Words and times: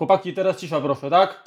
Chłopaki, 0.00 0.32
teraz 0.32 0.56
cisza 0.56 0.80
proszę, 0.80 1.10
tak? 1.10 1.42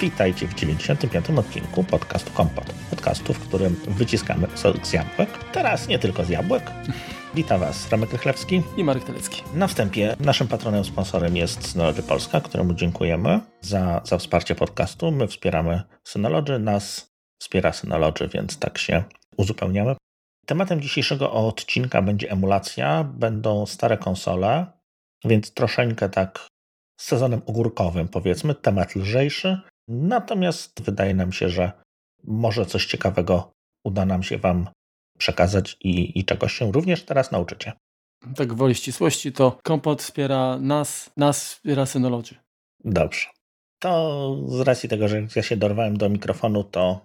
Witajcie 0.00 0.46
w 0.46 0.54
95. 0.54 1.30
odcinku 1.30 1.84
podcastu 1.84 2.30
Kompot. 2.30 2.64
Podcastu, 2.90 3.34
w 3.34 3.38
którym 3.38 3.76
wyciskamy 3.88 4.46
sok 4.54 4.86
z 4.86 4.92
jabłek. 4.92 5.28
Teraz 5.52 5.88
nie 5.88 5.98
tylko 5.98 6.24
z 6.24 6.28
jabłek. 6.28 6.70
Witam 7.34 7.60
Was, 7.60 7.90
Ramek 7.90 8.12
Rychlewski. 8.12 8.62
I 8.76 8.84
Marek 8.84 9.04
Telecki. 9.04 9.42
Na 9.54 9.66
wstępie 9.66 10.16
naszym 10.20 10.48
patronem, 10.48 10.84
sponsorem 10.84 11.36
jest 11.36 11.68
Synology 11.68 12.02
Polska, 12.02 12.40
któremu 12.40 12.74
dziękujemy 12.74 13.40
za, 13.60 14.00
za 14.04 14.18
wsparcie 14.18 14.54
podcastu. 14.54 15.12
My 15.12 15.28
wspieramy 15.28 15.82
Synology, 16.04 16.58
nas 16.58 17.11
wspiera 17.42 17.72
Synology, 17.72 18.28
więc 18.28 18.58
tak 18.58 18.78
się 18.78 19.04
uzupełniamy. 19.36 19.96
Tematem 20.46 20.80
dzisiejszego 20.80 21.32
odcinka 21.32 22.02
będzie 22.02 22.30
emulacja. 22.30 23.04
Będą 23.04 23.66
stare 23.66 23.98
konsole, 23.98 24.66
więc 25.24 25.54
troszeczkę 25.54 26.08
tak 26.08 26.46
z 27.00 27.04
sezonem 27.04 27.42
ogórkowym, 27.46 28.08
powiedzmy, 28.08 28.54
temat 28.54 28.96
lżejszy. 28.96 29.60
Natomiast 29.88 30.82
wydaje 30.82 31.14
nam 31.14 31.32
się, 31.32 31.48
że 31.48 31.72
może 32.24 32.66
coś 32.66 32.86
ciekawego 32.86 33.52
uda 33.84 34.06
nam 34.06 34.22
się 34.22 34.38
Wam 34.38 34.68
przekazać 35.18 35.76
i, 35.80 36.18
i 36.18 36.24
czegoś 36.24 36.52
się 36.52 36.72
również 36.72 37.04
teraz 37.04 37.30
nauczycie. 37.30 37.72
Tak 38.36 38.54
woli 38.54 38.74
ścisłości, 38.74 39.32
to 39.32 39.58
Kompot 39.62 40.02
wspiera 40.02 40.58
nas, 40.58 41.10
nas 41.16 41.44
wspiera 41.44 41.86
Synology. 41.86 42.34
Dobrze. 42.84 43.26
To 43.78 44.36
z 44.48 44.60
racji 44.60 44.88
tego, 44.88 45.08
że 45.08 45.26
ja 45.36 45.42
się 45.42 45.56
dorwałem 45.56 45.96
do 45.96 46.08
mikrofonu, 46.08 46.64
to, 46.64 47.00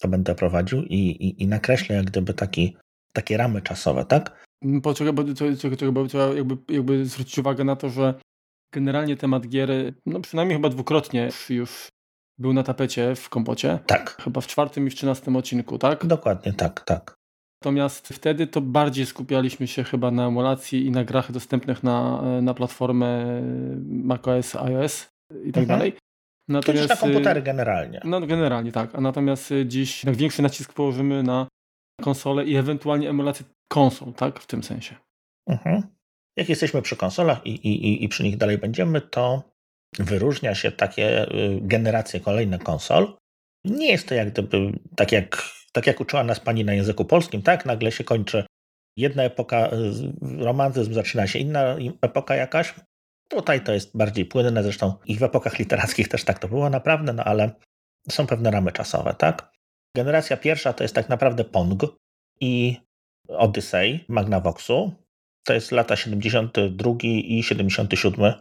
to 0.00 0.08
będę 0.08 0.34
prowadził 0.34 0.82
i, 0.82 0.96
i, 0.96 1.42
i 1.42 1.46
nakreślę 1.46 1.96
jak 1.96 2.04
gdyby 2.04 2.34
taki, 2.34 2.76
takie 3.12 3.36
ramy 3.36 3.62
czasowe, 3.62 4.04
tak? 4.04 4.46
Poczekaj, 4.82 5.12
bo, 5.12 5.24
czekaj, 5.58 5.92
bo 5.92 6.06
trzeba 6.06 6.26
jakby, 6.26 6.74
jakby 6.74 7.06
zwrócić 7.06 7.38
uwagę 7.38 7.64
na 7.64 7.76
to, 7.76 7.88
że 7.88 8.14
generalnie 8.72 9.16
temat 9.16 9.48
gier, 9.48 9.70
no 10.06 10.20
przynajmniej 10.20 10.58
chyba 10.58 10.68
dwukrotnie 10.68 11.28
już 11.48 11.88
był 12.38 12.52
na 12.52 12.62
tapecie 12.62 13.14
w 13.14 13.28
kompocie. 13.28 13.78
Tak. 13.86 14.22
Chyba 14.22 14.40
w 14.40 14.46
czwartym 14.46 14.86
i 14.86 14.90
w 14.90 14.94
trzynastym 14.94 15.36
odcinku, 15.36 15.78
tak? 15.78 16.06
Dokładnie, 16.06 16.52
tak, 16.52 16.80
tak. 16.84 17.14
Natomiast 17.62 18.08
wtedy 18.08 18.46
to 18.46 18.60
bardziej 18.60 19.06
skupialiśmy 19.06 19.66
się 19.66 19.84
chyba 19.84 20.10
na 20.10 20.26
emulacji 20.26 20.86
i 20.86 20.90
na 20.90 21.04
grach 21.04 21.32
dostępnych 21.32 21.82
na, 21.82 22.22
na 22.42 22.54
platformę 22.54 23.42
macOS, 23.86 24.56
iOS 24.56 25.08
i 25.44 25.52
tak 25.52 25.62
mhm. 25.62 25.66
dalej. 25.66 25.92
Natomiast, 26.48 26.88
na 26.88 26.96
komputery 26.96 27.42
generalnie. 27.42 28.00
No 28.04 28.20
generalnie 28.20 28.72
tak, 28.72 28.94
a 28.94 29.00
natomiast 29.00 29.50
dziś 29.66 30.00
tak 30.00 30.16
większy 30.16 30.42
nacisk 30.42 30.72
położymy 30.72 31.22
na 31.22 31.48
konsolę 32.00 32.44
i 32.44 32.56
ewentualnie 32.56 33.08
emulację 33.08 33.46
konsol, 33.68 34.12
tak? 34.12 34.40
W 34.40 34.46
tym 34.46 34.62
sensie. 34.62 34.96
Mhm. 35.48 35.82
Jak 36.36 36.48
jesteśmy 36.48 36.82
przy 36.82 36.96
konsolach 36.96 37.46
i, 37.46 37.50
i, 37.50 38.04
i 38.04 38.08
przy 38.08 38.22
nich 38.22 38.36
dalej 38.36 38.58
będziemy, 38.58 39.00
to 39.00 39.42
wyróżnia 39.98 40.54
się 40.54 40.72
takie 40.72 41.22
y, 41.22 41.58
generacje 41.62 42.20
kolejne 42.20 42.58
konsol. 42.58 43.16
Nie 43.64 43.90
jest 43.90 44.08
to 44.08 44.14
jak 44.14 44.32
gdyby, 44.32 44.78
tak 44.96 45.12
jak, 45.12 45.42
tak 45.72 45.86
jak 45.86 46.00
uczyła 46.00 46.24
nas 46.24 46.40
pani 46.40 46.64
na 46.64 46.74
języku 46.74 47.04
polskim, 47.04 47.42
tak? 47.42 47.66
Nagle 47.66 47.92
się 47.92 48.04
kończy 48.04 48.44
jedna 48.96 49.22
epoka, 49.22 49.70
y, 49.72 50.44
romantyzm, 50.44 50.94
zaczyna 50.94 51.26
się 51.26 51.38
inna 51.38 51.76
epoka 52.02 52.36
jakaś. 52.36 52.74
Tutaj 53.30 53.64
to 53.64 53.72
jest 53.72 53.96
bardziej 53.96 54.24
płynne, 54.24 54.62
zresztą 54.62 54.94
i 55.06 55.16
w 55.16 55.22
epokach 55.22 55.58
literackich 55.58 56.08
też 56.08 56.24
tak 56.24 56.38
to 56.38 56.48
było 56.48 56.70
naprawdę, 56.70 57.12
no 57.12 57.24
ale 57.24 57.50
są 58.10 58.26
pewne 58.26 58.50
ramy 58.50 58.72
czasowe, 58.72 59.14
tak? 59.18 59.52
Generacja 59.96 60.36
pierwsza 60.36 60.72
to 60.72 60.84
jest 60.84 60.94
tak 60.94 61.08
naprawdę 61.08 61.44
Pong 61.44 61.82
i 62.40 62.76
Odyssey 63.28 64.04
Magnavoxu. 64.08 64.92
To 65.44 65.54
jest 65.54 65.72
lata 65.72 65.96
72 65.96 66.92
i 67.02 67.42
77 67.42 68.32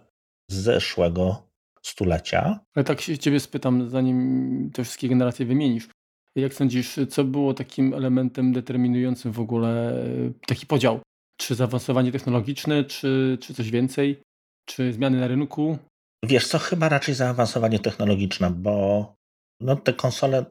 zeszłego 0.51 1.49
stulecia. 1.81 2.59
Ale 2.75 2.83
tak 2.85 3.01
się 3.01 3.17
ciebie 3.17 3.39
spytam, 3.39 3.89
zanim 3.89 4.69
te 4.73 4.83
wszystkie 4.83 5.09
generacje 5.09 5.45
wymienisz. 5.45 5.89
Jak 6.35 6.53
sądzisz, 6.53 6.99
co 7.09 7.23
było 7.23 7.53
takim 7.53 7.93
elementem 7.93 8.53
determinującym 8.53 9.31
w 9.31 9.39
ogóle 9.39 10.03
e, 10.03 10.05
taki 10.47 10.65
podział? 10.65 10.99
Czy 11.37 11.55
zaawansowanie 11.55 12.11
technologiczne, 12.11 12.83
czy, 12.83 13.37
czy 13.41 13.53
coś 13.53 13.71
więcej? 13.71 14.21
Czy 14.69 14.93
zmiany 14.93 15.19
na 15.19 15.27
rynku? 15.27 15.77
Wiesz 16.25 16.47
co, 16.47 16.59
chyba 16.59 16.89
raczej 16.89 17.15
zaawansowanie 17.15 17.79
technologiczne, 17.79 18.51
bo 18.51 19.15
no, 19.61 19.75
te 19.75 19.93
konsole, 19.93 20.45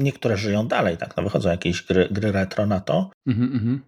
niektóre 0.00 0.36
żyją 0.36 0.68
dalej, 0.68 0.96
tak? 0.96 1.16
No, 1.16 1.22
wychodzą 1.22 1.50
jakieś 1.50 1.82
gry, 1.82 2.08
gry 2.10 2.32
retro 2.32 2.66
na 2.66 2.80
to. 2.80 3.10
Mm 3.28 3.58
-hmm. 3.58 3.78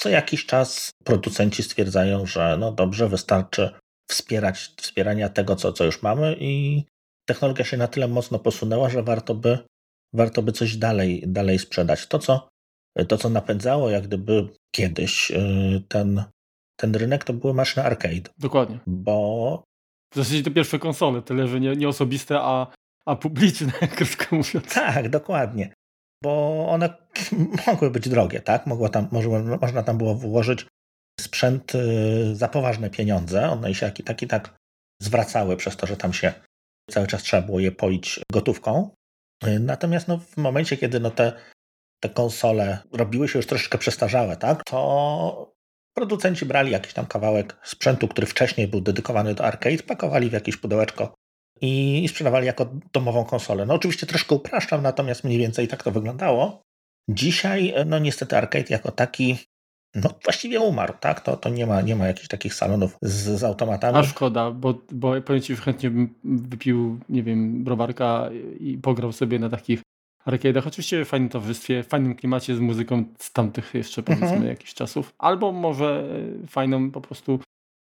Co 0.00 0.08
jakiś 0.08 0.46
czas 0.46 0.90
producenci 1.04 1.62
stwierdzają, 1.62 2.26
że 2.26 2.56
no 2.60 2.72
dobrze, 2.72 3.08
wystarczy 3.08 3.70
wspierać 4.10 4.74
wspierania 4.76 5.28
tego, 5.28 5.56
co, 5.56 5.72
co 5.72 5.84
już 5.84 6.02
mamy 6.02 6.36
i 6.40 6.84
technologia 7.28 7.64
się 7.64 7.76
na 7.76 7.88
tyle 7.88 8.08
mocno 8.08 8.38
posunęła, 8.38 8.90
że 8.90 9.02
warto 9.02 9.34
by, 9.34 9.58
warto 10.14 10.42
by 10.42 10.52
coś 10.52 10.76
dalej, 10.76 11.22
dalej 11.26 11.58
sprzedać. 11.58 12.06
To 12.06 12.18
co, 12.18 12.48
to, 13.08 13.18
co 13.18 13.28
napędzało 13.28 13.90
jak 13.90 14.06
gdyby 14.06 14.48
kiedyś 14.74 15.30
y, 15.30 15.82
ten, 15.88 16.24
ten 16.76 16.94
rynek, 16.94 17.24
to 17.24 17.32
były 17.32 17.54
maszyny 17.54 17.86
arcade. 17.86 18.30
Dokładnie. 18.38 18.78
Bo... 18.86 19.62
W 20.12 20.16
zasadzie 20.16 20.42
te 20.42 20.50
pierwsze 20.50 20.78
konsole, 20.78 21.22
tyle, 21.22 21.48
że 21.48 21.60
nie, 21.60 21.76
nie 21.76 21.88
osobiste, 21.88 22.40
a, 22.40 22.66
a 23.06 23.16
publiczne, 23.16 23.72
krótko 23.96 24.36
mówiąc. 24.36 24.74
Tak, 24.74 25.08
dokładnie. 25.08 25.74
Bo 26.22 26.64
one 26.68 26.94
mogły 27.66 27.90
być 27.90 28.08
drogie, 28.08 28.40
tak? 28.40 28.66
Mogło 28.66 28.88
tam, 28.88 29.08
może, 29.12 29.28
można 29.60 29.82
tam 29.82 29.98
było 29.98 30.14
włożyć 30.14 30.66
sprzęt 31.20 31.74
y, 31.74 32.36
za 32.36 32.48
poważne 32.48 32.90
pieniądze. 32.90 33.50
One 33.50 33.74
się 33.74 33.86
jak 33.86 34.00
i 34.00 34.02
tak 34.02 34.22
i 34.22 34.26
tak 34.26 34.56
zwracały 35.02 35.56
przez 35.56 35.76
to, 35.76 35.86
że 35.86 35.96
tam 35.96 36.12
się 36.12 36.32
cały 36.90 37.06
czas 37.06 37.22
trzeba 37.22 37.42
było 37.42 37.60
je 37.60 37.72
poić 37.72 38.20
gotówką. 38.32 38.90
Y, 39.46 39.58
natomiast 39.60 40.08
no, 40.08 40.18
w 40.18 40.36
momencie, 40.36 40.76
kiedy 40.76 41.00
no, 41.00 41.10
te, 41.10 41.32
te 42.02 42.08
konsole 42.08 42.78
robiły 42.92 43.28
się 43.28 43.38
już 43.38 43.46
troszeczkę 43.46 43.78
przestarzałe, 43.78 44.36
tak, 44.36 44.64
to 44.64 45.55
producenci 45.96 46.46
brali 46.46 46.72
jakiś 46.72 46.92
tam 46.92 47.06
kawałek 47.06 47.56
sprzętu, 47.62 48.08
który 48.08 48.26
wcześniej 48.26 48.68
był 48.68 48.80
dedykowany 48.80 49.34
do 49.34 49.44
arcade, 49.44 49.82
pakowali 49.82 50.30
w 50.30 50.32
jakieś 50.32 50.56
pudełeczko 50.56 51.14
i 51.60 52.04
sprzedawali 52.08 52.46
jako 52.46 52.70
domową 52.92 53.24
konsolę. 53.24 53.66
No 53.66 53.74
oczywiście 53.74 54.06
troszkę 54.06 54.34
upraszczam, 54.34 54.82
natomiast 54.82 55.24
mniej 55.24 55.38
więcej 55.38 55.68
tak 55.68 55.82
to 55.82 55.90
wyglądało. 55.90 56.62
Dzisiaj, 57.10 57.74
no 57.86 57.98
niestety 57.98 58.36
arcade 58.36 58.66
jako 58.70 58.90
taki 58.90 59.36
no 59.94 60.10
właściwie 60.24 60.60
umarł, 60.60 60.94
tak? 61.00 61.20
To, 61.20 61.36
to 61.36 61.48
nie, 61.48 61.66
ma, 61.66 61.80
nie 61.80 61.96
ma 61.96 62.06
jakichś 62.06 62.28
takich 62.28 62.54
salonów 62.54 62.96
z, 63.02 63.38
z 63.38 63.44
automatami. 63.44 63.98
A 63.98 64.02
szkoda, 64.02 64.50
bo, 64.50 64.74
bo 64.92 65.20
powiem 65.22 65.42
Ci, 65.42 65.56
chętnie 65.56 65.90
bym 65.90 66.14
wypił, 66.24 66.98
nie 67.08 67.22
wiem, 67.22 67.64
browarka 67.64 68.30
i 68.60 68.78
pograł 68.78 69.12
sobie 69.12 69.38
na 69.38 69.48
takich 69.48 69.82
arcade'ach. 70.26 70.68
Oczywiście 70.68 71.04
w 71.04 71.08
fajnym 71.08 71.28
towarzystwie, 71.28 71.82
w 71.82 71.86
fajnym 71.86 72.14
klimacie 72.14 72.56
z 72.56 72.60
muzyką 72.60 73.04
z 73.18 73.32
tamtych 73.32 73.74
jeszcze 73.74 74.02
powiedzmy 74.02 74.28
mhm. 74.28 74.48
jakichś 74.48 74.74
czasów. 74.74 75.14
Albo 75.18 75.52
może 75.52 76.08
fajną 76.46 76.90
po 76.90 77.00
prostu 77.00 77.40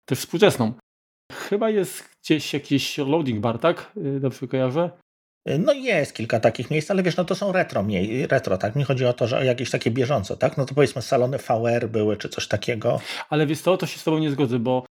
też 0.05 0.19
współczesną. 0.19 0.73
Chyba 1.31 1.69
jest 1.69 2.09
gdzieś 2.23 2.53
jakiś 2.53 2.97
loading 2.97 3.39
bar, 3.39 3.59
tak? 3.59 3.91
Dobrze 4.19 4.47
kojarzę? 4.47 4.89
No 5.59 5.73
jest 5.73 6.13
kilka 6.13 6.39
takich 6.39 6.71
miejsc, 6.71 6.91
ale 6.91 7.03
wiesz, 7.03 7.17
no 7.17 7.25
to 7.25 7.35
są 7.35 7.51
retro, 7.51 7.85
retro, 8.29 8.57
tak? 8.57 8.75
Mi 8.75 8.83
chodzi 8.83 9.05
o 9.05 9.13
to, 9.13 9.27
że 9.27 9.45
jakieś 9.45 9.69
takie 9.69 9.91
bieżąco, 9.91 10.37
tak? 10.37 10.57
No 10.57 10.65
to 10.65 10.75
powiedzmy 10.75 11.01
salony 11.01 11.37
VR 11.37 11.89
były, 11.89 12.17
czy 12.17 12.29
coś 12.29 12.47
takiego. 12.47 12.99
Ale 13.29 13.47
wiesz 13.47 13.61
co, 13.61 13.77
to 13.77 13.85
się 13.85 13.99
z 13.99 14.03
tobą 14.03 14.19
nie 14.19 14.31
zgodzę, 14.31 14.59
bo 14.59 14.85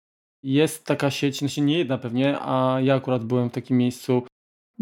jest 0.43 0.85
taka 0.85 1.11
sieć, 1.11 1.43
no 1.43 1.49
się 1.49 1.63
nie 1.63 1.79
jedna 1.79 1.99
pewnie, 1.99 2.37
a 2.41 2.79
ja 2.83 2.95
akurat 2.95 3.25
byłem 3.25 3.51
w 3.51 3.53
takim 3.53 3.79
miejscu, 3.79 4.23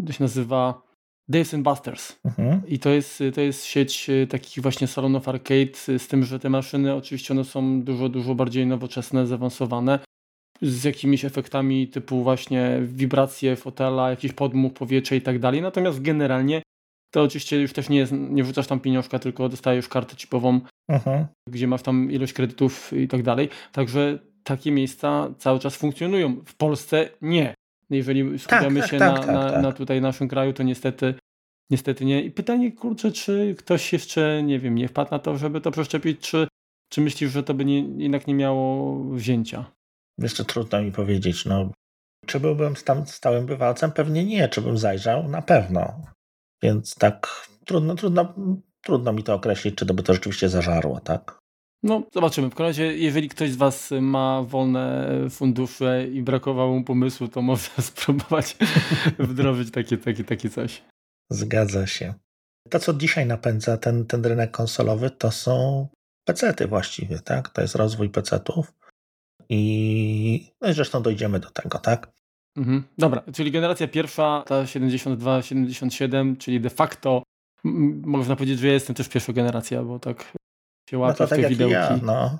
to 0.07 0.13
się 0.13 0.23
nazywa 0.23 0.81
Days 1.29 1.53
and 1.53 1.63
Busters. 1.63 2.19
Mhm. 2.25 2.61
I 2.67 2.79
to 2.79 2.89
jest, 2.89 3.23
to 3.35 3.41
jest 3.41 3.65
sieć 3.65 4.09
e, 4.09 4.27
takich 4.27 4.63
właśnie 4.63 4.87
salonów 4.87 5.27
arcade, 5.27 5.97
z 5.97 6.07
tym, 6.07 6.23
że 6.23 6.39
te 6.39 6.49
maszyny 6.49 6.93
oczywiście 6.93 7.33
one 7.33 7.43
są 7.43 7.81
dużo, 7.81 8.09
dużo 8.09 8.35
bardziej 8.35 8.67
nowoczesne, 8.67 9.27
zaawansowane 9.27 9.99
z 10.61 10.83
jakimiś 10.83 11.25
efektami 11.25 11.87
typu 11.87 12.23
właśnie 12.23 12.79
wibracje 12.83 13.55
fotela, 13.55 14.09
jakiś 14.09 14.33
podmuch 14.33 14.73
powietrza 14.73 15.15
i 15.15 15.21
tak 15.21 15.39
dalej. 15.39 15.61
Natomiast 15.61 16.01
generalnie 16.01 16.61
to 17.13 17.23
oczywiście 17.23 17.61
już 17.61 17.73
też 17.73 17.89
nie, 17.89 17.97
jest, 17.97 18.11
nie 18.11 18.43
wrzucasz 18.43 18.67
tam 18.67 18.79
pieniążka, 18.79 19.19
tylko 19.19 19.49
dostajesz 19.49 19.87
kartę 19.87 20.15
chipową, 20.15 20.61
uh-huh. 20.91 21.25
gdzie 21.49 21.67
masz 21.67 21.81
tam 21.81 22.11
ilość 22.11 22.33
kredytów 22.33 22.93
i 22.93 23.07
tak 23.07 23.23
dalej. 23.23 23.49
Także 23.71 24.19
takie 24.43 24.71
miejsca 24.71 25.33
cały 25.37 25.59
czas 25.59 25.75
funkcjonują. 25.75 26.35
W 26.45 26.55
Polsce 26.55 27.09
nie. 27.21 27.53
Jeżeli 27.89 28.39
skupiamy 28.39 28.79
tak, 28.79 28.89
się 28.89 28.97
tak, 28.97 29.13
na, 29.13 29.19
tak, 29.19 29.27
na, 29.27 29.51
tak. 29.51 29.63
na 29.63 29.71
tutaj 29.71 30.01
naszym 30.01 30.27
kraju, 30.27 30.53
to 30.53 30.63
niestety 30.63 31.13
niestety 31.69 32.05
nie. 32.05 32.23
I 32.23 32.31
pytanie, 32.31 32.71
kurczę, 32.71 33.11
czy 33.11 33.55
ktoś 33.57 33.93
jeszcze, 33.93 34.43
nie 34.43 34.59
wiem, 34.59 34.75
nie 34.75 34.87
wpadł 34.87 35.11
na 35.11 35.19
to, 35.19 35.37
żeby 35.37 35.61
to 35.61 35.71
przeszczepić, 35.71 36.19
czy, 36.19 36.47
czy 36.89 37.01
myślisz, 37.01 37.31
że 37.31 37.43
to 37.43 37.53
by 37.53 37.65
nie, 37.65 37.79
jednak 37.79 38.27
nie 38.27 38.33
miało 38.33 38.99
wzięcia? 39.03 39.65
Jeszcze 40.17 40.45
trudno 40.45 40.81
mi 40.81 40.91
powiedzieć. 40.91 41.45
No, 41.45 41.71
czy 42.25 42.39
byłbym 42.39 42.75
tam 42.75 43.07
stałym 43.07 43.45
bywalcem? 43.45 43.91
Pewnie 43.91 44.25
nie. 44.25 44.49
Czy 44.49 44.61
bym 44.61 44.77
zajrzał? 44.77 45.29
Na 45.29 45.41
pewno. 45.41 46.01
Więc 46.63 46.95
tak 46.95 47.47
trudno, 47.65 47.95
trudno 47.95 48.33
trudno 48.85 49.13
mi 49.13 49.23
to 49.23 49.33
określić, 49.33 49.75
czy 49.75 49.85
to 49.85 49.93
by 49.93 50.03
to 50.03 50.13
rzeczywiście 50.13 50.49
zażarło, 50.49 50.99
tak? 50.99 51.39
No, 51.85 52.03
zobaczymy. 52.13 52.49
W 52.49 52.55
każdym 52.55 52.67
razie, 52.67 52.97
jeżeli 52.97 53.29
ktoś 53.29 53.51
z 53.51 53.55
Was 53.55 53.91
ma 54.01 54.43
wolne 54.43 55.09
fundusze 55.29 56.07
i 56.07 56.21
brakowało 56.21 56.75
mu 56.75 56.83
pomysłu, 56.83 57.27
to 57.27 57.41
może 57.41 57.69
spróbować 57.81 58.57
wdrożyć 59.19 59.71
takie, 59.71 59.97
takie, 59.97 60.23
takie 60.23 60.49
coś. 60.49 60.83
Zgadza 61.29 61.87
się. 61.87 62.13
To, 62.69 62.79
co 62.79 62.93
dzisiaj 62.93 63.25
napędza 63.25 63.77
ten, 63.77 64.05
ten 64.05 64.25
rynek 64.25 64.51
konsolowy, 64.51 65.09
to 65.09 65.31
są 65.31 65.87
pecety 66.27 66.67
właściwie, 66.67 67.19
tak? 67.19 67.49
To 67.49 67.61
jest 67.61 67.75
rozwój 67.75 68.09
pecetów. 68.09 68.73
I, 69.49 70.51
no 70.61 70.69
i 70.69 70.73
zresztą 70.73 71.01
dojdziemy 71.01 71.39
do 71.39 71.49
tego, 71.49 71.79
tak? 71.79 72.11
Mhm. 72.57 72.83
Dobra, 72.97 73.23
czyli 73.33 73.51
generacja 73.51 73.87
pierwsza, 73.87 74.43
ta 74.47 74.63
72-77, 74.63 76.37
czyli 76.37 76.61
de 76.61 76.69
facto 76.69 77.23
można 78.03 78.35
powiedzieć, 78.35 78.59
że 78.59 78.67
ja 78.67 78.73
jestem 78.73 78.95
też 78.95 79.09
pierwsza 79.09 79.33
generacja, 79.33 79.83
bo 79.83 79.99
tak 79.99 80.33
się 80.89 80.97
łapie 80.97 81.11
no 81.11 81.17
to 81.17 81.27
w 81.27 81.29
tak 81.29 81.41
te 81.41 81.49
widełki. 81.49 81.73
Ja, 81.73 81.99
no. 82.03 82.39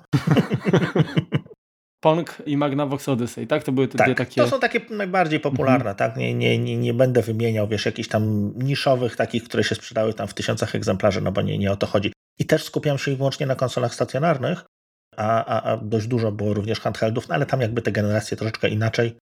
Pong 2.00 2.42
i 2.46 2.56
Magnavox 2.56 3.08
Odyssey, 3.08 3.46
tak? 3.46 3.64
To 3.64 3.72
były 3.72 3.88
te 3.88 3.98
tak, 3.98 4.06
dwie 4.06 4.14
takie... 4.14 4.42
to 4.42 4.48
są 4.48 4.60
takie 4.60 4.80
najbardziej 4.90 5.40
popularne, 5.40 5.90
mhm. 5.90 5.96
tak? 5.96 6.16
Nie, 6.16 6.34
nie, 6.34 6.58
nie, 6.58 6.76
nie 6.76 6.94
będę 6.94 7.22
wymieniał, 7.22 7.68
wiesz, 7.68 7.86
jakichś 7.86 8.08
tam 8.08 8.52
niszowych 8.56 9.16
takich, 9.16 9.44
które 9.44 9.64
się 9.64 9.74
sprzedały 9.74 10.14
tam 10.14 10.28
w 10.28 10.34
tysiącach 10.34 10.74
egzemplarzy, 10.74 11.20
no 11.20 11.32
bo 11.32 11.42
nie, 11.42 11.58
nie 11.58 11.72
o 11.72 11.76
to 11.76 11.86
chodzi. 11.86 12.12
I 12.38 12.44
też 12.44 12.64
skupiam 12.64 12.98
się 12.98 13.16
wyłącznie 13.16 13.46
na 13.46 13.54
konsolach 13.54 13.94
stacjonarnych, 13.94 14.64
a, 15.16 15.44
a, 15.44 15.62
a 15.62 15.76
dość 15.76 16.06
dużo 16.06 16.32
było 16.32 16.54
również 16.54 16.80
handheldów, 16.80 17.28
no 17.28 17.34
ale 17.34 17.46
tam 17.46 17.60
jakby 17.60 17.82
te 17.82 17.92
generacje 17.92 18.36
troszeczkę 18.36 18.68
inaczej 18.68 19.16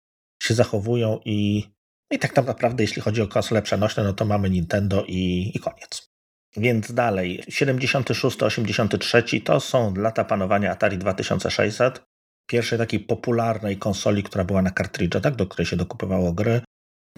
się 0.42 0.54
zachowują 0.54 1.20
i, 1.24 1.64
i 2.10 2.18
tak 2.18 2.36
naprawdę 2.36 2.82
jeśli 2.84 3.02
chodzi 3.02 3.22
o 3.22 3.28
konsole 3.28 3.62
przenośne, 3.62 4.04
no 4.04 4.12
to 4.12 4.24
mamy 4.24 4.50
Nintendo 4.50 5.04
i, 5.08 5.52
i 5.54 5.58
koniec. 5.58 6.11
Więc 6.56 6.92
dalej, 6.92 7.44
76-83 7.48 9.42
to 9.42 9.60
są 9.60 9.94
lata 9.94 10.24
panowania 10.24 10.70
Atari 10.70 10.98
2600, 10.98 12.02
pierwszej 12.46 12.78
takiej 12.78 13.00
popularnej 13.00 13.76
konsoli, 13.76 14.22
która 14.22 14.44
była 14.44 14.62
na 14.62 14.70
kartridże, 14.70 15.20
tak, 15.20 15.36
do 15.36 15.46
której 15.46 15.66
się 15.66 15.76
dokupywało 15.76 16.32
gry. 16.32 16.60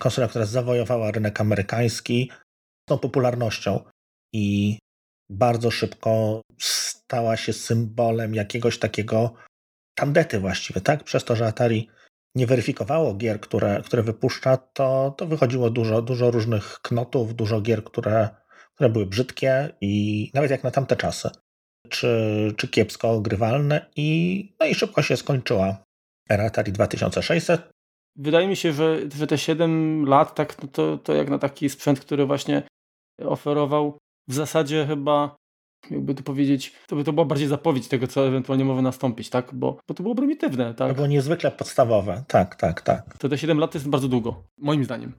Konsola, 0.00 0.28
która 0.28 0.44
zawojowała 0.44 1.10
rynek 1.10 1.40
amerykański 1.40 2.30
z 2.86 2.88
tą 2.88 2.98
popularnością 2.98 3.84
i 4.34 4.78
bardzo 5.30 5.70
szybko 5.70 6.40
stała 6.60 7.36
się 7.36 7.52
symbolem 7.52 8.34
jakiegoś 8.34 8.78
takiego 8.78 9.34
tandety 9.94 10.40
właściwie, 10.40 10.80
tak? 10.80 11.04
Przez 11.04 11.24
to, 11.24 11.36
że 11.36 11.46
Atari 11.46 11.88
nie 12.34 12.46
weryfikowało 12.46 13.14
gier, 13.14 13.40
które, 13.40 13.82
które 13.84 14.02
wypuszcza, 14.02 14.56
to, 14.56 15.14
to 15.18 15.26
wychodziło 15.26 15.70
dużo, 15.70 16.02
dużo 16.02 16.30
różnych 16.30 16.78
knotów, 16.82 17.34
dużo 17.34 17.60
gier, 17.60 17.84
które, 17.84 18.28
które 18.74 18.90
były 18.90 19.06
brzydkie 19.06 19.68
i 19.80 20.30
nawet 20.34 20.50
jak 20.50 20.64
na 20.64 20.70
tamte 20.70 20.96
czasy, 20.96 21.30
czy, 21.88 22.54
czy 22.56 22.68
kiepsko 22.68 23.20
grywalne 23.20 23.90
i, 23.96 24.48
no 24.60 24.66
i 24.66 24.74
szybko 24.74 25.02
się 25.02 25.16
skończyła 25.16 25.84
era 26.30 26.44
Atari 26.44 26.72
2600. 26.72 27.70
Wydaje 28.16 28.48
mi 28.48 28.56
się, 28.56 28.72
że, 28.72 28.98
że 29.16 29.26
te 29.26 29.38
7 29.38 30.04
lat 30.06 30.34
tak, 30.34 30.62
no 30.62 30.68
to, 30.68 30.98
to 30.98 31.14
jak 31.14 31.30
na 31.30 31.38
taki 31.38 31.68
sprzęt, 31.68 32.00
który 32.00 32.26
właśnie 32.26 32.62
oferował 33.24 33.98
w 34.28 34.34
zasadzie 34.34 34.86
chyba 34.86 35.36
jakby 35.90 36.14
to 36.14 36.22
powiedzieć, 36.22 36.72
to 36.86 36.96
by 36.96 37.04
to 37.04 37.12
była 37.12 37.26
bardziej 37.26 37.48
zapowiedź 37.48 37.88
tego, 37.88 38.06
co 38.06 38.28
ewentualnie 38.28 38.64
może 38.64 38.82
nastąpić, 38.82 39.30
tak? 39.30 39.54
Bo, 39.54 39.78
bo 39.88 39.94
to 39.94 40.02
było 40.02 40.14
prymitywne, 40.14 40.74
tak? 40.74 40.88
To 40.88 40.94
było 40.94 41.06
niezwykle 41.06 41.50
podstawowe, 41.50 42.24
tak, 42.28 42.56
tak, 42.56 42.80
tak. 42.82 43.18
To 43.18 43.28
te 43.28 43.38
7 43.38 43.58
lat 43.58 43.72
to 43.72 43.78
jest 43.78 43.88
bardzo 43.88 44.08
długo, 44.08 44.44
moim 44.58 44.84
zdaniem. 44.84 45.12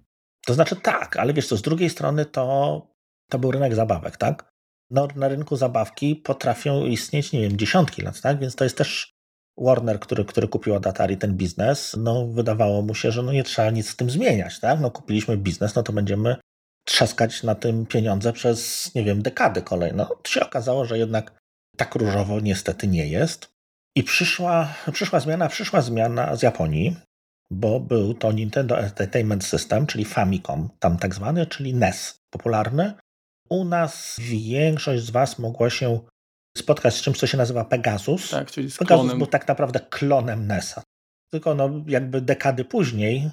To 0.46 0.54
znaczy 0.54 0.76
tak, 0.76 1.18
ale 1.18 1.34
wiesz 1.34 1.48
co, 1.48 1.58
z 1.58 1.62
drugiej 1.62 1.90
strony 1.90 2.26
to, 2.26 2.88
to 3.30 3.40
był 3.40 3.52
rynek 3.52 3.76
zabawek, 3.76 4.18
tak? 4.18 4.52
No, 4.90 5.08
na 5.16 5.28
rynku 5.28 5.56
zabawki 5.56 6.16
potrafią 6.16 6.86
istnieć, 6.86 7.32
nie 7.32 7.42
wiem, 7.42 7.58
dziesiątki 7.58 8.02
lat, 8.02 8.22
tak? 8.22 8.40
Więc 8.40 8.56
to 8.56 8.64
jest 8.64 8.78
też 8.78 9.16
Warner, 9.58 10.00
który, 10.00 10.26
który 10.26 10.48
kupił 10.48 10.76
od 10.76 10.88
Atari 10.88 11.18
ten 11.18 11.38
biznes, 11.38 11.96
no 12.00 12.28
wydawało 12.28 12.82
mu 12.82 12.96
się, 12.96 13.12
że 13.12 13.24
no 13.24 13.32
nie 13.32 13.44
trzeba 13.44 13.70
nic 13.70 13.90
z 13.90 13.96
tym 13.96 14.10
zmieniać, 14.10 14.60
tak? 14.60 14.80
No 14.80 14.92
kupiliśmy 14.92 15.38
biznes, 15.38 15.76
no 15.76 15.84
to 15.84 15.94
będziemy 15.94 16.36
trzaskać 16.86 17.44
na 17.44 17.56
tym 17.56 17.86
pieniądze 17.86 18.34
przez, 18.34 18.92
nie 18.96 19.04
wiem, 19.04 19.22
dekady 19.22 19.62
kolejne. 19.62 19.98
No, 20.10 20.16
to 20.16 20.32
się 20.32 20.42
okazało, 20.42 20.86
że 20.86 20.98
jednak 20.98 21.40
tak 21.78 21.96
różowo 21.96 22.40
niestety 22.40 22.88
nie 22.88 23.08
jest. 23.08 23.50
I 23.96 24.04
przyszła, 24.04 24.74
przyszła 24.92 25.20
zmiana, 25.20 25.50
przyszła 25.50 25.82
zmiana 25.82 26.36
z 26.36 26.42
Japonii, 26.42 26.96
bo 27.52 27.80
był 27.80 28.14
to 28.14 28.32
Nintendo 28.32 28.80
Entertainment 28.80 29.46
System, 29.46 29.88
czyli 29.88 30.06
Famicom, 30.06 30.70
tam 30.80 30.98
tak 30.98 31.16
zwany, 31.16 31.46
czyli 31.46 31.74
NES 31.74 32.20
popularny. 32.30 32.94
U 33.50 33.66
nas 33.66 34.16
większość 34.20 35.04
z 35.04 35.10
Was 35.10 35.40
mogła 35.40 35.70
się 35.70 36.00
spotkać 36.58 36.96
z 36.96 37.02
czymś, 37.02 37.18
co 37.18 37.28
się 37.28 37.38
nazywa 37.38 37.66
Pegasus. 37.66 38.30
Tak, 38.30 38.52
czyli 38.52 38.72
z 38.72 38.78
Pegasus 38.78 39.02
klonem. 39.02 39.18
był 39.18 39.28
tak 39.28 39.48
naprawdę 39.48 39.80
klonem 39.80 40.48
NES-a. 40.48 40.84
Tylko 41.32 41.56
no, 41.56 41.70
jakby 41.88 42.22
dekady 42.22 42.66
później, 42.66 43.32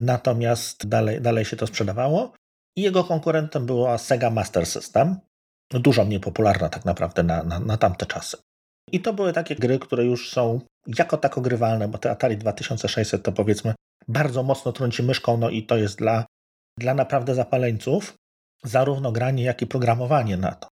natomiast 0.00 0.86
dalej, 0.88 1.20
dalej 1.20 1.44
się 1.44 1.56
to 1.56 1.66
sprzedawało 1.66 2.32
i 2.76 2.82
jego 2.82 3.04
konkurentem 3.04 3.66
była 3.66 3.98
Sega 3.98 4.30
Master 4.30 4.66
System, 4.66 5.16
dużo 5.72 6.04
mniej 6.04 6.20
popularna 6.20 6.68
tak 6.68 6.84
naprawdę 6.84 7.22
na, 7.22 7.42
na, 7.42 7.60
na 7.60 7.76
tamte 7.76 8.06
czasy. 8.06 8.36
I 8.92 9.00
to 9.00 9.12
były 9.12 9.32
takie 9.32 9.56
gry, 9.56 9.78
które 9.78 10.04
już 10.04 10.30
są 10.30 10.60
jako 10.86 11.16
tako 11.16 11.40
grywalne, 11.40 11.88
bo 11.88 11.98
te 11.98 12.10
Atari 12.10 12.36
2600 12.36 13.22
to 13.22 13.32
powiedzmy 13.32 13.74
bardzo 14.08 14.42
mocno 14.42 14.72
trąci 14.72 15.02
myszką, 15.02 15.36
no 15.36 15.50
i 15.50 15.62
to 15.62 15.76
jest 15.76 15.98
dla, 15.98 16.24
dla 16.78 16.94
naprawdę 16.94 17.34
zapaleńców 17.34 18.14
zarówno 18.64 19.12
granie, 19.12 19.44
jak 19.44 19.62
i 19.62 19.66
programowanie 19.66 20.36
na 20.36 20.52
to. 20.52 20.68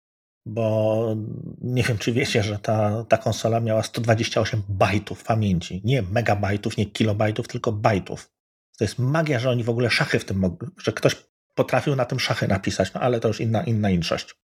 Bo 0.45 1.15
nie 1.61 1.83
wiem, 1.83 1.97
czy 1.97 2.11
wiecie, 2.11 2.43
że 2.43 2.59
ta, 2.59 3.05
ta 3.09 3.17
konsola 3.17 3.59
miała 3.59 3.83
128 3.83 4.63
bajtów 4.69 5.23
pamięci. 5.23 5.81
Nie 5.83 6.01
megabajtów, 6.01 6.77
nie 6.77 6.85
kilobajtów, 6.85 7.47
tylko 7.47 7.71
bajtów. 7.71 8.31
To 8.77 8.83
jest 8.83 8.99
magia, 8.99 9.39
że 9.39 9.49
oni 9.49 9.63
w 9.63 9.69
ogóle 9.69 9.89
szachy 9.89 10.19
w 10.19 10.25
tym 10.25 10.37
mogli, 10.37 10.67
że 10.77 10.91
ktoś 10.91 11.15
potrafił 11.55 11.95
na 11.95 12.05
tym 12.05 12.19
szachy 12.19 12.47
napisać, 12.47 12.93
no 12.93 13.01
ale 13.01 13.19
to 13.19 13.27
już 13.27 13.41
inna, 13.41 13.63
inna 13.63 13.89
inszość. 13.89 14.35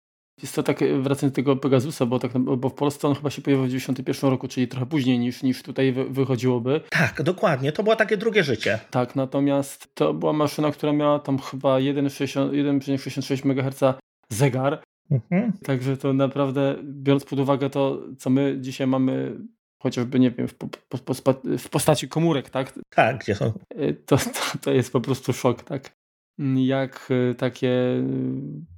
Jest 0.41 0.55
to 0.55 0.63
tak, 0.63 0.79
wracając 1.01 1.33
do 1.33 1.35
tego 1.35 1.55
Pegasusa, 1.55 2.05
bo, 2.05 2.19
tak, 2.19 2.37
bo 2.39 2.69
w 2.69 2.73
Polsce 2.73 3.07
on 3.07 3.15
chyba 3.15 3.29
się 3.29 3.41
pojawił 3.41 3.65
w 3.65 3.67
1991 3.67 4.29
roku, 4.29 4.47
czyli 4.47 4.67
trochę 4.67 4.85
później 4.85 5.19
niż, 5.19 5.43
niż 5.43 5.63
tutaj 5.63 5.93
wychodziłoby. 6.09 6.81
Tak, 6.89 7.23
dokładnie. 7.23 7.71
To 7.71 7.83
było 7.83 7.95
takie 7.95 8.17
drugie 8.17 8.43
życie. 8.43 8.79
Tak, 8.91 9.15
natomiast 9.15 9.95
to 9.95 10.13
była 10.13 10.33
maszyna, 10.33 10.71
która 10.71 10.93
miała 10.93 11.19
tam 11.19 11.39
chyba 11.39 11.75
1,66 11.75 13.45
MHz 13.45 13.99
zegar. 14.29 14.83
Mhm. 15.11 15.53
Także 15.63 15.97
to 15.97 16.13
naprawdę, 16.13 16.75
biorąc 16.83 17.25
pod 17.25 17.39
uwagę 17.39 17.69
to, 17.69 18.01
co 18.17 18.29
my 18.29 18.57
dzisiaj 18.59 18.87
mamy 18.87 19.37
chociażby, 19.81 20.19
nie 20.19 20.31
wiem, 20.31 20.47
w, 20.47 20.55
po, 20.55 20.67
po, 20.89 21.33
w 21.57 21.69
postaci 21.69 22.07
komórek, 22.07 22.49
tak? 22.49 22.79
Tak, 22.89 23.17
gdzie 23.17 23.35
są. 23.35 23.53
To, 24.05 24.17
to, 24.17 24.57
to 24.61 24.71
jest 24.71 24.91
po 24.91 25.01
prostu 25.01 25.33
szok, 25.33 25.63
tak? 25.63 25.95
jak 26.55 27.07
y, 27.11 27.35
takie 27.35 28.03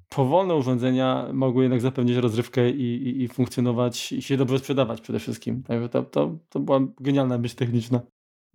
powolne 0.09 0.55
urządzenia 0.55 1.29
mogły 1.33 1.63
jednak 1.63 1.81
zapewnić 1.81 2.17
rozrywkę 2.17 2.69
i, 2.69 3.07
i, 3.07 3.23
i 3.23 3.27
funkcjonować 3.27 4.11
i 4.11 4.21
się 4.21 4.37
dobrze 4.37 4.59
sprzedawać 4.59 5.01
przede 5.01 5.19
wszystkim. 5.19 5.63
Także 5.63 5.89
to, 5.89 6.03
to, 6.03 6.37
to 6.49 6.59
była 6.59 6.79
genialna 6.99 7.37
myśl 7.37 7.55
techniczna. 7.55 8.01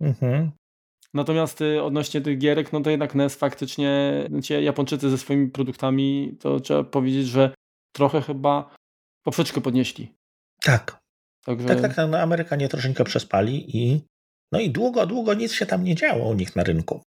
Mhm. 0.01 0.51
Natomiast 1.13 1.61
y, 1.61 1.83
odnośnie 1.83 2.21
tych 2.21 2.37
gierek, 2.37 2.73
no 2.73 2.81
to 2.81 2.89
jednak 2.89 3.15
NES 3.15 3.35
faktycznie, 3.35 4.23
znaczy 4.29 4.61
Japończycy 4.61 5.09
ze 5.09 5.17
swoimi 5.17 5.51
produktami, 5.51 6.37
to 6.39 6.59
trzeba 6.59 6.83
powiedzieć, 6.83 7.27
że 7.27 7.53
trochę 7.95 8.21
chyba 8.21 8.75
poprzeczkę 9.23 9.61
podnieśli. 9.61 10.13
Tak. 10.61 10.99
Także... 11.45 11.67
Tak, 11.67 11.81
tak, 11.81 11.95
tak. 11.95 12.11
No 12.11 12.19
Amerykanie 12.19 12.69
troszeczkę 12.69 13.03
przespali 13.03 13.77
i 13.77 14.01
no 14.51 14.59
i 14.59 14.69
długo, 14.69 15.05
długo 15.05 15.33
nic 15.33 15.53
się 15.53 15.65
tam 15.65 15.83
nie 15.83 15.95
działo 15.95 16.29
u 16.29 16.33
nich 16.33 16.55
na 16.55 16.63
rynku. 16.63 17.01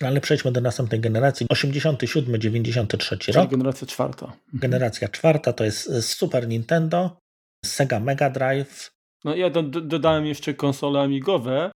Ale 0.00 0.20
przejdźmy 0.20 0.52
do 0.52 0.60
następnej 0.60 1.00
generacji. 1.00 1.46
87, 1.50 2.40
93 2.40 3.18
Czyli 3.18 3.36
rok. 3.36 3.50
generacja 3.50 3.86
czwarta. 3.86 4.26
Mhm. 4.26 4.42
Generacja 4.54 5.08
czwarta 5.08 5.52
to 5.52 5.64
jest 5.64 6.06
Super 6.06 6.48
Nintendo, 6.48 7.16
Sega 7.64 8.00
Mega 8.00 8.30
Drive. 8.30 8.90
No 9.24 9.36
ja 9.36 9.50
do, 9.50 9.62
do, 9.62 9.80
dodałem 9.80 10.26
jeszcze 10.26 10.54
konsole 10.54 11.00
amigowe, 11.00 11.70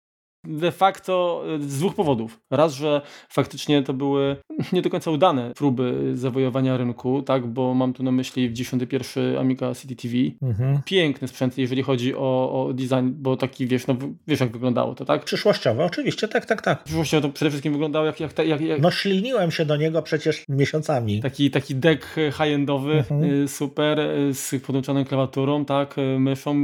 de 0.47 0.73
facto 0.73 1.45
e, 1.57 1.59
z 1.63 1.79
dwóch 1.79 1.95
powodów. 1.95 2.41
Raz, 2.51 2.75
że 2.75 3.01
faktycznie 3.29 3.83
to 3.83 3.95
były 3.95 4.37
nie 4.73 4.83
do 4.83 4.91
końca 4.91 5.11
udane 5.11 5.53
próby 5.57 6.13
zawojowania 6.15 6.77
rynku, 6.77 7.23
tak, 7.23 7.47
bo 7.47 7.75
mam 7.75 7.93
tu 7.93 8.03
na 8.03 8.13
myśli 8.13 8.49
w 8.49 8.53
91 8.53 9.37
Amiga 9.37 9.75
City 9.75 9.97
TV. 9.97 10.15
Mhm. 10.43 10.81
Piękny 10.85 11.29
sprzęt, 11.29 11.59
jeżeli 11.59 11.83
chodzi 11.83 12.15
o, 12.15 12.67
o 12.67 12.73
design, 12.75 13.11
bo 13.13 13.37
taki, 13.37 13.67
wiesz, 13.67 13.87
no, 13.87 13.97
wiesz 14.27 14.41
jak 14.41 14.53
wyglądało 14.53 14.95
to, 14.95 15.05
tak? 15.05 15.25
Przyszłościowo, 15.25 15.85
oczywiście, 15.85 16.29
tak, 16.29 16.47
tak, 16.47 16.63
tak. 16.63 16.85
Przyszłościowo 16.85 17.29
to 17.29 17.35
przede 17.35 17.51
wszystkim 17.51 17.73
wyglądało 17.73 18.07
jak... 18.07 18.21
jak, 18.21 18.39
jak, 18.39 18.61
jak... 18.61 18.81
No 18.81 18.91
śliniłem 18.91 19.51
się 19.51 19.65
do 19.65 19.77
niego 19.77 20.03
przecież 20.03 20.45
miesiącami. 20.49 21.21
Taki, 21.21 21.51
taki 21.51 21.75
deck 21.75 22.17
high-endowy, 22.33 22.93
mhm. 22.93 23.25
Y, 23.25 23.49
super, 23.49 24.01
y, 24.01 24.35
z 24.35 24.55
podłączoną 24.67 25.05
klawiaturą, 25.05 25.65
tak, 25.65 25.99
y, 25.99 26.19
myszą. 26.19 26.57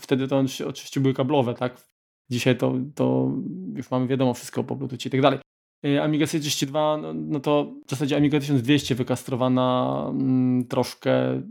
Wtedy 0.00 0.28
to 0.28 0.44
oczywiście 0.66 1.00
były 1.00 1.14
kablowe, 1.14 1.54
tak? 1.54 1.89
Dzisiaj 2.30 2.56
to, 2.56 2.74
to 2.94 3.32
już 3.74 3.90
mamy 3.90 4.06
wiadomo 4.06 4.34
wszystko 4.34 4.64
po 4.64 4.76
Bluetooth 4.76 5.06
i 5.06 5.10
tak 5.10 5.20
dalej. 5.20 5.38
Y, 5.86 6.02
Amiga 6.02 6.26
C32, 6.26 7.02
no, 7.02 7.14
no, 7.14 7.40
to 7.40 7.72
w 7.86 7.90
zasadzie 7.90 8.16
Amiga 8.16 8.40
1200 8.40 8.94
wykastrowana 8.94 10.06
mm, 10.10 10.66
troszkę 10.66 11.42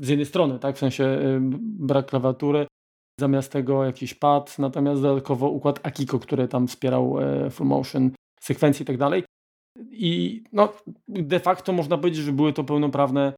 z 0.00 0.08
jednej 0.08 0.26
strony, 0.26 0.58
tak, 0.58 0.76
w 0.76 0.78
sensie 0.78 1.04
y, 1.04 1.38
brak 1.62 2.06
klawiatury, 2.06 2.66
zamiast 3.20 3.52
tego 3.52 3.84
jakiś 3.84 4.14
pad, 4.14 4.58
natomiast 4.58 5.02
dodatkowo 5.02 5.48
układ 5.48 5.86
Akiko, 5.86 6.18
który 6.18 6.48
tam 6.48 6.66
wspierał 6.68 7.20
e, 7.20 7.50
full 7.50 7.66
motion, 7.66 8.10
sekwencje 8.40 8.82
i 8.82 8.86
tak 8.86 8.96
dalej. 8.96 9.24
I 9.90 10.44
no, 10.52 10.72
de 11.08 11.40
facto 11.40 11.72
można 11.72 11.98
powiedzieć, 11.98 12.24
że 12.24 12.32
były 12.32 12.52
to 12.52 12.64
pełnoprawne 12.64 13.32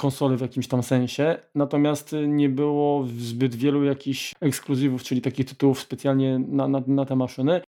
konsole 0.00 0.36
w 0.36 0.40
jakimś 0.40 0.68
tam 0.68 0.82
sensie, 0.82 1.38
natomiast 1.54 2.16
nie 2.26 2.48
było 2.48 3.06
zbyt 3.18 3.54
wielu 3.54 3.84
jakichś 3.84 4.32
ekskluzywów, 4.40 5.02
czyli 5.02 5.20
takich 5.20 5.46
tytułów 5.46 5.80
specjalnie 5.80 6.38
na, 6.38 6.68
na, 6.68 6.82
na 6.86 7.04
te 7.04 7.16
maszyny, 7.16 7.60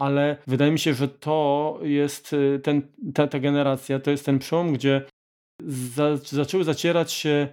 ale 0.00 0.36
wydaje 0.46 0.72
mi 0.72 0.78
się, 0.78 0.94
że 0.94 1.08
to 1.08 1.78
jest 1.82 2.32
y, 2.32 2.60
ten, 2.62 2.82
ta, 3.14 3.26
ta 3.26 3.38
generacja, 3.38 4.00
to 4.00 4.10
jest 4.10 4.26
ten 4.26 4.38
przełom, 4.38 4.72
gdzie 4.72 5.02
za, 5.66 6.16
zaczęły 6.16 6.64
zacierać 6.64 7.12
się 7.12 7.48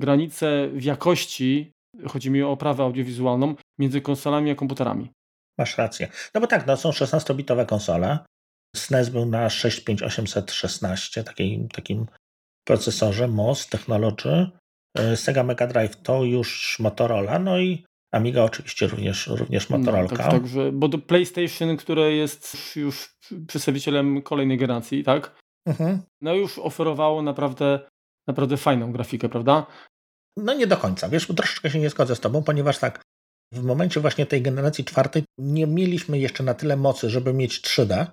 granice 0.00 0.68
w 0.72 0.84
jakości, 0.84 1.72
chodzi 2.08 2.30
mi 2.30 2.42
o 2.42 2.50
oprawę 2.50 2.82
audiowizualną, 2.82 3.54
między 3.78 4.00
konsolami 4.00 4.50
a 4.50 4.54
komputerami. 4.54 5.10
Masz 5.58 5.78
rację. 5.78 6.08
No 6.34 6.40
bo 6.40 6.46
tak, 6.46 6.66
no, 6.66 6.76
są 6.76 6.90
16-bitowe 6.90 7.66
konsole. 7.66 8.18
SNES 8.76 9.08
był 9.08 9.26
na 9.26 9.50
65816, 9.50 11.24
takim, 11.24 11.68
takim 11.68 12.06
procesorze 12.64 13.28
MOS 13.28 13.68
Technology. 13.68 14.50
E, 14.98 15.16
Sega 15.16 15.42
Mega 15.42 15.66
Drive 15.66 15.96
to 16.02 16.24
już 16.24 16.78
Motorola, 16.80 17.38
no 17.38 17.58
i 17.58 17.84
Amiga 18.12 18.42
oczywiście 18.42 18.86
również, 18.86 19.26
również 19.26 19.70
Motorola. 19.70 20.08
No, 20.10 20.16
tak, 20.16 20.30
także, 20.30 20.72
bo 20.72 20.88
PlayStation, 20.88 21.76
które 21.76 22.12
jest 22.12 22.56
już 22.76 23.14
przedstawicielem 23.46 24.22
kolejnej 24.22 24.58
generacji, 24.58 25.04
tak? 25.04 25.40
Mhm. 25.66 26.02
No 26.22 26.34
już 26.34 26.58
oferowało 26.58 27.22
naprawdę, 27.22 27.80
naprawdę 28.28 28.56
fajną 28.56 28.92
grafikę, 28.92 29.28
prawda? 29.28 29.66
No 30.36 30.54
nie 30.54 30.66
do 30.66 30.76
końca, 30.76 31.08
wiesz, 31.08 31.26
troszeczkę 31.26 31.70
się 31.70 31.78
nie 31.78 31.90
zgodzę 31.90 32.16
z 32.16 32.20
tobą, 32.20 32.42
ponieważ 32.42 32.78
tak, 32.78 33.02
w 33.52 33.62
momencie 33.62 34.00
właśnie 34.00 34.26
tej 34.26 34.42
generacji 34.42 34.84
czwartej 34.84 35.24
nie 35.38 35.66
mieliśmy 35.66 36.18
jeszcze 36.18 36.44
na 36.44 36.54
tyle 36.54 36.76
mocy, 36.76 37.10
żeby 37.10 37.32
mieć 37.32 37.60
3D, 37.60 38.06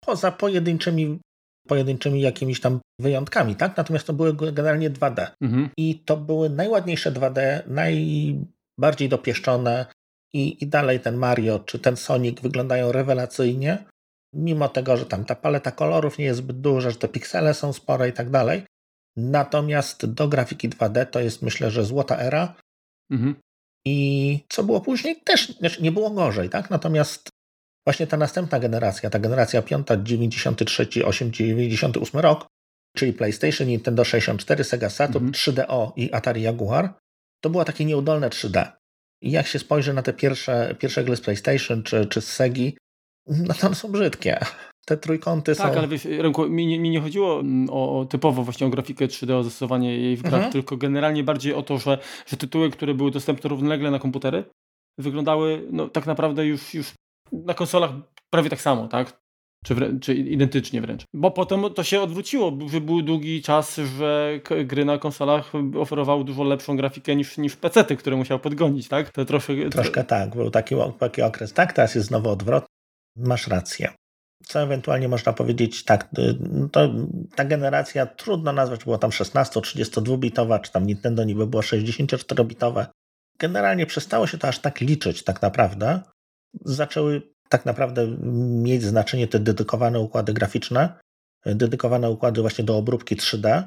poza 0.00 0.32
pojedynczymi, 0.32 1.20
pojedynczymi 1.68 2.20
jakimiś 2.20 2.60
tam 2.60 2.80
wyjątkami, 3.00 3.56
tak? 3.56 3.76
Natomiast 3.76 4.06
to 4.06 4.12
były 4.12 4.34
generalnie 4.34 4.90
2D. 4.90 5.26
Mhm. 5.40 5.68
I 5.76 5.98
to 5.98 6.16
były 6.16 6.50
najładniejsze 6.50 7.12
2D, 7.12 7.62
najbardziej 7.66 9.08
dopieszczone 9.08 9.86
i, 10.34 10.64
i 10.64 10.66
dalej 10.66 11.00
ten 11.00 11.16
Mario 11.16 11.58
czy 11.58 11.78
ten 11.78 11.96
Sonic 11.96 12.40
wyglądają 12.40 12.92
rewelacyjnie, 12.92 13.84
mimo 14.34 14.68
tego, 14.68 14.96
że 14.96 15.06
tam 15.06 15.24
ta 15.24 15.34
paleta 15.34 15.72
kolorów 15.72 16.18
nie 16.18 16.24
jest 16.24 16.38
zbyt 16.38 16.60
duża, 16.60 16.90
że 16.90 16.96
te 16.96 17.08
piksele 17.08 17.54
są 17.54 17.72
spore 17.72 18.08
i 18.08 18.12
tak 18.12 18.30
dalej. 18.30 18.62
Natomiast 19.16 20.06
do 20.06 20.28
grafiki 20.28 20.70
2D 20.70 21.06
to 21.06 21.20
jest 21.20 21.42
myślę, 21.42 21.70
że 21.70 21.84
złota 21.84 22.16
era. 22.18 22.54
Mhm. 23.10 23.34
I 23.86 24.40
co 24.48 24.64
było 24.64 24.80
później 24.80 25.16
też 25.24 25.56
znaczy 25.58 25.82
nie 25.82 25.92
było 25.92 26.10
gorzej, 26.10 26.50
tak? 26.50 26.70
Natomiast 26.70 27.28
właśnie 27.86 28.06
ta 28.06 28.16
następna 28.16 28.58
generacja, 28.58 29.10
ta 29.10 29.18
generacja 29.18 29.62
piąta, 29.62 29.96
93, 29.96 30.88
8, 31.04 31.32
98 31.32 32.20
rok, 32.20 32.46
czyli 32.96 33.12
PlayStation, 33.12 33.68
Nintendo 33.68 34.04
64, 34.04 34.64
Sega 34.64 34.90
Saturn, 34.90 35.26
mhm. 35.26 35.32
3DO 35.32 35.92
i 35.96 36.12
Atari 36.12 36.42
Jaguar, 36.42 36.94
to 37.40 37.50
było 37.50 37.64
takie 37.64 37.84
nieudolne 37.84 38.28
3D. 38.28 38.66
I 39.22 39.30
jak 39.30 39.46
się 39.46 39.58
spojrzy 39.58 39.94
na 39.94 40.02
te 40.02 40.12
pierwsze, 40.12 40.76
pierwsze 40.78 41.04
gry 41.04 41.16
z 41.16 41.20
PlayStation 41.20 41.82
czy, 41.82 42.06
czy 42.06 42.20
z 42.20 42.32
Segi, 42.32 42.76
no 43.26 43.54
to 43.54 43.66
one 43.66 43.76
są 43.76 43.92
brzydkie. 43.92 44.38
Te 44.86 44.96
trójkąty 44.96 45.52
tak, 45.52 45.56
są... 45.56 45.64
Tak, 45.64 45.76
ale 45.76 45.88
wiesz, 45.88 46.04
Remku, 46.04 46.48
mi, 46.48 46.66
nie, 46.66 46.80
mi 46.80 46.90
nie 46.90 47.00
chodziło 47.00 47.42
o, 47.68 48.00
o, 48.00 48.04
typowo 48.04 48.42
właśnie 48.42 48.66
o 48.66 48.70
grafikę 48.70 49.06
3D, 49.06 49.32
o 49.32 49.42
zastosowanie 49.42 49.96
jej 49.96 50.16
w 50.16 50.22
grach, 50.22 50.34
mhm. 50.34 50.52
tylko 50.52 50.76
generalnie 50.76 51.24
bardziej 51.24 51.54
o 51.54 51.62
to, 51.62 51.78
że, 51.78 51.98
że 52.26 52.36
tytuły, 52.36 52.70
które 52.70 52.94
były 52.94 53.10
dostępne 53.10 53.50
równolegle 53.50 53.90
na 53.90 53.98
komputery, 53.98 54.44
wyglądały 54.98 55.66
no, 55.70 55.88
tak 55.88 56.06
naprawdę 56.06 56.46
już, 56.46 56.74
już 56.74 56.92
na 57.32 57.54
konsolach 57.54 57.90
prawie 58.30 58.50
tak 58.50 58.60
samo, 58.60 58.88
tak? 58.88 59.24
Czy, 59.64 59.74
wrę- 59.74 60.00
czy 60.00 60.14
identycznie 60.14 60.80
wręcz. 60.80 61.04
Bo 61.14 61.30
potem 61.30 61.74
to 61.74 61.82
się 61.82 62.00
odwróciło, 62.00 62.52
był 62.80 63.02
długi 63.02 63.42
czas, 63.42 63.80
że 63.98 64.40
gry 64.64 64.84
na 64.84 64.98
konsolach 64.98 65.52
oferowały 65.78 66.24
dużo 66.24 66.44
lepszą 66.44 66.76
grafikę 66.76 67.16
niż, 67.16 67.38
niż 67.38 67.56
PC-ty, 67.56 67.96
które 67.96 68.16
musiał 68.16 68.38
podgonić, 68.38 68.88
tak? 68.88 69.10
To 69.10 69.24
troszkę... 69.24 70.04
Tak, 70.04 70.36
był 70.36 70.50
taki, 70.50 70.74
taki 70.98 71.22
okres. 71.22 71.52
Tak, 71.52 71.72
teraz 71.72 71.94
jest 71.94 72.06
znowu 72.06 72.30
odwrot. 72.30 72.64
Masz 73.16 73.48
rację. 73.48 73.92
Co 74.46 74.60
ewentualnie 74.62 75.08
można 75.08 75.32
powiedzieć, 75.32 75.84
tak, 75.84 76.08
y, 76.18 76.38
to 76.72 76.88
ta 77.34 77.44
generacja 77.44 78.06
trudno 78.06 78.52
nazwać, 78.52 78.84
była 78.84 78.98
tam 78.98 79.10
16-32-bitowa, 79.10 80.60
czy 80.60 80.72
tam 80.72 80.86
Nintendo 80.86 81.24
niby 81.24 81.46
było 81.46 81.62
64-bitowe. 81.62 82.86
Generalnie 83.38 83.86
przestało 83.86 84.26
się 84.26 84.38
to 84.38 84.48
aż 84.48 84.58
tak 84.58 84.80
liczyć 84.80 85.24
tak 85.24 85.42
naprawdę. 85.42 86.00
Zaczęły 86.60 87.22
tak 87.48 87.66
naprawdę 87.66 88.06
mieć 88.62 88.82
znaczenie 88.82 89.28
te 89.28 89.38
dedykowane 89.38 90.00
układy 90.00 90.32
graficzne, 90.32 90.98
dedykowane 91.46 92.10
układy 92.10 92.40
właśnie 92.40 92.64
do 92.64 92.76
obróbki 92.76 93.16
3D, 93.16 93.64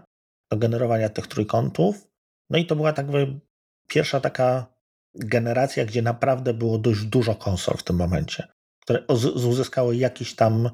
do 0.51 0.58
generowania 0.58 1.10
tych 1.10 1.27
trójkątów. 1.27 2.08
No 2.50 2.58
i 2.58 2.65
to 2.65 2.75
była 2.75 2.94
tak 2.94 3.06
pierwsza 3.88 4.20
taka 4.20 4.67
generacja, 5.15 5.86
gdzie 5.86 6.01
naprawdę 6.01 6.53
było 6.53 6.77
dość 6.77 7.03
dużo 7.03 7.36
konsol 7.36 7.77
w 7.77 7.84
tym 7.84 7.96
momencie 7.96 8.48
które 8.88 9.01
uzyskały 9.36 9.96
jakiś 9.96 10.36
tam 10.36 10.70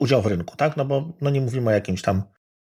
udział 0.00 0.22
w 0.22 0.26
rynku, 0.26 0.56
tak? 0.56 0.76
No 0.76 0.84
bo 0.84 1.12
no 1.20 1.30
nie 1.30 1.40
mówimy 1.40 1.70
o 1.70 1.72
jakimś 1.72 2.02
tam, 2.02 2.22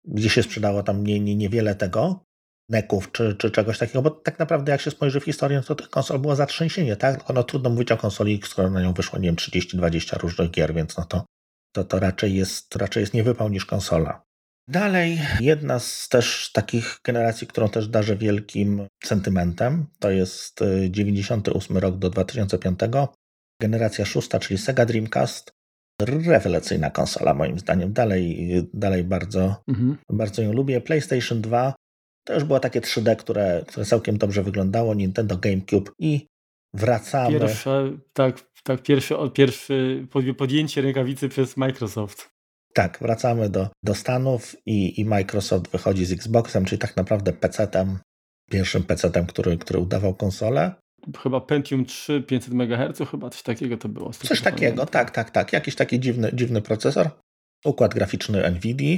gdzie 0.05 0.29
się 0.29 0.43
sprzedało 0.43 0.83
tam 0.83 1.03
nie, 1.03 1.19
nie, 1.19 1.35
niewiele 1.35 1.75
tego, 1.75 2.25
neków 2.69 3.11
czy, 3.11 3.35
czy 3.35 3.51
czegoś 3.51 3.77
takiego, 3.77 4.01
bo 4.01 4.09
tak 4.09 4.39
naprawdę 4.39 4.71
jak 4.71 4.81
się 4.81 4.91
spojrzy 4.91 5.19
w 5.19 5.23
historię, 5.23 5.61
to 5.61 5.75
tych 5.75 5.89
konsol 5.89 6.19
było 6.19 6.35
zatrzęsienie, 6.35 6.95
tak? 6.95 7.17
Tylko 7.17 7.33
no 7.33 7.43
trudno 7.43 7.69
mówić 7.69 7.91
o 7.91 7.97
konsoli, 7.97 8.41
skoro 8.45 8.69
na 8.69 8.81
nią 8.81 8.93
wyszło, 8.93 9.19
nie 9.19 9.27
wiem, 9.27 9.35
30-20 9.35 10.17
różnych 10.17 10.51
gier, 10.51 10.73
więc 10.73 10.97
no 10.97 11.05
to, 11.05 11.25
to, 11.75 11.83
to 11.83 11.99
raczej, 11.99 12.35
jest, 12.35 12.75
raczej 12.75 13.01
jest 13.01 13.13
niewypał 13.13 13.49
niż 13.49 13.65
konsola. 13.65 14.21
Dalej, 14.67 15.21
jedna 15.39 15.79
z 15.79 16.09
też 16.09 16.51
takich 16.51 16.99
generacji, 17.03 17.47
którą 17.47 17.69
też 17.69 17.87
darzę 17.87 18.15
wielkim 18.15 18.87
sentymentem, 19.03 19.85
to 19.99 20.11
jest 20.11 20.59
98 20.89 21.77
y, 21.77 21.79
rok 21.79 21.97
do 21.97 22.09
2005. 22.09 22.79
Generacja 23.61 24.05
szósta, 24.05 24.39
czyli 24.39 24.57
Sega 24.57 24.85
Dreamcast, 24.85 25.51
rewelacyjna 26.01 26.89
konsola 26.89 27.33
moim 27.33 27.59
zdaniem. 27.59 27.93
Dalej, 27.93 28.49
dalej 28.73 29.03
bardzo, 29.03 29.63
mhm. 29.67 29.97
bardzo 30.09 30.41
ją 30.41 30.53
lubię. 30.53 30.81
PlayStation 30.81 31.41
2 31.41 31.73
to 32.23 32.33
już 32.33 32.43
było 32.43 32.59
takie 32.59 32.81
3D, 32.81 33.15
które, 33.15 33.63
które 33.67 33.85
całkiem 33.85 34.17
dobrze 34.17 34.43
wyglądało. 34.43 34.93
Nintendo 34.93 35.37
GameCube 35.37 35.91
i 35.99 36.27
wracamy. 36.73 37.39
Pierwsze, 37.39 37.97
tak, 38.13 38.51
tak 38.63 38.81
pierwsze, 38.83 39.15
pierwsze 39.33 39.73
podjęcie 40.37 40.81
rękawicy 40.81 41.29
przez 41.29 41.57
Microsoft. 41.57 42.29
Tak, 42.73 42.97
wracamy 43.01 43.49
do, 43.49 43.69
do 43.83 43.95
Stanów 43.95 44.55
i, 44.65 45.01
i 45.01 45.05
Microsoft 45.05 45.71
wychodzi 45.71 46.05
z 46.05 46.11
Xboxem, 46.11 46.65
czyli 46.65 46.79
tak 46.79 46.97
naprawdę 46.97 47.33
PC-tem, 47.33 47.99
pierwszym 48.51 48.83
PC-tem, 48.83 49.25
który, 49.25 49.57
który 49.57 49.79
udawał 49.79 50.15
konsolę 50.15 50.75
chyba 51.23 51.41
Pentium 51.41 51.85
3 51.85 52.21
500 52.21 52.53
MHz, 52.53 53.09
chyba 53.11 53.29
coś 53.29 53.41
takiego 53.43 53.77
to 53.77 53.89
było. 53.89 54.13
Coś 54.13 54.41
takiego, 54.41 54.85
tak, 54.85 55.11
tak, 55.11 55.31
tak. 55.31 55.53
Jakiś 55.53 55.75
taki 55.75 55.99
dziwny, 55.99 56.31
dziwny 56.33 56.61
procesor. 56.61 57.09
Układ 57.65 57.93
graficzny 57.93 58.51
NVIDIA. 58.51 58.97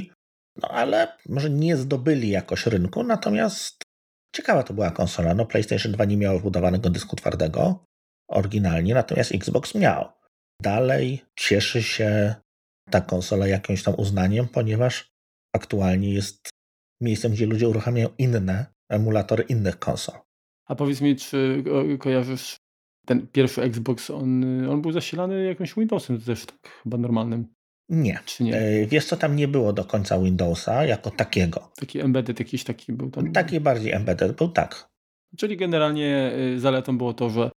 No 0.56 0.68
ale 0.68 1.18
może 1.28 1.50
nie 1.50 1.76
zdobyli 1.76 2.28
jakoś 2.30 2.66
rynku, 2.66 3.04
natomiast 3.04 3.82
ciekawa 4.36 4.62
to 4.62 4.74
była 4.74 4.90
konsola. 4.90 5.34
No 5.34 5.46
PlayStation 5.46 5.92
2 5.92 6.04
nie 6.04 6.16
miało 6.16 6.38
wbudowanego 6.38 6.90
dysku 6.90 7.16
twardego 7.16 7.86
oryginalnie, 8.28 8.94
natomiast 8.94 9.34
Xbox 9.34 9.74
miał. 9.74 10.08
Dalej 10.62 11.24
cieszy 11.36 11.82
się 11.82 12.34
ta 12.90 13.00
konsola 13.00 13.46
jakimś 13.46 13.82
tam 13.82 13.94
uznaniem, 13.98 14.48
ponieważ 14.48 15.12
aktualnie 15.54 16.14
jest 16.14 16.50
miejscem, 17.00 17.32
gdzie 17.32 17.46
ludzie 17.46 17.68
uruchamiają 17.68 18.08
inne 18.18 18.66
emulatory 18.88 19.42
innych 19.42 19.78
konsol. 19.78 20.14
A 20.66 20.74
powiedz 20.74 21.00
mi, 21.00 21.16
czy 21.16 21.64
kojarzysz 21.98 22.56
ten 23.06 23.26
pierwszy 23.26 23.62
Xbox, 23.62 24.10
on, 24.10 24.44
on 24.68 24.82
był 24.82 24.92
zasilany 24.92 25.44
jakimś 25.44 25.74
Windowsem 25.74 26.20
też 26.20 26.46
tak 26.46 26.68
chyba 26.82 26.96
normalnym? 26.98 27.54
Nie. 27.92 28.18
Czy 28.24 28.44
nie? 28.44 28.56
E, 28.56 28.86
wiesz 28.86 29.04
co, 29.04 29.16
tam 29.16 29.36
nie 29.36 29.48
było 29.48 29.72
do 29.72 29.84
końca 29.84 30.18
Windowsa 30.18 30.84
jako 30.84 31.10
takiego. 31.10 31.70
Taki 31.76 32.00
embedded 32.00 32.38
jakiś 32.38 32.64
taki 32.64 32.92
był 32.92 33.10
tam? 33.10 33.32
Taki 33.32 33.60
bardziej 33.60 33.92
embedded 33.92 34.36
był, 34.36 34.48
tak. 34.48 34.88
Czyli 35.36 35.56
generalnie 35.56 36.32
y, 36.54 36.60
zaletą 36.60 36.98
było 36.98 37.14
to, 37.14 37.30
że 37.30 37.50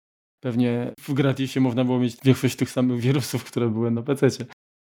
pewnie 0.40 0.92
w 1.00 1.12
gratisie 1.12 1.60
można 1.60 1.84
było 1.84 1.98
mieć 1.98 2.16
większość 2.24 2.56
tych 2.56 2.70
samych 2.70 3.00
wirusów, 3.00 3.44
które 3.44 3.68
były 3.68 3.90
na 3.90 4.02
PC. 4.02 4.28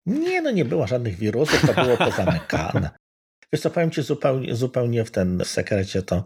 Nie, 0.06 0.42
no 0.42 0.50
nie 0.50 0.64
było 0.64 0.86
żadnych 0.86 1.16
wirusów, 1.16 1.66
to 1.66 1.84
było 1.84 1.96
pozamykane. 1.96 2.90
Wiesz 3.52 3.62
co, 3.62 3.70
powiem 3.70 3.90
Ci 3.90 4.02
zupełnie, 4.02 4.54
zupełnie 4.54 5.04
w 5.04 5.10
ten 5.10 5.42
sekrecie 5.44 6.02
to 6.02 6.24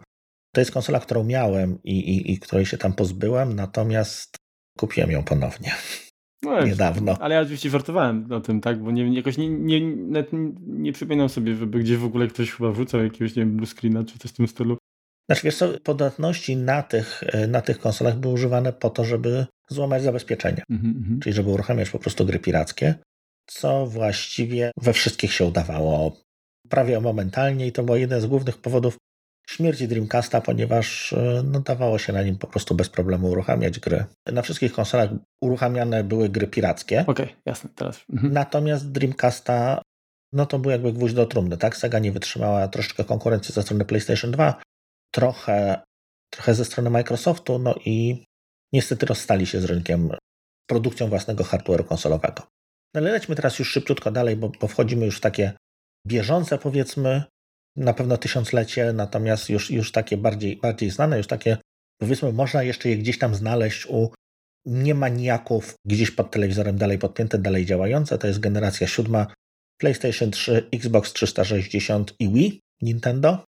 to 0.55 0.61
jest 0.61 0.71
konsola, 0.71 0.99
którą 0.99 1.23
miałem 1.23 1.83
i, 1.83 1.99
i, 1.99 2.31
i 2.31 2.39
której 2.39 2.65
się 2.65 2.77
tam 2.77 2.93
pozbyłem, 2.93 3.55
natomiast 3.55 4.35
kupiłem 4.77 5.11
ją 5.11 5.23
ponownie. 5.23 5.75
No, 6.43 6.65
niedawno. 6.65 7.15
Ale 7.19 7.35
ja 7.35 7.41
oczywiście 7.41 7.69
żartowałem 7.69 8.31
o 8.31 8.41
tym, 8.41 8.61
tak, 8.61 8.83
bo 8.83 8.91
nie, 8.91 9.15
jakoś 9.15 9.37
nie, 9.37 9.49
nie, 9.49 9.81
nie, 9.81 10.25
nie 10.67 10.93
przypominam 10.93 11.29
sobie, 11.29 11.55
żeby 11.55 11.79
gdzieś 11.79 11.97
w 11.97 12.05
ogóle 12.05 12.27
ktoś 12.27 12.51
chyba 12.51 12.71
wrzucał 12.71 13.03
jakiegoś, 13.03 13.35
nie 13.35 13.41
wiem, 13.41 13.55
blue 13.55 13.67
screena 13.67 14.03
czy 14.03 14.19
coś 14.19 14.31
w 14.31 14.35
tym 14.35 14.47
stylu. 14.47 14.77
Znaczy, 15.29 15.41
wiesz 15.43 15.57
co, 15.57 15.79
podatności 15.83 16.57
na 16.57 16.83
tych, 16.83 17.23
na 17.47 17.61
tych 17.61 17.79
konsolach 17.79 18.19
były 18.19 18.33
używane 18.33 18.73
po 18.73 18.89
to, 18.89 19.05
żeby 19.05 19.45
złamać 19.69 20.03
zabezpieczenia. 20.03 20.63
Mm-hmm. 20.71 21.19
Czyli 21.21 21.33
żeby 21.33 21.49
uruchamiać 21.49 21.89
po 21.89 21.99
prostu 21.99 22.25
gry 22.25 22.39
pirackie, 22.39 22.95
co 23.45 23.85
właściwie 23.85 24.71
we 24.77 24.93
wszystkich 24.93 25.33
się 25.33 25.45
udawało 25.45 26.17
prawie 26.69 26.99
momentalnie 26.99 27.67
i 27.67 27.71
to 27.71 27.83
był 27.83 27.95
jeden 27.95 28.21
z 28.21 28.25
głównych 28.25 28.57
powodów 28.57 28.97
śmierci 29.49 29.87
Dreamcasta, 29.87 30.41
ponieważ 30.41 31.13
e, 31.13 31.43
no, 31.45 31.59
dawało 31.59 31.97
się 31.99 32.13
na 32.13 32.23
nim 32.23 32.37
po 32.37 32.47
prostu 32.47 32.75
bez 32.75 32.89
problemu 32.89 33.29
uruchamiać 33.29 33.79
gry. 33.79 34.05
Na 34.25 34.41
wszystkich 34.41 34.73
konsolach 34.73 35.09
uruchamiane 35.41 36.03
były 36.03 36.29
gry 36.29 36.47
pirackie. 36.47 37.01
Okej, 37.07 37.25
okay, 37.25 37.37
jasne, 37.45 37.69
teraz. 37.75 38.05
Mhm. 38.13 38.33
Natomiast 38.33 38.91
Dreamcasta, 38.91 39.81
no 40.33 40.45
to 40.45 40.59
był 40.59 40.71
jakby 40.71 40.93
gwóźdź 40.93 41.15
do 41.15 41.25
trumny, 41.25 41.57
tak? 41.57 41.77
Sega 41.77 41.99
nie 41.99 42.11
wytrzymała 42.11 42.67
troszeczkę 42.67 43.03
konkurencji 43.03 43.53
ze 43.53 43.63
strony 43.63 43.85
PlayStation 43.85 44.31
2, 44.31 44.61
trochę, 45.11 45.81
trochę 46.33 46.55
ze 46.55 46.65
strony 46.65 46.89
Microsoftu, 46.89 47.59
no 47.59 47.75
i 47.85 48.25
niestety 48.73 49.05
rozstali 49.05 49.45
się 49.45 49.61
z 49.61 49.65
rynkiem 49.65 50.09
produkcją 50.69 51.07
własnego 51.07 51.43
hardware'u 51.43 51.83
konsolowego. 51.83 52.43
No 52.93 53.01
ale 53.01 53.11
lećmy 53.11 53.35
teraz 53.35 53.59
już 53.59 53.71
szybciutko 53.71 54.11
dalej, 54.11 54.35
bo, 54.35 54.51
bo 54.61 54.67
wchodzimy 54.67 55.05
już 55.05 55.17
w 55.17 55.21
takie 55.21 55.53
bieżące, 56.07 56.57
powiedzmy, 56.57 57.23
na 57.79 57.93
pewno 57.93 58.17
tysiąclecie, 58.17 58.93
natomiast 58.93 59.49
już, 59.49 59.71
już 59.71 59.91
takie 59.91 60.17
bardziej, 60.17 60.57
bardziej 60.57 60.89
znane, 60.89 61.17
już 61.17 61.27
takie, 61.27 61.57
powiedzmy, 62.01 62.33
można 62.33 62.63
jeszcze 62.63 62.89
je 62.89 62.97
gdzieś 62.97 63.17
tam 63.17 63.35
znaleźć 63.35 63.85
u 63.85 64.09
niemaniaków, 64.65 65.75
gdzieś 65.85 66.11
pod 66.11 66.31
telewizorem 66.31 66.77
dalej 66.77 66.97
podpięte, 66.97 67.37
dalej 67.37 67.65
działające. 67.65 68.17
To 68.17 68.27
jest 68.27 68.39
generacja 68.39 68.87
siódma 68.87 69.27
PlayStation 69.77 70.31
3, 70.31 70.69
Xbox 70.73 71.13
360 71.13 72.13
i 72.19 72.29
Wii, 72.29 72.61
Nintendo. 72.81 73.43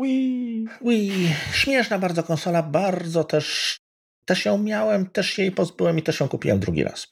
Wii. 0.00 0.66
Wii. 0.84 1.34
Śmieszna 1.52 1.98
bardzo 1.98 2.22
konsola, 2.22 2.62
bardzo 2.62 3.24
też, 3.24 3.76
też 4.24 4.44
ją 4.44 4.58
miałem, 4.58 5.06
też 5.06 5.30
się 5.30 5.42
jej 5.42 5.52
pozbyłem 5.52 5.98
i 5.98 6.02
też 6.02 6.20
ją 6.20 6.28
kupiłem 6.28 6.60
drugi 6.60 6.84
raz. 6.84 7.06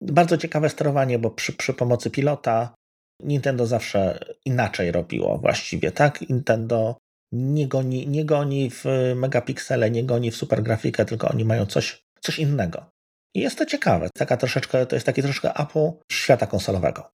Bardzo 0.00 0.36
ciekawe 0.36 0.68
sterowanie, 0.68 1.18
bo 1.18 1.30
przy, 1.30 1.52
przy 1.52 1.74
pomocy 1.74 2.10
pilota 2.10 2.74
Nintendo 3.22 3.66
zawsze 3.66 4.18
inaczej 4.44 4.92
robiło 4.92 5.38
właściwie, 5.38 5.92
tak? 5.92 6.20
Nintendo 6.28 6.96
nie 7.32 7.68
goni, 7.68 8.08
nie 8.08 8.24
goni 8.24 8.70
w 8.70 8.84
megapiksele, 9.16 9.90
nie 9.90 10.04
goni 10.04 10.30
w 10.30 10.36
super 10.36 10.62
grafikę, 10.62 11.04
tylko 11.04 11.28
oni 11.28 11.44
mają 11.44 11.66
coś, 11.66 12.02
coś 12.20 12.38
innego. 12.38 12.90
I 13.34 13.40
jest 13.40 13.58
to 13.58 13.66
ciekawe. 13.66 14.08
Taka 14.14 14.36
troszeczkę, 14.36 14.86
to 14.86 14.96
jest 14.96 15.06
taki 15.06 15.22
troszkę 15.22 15.54
Apple 15.54 15.90
świata 16.12 16.46
konsolowego. 16.46 17.10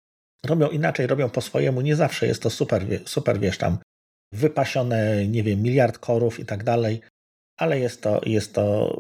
Robią 0.47 0.69
inaczej, 0.69 1.07
robią 1.07 1.31
po 1.31 1.41
swojemu. 1.41 1.81
Nie 1.81 1.97
zawsze 1.97 2.27
jest 2.27 2.43
to 2.43 2.51
super, 2.51 2.87
super 3.07 3.41
wiesz, 3.41 3.59
tam 3.59 3.79
wypasione, 4.33 5.27
nie 5.27 5.43
wiem, 5.43 5.63
miliard 5.63 5.99
korów 5.99 6.41
i 6.41 6.45
tak 6.45 6.65
dalej, 6.65 7.01
ale 7.57 7.79
jest 7.79 8.03
to, 8.03 8.21
jest 8.27 8.55
to 8.55 8.97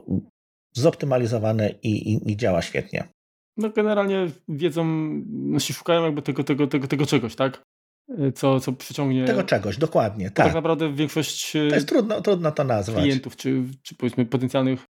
zoptymalizowane 0.72 1.70
i, 1.70 2.12
i, 2.12 2.30
i 2.30 2.36
działa 2.36 2.62
świetnie 2.62 3.08
no 3.56 3.70
generalnie 3.70 4.26
wiedzą, 4.48 4.84
no 5.26 5.60
się 5.60 5.74
szukają 5.74 6.04
jakby 6.04 6.22
tego, 6.22 6.44
tego, 6.44 6.66
tego, 6.66 6.88
tego 6.88 7.06
czegoś, 7.06 7.36
tak? 7.36 7.62
Y, 8.20 8.32
co, 8.32 8.60
co 8.60 8.72
przyciągnie. 8.72 9.24
Tego 9.24 9.42
czegoś, 9.42 9.78
dokładnie. 9.78 10.30
Tak. 10.30 10.46
tak 10.46 10.54
naprawdę 10.54 10.92
większość. 10.92 11.56
Y, 11.56 11.68
to 11.68 11.74
jest 11.74 11.88
trudno, 11.88 12.20
trudno 12.20 12.52
to 12.52 12.64
nazwać. 12.64 13.02
Klientów, 13.02 13.36
czy, 13.36 13.62
czy 13.82 13.94
powiedzmy 13.94 14.26
potencjalnych 14.26 14.84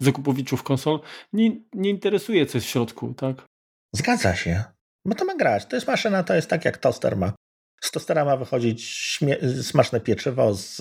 zakupowiczów 0.00 0.62
konsol, 0.62 1.00
nie, 1.32 1.60
nie 1.72 1.90
interesuje, 1.90 2.46
co 2.46 2.58
jest 2.58 2.66
w 2.66 2.70
środku, 2.70 3.14
tak? 3.14 3.46
Zgadza 3.94 4.36
się. 4.36 4.64
Bo 5.06 5.14
to 5.14 5.24
ma 5.24 5.34
grać. 5.34 5.66
To 5.66 5.76
jest 5.76 5.86
maszyna, 5.86 6.22
to 6.22 6.34
jest 6.34 6.50
tak 6.50 6.64
jak 6.64 6.78
toster 6.78 7.16
ma. 7.16 7.32
Z 7.80 7.90
tostera 7.90 8.24
ma 8.24 8.36
wychodzić 8.36 8.84
śmie- 8.84 9.62
smaczne 9.62 10.00
pieczywo, 10.00 10.54
z, 10.54 10.76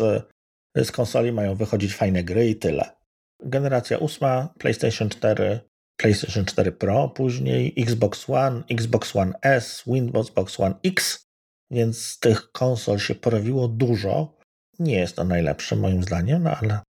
z 0.78 0.92
konsoli 0.92 1.32
mają 1.32 1.56
wychodzić 1.56 1.96
fajne 1.96 2.24
gry 2.24 2.50
i 2.50 2.56
tyle. 2.56 2.96
Generacja 3.44 3.98
ósma, 3.98 4.54
PlayStation 4.60 5.10
4, 5.10 5.60
PlayStation 5.98 6.46
4 6.46 6.72
Pro, 6.72 7.10
później 7.10 7.74
Xbox 7.78 8.30
One, 8.30 8.64
Xbox 8.70 9.16
One 9.16 9.34
S, 9.42 9.84
Windows 9.88 10.32
One 10.58 10.76
X, 10.84 11.26
więc 11.72 12.20
tych 12.20 12.52
konsol 12.52 13.00
się 13.00 13.16
pojawiło 13.16 13.68
dużo. 13.68 14.38
Nie 14.80 14.96
jest 14.96 15.16
to 15.16 15.24
najlepsze 15.24 15.76
moim 15.76 16.04
zdaniem, 16.04 16.44
no 16.44 16.58
ale, 16.58 16.80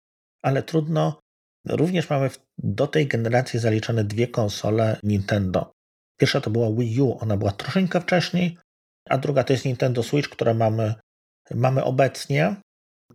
ale 0.41 0.63
trudno. 0.63 1.19
Również 1.67 2.09
mamy 2.09 2.29
do 2.57 2.87
tej 2.87 3.07
generacji 3.07 3.59
zaliczone 3.59 4.03
dwie 4.03 4.27
konsole 4.27 4.99
Nintendo. 5.03 5.71
Pierwsza 6.19 6.41
to 6.41 6.49
była 6.49 6.71
Wii 6.71 7.01
U, 7.01 7.17
ona 7.19 7.37
była 7.37 7.51
troszeczkę 7.51 8.01
wcześniej, 8.01 8.57
a 9.09 9.17
druga 9.17 9.43
to 9.43 9.53
jest 9.53 9.65
Nintendo 9.65 10.03
Switch, 10.03 10.29
które 10.29 10.53
mamy, 10.53 10.95
mamy 11.51 11.83
obecnie. 11.83 12.55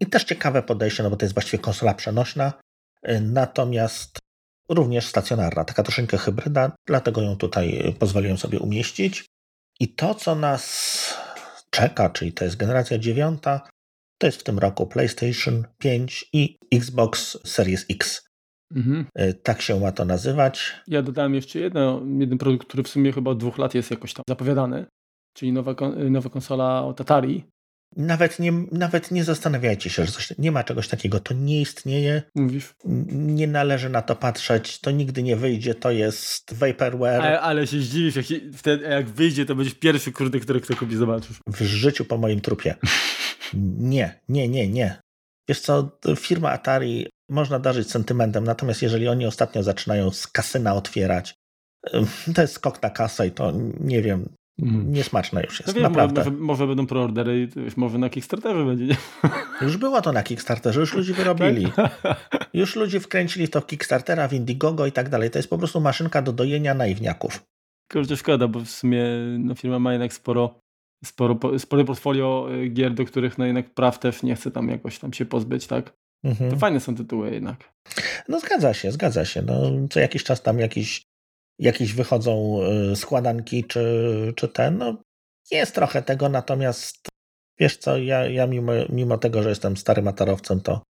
I 0.01 0.07
też 0.07 0.25
ciekawe 0.25 0.62
podejście, 0.62 1.03
no 1.03 1.11
bo 1.11 1.17
to 1.17 1.25
jest 1.25 1.35
właściwie 1.35 1.62
konsola 1.62 1.95
przenośna. 1.95 2.53
Natomiast 3.21 4.19
również 4.68 5.07
stacjonarna, 5.07 5.64
taka 5.64 5.83
troszeczkę 5.83 6.18
hybryda, 6.18 6.72
dlatego 6.87 7.22
ją 7.22 7.37
tutaj 7.37 7.94
pozwoliłem 7.98 8.38
sobie 8.38 8.59
umieścić. 8.59 9.27
I 9.81 9.88
to, 9.88 10.14
co 10.14 10.35
nas 10.35 11.14
czeka, 11.70 12.11
czyli 12.11 12.33
to 12.33 12.44
jest 12.44 12.57
generacja 12.57 12.98
dziewiąta, 12.98 13.68
to 14.18 14.27
jest 14.27 14.40
w 14.40 14.44
tym 14.44 14.59
roku 14.59 14.87
PlayStation 14.87 15.64
5 15.79 16.29
i 16.33 16.57
Xbox 16.75 17.38
Series 17.44 17.87
X. 17.90 18.29
Mhm. 18.75 19.07
E, 19.14 19.35
tak 19.35 19.62
się 19.62 19.81
ma 19.81 19.92
to 19.92 20.05
nazywać. 20.05 20.72
Ja 20.88 21.03
dodałem 21.03 21.35
jeszcze 21.35 21.59
jedno, 21.59 22.03
jeden 22.18 22.38
produkt, 22.38 22.66
który 22.68 22.83
w 22.83 22.88
sumie 22.88 23.12
chyba 23.12 23.31
od 23.31 23.38
dwóch 23.38 23.59
lat 23.59 23.75
jest 23.75 23.90
jakoś 23.90 24.14
tam 24.14 24.22
zapowiadany, 24.29 24.87
czyli 25.37 25.53
nowa, 25.53 25.75
nowa 26.11 26.31
konsola 26.31 26.83
od 26.85 27.01
Atari, 27.01 27.44
nawet 27.97 28.39
nie, 28.39 28.53
nawet 28.73 29.11
nie 29.11 29.25
zastanawiajcie 29.25 29.91
się, 29.91 30.07
że 30.07 30.13
coś, 30.13 30.33
nie 30.39 30.53
ma 30.53 30.65
czegoś 30.65 30.89
takiego. 30.89 31.21
To 31.21 31.35
nie 31.35 31.61
istnieje. 31.61 32.23
Mówisz? 32.35 32.75
Nie 33.13 33.47
należy 33.47 33.89
na 33.89 34.03
to 34.03 34.17
patrzeć. 34.17 34.81
To 34.81 34.91
nigdy 34.91 35.23
nie 35.23 35.37
wyjdzie. 35.37 35.75
To 35.75 35.91
jest 35.91 36.55
vaporware. 36.55 37.21
Ale, 37.21 37.41
ale 37.41 37.67
się 37.67 37.81
zdziwisz, 37.81 38.17
jak, 38.17 38.27
się, 38.27 38.41
wtedy, 38.53 38.85
jak 38.85 39.09
wyjdzie, 39.09 39.47
to 39.47 39.55
będziesz 39.55 39.75
pierwszy 39.75 40.13
kurde, 40.13 40.41
który 40.41 40.61
kto 40.61 40.77
kupi, 40.77 40.97
zobaczysz. 40.97 41.37
W 41.47 41.63
życiu 41.63 42.05
po 42.05 42.19
moim 42.19 42.41
trupie. 42.41 42.75
nie, 43.95 44.21
nie, 44.29 44.49
nie, 44.49 44.69
nie. 44.69 45.01
Wiesz 45.49 45.61
co, 45.61 45.99
firma 46.17 46.51
Atari 46.51 47.07
można 47.29 47.59
darzyć 47.59 47.91
sentymentem, 47.91 48.45
natomiast 48.45 48.83
jeżeli 48.83 49.09
oni 49.09 49.27
ostatnio 49.27 49.63
zaczynają 49.63 50.11
z 50.11 50.27
kasyna 50.27 50.75
otwierać, 50.75 51.35
to 52.35 52.43
jest 52.43 52.55
skok 52.55 52.83
na 52.83 52.91
kasę 52.91 53.27
i 53.27 53.31
to 53.31 53.53
nie 53.81 54.03
wiem. 54.03 54.29
Niesmaczne 54.59 55.43
już 55.43 55.61
jest, 55.61 55.67
no 55.67 55.75
wiem, 55.75 55.83
naprawdę. 55.83 56.25
Może, 56.25 56.31
może 56.31 56.67
będą 56.67 56.87
preordery 56.87 57.49
i 57.57 57.81
może 57.81 57.99
na 57.99 58.11
Kickstarterze 58.11 58.65
będzie. 58.65 58.87
Nie? 58.87 58.97
Już 59.62 59.77
było 59.77 60.03
to 60.03 60.12
na 60.12 60.23
Kickstarterze, 60.23 60.81
już 60.81 60.95
ludzie 60.95 61.15
wyrobili. 61.15 61.67
Już 62.55 62.77
ludzie 62.77 63.01
wkręcili 63.01 63.49
to 63.49 63.61
w 63.61 63.67
Kickstartera, 63.67 64.29
w 64.29 64.33
Indiegogo 64.33 64.87
i 64.87 64.93
tak 64.93 65.09
dalej. 65.09 65.31
To 65.31 65.38
jest 65.38 65.51
po 65.51 65.59
prostu 65.59 65.81
maszynka 65.81 66.23
do 66.23 66.33
dojenia 66.33 66.75
naiwniaków. 66.75 67.45
Kurczę, 67.93 68.17
szkoda, 68.17 68.49
bo 68.49 68.61
w 68.61 68.69
sumie 68.69 69.05
no, 69.38 69.55
firma 69.55 69.79
ma 69.79 69.93
jednak 69.93 70.12
sporo, 70.12 70.61
sporo, 71.05 71.38
sporo 71.59 71.85
portfolio 71.85 72.49
y, 72.55 72.69
gier, 72.69 72.95
do 72.95 73.05
których 73.05 73.38
no, 73.38 73.47
jednak 73.47 73.75
praw 73.75 73.99
też 73.99 74.23
nie 74.23 74.35
chce 74.35 74.51
tam 74.51 74.69
jakoś 74.69 74.99
tam 74.99 75.12
się 75.12 75.25
pozbyć, 75.25 75.67
tak? 75.67 75.93
Mhm. 76.25 76.51
To 76.51 76.57
fajne 76.57 76.81
są 76.81 76.95
tytuły 76.95 77.31
jednak. 77.31 77.73
No 78.29 78.41
zgadza 78.41 78.75
się, 78.75 78.93
zgadza 78.93 79.25
się. 79.25 79.43
No, 79.43 79.62
co 79.91 80.01
jakiś 80.01 80.25
czas 80.25 80.43
tam 80.43 80.59
jakiś 80.59 81.03
jakieś 81.59 81.93
wychodzą 81.93 82.59
y, 82.93 82.97
składanki 82.97 83.65
czy, 83.65 84.33
czy 84.37 84.49
ten. 84.49 84.79
No, 84.79 85.03
jest 85.51 85.75
trochę 85.75 86.03
tego, 86.03 86.29
natomiast 86.29 87.09
wiesz 87.59 87.77
co, 87.77 87.99
ja, 87.99 88.27
ja 88.27 88.47
mimo, 88.47 88.73
mimo 88.88 89.19
tego, 89.19 89.43
że 89.43 89.49
jestem 89.49 89.77
starym 89.77 90.09
atarowcem, 90.09 90.61
to, 90.61 90.83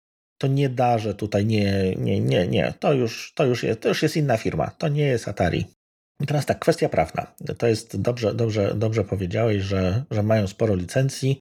to 0.40 0.46
nie 0.46 0.68
darzę 0.68 1.14
tutaj, 1.14 1.46
nie, 1.46 1.94
nie, 1.96 2.20
nie, 2.20 2.46
nie. 2.46 2.74
To 2.80 2.92
już, 2.92 3.32
to, 3.34 3.44
już 3.44 3.62
jest, 3.62 3.80
to 3.80 3.88
już 3.88 4.02
jest 4.02 4.16
inna 4.16 4.36
firma, 4.36 4.70
to 4.70 4.88
nie 4.88 5.04
jest 5.04 5.28
Atari. 5.28 5.64
I 6.20 6.26
teraz 6.26 6.46
tak, 6.46 6.58
kwestia 6.58 6.88
prawna. 6.88 7.34
To 7.58 7.66
jest 7.66 8.00
dobrze, 8.00 8.34
dobrze, 8.34 8.74
dobrze 8.74 9.04
powiedziałeś, 9.04 9.62
że, 9.62 10.04
że 10.10 10.22
mają 10.22 10.46
sporo 10.46 10.74
licencji. 10.74 11.40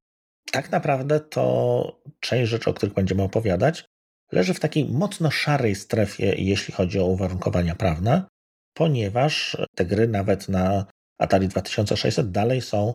Tak 0.51 0.71
naprawdę 0.71 1.19
to 1.19 2.01
część 2.19 2.49
rzeczy, 2.49 2.69
o 2.69 2.73
których 2.73 2.95
będziemy 2.95 3.23
opowiadać, 3.23 3.86
leży 4.32 4.53
w 4.53 4.60
takiej 4.60 4.86
mocno 4.86 5.32
szarej 5.32 5.75
strefie, 5.75 6.36
jeśli 6.38 6.73
chodzi 6.73 6.99
o 6.99 7.05
uwarunkowania 7.05 7.75
prawne, 7.75 8.23
ponieważ 8.73 9.58
te 9.75 9.86
gry 9.86 10.08
nawet 10.08 10.49
na 10.49 10.86
Atari 11.19 11.47
2600 11.47 12.32
dalej 12.32 12.62
są 12.62 12.93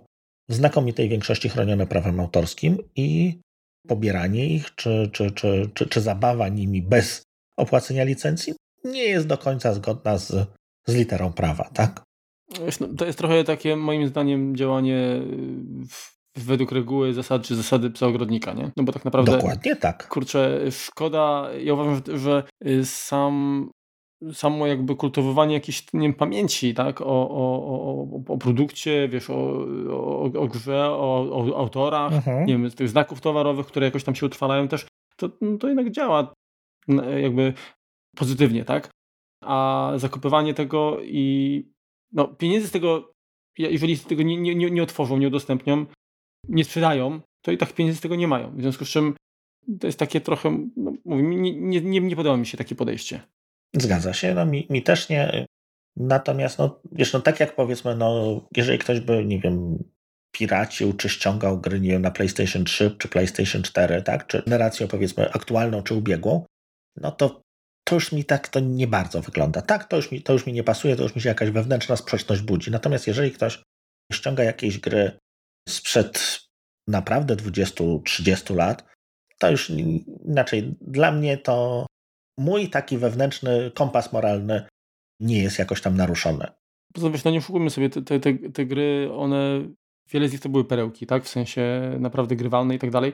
w 0.48 0.54
znakomitej 0.54 1.08
większości 1.08 1.48
chronione 1.48 1.87
prawem 1.87 2.20
autorskim 2.20 2.78
i 2.96 3.40
pobieranie 3.88 4.46
ich 4.46 4.74
czy, 4.74 5.10
czy, 5.12 5.30
czy, 5.30 5.70
czy, 5.74 5.88
czy 5.88 6.00
zabawa 6.00 6.48
nimi 6.48 6.82
bez 6.82 7.22
opłacenia 7.58 8.04
licencji 8.04 8.54
nie 8.84 9.04
jest 9.04 9.26
do 9.26 9.38
końca 9.38 9.74
zgodna 9.74 10.18
z, 10.18 10.32
z 10.87 10.94
literą 10.94 11.32
prawa, 11.32 11.64
tak? 11.64 12.02
No, 12.80 12.88
to 12.98 13.06
jest 13.06 13.18
trochę 13.18 13.44
takie, 13.44 13.76
moim 13.76 14.08
zdaniem, 14.08 14.56
działanie 14.56 15.22
według 16.37 16.72
reguły 16.72 17.14
zasad 17.14 17.42
czy 17.42 17.56
zasady 17.56 17.90
psa 17.90 18.06
ogrodnika, 18.06 18.52
nie? 18.52 18.70
No 18.76 18.84
bo 18.84 18.92
tak 18.92 19.04
naprawdę. 19.04 19.32
Dokładnie 19.32 19.76
tak. 19.76 20.08
Kurczę, 20.08 20.60
szkoda. 20.70 21.48
Ja 21.58 21.74
uważam, 21.74 22.02
że 22.18 22.42
sam 22.84 23.70
samo 24.32 24.66
jakby 24.66 24.96
kultywowanie 24.96 25.54
jakiejś 25.54 25.92
nie 25.92 26.00
wiem, 26.00 26.14
pamięci 26.14 26.74
tak? 26.74 27.00
o, 27.00 27.04
o, 27.04 27.28
o, 27.28 28.32
o 28.32 28.38
produkcie, 28.38 29.08
wiesz, 29.08 29.30
o, 29.30 29.66
o, 29.90 30.22
o 30.22 30.48
grze, 30.48 30.90
o, 30.90 31.28
o 31.32 31.58
autorach, 31.58 32.12
mhm. 32.12 32.46
nie 32.46 32.58
wiem, 32.58 32.70
tych 32.70 32.88
znaków 32.88 33.20
towarowych, 33.20 33.66
które 33.66 33.87
jakoś 33.87 34.04
tam 34.04 34.14
się 34.14 34.26
utrwalają 34.26 34.68
też, 34.68 34.87
to, 35.16 35.30
no, 35.40 35.58
to 35.58 35.68
jednak 35.68 35.90
działa 35.90 36.34
jakby 37.22 37.52
pozytywnie, 38.16 38.64
tak? 38.64 38.90
A 39.44 39.92
zakupywanie 39.96 40.54
tego 40.54 40.98
i 41.02 41.68
no, 42.12 42.28
pieniędzy 42.28 42.68
z 42.68 42.70
tego, 42.70 43.12
jeżeli 43.58 43.96
z 43.96 44.04
tego 44.04 44.22
nie, 44.22 44.37
nie, 44.37 44.70
nie 44.70 44.82
otworzą, 44.82 45.16
nie 45.16 45.28
udostępnią, 45.28 45.87
nie 46.48 46.64
sprzedają, 46.64 47.20
to 47.42 47.52
i 47.52 47.58
tak 47.58 47.72
pieniędzy 47.72 47.98
z 47.98 48.02
tego 48.02 48.16
nie 48.16 48.28
mają. 48.28 48.56
W 48.56 48.60
związku 48.60 48.84
z 48.84 48.88
czym 48.88 49.14
to 49.80 49.87
jest 49.87 49.98
takie 49.98 50.20
trochę, 50.20 50.68
no, 50.76 50.92
mówię, 51.04 51.22
nie, 51.22 51.52
nie, 51.60 51.80
nie, 51.80 52.00
nie 52.00 52.16
podoba 52.16 52.37
mi 52.37 52.46
się 52.46 52.58
takie 52.58 52.74
podejście. 52.74 53.20
Zgadza 53.78 54.12
się, 54.12 54.34
no 54.34 54.46
mi, 54.46 54.66
mi 54.70 54.82
też 54.82 55.08
nie. 55.08 55.46
Natomiast, 55.96 56.58
no, 56.58 56.80
wiesz, 56.92 57.12
no 57.12 57.20
tak 57.20 57.40
jak 57.40 57.56
powiedzmy, 57.56 57.96
no, 57.96 58.40
jeżeli 58.56 58.78
ktoś 58.78 59.00
by, 59.00 59.24
nie 59.24 59.40
wiem, 59.40 59.84
piracił, 60.32 60.92
czy 60.92 61.08
ściągał 61.08 61.60
gry, 61.60 61.80
nie 61.80 61.90
wiem, 61.90 62.02
na 62.02 62.10
PlayStation 62.10 62.64
3 62.64 62.96
czy 62.98 63.08
PlayStation 63.08 63.62
4, 63.62 64.02
tak, 64.02 64.26
czy 64.26 64.42
generacją 64.42 64.88
powiedzmy 64.88 65.32
aktualną 65.32 65.82
czy 65.82 65.94
ubiegłą, 65.94 66.44
no 66.96 67.12
to 67.12 67.44
to 67.84 67.94
już 67.94 68.12
mi 68.12 68.24
tak 68.24 68.48
to 68.48 68.60
nie 68.60 68.87
bardzo 68.87 69.20
wygląda. 69.20 69.62
Tak, 69.62 69.84
to 69.84 69.96
już, 69.96 70.10
mi, 70.10 70.22
to 70.22 70.32
już 70.32 70.46
mi 70.46 70.52
nie 70.52 70.64
pasuje, 70.64 70.96
to 70.96 71.02
już 71.02 71.14
mi 71.14 71.22
się 71.22 71.28
jakaś 71.28 71.50
wewnętrzna 71.50 71.96
sprzeczność 71.96 72.42
budzi. 72.42 72.70
Natomiast 72.70 73.06
jeżeli 73.06 73.32
ktoś 73.32 73.62
ściąga 74.12 74.44
jakieś 74.44 74.78
gry 74.78 75.18
sprzed 75.68 76.40
naprawdę 76.88 77.37
20-30 77.37 78.56
lat, 78.56 78.84
to 79.38 79.50
już 79.50 79.70
inaczej. 80.24 80.74
Dla 80.80 81.12
mnie 81.12 81.38
to 81.38 81.87
mój 82.38 82.68
taki 82.68 82.98
wewnętrzny 82.98 83.70
kompas 83.74 84.12
moralny 84.12 84.62
nie 85.20 85.42
jest 85.42 85.58
jakoś 85.58 85.80
tam 85.80 85.96
naruszony. 85.96 86.46
Poza 86.92 87.10
tym, 87.10 87.20
no 87.24 87.30
nie 87.30 87.38
oszukujmy 87.38 87.70
sobie, 87.70 87.90
te, 87.90 88.02
te, 88.02 88.34
te, 88.34 88.66
gry, 88.66 89.10
one, 89.12 89.60
wiele 90.10 90.28
z 90.28 90.32
nich 90.32 90.40
to 90.40 90.48
były 90.48 90.64
perełki, 90.64 91.06
tak? 91.06 91.24
W 91.24 91.28
sensie 91.28 91.92
naprawdę 91.98 92.36
grywalne 92.36 92.74
i 92.74 92.78
tak 92.78 92.90
dalej. 92.90 93.12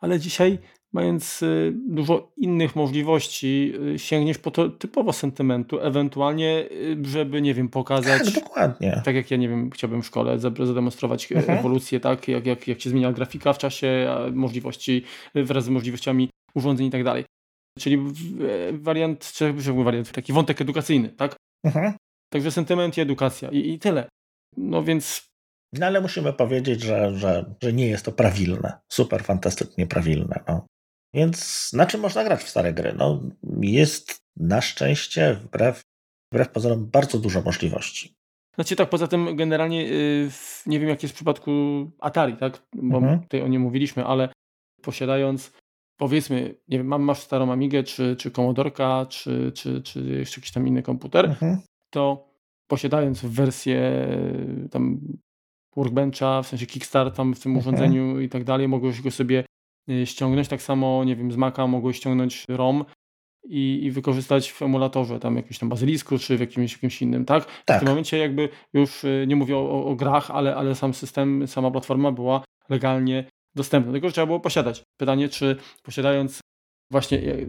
Ale 0.00 0.20
dzisiaj 0.20 0.58
mając 0.92 1.42
y, 1.42 1.72
dużo 1.88 2.32
innych 2.36 2.76
możliwości, 2.76 3.72
y, 3.94 3.98
sięgniesz 3.98 4.38
po 4.38 4.50
to 4.50 4.68
typowo 4.68 5.12
sentymentu, 5.12 5.80
ewentualnie, 5.80 6.68
y, 6.72 6.96
żeby, 7.02 7.42
nie 7.42 7.54
wiem, 7.54 7.68
pokazać. 7.68 8.24
Tak, 8.24 8.44
dokładnie. 8.44 9.02
Tak 9.04 9.14
jak 9.14 9.30
ja, 9.30 9.36
nie 9.36 9.48
wiem, 9.48 9.70
chciałbym 9.70 10.02
w 10.02 10.06
szkole 10.06 10.38
zademonstrować 10.38 11.32
mhm. 11.32 11.58
ewolucję, 11.58 12.00
tak, 12.00 12.28
jak, 12.28 12.46
jak, 12.46 12.68
jak 12.68 12.80
się 12.80 12.90
zmienia 12.90 13.12
grafika 13.12 13.52
w 13.52 13.58
czasie, 13.58 14.08
możliwości 14.32 15.04
wraz 15.34 15.64
z 15.64 15.68
możliwościami 15.68 16.30
urządzeń 16.54 16.86
i 16.86 16.90
tak 16.90 17.04
dalej. 17.04 17.24
Czyli 17.78 17.98
wariant, 18.72 19.32
czy 19.32 19.52
wariant, 19.84 20.12
taki 20.12 20.32
wątek 20.32 20.60
edukacyjny, 20.60 21.08
tak? 21.08 21.36
Mhm. 21.64 21.92
Także 22.32 22.50
sentyment 22.50 22.98
i 22.98 23.00
edukacja 23.00 23.50
i, 23.50 23.70
i 23.70 23.78
tyle. 23.78 24.08
No 24.56 24.84
więc 24.84 25.26
no 25.72 25.86
ale 25.86 26.00
musimy 26.00 26.32
powiedzieć, 26.32 26.82
że, 26.82 27.18
że, 27.18 27.54
że 27.62 27.72
nie 27.72 27.86
jest 27.86 28.04
to 28.04 28.12
prawilne. 28.12 28.78
Super 28.88 29.24
fantastycznie 29.24 29.86
prawilne. 29.86 30.40
No. 30.48 30.66
Więc 31.14 31.70
na 31.72 31.86
czym 31.86 32.00
można 32.00 32.24
grać 32.24 32.42
w 32.42 32.48
stare 32.48 32.72
gry? 32.72 32.94
No, 32.98 33.22
jest 33.60 34.18
na 34.36 34.60
szczęście, 34.60 35.34
wbrew, 35.34 35.82
wbrew 36.32 36.48
pozorom, 36.48 36.86
bardzo 36.86 37.18
dużo 37.18 37.42
możliwości. 37.42 38.14
Znaczy 38.54 38.76
tak, 38.76 38.88
poza 38.88 39.08
tym 39.08 39.36
generalnie 39.36 39.82
yy, 39.82 40.30
nie 40.66 40.80
wiem 40.80 40.88
jak 40.88 41.02
jest 41.02 41.14
w 41.14 41.16
przypadku 41.16 41.50
Atari, 42.00 42.36
tak? 42.36 42.62
Bo 42.74 42.98
mhm. 42.98 43.20
tutaj 43.20 43.42
o 43.42 43.48
nim 43.48 43.62
mówiliśmy, 43.62 44.04
ale 44.04 44.28
posiadając 44.82 45.52
powiedzmy, 45.96 46.54
nie 46.68 46.78
wiem, 46.78 47.04
masz 47.04 47.18
starą 47.18 47.52
Amigę, 47.52 47.82
czy, 47.82 48.16
czy 48.16 48.30
Commodorka, 48.30 49.06
czy, 49.08 49.52
czy, 49.54 49.82
czy 49.82 50.00
jeszcze 50.00 50.40
jakiś 50.40 50.52
tam 50.52 50.66
inny 50.66 50.82
komputer, 50.82 51.24
mhm. 51.24 51.58
to 51.90 52.28
posiadając 52.66 53.24
wersję 53.24 54.08
tam 54.70 55.00
Workbencha, 55.76 56.42
w 56.42 56.46
sensie 56.46 56.66
Kickstart 56.66 57.16
tam 57.16 57.34
w 57.34 57.40
tym 57.40 57.56
mhm. 57.56 57.58
urządzeniu 57.58 58.20
i 58.20 58.28
tak 58.28 58.44
dalej, 58.44 58.68
mogłeś 58.68 59.02
go 59.02 59.10
sobie 59.10 59.44
Y, 59.90 60.06
ściągnąć. 60.06 60.48
Tak 60.48 60.62
samo, 60.62 61.04
nie 61.04 61.16
wiem, 61.16 61.32
z 61.32 61.36
Maca 61.36 61.66
mogłeś 61.66 61.96
ściągnąć 61.96 62.44
ROM 62.48 62.84
i, 63.44 63.80
i 63.84 63.90
wykorzystać 63.90 64.52
w 64.52 64.62
emulatorze, 64.62 65.20
tam 65.20 65.36
jakimś 65.36 65.58
tam 65.58 65.68
bazylisku, 65.68 66.18
czy 66.18 66.36
w 66.36 66.40
jakimś, 66.40 66.72
jakimś 66.72 67.02
innym, 67.02 67.24
tak? 67.24 67.44
tak? 67.44 67.52
W 67.52 67.66
tym 67.66 67.78
tak. 67.78 67.88
momencie 67.88 68.18
jakby 68.18 68.48
już 68.74 69.04
y, 69.04 69.24
nie 69.28 69.36
mówię 69.36 69.56
o, 69.56 69.84
o, 69.84 69.96
grach, 69.96 70.30
ale, 70.30 70.56
ale 70.56 70.74
sam 70.74 70.94
system, 70.94 71.48
sama 71.48 71.70
platforma 71.70 72.12
była 72.12 72.44
legalnie 72.68 73.24
dostępna. 73.56 73.92
Tylko 73.92 74.10
trzeba 74.10 74.26
było 74.26 74.40
posiadać. 74.40 74.82
Pytanie, 75.00 75.28
czy 75.28 75.56
posiadając 75.82 76.40
właśnie 76.90 77.18
y, 77.18 77.48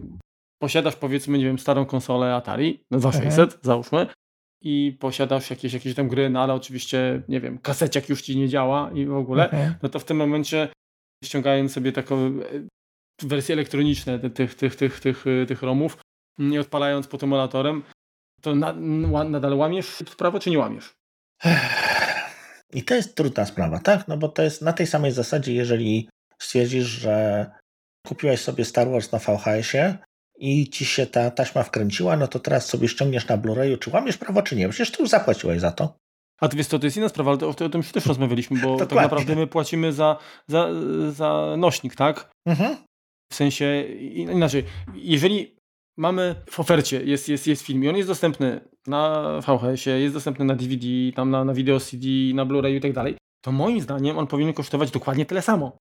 posiadasz 0.62 0.96
powiedzmy, 0.96 1.38
nie 1.38 1.44
wiem, 1.44 1.58
starą 1.58 1.86
konsolę 1.86 2.34
Atari, 2.34 2.80
no 2.90 2.98
2600 2.98 3.44
mhm. 3.44 3.60
załóżmy, 3.62 4.06
i 4.62 4.96
posiadasz 5.00 5.50
jakieś, 5.50 5.72
jakieś 5.72 5.94
tam 5.94 6.08
gry, 6.08 6.30
no 6.30 6.42
ale 6.42 6.54
oczywiście, 6.54 7.22
nie 7.28 7.40
wiem, 7.40 7.58
kaseciak 7.58 8.08
już 8.08 8.22
ci 8.22 8.36
nie 8.36 8.48
działa 8.48 8.90
i 8.94 9.06
w 9.06 9.14
ogóle, 9.14 9.50
mhm. 9.50 9.74
no 9.82 9.88
to 9.88 9.98
w 9.98 10.04
tym 10.04 10.16
momencie 10.16 10.68
ściągając 11.24 11.72
sobie 11.72 11.92
taką 11.92 12.16
e, 12.16 12.32
wersje 13.22 13.52
elektroniczne 13.52 14.30
tych, 14.30 14.54
tych, 14.54 14.76
tych, 14.76 15.00
tych, 15.00 15.24
e, 15.26 15.46
tych 15.46 15.62
ROMów, 15.62 15.98
nie 16.38 16.60
odpalając 16.60 17.06
pod 17.06 17.22
emulatorem, 17.22 17.82
to 18.42 18.54
na, 18.54 18.72
nadal 19.24 19.54
łamiesz 19.54 20.02
prawo, 20.18 20.40
czy 20.40 20.50
nie 20.50 20.58
łamiesz? 20.58 20.94
I 22.72 22.82
to 22.82 22.94
jest 22.94 23.14
trudna 23.14 23.46
sprawa, 23.46 23.78
tak? 23.78 24.08
No 24.08 24.16
bo 24.16 24.28
to 24.28 24.42
jest 24.42 24.62
na 24.62 24.72
tej 24.72 24.86
samej 24.86 25.12
zasadzie, 25.12 25.54
jeżeli 25.54 26.08
stwierdzisz, 26.38 26.86
że 26.86 27.46
kupiłeś 28.06 28.40
sobie 28.40 28.64
Star 28.64 28.90
Wars 28.90 29.12
na 29.12 29.18
VHS-ie 29.18 29.98
i 30.38 30.70
ci 30.70 30.84
się 30.84 31.06
ta 31.06 31.30
taśma 31.30 31.62
wkręciła, 31.62 32.16
no 32.16 32.28
to 32.28 32.38
teraz 32.38 32.66
sobie 32.66 32.88
ściągniesz 32.88 33.28
na 33.28 33.38
Blu-rayu, 33.38 33.78
czy 33.78 33.90
łamiesz 33.90 34.16
prawo, 34.16 34.42
czy 34.42 34.56
nie? 34.56 34.68
Przecież 34.68 34.90
ty 34.90 35.02
już 35.02 35.10
zapłaciłeś 35.10 35.60
za 35.60 35.72
to. 35.72 35.96
A 36.40 36.48
to 36.48 36.56
wiesz 36.56 36.66
to 36.66 36.78
jest 36.82 36.96
inna 36.96 37.08
sprawa, 37.08 37.30
ale 37.30 37.38
to, 37.38 37.48
o 37.48 37.68
tym 37.68 37.82
też 37.82 38.06
rozmawialiśmy, 38.12 38.60
bo 38.60 38.76
tak 38.76 38.92
naprawdę 38.92 39.36
my 39.36 39.46
płacimy 39.46 39.92
za, 39.92 40.16
za, 40.46 40.68
za 41.10 41.54
nośnik, 41.58 41.94
tak? 41.94 42.30
Mhm. 42.46 42.76
W 43.32 43.34
sensie, 43.34 43.82
inaczej, 44.14 44.64
jeżeli 44.94 45.56
mamy 45.96 46.34
w 46.50 46.60
ofercie, 46.60 47.04
jest, 47.04 47.28
jest, 47.28 47.46
jest 47.46 47.62
film 47.62 47.84
i 47.84 47.88
on 47.88 47.96
jest 47.96 48.08
dostępny 48.08 48.60
na 48.88 49.32
VHS-ie, 49.40 50.00
jest 50.00 50.14
dostępny 50.14 50.44
na 50.44 50.54
DVD, 50.54 50.86
tam 51.14 51.30
na, 51.30 51.44
na 51.44 51.54
video 51.54 51.80
CD, 51.80 52.06
na 52.34 52.46
Blu-rayu 52.46 52.76
i 52.76 52.80
tak 52.80 52.92
dalej, 52.92 53.16
to 53.44 53.52
moim 53.52 53.80
zdaniem 53.80 54.18
on 54.18 54.26
powinien 54.26 54.54
kosztować 54.54 54.90
dokładnie 54.90 55.26
tyle 55.26 55.42
samo. 55.42 55.78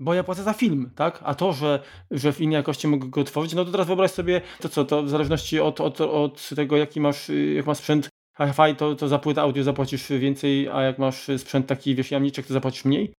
Bo 0.00 0.14
ja 0.14 0.24
płacę 0.24 0.42
za 0.42 0.52
film, 0.52 0.90
tak? 0.96 1.20
A 1.22 1.34
to, 1.34 1.52
że, 1.52 1.82
że 2.10 2.32
w 2.32 2.40
innej 2.40 2.56
jakości 2.56 2.88
mogę 2.88 3.08
go 3.08 3.24
tworzyć, 3.24 3.54
no 3.54 3.64
to 3.64 3.70
teraz 3.70 3.86
wyobraź 3.86 4.10
sobie, 4.10 4.40
to 4.60 4.68
co, 4.68 4.84
to 4.84 5.02
w 5.02 5.10
zależności 5.10 5.60
od, 5.60 5.80
od, 5.80 6.00
od 6.00 6.48
tego, 6.56 6.76
jaki 6.76 7.00
masz, 7.00 7.30
jak 7.54 7.66
masz 7.66 7.78
sprzęt, 7.78 8.08
hi-fi, 8.38 8.76
to, 8.76 8.94
to 8.94 9.08
za 9.08 9.18
płytę 9.18 9.40
audio 9.40 9.64
zapłacisz 9.64 10.08
więcej, 10.08 10.68
a 10.68 10.82
jak 10.82 10.98
masz 10.98 11.26
sprzęt 11.38 11.66
taki, 11.66 11.94
wiesz, 11.94 12.10
jamniczek, 12.10 12.46
to 12.46 12.52
zapłacisz 12.52 12.84
mniej? 12.84 13.12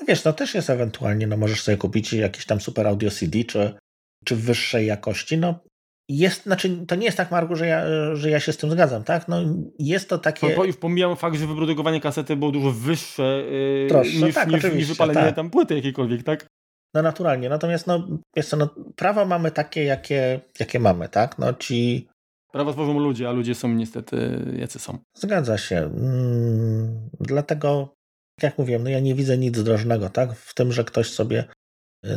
No 0.00 0.06
wiesz, 0.08 0.22
to 0.22 0.32
też 0.32 0.54
jest 0.54 0.70
ewentualnie, 0.70 1.26
no 1.26 1.36
możesz 1.36 1.62
sobie 1.62 1.76
kupić 1.76 2.12
jakiś 2.12 2.46
tam 2.46 2.60
super 2.60 2.86
audio 2.86 3.10
CD, 3.10 3.44
czy, 3.44 3.74
czy 4.24 4.36
wyższej 4.36 4.86
jakości, 4.86 5.38
no 5.38 5.58
jest, 6.08 6.42
znaczy 6.42 6.86
to 6.86 6.94
nie 6.94 7.04
jest 7.04 7.16
tak, 7.16 7.30
Marku, 7.30 7.56
że 7.56 7.66
ja, 7.66 7.84
że 8.16 8.30
ja 8.30 8.40
się 8.40 8.52
z 8.52 8.56
tym 8.56 8.70
zgadzam, 8.70 9.04
tak? 9.04 9.28
No 9.28 9.36
jest 9.78 10.08
to 10.08 10.18
takie... 10.18 10.56
No, 10.56 10.64
już 10.64 10.76
pomijam 10.76 11.16
fakt, 11.16 11.36
że 11.36 11.46
wyprodukowanie 11.46 12.00
kasety 12.00 12.36
było 12.36 12.52
dużo 12.52 12.70
wyższe 12.70 13.22
yy, 13.22 14.02
niż, 14.26 14.34
tak, 14.34 14.48
niż, 14.48 14.64
niż 14.74 14.88
wypalenie 14.88 15.20
tak. 15.20 15.36
tam 15.36 15.50
płyty 15.50 15.74
jakiejkolwiek, 15.74 16.22
tak? 16.22 16.46
No 16.94 17.02
naturalnie, 17.02 17.48
natomiast 17.48 17.86
no, 17.86 18.08
jest 18.36 18.50
to, 18.50 18.56
no, 18.56 18.68
prawa 18.96 19.24
mamy 19.24 19.50
takie, 19.50 19.84
jakie, 19.84 20.40
jakie 20.60 20.80
mamy, 20.80 21.08
tak? 21.08 21.38
No 21.38 21.54
ci 21.54 22.08
Prawa 22.56 22.72
tworzą 22.72 22.98
ludzie, 22.98 23.28
a 23.28 23.32
ludzie 23.32 23.54
są 23.54 23.68
niestety 23.68 24.44
jacy 24.58 24.78
są. 24.78 24.98
Zgadza 25.14 25.58
się. 25.58 25.76
Mm, 25.76 27.10
dlatego, 27.20 27.94
jak 28.42 28.58
mówiłem, 28.58 28.84
no 28.84 28.90
ja 28.90 29.00
nie 29.00 29.14
widzę 29.14 29.38
nic 29.38 29.62
drożnego, 29.62 30.10
tak? 30.10 30.32
W 30.32 30.54
tym, 30.54 30.72
że 30.72 30.84
ktoś 30.84 31.10
sobie 31.10 31.44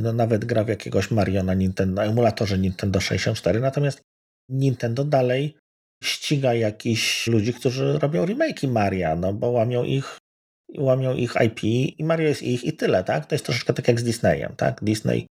no 0.02 0.14
nawet 0.14 0.46
gra 0.46 0.64
w 0.64 0.68
jakiegoś 0.68 1.12
Mario 1.12 1.44
na, 1.44 1.54
Nintendo, 1.54 2.04
emulatorze 2.04 2.60
Nintendo 2.60 3.02
64, 3.02 3.60
natomiast 3.60 4.02
Nintendo 4.50 5.04
dalej 5.04 5.58
ściga 6.04 6.54
jakichś 6.54 7.28
ludzi, 7.28 7.54
którzy 7.54 8.00
robią 8.00 8.26
remake'i 8.26 8.68
Maria, 8.68 9.16
no 9.16 9.34
bo 9.34 9.50
łamią 9.50 9.84
ich, 9.84 10.18
łamią 10.78 11.14
ich 11.14 11.34
IP 11.46 11.64
i 12.00 12.04
Mario 12.04 12.28
jest 12.28 12.44
ich 12.44 12.64
i 12.64 12.74
tyle, 12.74 13.04
tak? 13.04 13.26
To 13.26 13.36
jest 13.36 13.46
troszeczkę 13.46 13.74
tak 13.74 13.88
jak 13.88 14.00
z 14.00 14.04
Disneyem, 14.04 14.56
tak? 14.56 14.84
Disney, 14.84 15.28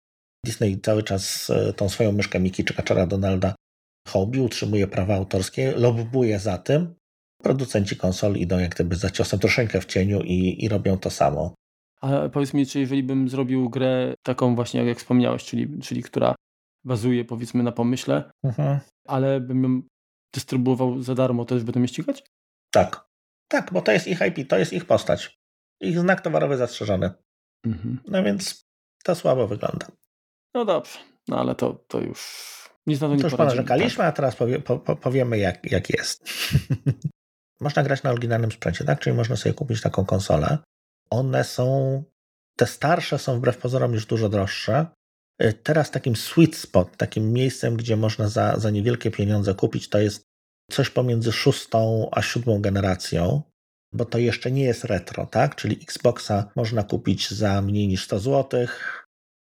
Disney 0.47 0.81
cały 0.81 1.03
czas 1.03 1.51
e, 1.51 1.73
tą 1.73 1.89
swoją 1.89 2.13
myszkę 2.13 2.41
Miki 2.41 2.65
czy 2.65 2.75
Kaczora 2.75 3.07
Donalda 3.07 3.55
hobby, 4.09 4.41
utrzymuje 4.41 4.87
prawa 4.87 5.15
autorskie, 5.15 5.73
lobbuje 5.77 6.39
za 6.39 6.59
tym. 6.59 6.95
Producenci 7.43 7.97
konsol 7.97 8.37
idą 8.37 8.59
jak 8.59 8.75
gdyby 8.75 8.97
za 8.97 9.11
ciosem 9.11 9.39
troszeczkę 9.41 9.81
w 9.81 9.85
cieniu 9.87 10.23
i, 10.23 10.65
i 10.65 10.69
robią 10.69 10.99
to 10.99 11.11
samo. 11.11 11.55
A 12.01 12.29
powiedz 12.29 12.55
mi, 12.55 12.67
czy 12.67 12.81
jeżeli 12.81 13.03
bym 13.03 13.29
zrobił 13.29 13.71
grę 13.71 14.15
taką 14.23 14.55
właśnie, 14.55 14.85
jak 14.85 14.99
wspomniałeś, 14.99 15.45
czyli, 15.45 15.81
czyli 15.81 16.03
która 16.03 16.35
bazuje 16.85 17.25
powiedzmy 17.25 17.63
na 17.63 17.73
pomyśle, 17.73 18.31
mhm. 18.45 18.79
ale 19.07 19.41
bym 19.41 19.63
ją 19.63 19.83
dystrybuował 20.35 21.03
za 21.03 21.15
darmo, 21.15 21.45
to 21.45 21.55
już 21.55 21.65
będę 21.65 21.81
mnie 21.81 21.89
ścigać? 21.89 22.25
Tak. 22.71 23.07
Tak, 23.49 23.73
bo 23.73 23.83
to 23.83 23.93
jest 23.93 24.07
ich 24.07 24.21
IP, 24.21 24.49
to 24.49 24.59
jest 24.59 24.73
ich 24.73 24.85
postać. 24.85 25.39
Ich 25.81 25.99
znak 25.99 26.21
towarowy 26.21 26.57
zastrzeżony. 26.57 27.11
Mhm. 27.67 27.99
No 28.09 28.23
więc 28.23 28.67
to 29.05 29.15
słabo 29.15 29.47
wygląda. 29.47 29.87
No 30.55 30.65
dobrze, 30.65 30.99
no 31.29 31.41
ale 31.41 31.55
to, 31.55 31.85
to 31.89 32.01
już 32.01 32.47
nic 32.87 33.01
na 33.01 33.09
to 33.09 33.15
nie 33.15 33.21
to 33.21 33.27
już 33.27 33.37
ponarzekaliśmy, 33.37 33.99
tak. 33.99 34.07
a 34.07 34.13
teraz 34.13 34.37
powie, 34.37 34.59
po, 34.59 34.79
powiemy 34.79 35.39
jak, 35.39 35.73
jak 35.73 35.91
jest. 35.91 36.29
można 37.61 37.83
grać 37.83 38.03
na 38.03 38.11
oryginalnym 38.11 38.53
sprzęcie, 38.53 38.85
tak? 38.85 39.01
Czyli 39.01 39.17
można 39.17 39.37
sobie 39.37 39.55
kupić 39.55 39.81
taką 39.81 40.05
konsolę. 40.05 40.59
One 41.11 41.45
są, 41.45 42.03
te 42.57 42.67
starsze 42.67 43.19
są 43.19 43.39
wbrew 43.39 43.59
pozorom 43.59 43.93
już 43.93 44.07
dużo 44.07 44.29
droższe, 44.29 44.87
E, 45.39 45.53
teraz 45.53 45.91
takim 45.91 46.17
sweet 46.17 46.57
spot, 46.57 46.97
takim 46.97 47.33
miejscem, 47.33 47.77
gdzie 47.77 47.97
można 47.97 48.29
za, 48.29 48.59
za 48.59 48.71
niewielkie 48.71 49.11
pieniądze 49.11 49.55
kupić, 49.55 49.89
to 49.89 49.99
jest 49.99 50.27
coś 50.71 50.91
pomiędzy 50.91 51.33
szóstą 51.33 52.09
a 52.13 52.23
siódmą 52.23 52.61
generacją, 52.61 53.43
bo 53.93 54.05
to 54.05 54.19
jeszcze 54.19 54.51
nie 54.51 54.65
jest 54.65 54.85
retro, 54.85 55.27
tak? 55.27 55.57
Czyli 55.57 55.83
Xboxa 55.83 56.51
można 56.57 56.83
kupić 56.83 57.31
za 57.31 57.63
mniej 57.63 57.89
niż 57.89 58.05
100 58.05 58.19
zł, 58.19 58.67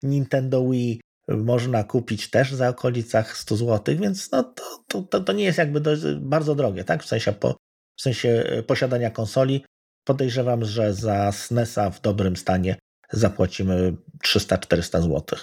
Nintendo 0.02 0.68
Wii 0.70 1.00
można 1.28 1.84
kupić 1.84 2.30
też 2.30 2.52
za 2.52 2.68
okolicach 2.68 3.36
100 3.36 3.56
zł, 3.56 3.96
więc 3.96 4.30
no 4.30 4.42
to, 4.88 5.02
to, 5.02 5.20
to 5.20 5.32
nie 5.32 5.44
jest 5.44 5.58
jakby 5.58 5.80
dość, 5.80 6.02
bardzo 6.20 6.54
drogie, 6.54 6.84
tak? 6.84 7.02
W 7.02 7.06
sensie, 7.06 7.32
po, 7.32 7.56
w 7.98 8.02
sensie 8.02 8.28
e, 8.28 8.62
posiadania 8.62 9.10
konsoli. 9.10 9.64
Podejrzewam, 10.04 10.64
że 10.64 10.94
za 10.94 11.32
SNESa 11.32 11.90
w 11.90 12.00
dobrym 12.00 12.36
stanie 12.36 12.76
zapłacimy 13.12 13.96
300-400 14.24 15.02
zł. 15.02 15.38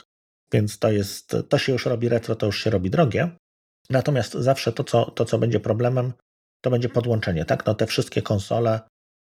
Więc 0.54 0.80
to 0.80 0.92
jest, 0.92 1.36
to 1.50 1.58
się 1.58 1.72
już 1.72 1.86
robi 1.86 2.10
retro, 2.10 2.36
to 2.36 2.46
już 2.46 2.64
się 2.64 2.70
robi 2.70 2.90
drogie. 2.90 3.30
Natomiast 3.90 4.34
zawsze 4.34 4.72
to, 4.72 4.84
co, 4.84 5.12
to, 5.12 5.26
co 5.26 5.40
będzie 5.40 5.60
problemem, 5.60 6.14
to 6.62 6.70
będzie 6.70 6.90
podłączenie, 6.90 7.46
tak? 7.46 7.66
No 7.66 7.76
te 7.76 7.88
wszystkie 7.88 8.22
konsole, 8.22 8.80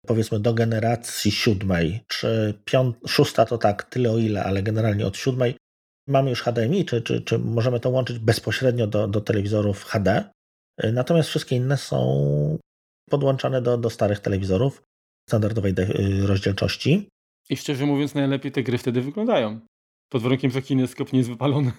powiedzmy 0.07 0.39
do 0.39 0.53
generacji 0.53 1.31
siódmej, 1.31 2.03
czy 2.07 2.59
piąt, 2.65 2.97
szósta 3.07 3.45
to 3.45 3.57
tak, 3.57 3.83
tyle 3.83 4.11
o 4.11 4.17
ile, 4.17 4.43
ale 4.43 4.63
generalnie 4.63 5.07
od 5.07 5.17
siódmej 5.17 5.55
mamy 6.07 6.29
już 6.29 6.41
HDMI, 6.41 6.85
czy, 6.85 7.01
czy, 7.01 7.21
czy 7.21 7.39
możemy 7.39 7.79
to 7.79 7.89
łączyć 7.89 8.19
bezpośrednio 8.19 8.87
do, 8.87 9.07
do 9.07 9.21
telewizorów 9.21 9.83
HD. 9.83 10.23
Natomiast 10.93 11.29
wszystkie 11.29 11.55
inne 11.55 11.77
są 11.77 12.57
podłączane 13.09 13.61
do, 13.61 13.77
do 13.77 13.89
starych 13.89 14.19
telewizorów 14.19 14.83
standardowej 15.29 15.73
rozdzielczości. 16.21 17.09
I 17.49 17.57
szczerze 17.57 17.85
mówiąc, 17.85 18.15
najlepiej 18.15 18.51
te 18.51 18.63
gry 18.63 18.77
wtedy 18.77 19.01
wyglądają. 19.01 19.59
Pod 20.09 20.21
warunkiem, 20.21 20.51
że 20.51 20.61
kineskop 20.61 21.13
nie 21.13 21.19
jest 21.19 21.29
wypalony. 21.29 21.71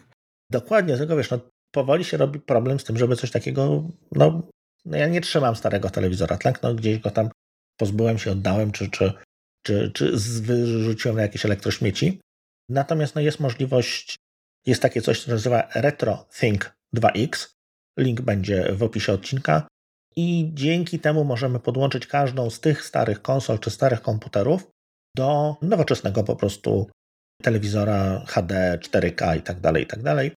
Dokładnie, 0.51 0.97
tylko 0.97 1.17
wiesz, 1.17 1.31
no, 1.31 1.39
powoli 1.71 2.05
się 2.05 2.17
robi 2.17 2.41
problem 2.41 2.81
z 2.81 2.85
tym, 2.85 2.99
żeby 2.99 3.17
coś 3.17 3.31
takiego, 3.31 3.89
no, 4.13 4.43
no 4.85 4.97
ja 4.97 5.09
nie 5.09 5.21
trzymam 5.21 5.57
starego 5.57 5.91
telewizora, 5.91 6.37
tak? 6.39 6.63
No, 6.63 6.75
gdzieś 6.75 6.99
go 6.99 7.11
tam 7.11 7.29
pozbyłem 7.77 8.19
się, 8.19 8.33
oddałem, 8.33 8.73
czy, 8.73 8.91
czy, 8.91 9.13
czy, 9.63 9.91
czy 9.95 10.13
wyrzuciłem 10.43 11.17
na 11.17 11.23
jakieś 11.23 11.45
elektrośmieci. 11.45 12.21
Natomiast 12.69 13.15
no, 13.15 13.21
jest 13.21 13.41
możliwość, 13.41 14.17
jest 14.67 14.83
takie 14.83 15.03
coś, 15.03 15.25
co 15.25 15.31
nazywa 15.31 15.69
RetroThink 15.75 16.75
2X. 16.97 17.55
Link 17.99 18.21
będzie 18.21 18.73
w 18.73 18.83
opisie 18.83 19.13
odcinka. 19.13 19.67
I 20.17 20.51
dzięki 20.55 20.99
temu 20.99 21.25
możemy 21.25 21.61
podłączyć 21.61 22.07
każdą 22.07 22.51
z 22.51 22.61
tych 22.61 22.85
starych 22.85 23.23
konsol 23.23 23.59
czy 23.59 23.71
starych 23.71 24.03
komputerów 24.03 24.71
do 25.17 25.57
nowoczesnego 25.63 26.25
po 26.25 26.37
prostu 26.37 26.91
telewizora 27.43 28.25
HD, 28.27 28.79
4K 28.83 29.39
i 29.39 29.43
tak 29.43 29.61
dalej, 29.61 29.83
i 29.83 29.87
tak 29.87 30.03
dalej. 30.03 30.33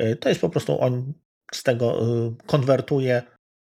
Y, 0.00 0.16
to 0.16 0.28
jest 0.28 0.40
po 0.40 0.50
prostu 0.50 0.80
on 0.80 1.12
z 1.52 1.62
tego 1.62 2.02
y, 2.26 2.34
konwertuje 2.46 3.22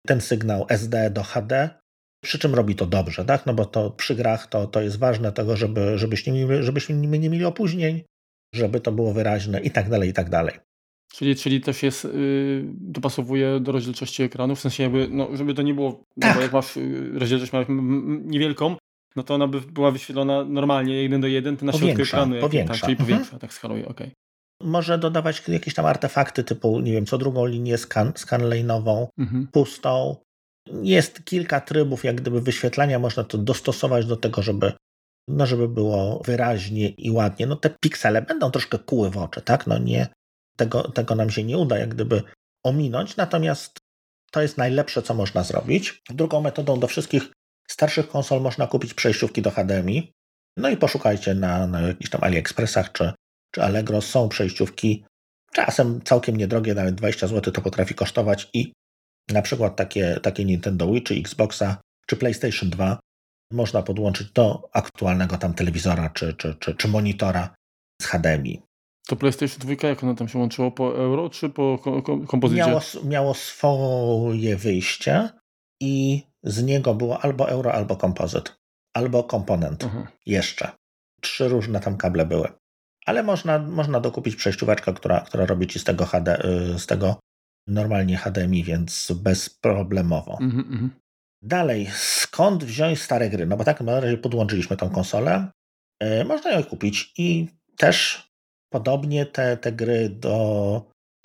ten 0.07 0.21
sygnał 0.21 0.65
SD 0.69 1.09
do 1.09 1.23
HD, 1.23 1.69
przy 2.23 2.39
czym 2.39 2.55
robi 2.55 2.75
to 2.75 2.85
dobrze, 2.85 3.25
tak? 3.25 3.45
No 3.45 3.53
bo 3.53 3.65
to 3.65 3.91
przy 3.91 4.15
grach 4.15 4.47
to, 4.47 4.67
to 4.67 4.81
jest 4.81 4.99
ważne 4.99 5.31
tego, 5.31 5.57
żeby, 5.57 5.97
żebyśmy, 5.97 6.63
żebyśmy 6.63 6.95
nie 6.95 7.29
mieli 7.29 7.45
opóźnień, 7.45 8.03
żeby 8.55 8.79
to 8.79 8.91
było 8.91 9.13
wyraźne 9.13 9.61
i 9.61 9.71
tak 9.71 9.89
dalej, 9.89 10.09
i 10.09 10.13
tak 10.13 10.29
dalej. 10.29 10.59
Czyli, 11.15 11.35
czyli 11.35 11.61
też 11.61 11.83
jest, 11.83 12.03
yy, 12.03 12.63
dopasowuje 12.67 13.59
do 13.59 13.71
rozdzielczości 13.71 14.23
ekranu, 14.23 14.55
w 14.55 14.59
sensie 14.59 14.83
jakby, 14.83 15.07
no, 15.11 15.29
żeby 15.33 15.53
to 15.53 15.61
nie 15.61 15.73
było, 15.73 16.03
tak. 16.21 16.29
no 16.29 16.35
bo 16.35 16.41
jak 16.41 16.53
masz 16.53 16.75
yy, 16.75 17.19
rozdzielczość 17.19 17.53
masz 17.53 17.65
niewielką, 18.25 18.75
no 19.15 19.23
to 19.23 19.35
ona 19.35 19.47
by 19.47 19.61
była 19.61 19.91
wyświetlona 19.91 20.43
normalnie 20.43 21.03
jeden 21.03 21.21
do 21.21 21.27
jeden, 21.27 21.57
to 21.57 21.65
na 21.65 21.71
powiększa, 21.71 22.05
środku 22.05 22.17
ekranu. 22.17 22.41
Powiększa. 22.41 22.73
Tak, 22.73 22.81
czyli 22.81 22.91
mhm. 22.91 23.09
powiększa, 23.09 23.39
tak 23.39 23.53
skaluje, 23.53 23.87
okej. 23.87 24.07
Okay. 24.07 24.69
Może 24.69 24.97
dodawać 24.97 25.43
jakieś 25.47 25.73
tam 25.73 25.85
artefakty 25.85 26.43
typu, 26.43 26.79
nie 26.79 26.91
wiem, 26.91 27.05
co 27.05 27.17
drugą 27.17 27.45
linię 27.45 27.77
scan, 27.77 28.11
scan 28.15 28.41
lane'ową, 28.41 29.07
mhm. 29.19 29.47
pustą. 29.51 30.15
Jest 30.83 31.25
kilka 31.25 31.61
trybów 31.61 32.03
jak 32.03 32.15
gdyby 32.15 32.41
wyświetlania, 32.41 32.99
można 32.99 33.23
to 33.23 33.37
dostosować 33.37 34.05
do 34.05 34.17
tego, 34.17 34.41
żeby 34.41 34.73
no 35.27 35.45
żeby 35.45 35.67
było 35.67 36.21
wyraźnie 36.25 36.89
i 36.89 37.11
ładnie. 37.11 37.45
No 37.45 37.55
te 37.55 37.69
piksele 37.69 38.21
będą 38.21 38.51
troszkę 38.51 38.79
kuły 38.79 39.09
w 39.09 39.17
oczy, 39.17 39.41
tak? 39.41 39.67
No 39.67 39.77
nie, 39.77 40.07
tego, 40.57 40.83
tego 40.83 41.15
nam 41.15 41.29
się 41.29 41.43
nie 41.43 41.57
uda 41.57 41.77
jak 41.77 41.89
gdyby 41.89 42.23
ominąć, 42.63 43.17
natomiast 43.17 43.77
to 44.31 44.41
jest 44.41 44.57
najlepsze, 44.57 45.01
co 45.01 45.13
można 45.13 45.43
zrobić. 45.43 46.01
Drugą 46.09 46.41
metodą 46.41 46.79
do 46.79 46.87
wszystkich 46.87 47.31
starszych 47.67 48.09
konsol 48.09 48.41
można 48.41 48.67
kupić 48.67 48.93
przejściówki 48.93 49.41
do 49.41 49.51
HDMI. 49.51 50.11
No 50.57 50.69
i 50.69 50.77
poszukajcie 50.77 51.33
na, 51.33 51.67
na 51.67 51.81
jakichś 51.81 52.09
tam 52.09 52.23
AliExpressach 52.23 52.91
czy, 52.91 53.13
czy 53.51 53.63
Allegro. 53.63 54.01
Są 54.01 54.29
przejściówki 54.29 55.05
czasem 55.53 56.01
całkiem 56.01 56.37
niedrogie, 56.37 56.73
nawet 56.73 56.95
20 56.95 57.27
zł 57.27 57.53
to 57.53 57.61
potrafi 57.61 57.95
kosztować 57.95 58.49
i 58.53 58.73
na 59.29 59.41
przykład 59.41 59.75
takie, 59.75 60.19
takie 60.23 60.45
Nintendo 60.45 60.91
Wii, 60.91 61.03
czy 61.03 61.13
Xboxa, 61.15 61.77
czy 62.07 62.15
PlayStation 62.15 62.69
2 62.69 62.99
można 63.51 63.81
podłączyć 63.81 64.31
do 64.31 64.69
aktualnego 64.73 65.37
tam 65.37 65.53
telewizora, 65.53 66.09
czy, 66.09 66.33
czy, 66.33 66.55
czy, 66.59 66.75
czy 66.75 66.87
monitora 66.87 67.55
z 68.01 68.05
HDMI. 68.05 68.61
To 69.07 69.15
PlayStation 69.15 69.59
2 69.59 69.87
jak 69.87 70.03
ono 70.03 70.15
tam 70.15 70.27
się 70.27 70.39
łączyło? 70.39 70.71
Po 70.71 70.97
euro 70.97 71.29
czy 71.29 71.49
po 71.49 71.79
kompozycie? 72.27 72.61
Miało, 72.61 72.81
miało 73.03 73.33
swoje 73.33 74.57
wyjście 74.57 75.29
i 75.81 76.23
z 76.43 76.63
niego 76.63 76.95
było 76.95 77.19
albo 77.19 77.49
euro, 77.49 77.73
albo 77.73 77.95
kompozyt, 77.95 78.55
albo 78.93 79.23
komponent 79.23 79.83
mhm. 79.83 80.07
jeszcze. 80.25 80.71
Trzy 81.21 81.47
różne 81.47 81.79
tam 81.79 81.97
kable 81.97 82.25
były. 82.25 82.47
Ale 83.05 83.23
można, 83.23 83.59
można 83.59 83.99
dokupić 83.99 84.35
przejścióweczkę, 84.35 84.93
która, 84.93 85.19
która 85.19 85.45
robi 85.45 85.67
ci 85.67 85.79
z 85.79 85.83
tego, 85.83 86.05
HD, 86.05 86.45
y, 86.75 86.79
z 86.79 86.85
tego 86.85 87.19
normalnie 87.67 88.17
HDMI, 88.17 88.63
więc 88.63 89.11
bezproblemowo. 89.11 90.37
Mhm, 90.41 90.59
mhm. 90.71 90.89
Dalej, 91.41 91.89
skąd 91.95 92.63
wziąć 92.63 93.01
stare 93.01 93.29
gry? 93.29 93.45
No 93.45 93.57
bo 93.57 93.63
tak, 93.63 93.81
na 93.81 93.99
razie 93.99 94.17
podłączyliśmy 94.17 94.77
tą 94.77 94.89
konsolę. 94.89 95.47
Y, 96.03 96.25
można 96.25 96.51
ją 96.51 96.63
kupić 96.63 97.13
i 97.17 97.47
też 97.77 98.25
podobnie 98.69 99.25
te, 99.25 99.57
te 99.57 99.71
gry 99.71 100.09
do, 100.09 100.81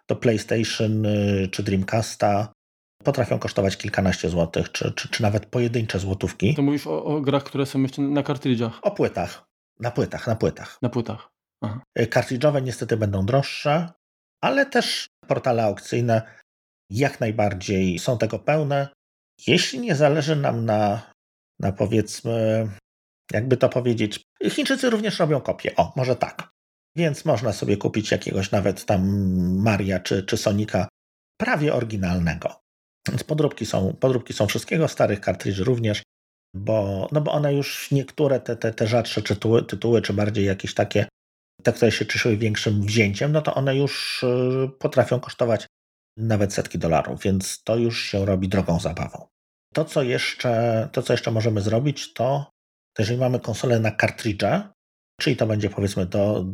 do 0.08 0.16
PlayStation 0.16 1.06
y, 1.06 1.48
czy 1.52 1.62
Dreamcasta 1.62 2.52
potrafią 3.04 3.38
kosztować 3.38 3.76
kilkanaście 3.76 4.28
złotych, 4.28 4.72
czy, 4.72 4.92
czy, 4.92 5.08
czy 5.08 5.22
nawet 5.22 5.46
pojedyncze 5.46 5.98
złotówki. 5.98 6.54
To 6.54 6.62
mówisz 6.62 6.86
o, 6.86 7.04
o 7.04 7.20
grach, 7.20 7.44
które 7.44 7.66
są 7.66 7.82
jeszcze 7.82 8.02
na 8.02 8.22
kartridżach? 8.22 8.78
O 8.82 8.90
płytach. 8.90 9.44
Na 9.80 9.90
płytach, 9.90 10.26
na 10.26 10.36
płytach. 10.36 10.78
Na 10.82 10.88
płytach. 10.88 11.30
Aha. 11.64 11.80
Y, 11.98 12.06
kartridżowe 12.06 12.62
niestety 12.62 12.96
będą 12.96 13.26
droższe, 13.26 13.92
ale 14.40 14.66
też 14.66 15.06
portale 15.26 15.64
aukcyjne 15.64 16.22
jak 16.90 17.20
najbardziej 17.20 17.98
są 17.98 18.18
tego 18.18 18.38
pełne. 18.38 18.88
Jeśli 19.46 19.80
nie 19.80 19.94
zależy 19.94 20.36
nam 20.36 20.64
na, 20.64 21.12
na 21.60 21.72
powiedzmy, 21.72 22.68
jakby 23.32 23.56
to 23.56 23.68
powiedzieć, 23.68 24.22
Chińczycy 24.50 24.90
również 24.90 25.18
robią 25.18 25.40
kopie. 25.40 25.76
O, 25.76 25.92
może 25.96 26.16
tak. 26.16 26.50
Więc 26.96 27.24
można 27.24 27.52
sobie 27.52 27.76
kupić 27.76 28.10
jakiegoś 28.10 28.50
nawet 28.50 28.84
tam 28.84 29.02
Maria 29.62 30.00
czy, 30.00 30.22
czy 30.22 30.36
Sonika 30.36 30.88
prawie 31.40 31.74
oryginalnego. 31.74 32.60
Więc 33.08 33.24
podróbki 33.24 33.66
są, 33.66 33.96
podróbki 34.00 34.32
są 34.32 34.46
wszystkiego, 34.46 34.88
starych 34.88 35.20
kartridży 35.20 35.64
również, 35.64 36.02
bo, 36.54 37.08
no 37.12 37.20
bo 37.20 37.32
one 37.32 37.54
już 37.54 37.90
niektóre 37.90 38.40
te, 38.40 38.56
te, 38.56 38.72
te 38.72 38.86
rzadsze 38.86 39.22
tytuły, 39.22 39.62
tytuły, 39.64 40.02
czy 40.02 40.12
bardziej 40.12 40.44
jakieś 40.44 40.74
takie, 40.74 41.06
te, 41.62 41.72
które 41.72 41.92
się 41.92 42.06
cieszyły 42.06 42.36
większym 42.36 42.82
wzięciem, 42.82 43.32
no 43.32 43.42
to 43.42 43.54
one 43.54 43.76
już 43.76 44.22
y, 44.22 44.70
potrafią 44.78 45.20
kosztować 45.20 45.66
nawet 46.16 46.54
setki 46.54 46.78
dolarów, 46.78 47.22
więc 47.22 47.62
to 47.62 47.76
już 47.76 48.02
się 48.02 48.26
robi 48.26 48.48
drogą 48.48 48.80
zabawą. 48.80 49.26
To, 49.74 49.84
co 49.84 50.02
jeszcze, 50.02 50.88
to, 50.92 51.02
co 51.02 51.12
jeszcze 51.12 51.30
możemy 51.30 51.60
zrobić, 51.60 52.12
to 52.12 52.50
jeżeli 52.98 53.18
mamy 53.18 53.40
konsolę 53.40 53.80
na 53.80 53.90
kartridże, 53.90 54.68
czyli 55.20 55.36
to 55.36 55.46
będzie 55.46 55.70
powiedzmy 55.70 56.06
do, 56.06 56.46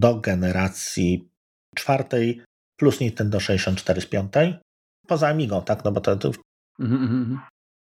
do 0.00 0.14
generacji 0.14 1.28
czwartej 1.74 2.42
plus 2.76 3.00
Nintendo 3.00 3.40
64 3.40 4.00
z 4.00 4.06
piątej, 4.06 4.58
poza 5.06 5.28
Amigą, 5.28 5.62
tak, 5.62 5.84
no 5.84 5.92
bo 5.92 6.00
to, 6.00 6.16
to 6.16 6.30
mm 6.80 7.08
-hmm. 7.08 7.38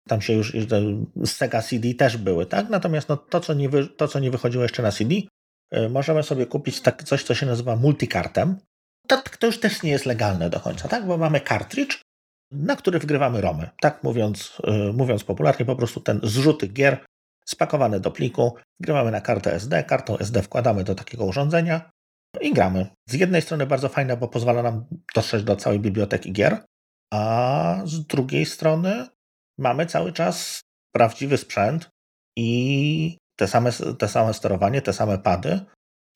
tam 0.08 0.20
się 0.20 0.32
już, 0.32 0.52
z 1.22 1.30
Sega 1.30 1.62
CD 1.62 1.94
też 1.94 2.16
były, 2.16 2.46
tak, 2.46 2.68
natomiast 2.70 3.08
no, 3.08 3.16
to, 3.16 3.40
co 3.40 3.54
nie 3.54 3.68
wy, 3.68 3.86
to, 3.86 4.08
co 4.08 4.18
nie 4.18 4.30
wychodziło 4.30 4.62
jeszcze 4.62 4.82
na 4.82 4.92
CD, 4.92 5.14
y, 5.14 5.88
możemy 5.88 6.22
sobie 6.22 6.46
kupić 6.46 6.80
tak, 6.80 7.04
coś, 7.04 7.22
co 7.22 7.34
się 7.34 7.46
nazywa 7.46 7.76
multikartem. 7.76 8.56
To, 9.08 9.22
to 9.38 9.46
już 9.46 9.60
też 9.60 9.82
nie 9.82 9.90
jest 9.90 10.06
legalne 10.06 10.50
do 10.50 10.60
końca, 10.60 10.88
tak, 10.88 11.06
bo 11.06 11.18
mamy 11.18 11.40
cartridge, 11.40 12.00
na 12.52 12.76
który 12.76 12.98
wgrywamy 12.98 13.40
romy, 13.40 13.70
tak? 13.80 14.04
Mówiąc, 14.04 14.58
y, 14.68 14.92
mówiąc 14.92 15.24
popularnie, 15.24 15.66
po 15.66 15.76
prostu 15.76 16.00
ten 16.00 16.20
zrzuty 16.22 16.68
gier 16.68 17.04
spakowane 17.44 18.00
do 18.00 18.10
pliku, 18.10 18.54
gramy 18.80 19.10
na 19.10 19.20
kartę 19.20 19.54
SD, 19.54 19.84
kartą 19.84 20.18
SD 20.18 20.42
wkładamy 20.42 20.84
do 20.84 20.94
takiego 20.94 21.24
urządzenia 21.24 21.90
i 22.40 22.52
gramy. 22.52 22.86
Z 23.08 23.12
jednej 23.14 23.42
strony 23.42 23.66
bardzo 23.66 23.88
fajne, 23.88 24.16
bo 24.16 24.28
pozwala 24.28 24.62
nam 24.62 24.84
dotrzeć 25.14 25.44
do 25.44 25.56
całej 25.56 25.80
biblioteki 25.80 26.32
gier, 26.32 26.64
a 27.12 27.82
z 27.84 28.06
drugiej 28.06 28.46
strony 28.46 29.06
mamy 29.58 29.86
cały 29.86 30.12
czas 30.12 30.60
prawdziwy 30.94 31.38
sprzęt 31.38 31.90
i 32.36 33.18
te 33.36 33.48
same, 33.48 33.70
te 33.98 34.08
same 34.08 34.34
sterowanie, 34.34 34.82
te 34.82 34.92
same 34.92 35.18
pady, 35.18 35.60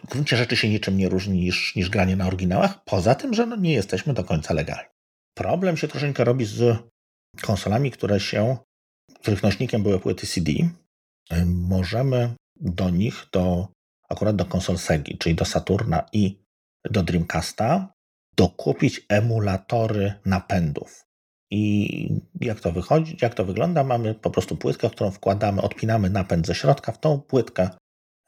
w 0.04 0.08
gruncie 0.08 0.36
rzeczy 0.36 0.56
się 0.56 0.68
niczym 0.68 0.96
nie 0.96 1.08
różni 1.08 1.40
niż, 1.40 1.76
niż 1.76 1.90
granie 1.90 2.16
na 2.16 2.26
oryginałach, 2.26 2.84
poza 2.84 3.14
tym, 3.14 3.34
że 3.34 3.46
no 3.46 3.56
nie 3.56 3.72
jesteśmy 3.72 4.14
do 4.14 4.24
końca 4.24 4.54
legalni. 4.54 4.90
Problem 5.34 5.76
się 5.76 5.88
troszeczkę 5.88 6.24
robi 6.24 6.44
z 6.44 6.78
konsolami, 7.42 7.90
które 7.90 8.20
się, 8.20 8.56
których 9.20 9.42
nośnikiem 9.42 9.82
były 9.82 10.00
płyty 10.00 10.26
CD. 10.26 10.52
Możemy 11.46 12.34
do 12.56 12.90
nich, 12.90 13.26
do, 13.32 13.68
akurat 14.08 14.36
do 14.36 14.44
konsol 14.44 14.78
Segi, 14.78 15.18
czyli 15.18 15.34
do 15.34 15.44
Saturna 15.44 16.06
i 16.12 16.42
do 16.90 17.02
Dreamcasta, 17.02 17.92
dokupić 18.36 19.06
emulatory 19.08 20.14
napędów. 20.24 21.04
I 21.50 22.20
jak 22.40 22.60
to 22.60 22.72
wychodzi, 22.72 23.16
jak 23.22 23.34
to 23.34 23.44
wygląda? 23.44 23.84
Mamy 23.84 24.14
po 24.14 24.30
prostu 24.30 24.56
płytkę, 24.56 24.90
którą 24.90 25.10
wkładamy, 25.10 25.62
odpinamy 25.62 26.10
napęd 26.10 26.46
ze 26.46 26.54
środka, 26.54 26.92
w 26.92 27.00
tą 27.00 27.20
płytkę 27.20 27.70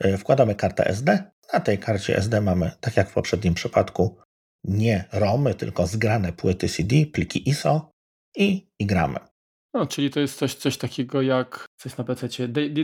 e, 0.00 0.18
wkładamy 0.18 0.54
kartę 0.54 0.86
SD. 0.86 1.30
Na 1.52 1.60
tej 1.60 1.78
karcie 1.78 2.16
SD 2.16 2.40
mamy, 2.40 2.70
tak 2.80 2.96
jak 2.96 3.10
w 3.10 3.14
poprzednim 3.14 3.54
przypadku, 3.54 4.18
nie 4.64 5.04
ROMy, 5.12 5.54
tylko 5.54 5.86
zgrane 5.86 6.32
płyty 6.32 6.68
CD, 6.68 7.06
pliki 7.06 7.48
ISO 7.48 7.90
i, 8.36 8.68
i 8.78 8.86
gramy. 8.86 9.29
No, 9.74 9.86
czyli 9.86 10.10
to 10.10 10.20
jest 10.20 10.38
coś, 10.38 10.54
coś 10.54 10.78
takiego 10.78 11.22
jak 11.22 11.66
coś 11.76 11.96
na 11.96 12.04
PC, 12.04 12.28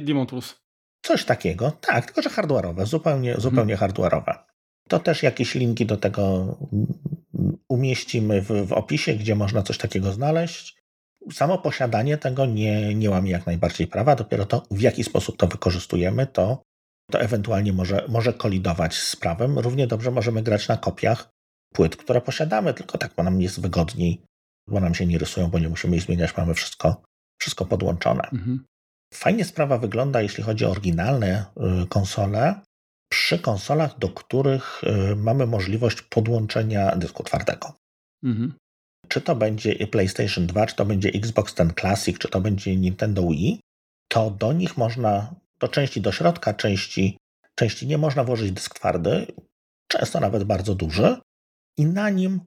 Demon 0.00 0.26
Tools. 0.26 0.54
Coś 1.02 1.24
takiego, 1.24 1.72
tak, 1.80 2.06
tylko 2.06 2.22
że 2.22 2.30
hardware'owe, 2.30 2.86
zupełnie, 2.86 3.34
zupełnie 3.38 3.76
hmm. 3.76 3.94
hardware'owe. 3.94 4.34
To 4.88 4.98
też 4.98 5.22
jakieś 5.22 5.54
linki 5.54 5.86
do 5.86 5.96
tego 5.96 6.56
umieścimy 7.68 8.42
w, 8.42 8.66
w 8.66 8.72
opisie, 8.72 9.14
gdzie 9.14 9.34
można 9.34 9.62
coś 9.62 9.78
takiego 9.78 10.12
znaleźć. 10.12 10.76
Samo 11.32 11.58
posiadanie 11.58 12.18
tego 12.18 12.46
nie, 12.46 12.94
nie 12.94 13.10
łamie 13.10 13.30
jak 13.30 13.46
najbardziej 13.46 13.86
prawa, 13.86 14.16
dopiero 14.16 14.46
to, 14.46 14.62
w 14.70 14.80
jaki 14.80 15.04
sposób 15.04 15.36
to 15.36 15.46
wykorzystujemy, 15.46 16.26
to, 16.26 16.62
to 17.10 17.20
ewentualnie 17.20 17.72
może, 17.72 18.04
może 18.08 18.32
kolidować 18.32 18.94
z 18.94 19.16
prawem. 19.16 19.58
Równie 19.58 19.86
dobrze 19.86 20.10
możemy 20.10 20.42
grać 20.42 20.68
na 20.68 20.76
kopiach 20.76 21.28
płyt, 21.74 21.96
które 21.96 22.20
posiadamy, 22.20 22.74
tylko 22.74 22.98
tak, 22.98 23.12
bo 23.16 23.22
nam 23.22 23.40
jest 23.40 23.60
wygodniej, 23.60 24.20
bo 24.68 24.80
nam 24.80 24.94
się 24.94 25.06
nie 25.06 25.18
rysują, 25.18 25.48
bo 25.48 25.58
nie 25.58 25.68
musimy 25.68 25.96
ich 25.96 26.02
zmieniać, 26.02 26.36
mamy 26.36 26.54
wszystko, 26.54 27.02
wszystko 27.40 27.66
podłączone. 27.66 28.22
Mhm. 28.32 28.64
Fajnie 29.14 29.44
sprawa 29.44 29.78
wygląda, 29.78 30.22
jeśli 30.22 30.44
chodzi 30.44 30.64
o 30.64 30.70
oryginalne 30.70 31.44
y, 31.84 31.86
konsole, 31.86 32.60
przy 33.08 33.38
konsolach, 33.38 33.98
do 33.98 34.08
których 34.08 34.84
y, 34.84 35.16
mamy 35.16 35.46
możliwość 35.46 36.02
podłączenia 36.02 36.96
dysku 36.96 37.22
twardego. 37.22 37.72
Mhm. 38.24 38.54
Czy 39.08 39.20
to 39.20 39.36
będzie 39.36 39.86
PlayStation 39.86 40.46
2, 40.46 40.66
czy 40.66 40.76
to 40.76 40.84
będzie 40.84 41.08
Xbox 41.08 41.54
Ten 41.54 41.72
Classic, 41.80 42.18
czy 42.18 42.28
to 42.28 42.40
będzie 42.40 42.76
Nintendo 42.76 43.22
Wii, 43.22 43.60
to 44.08 44.30
do 44.30 44.52
nich 44.52 44.76
można, 44.76 45.34
do 45.60 45.68
części 45.68 46.00
do 46.00 46.12
środka, 46.12 46.54
części, 46.54 47.18
części 47.54 47.86
nie 47.86 47.98
można 47.98 48.24
włożyć 48.24 48.52
dysk 48.52 48.74
twardy, 48.74 49.26
często 49.88 50.20
nawet 50.20 50.44
bardzo 50.44 50.74
duży, 50.74 51.16
i 51.78 51.86
na 51.86 52.10
nim 52.10 52.40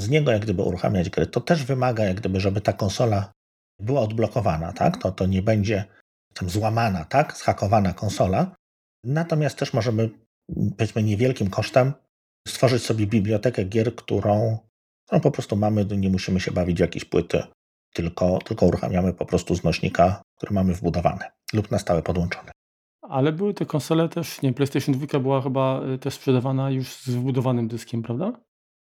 z 0.00 0.08
niego 0.08 0.32
jak 0.32 0.42
gdyby 0.42 0.62
uruchamiać 0.62 1.10
gry. 1.10 1.26
To 1.26 1.40
też 1.40 1.64
wymaga 1.64 2.04
jak 2.04 2.16
gdyby, 2.16 2.40
żeby 2.40 2.60
ta 2.60 2.72
konsola 2.72 3.32
była 3.80 4.00
odblokowana, 4.00 4.72
tak? 4.72 4.96
To, 4.96 5.12
to 5.12 5.26
nie 5.26 5.42
będzie 5.42 5.84
tam 6.34 6.50
złamana, 6.50 7.04
tak? 7.04 7.36
Zhakowana 7.36 7.92
konsola, 7.92 8.54
Natomiast 9.04 9.58
też 9.58 9.72
możemy, 9.72 10.10
powiedzmy, 10.76 11.02
niewielkim 11.02 11.50
kosztem 11.50 11.92
stworzyć 12.48 12.82
sobie 12.82 13.06
bibliotekę 13.06 13.64
gier, 13.64 13.94
którą, 13.94 14.58
którą 15.06 15.20
po 15.20 15.30
prostu 15.30 15.56
mamy, 15.56 15.84
nie 15.84 16.10
musimy 16.10 16.40
się 16.40 16.52
bawić 16.52 16.76
w 16.76 16.80
jakieś 16.80 17.04
płyty, 17.04 17.42
tylko, 17.94 18.38
tylko 18.44 18.66
uruchamiamy 18.66 19.12
po 19.12 19.26
prostu 19.26 19.54
z 19.54 19.64
nośnika, 19.64 20.22
który 20.36 20.54
mamy 20.54 20.74
wbudowany 20.74 21.24
lub 21.52 21.70
na 21.70 21.78
stałe 21.78 22.02
podłączony. 22.02 22.50
Ale 23.02 23.32
były 23.32 23.54
te 23.54 23.66
konsole 23.66 24.08
też, 24.08 24.42
nie 24.42 24.52
PlayStation 24.52 24.94
2 24.94 25.18
była 25.18 25.42
chyba 25.42 25.82
y, 25.94 25.98
też 25.98 26.14
sprzedawana 26.14 26.70
już 26.70 26.94
z 26.94 27.10
wbudowanym 27.10 27.68
dyskiem, 27.68 28.02
prawda? 28.02 28.32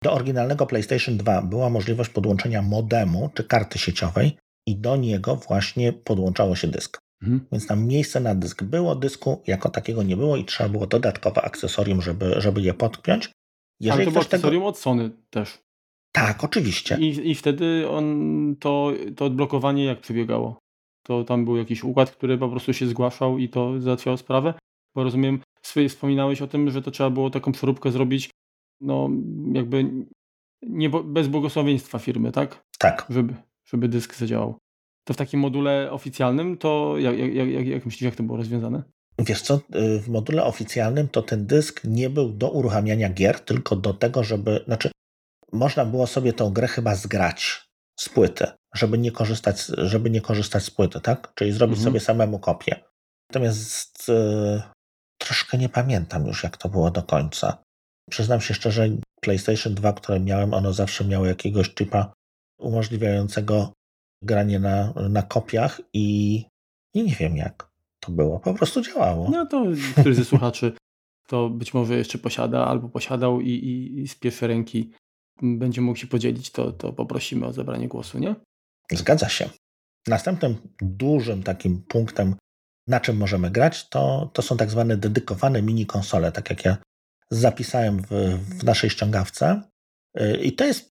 Do 0.02 0.12
oryginalnego 0.12 0.66
PlayStation 0.66 1.16
2 1.16 1.42
była 1.42 1.70
możliwość 1.70 2.11
podłączenia 2.11 2.62
modemu 2.62 3.30
czy 3.35 3.44
karty 3.44 3.78
sieciowej 3.78 4.37
i 4.66 4.76
do 4.76 4.96
niego 4.96 5.37
właśnie 5.37 5.92
podłączało 5.92 6.56
się 6.56 6.68
dysk. 6.68 6.98
Mhm. 7.22 7.46
Więc 7.52 7.66
tam 7.66 7.87
miejsce 7.87 8.20
na 8.20 8.35
dysk 8.35 8.62
było, 8.62 8.96
dysku 8.96 9.42
jako 9.46 9.68
takiego 9.68 10.02
nie 10.02 10.16
było 10.16 10.37
i 10.37 10.44
trzeba 10.44 10.68
było 10.68 10.87
dodatkowe 10.87 11.42
akcesorium, 11.42 12.02
żeby, 12.02 12.35
żeby 12.40 12.61
je 12.61 12.74
podpiąć. 12.74 13.30
Jeżeli 13.80 13.96
Ale 13.96 14.04
to 14.04 14.11
było 14.11 14.22
akcesorium 14.22 14.62
tego... 14.62 14.68
od 14.68 14.78
Sony 14.78 15.11
też. 15.30 15.59
Tak, 16.12 16.44
oczywiście. 16.44 16.96
I, 17.00 17.30
i 17.30 17.35
wtedy 17.35 17.88
on, 17.88 18.56
to, 18.61 18.92
to 19.16 19.24
odblokowanie 19.24 19.85
jak 19.85 20.00
przebiegało? 20.00 20.59
To 21.02 21.24
tam 21.24 21.44
był 21.44 21.56
jakiś 21.56 21.85
układ, 21.85 22.11
który 22.11 22.38
po 22.38 22.48
prostu 22.48 22.72
się 22.72 22.87
zgłaszał 22.87 23.38
i 23.38 23.48
to 23.48 23.80
załatwiało 23.80 24.16
sprawę? 24.16 24.54
Bo 24.94 25.04
rozumiem, 25.04 25.40
wspominałeś 25.88 26.42
o 26.42 26.46
tym, 26.46 26.70
że 26.70 26.82
to 26.82 26.90
trzeba 26.90 27.11
było 27.11 27.30
taką 27.30 27.52
przeróbkę 27.52 27.90
zrobić, 27.90 28.30
no 28.81 29.11
jakby 29.53 29.85
nie, 30.62 30.91
bez 30.91 31.29
błogosławieństwa 31.29 31.99
firmy, 31.99 32.33
tak? 32.33 32.65
Tak. 32.79 33.07
Żeby, 33.11 33.35
żeby 33.65 33.89
dysk 33.89 34.15
zadziałał 34.15 34.59
to 35.07 35.15
w 35.15 35.17
takim 35.17 35.41
module 35.41 35.91
oficjalnym, 35.91 36.59
to 36.59 36.99
jak, 36.99 37.19
jak, 37.19 37.49
jak, 37.49 37.67
jak 37.67 37.85
myślisz, 37.87 38.03
jak 38.03 38.17
to 38.17 38.23
było 38.23 38.39
rozwiązane? 38.39 38.83
Wiesz 39.19 39.43
co, 39.43 39.61
y, 39.75 40.01
w 40.01 40.09
module 40.09 40.45
oficjalnym 40.45 41.09
to 41.09 41.23
ten 41.23 41.47
dysk 41.47 41.81
nie 41.85 42.11
był 42.11 42.33
do 42.33 42.51
uruchamiania 42.51 43.11
gier, 43.11 43.41
tylko 43.41 43.77
do 43.77 43.95
tego, 43.95 44.25
żeby, 44.25 44.65
znaczy 44.67 44.91
można 45.53 45.85
było 45.85 46.07
sobie 46.07 46.33
tą 46.33 46.51
grę 46.51 46.69
chyba 46.69 46.95
zgrać 46.95 47.69
z 48.01 48.09
płyty, 48.09 48.47
żeby 48.75 48.99
nie 48.99 49.12
korzystać, 49.12 49.67
żeby 49.67 50.11
nie 50.11 50.21
korzystać 50.21 50.65
z 50.65 50.71
płyty, 50.71 51.01
tak? 51.01 51.33
Czyli 51.35 51.53
zrobić 51.53 51.79
mhm. 51.79 51.93
sobie 51.93 52.01
samemu 52.01 52.39
kopię. 52.39 52.81
Natomiast 53.31 54.09
y, 54.09 54.62
troszkę 55.19 55.59
nie 55.59 55.69
pamiętam 55.69 56.27
już, 56.27 56.45
jak 56.45 56.57
to 56.57 56.69
było 56.69 56.91
do 56.91 57.03
końca. 57.03 57.59
Przyznam 58.11 58.40
się 58.40 58.55
szczerze, 58.55 58.88
PlayStation 59.21 59.75
2, 59.75 59.92
które 59.92 60.21
miałem, 60.21 60.55
ono 60.55 60.73
zawsze 60.73 61.05
miało 61.05 61.27
jakiegoś 61.27 61.75
chipa 61.75 62.12
umożliwiającego 62.61 63.73
granie 64.23 64.59
na, 64.59 64.92
na 65.09 65.23
kopiach 65.23 65.81
i, 65.92 66.37
i 66.95 67.03
nie 67.03 67.14
wiem 67.14 67.37
jak 67.37 67.69
to 68.01 68.12
było. 68.12 68.40
Po 68.40 68.55
prostu 68.55 68.83
działało. 68.83 69.31
No 69.31 69.47
to 69.47 69.64
któryś 70.01 70.16
ze 70.16 70.25
słuchaczy 70.25 70.73
to 71.29 71.51
być 71.51 71.75
może 71.75 71.97
jeszcze 71.97 72.19
posiada 72.19 72.66
albo 72.66 72.88
posiadał 72.88 73.40
i, 73.40 73.51
i, 73.51 74.01
i 74.01 74.09
z 74.09 74.14
pierwszej 74.14 74.49
ręki 74.49 74.92
będzie 75.42 75.81
mógł 75.81 75.99
się 75.99 76.07
podzielić, 76.07 76.51
to, 76.51 76.73
to 76.73 76.92
poprosimy 76.92 77.47
o 77.47 77.53
zabranie 77.53 77.88
głosu, 77.88 78.19
nie? 78.19 78.35
Zgadza 78.92 79.29
się. 79.29 79.51
Następnym 80.07 80.57
dużym 80.81 81.42
takim 81.42 81.83
punktem, 81.83 82.35
na 82.88 83.01
czym 83.01 83.16
możemy 83.16 83.51
grać, 83.51 83.88
to, 83.88 84.31
to 84.33 84.42
są 84.42 84.57
tak 84.57 84.71
zwane 84.71 84.97
dedykowane 84.97 85.62
mini 85.62 85.87
konsole, 85.87 86.33
tak 86.33 86.51
jak 86.51 86.64
ja 86.64 86.77
zapisałem 87.31 88.03
w, 88.03 88.39
w 88.61 88.65
naszej 88.65 88.91
ściągawce. 88.91 89.62
Y, 90.21 90.37
I 90.37 90.53
to 90.53 90.65
jest 90.65 90.97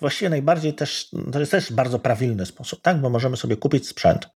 właściwie 0.00 0.28
najbardziej 0.28 0.74
też, 0.74 1.10
to 1.32 1.40
jest 1.40 1.52
też 1.52 1.72
bardzo 1.72 1.98
prawilny 1.98 2.46
sposób, 2.46 2.80
tak? 2.82 3.00
Bo 3.00 3.10
możemy 3.10 3.36
sobie 3.36 3.56
kupić 3.56 3.88
sprzęt, 3.88 4.28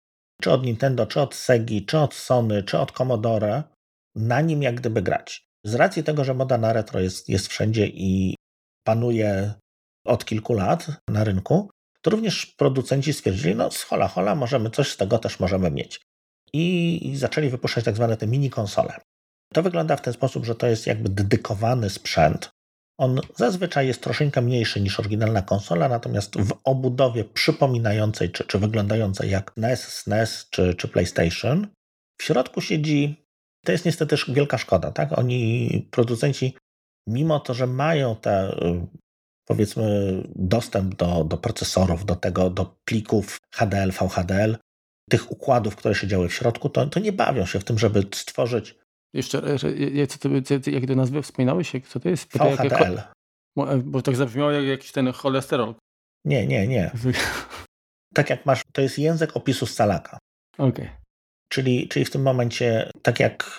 czy 0.43 0.51
od 0.51 0.65
Nintendo, 0.65 1.07
czy 1.07 1.21
od 1.21 1.35
Segi, 1.35 1.87
czy 1.87 1.99
od 1.99 2.15
Sony, 2.15 2.63
czy 2.63 2.79
od 2.79 2.93
Commodore, 2.93 3.63
na 4.17 4.41
nim 4.41 4.63
jak 4.63 4.75
gdyby 4.75 5.03
grać. 5.03 5.49
Z 5.65 5.75
racji 5.75 6.05
tego, 6.05 6.25
że 6.25 6.35
moda 6.35 6.59
na 6.59 6.73
retro 6.73 7.01
jest, 7.01 7.29
jest 7.29 7.49
wszędzie 7.49 7.87
i 7.87 8.35
panuje 8.87 9.55
od 10.07 10.25
kilku 10.25 10.55
lat 10.55 10.87
na 11.09 11.25
rynku, 11.25 11.71
to 12.03 12.11
również 12.11 12.47
producenci 12.47 13.13
stwierdzili, 13.13 13.55
no 13.55 13.71
z 13.71 13.83
hola 13.83 14.09
hola, 14.09 14.35
możemy 14.35 14.71
coś 14.71 14.93
z 14.93 14.97
tego 14.97 15.19
też 15.19 15.41
możemy 15.41 15.71
mieć. 15.71 16.01
I, 16.53 17.13
zaczęli 17.17 17.49
wypuszczać 17.49 17.85
tak 17.85 17.97
zwane 17.97 18.17
te 18.17 18.27
mini 18.27 18.51
konsole. 18.51 19.01
To 19.55 19.63
wygląda 19.63 19.97
w 19.97 20.03
ten 20.03 20.13
sposób, 20.13 20.45
że 20.45 20.55
to 20.55 20.67
jest 20.67 20.87
jakby 20.87 21.09
dedykowany 21.09 21.91
sprzęt, 21.91 22.51
on 22.99 23.21
zazwyczaj 23.37 23.87
jest 23.87 24.03
troszeczkę 24.03 24.43
mniejszy 24.43 24.81
niż 24.81 25.01
oryginalna 25.01 25.43
konsola, 25.43 25.89
natomiast 25.89 26.41
w 26.41 26.53
obudowie 26.65 27.25
przypominającej 27.25 28.31
czy, 28.31 28.45
czy 28.45 28.59
wyglądającej 28.59 29.31
jak 29.31 29.57
NES, 29.57 29.89
SNES 29.89 30.47
czy, 30.51 30.75
czy 30.75 30.89
PlayStation, 30.89 31.67
w 32.21 32.23
środku 32.23 32.61
siedzi, 32.61 33.25
to 33.65 33.73
jest 33.73 33.85
niestety 33.85 34.17
wielka 34.29 34.59
szkoda, 34.59 34.93
tak? 34.93 35.19
Oni, 35.19 35.89
producenci, 35.91 36.57
mimo 37.09 37.41
to, 37.41 37.55
że 37.55 37.67
mają 37.67 38.17
te 38.17 38.57
powiedzmy 39.49 40.23
dostęp 40.35 40.95
do, 40.95 41.25
do 41.25 41.37
procesorów, 41.37 42.05
do 42.05 42.17
tego, 42.17 42.51
do 42.51 42.77
plików 42.85 43.39
HDL, 43.55 43.91
VHDL, 43.91 44.57
tych 45.11 45.33
układów, 45.33 45.77
które 45.77 45.95
się 45.95 46.07
działy 46.07 46.29
w 46.29 46.35
środku, 46.35 46.69
to, 46.69 46.87
to 46.87 47.01
nie 47.01 47.13
bawią 47.13 47.47
się 47.47 47.61
w 47.61 47.65
tym, 47.65 47.79
żeby 47.79 48.05
stworzyć 48.15 48.79
jeszcze, 49.15 49.59
co 50.09 50.19
to, 50.19 50.71
jak 50.71 50.87
do 50.87 50.95
nazwy 50.95 51.23
wspominałeś? 51.23 51.73
Co 51.89 52.01
to 52.01 52.09
jest? 52.09 52.33
VHDL. 52.33 52.99
E, 53.59 53.79
bo 53.85 54.03
tak 54.03 54.17
zabrzmiało 54.17 54.51
jak 54.51 54.65
jakiś 54.65 54.93
ten 54.93 55.13
cholesterol. 55.13 55.75
Nie, 56.25 56.47
nie, 56.47 56.69
nie. 56.69 56.91
tak 58.15 58.31
jak 58.31 58.47
masz, 58.47 58.63
to 58.73 58.83
jest 58.83 58.99
język 58.99 59.37
opisu 59.37 59.67
scalaka. 59.67 60.19
Okej. 60.59 60.69
Okay. 60.69 60.91
Czyli, 61.49 61.89
czyli 61.89 62.05
w 62.05 62.11
tym 62.11 62.23
momencie, 62.23 62.91
tak 63.03 63.21
jak 63.21 63.59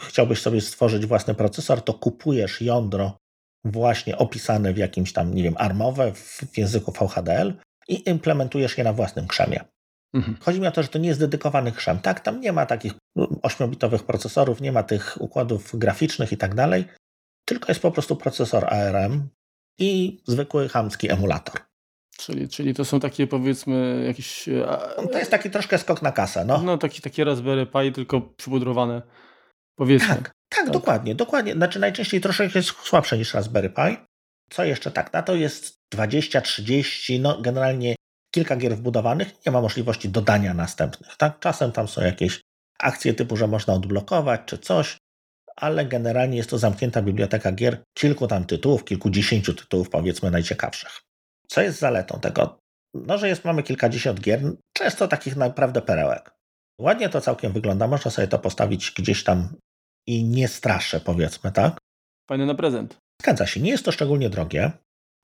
chciałbyś 0.00 0.40
sobie 0.40 0.60
stworzyć 0.60 1.06
własny 1.06 1.34
procesor, 1.34 1.82
to 1.82 1.94
kupujesz 1.94 2.60
jądro 2.60 3.16
właśnie 3.64 4.18
opisane 4.18 4.72
w 4.72 4.76
jakimś 4.76 5.12
tam, 5.12 5.34
nie 5.34 5.42
wiem, 5.42 5.54
armowe 5.58 6.12
w 6.14 6.58
języku 6.58 6.92
VHDL 6.92 7.54
i 7.88 8.10
implementujesz 8.10 8.78
je 8.78 8.84
na 8.84 8.92
własnym 8.92 9.26
krzemie. 9.26 9.60
Mhm. 10.16 10.36
Chodzi 10.40 10.60
mi 10.60 10.66
o 10.66 10.70
to, 10.70 10.82
że 10.82 10.88
to 10.88 10.98
nie 10.98 11.08
jest 11.08 11.20
dedykowany 11.20 11.72
chrzem. 11.72 11.98
Tak, 11.98 12.20
tam 12.20 12.40
nie 12.40 12.52
ma 12.52 12.66
takich 12.66 12.92
8-bitowych 13.18 14.02
procesorów, 14.02 14.60
nie 14.60 14.72
ma 14.72 14.82
tych 14.82 15.16
układów 15.20 15.78
graficznych 15.78 16.32
i 16.32 16.36
tak 16.36 16.54
dalej, 16.54 16.84
tylko 17.44 17.68
jest 17.68 17.82
po 17.82 17.90
prostu 17.90 18.16
procesor 18.16 18.74
ARM 18.74 19.28
i 19.78 20.20
zwykły 20.26 20.68
chamski 20.68 21.10
emulator. 21.10 21.60
Czyli, 22.18 22.48
czyli 22.48 22.74
to 22.74 22.84
są 22.84 23.00
takie 23.00 23.26
powiedzmy 23.26 24.04
jakieś... 24.06 24.48
E, 24.48 24.78
no 24.96 25.06
to 25.06 25.18
jest 25.18 25.30
taki 25.30 25.50
troszkę 25.50 25.78
skok 25.78 26.02
na 26.02 26.12
kasę, 26.12 26.44
no. 26.44 26.62
No 26.62 26.78
taki, 26.78 27.02
takie 27.02 27.24
Raspberry 27.24 27.66
Pi, 27.66 27.92
tylko 27.92 28.20
przypudrowane, 28.20 29.02
powiedzmy. 29.74 30.08
Tak, 30.08 30.22
tak, 30.22 30.32
tak, 30.48 30.70
dokładnie, 30.70 31.14
dokładnie. 31.14 31.52
Znaczy 31.52 31.78
najczęściej 31.78 32.20
troszeczkę 32.20 32.58
jest 32.58 32.68
słabsze 32.70 33.18
niż 33.18 33.34
Raspberry 33.34 33.70
Pi. 33.70 33.96
Co 34.50 34.64
jeszcze 34.64 34.90
tak, 34.90 35.12
na 35.12 35.22
to 35.22 35.34
jest 35.34 35.78
20, 35.92 36.40
30, 36.40 37.20
no 37.20 37.40
generalnie 37.40 37.94
kilka 38.36 38.56
gier 38.56 38.76
wbudowanych, 38.76 39.46
nie 39.46 39.52
ma 39.52 39.60
możliwości 39.60 40.08
dodania 40.08 40.54
następnych. 40.54 41.16
Tak? 41.16 41.38
Czasem 41.38 41.72
tam 41.72 41.88
są 41.88 42.02
jakieś 42.02 42.40
akcje 42.78 43.14
typu, 43.14 43.36
że 43.36 43.46
można 43.46 43.74
odblokować 43.74 44.40
czy 44.46 44.58
coś, 44.58 44.96
ale 45.56 45.86
generalnie 45.86 46.36
jest 46.36 46.50
to 46.50 46.58
zamknięta 46.58 47.02
biblioteka 47.02 47.52
gier, 47.52 47.82
kilku 47.98 48.26
tam 48.26 48.44
tytułów, 48.44 48.84
kilkudziesięciu 48.84 49.54
tytułów, 49.54 49.90
powiedzmy 49.90 50.30
najciekawszych. 50.30 51.02
Co 51.48 51.62
jest 51.62 51.78
zaletą 51.78 52.20
tego? 52.20 52.58
No, 52.94 53.18
że 53.18 53.28
jest, 53.28 53.44
mamy 53.44 53.62
kilkadziesiąt 53.62 54.20
gier, 54.20 54.40
często 54.72 55.08
takich 55.08 55.36
naprawdę 55.36 55.82
perełek. 55.82 56.30
Ładnie 56.80 57.08
to 57.08 57.20
całkiem 57.20 57.52
wygląda, 57.52 57.86
można 57.88 58.10
sobie 58.10 58.28
to 58.28 58.38
postawić 58.38 58.90
gdzieś 58.90 59.24
tam 59.24 59.56
i 60.06 60.24
nie 60.24 60.48
straszę, 60.48 61.00
powiedzmy, 61.00 61.52
tak? 61.52 61.78
Fajny 62.28 62.46
na 62.46 62.54
prezent. 62.54 62.96
Zgadza 63.22 63.46
się, 63.46 63.60
nie 63.60 63.70
jest 63.70 63.84
to 63.84 63.92
szczególnie 63.92 64.30
drogie. 64.30 64.72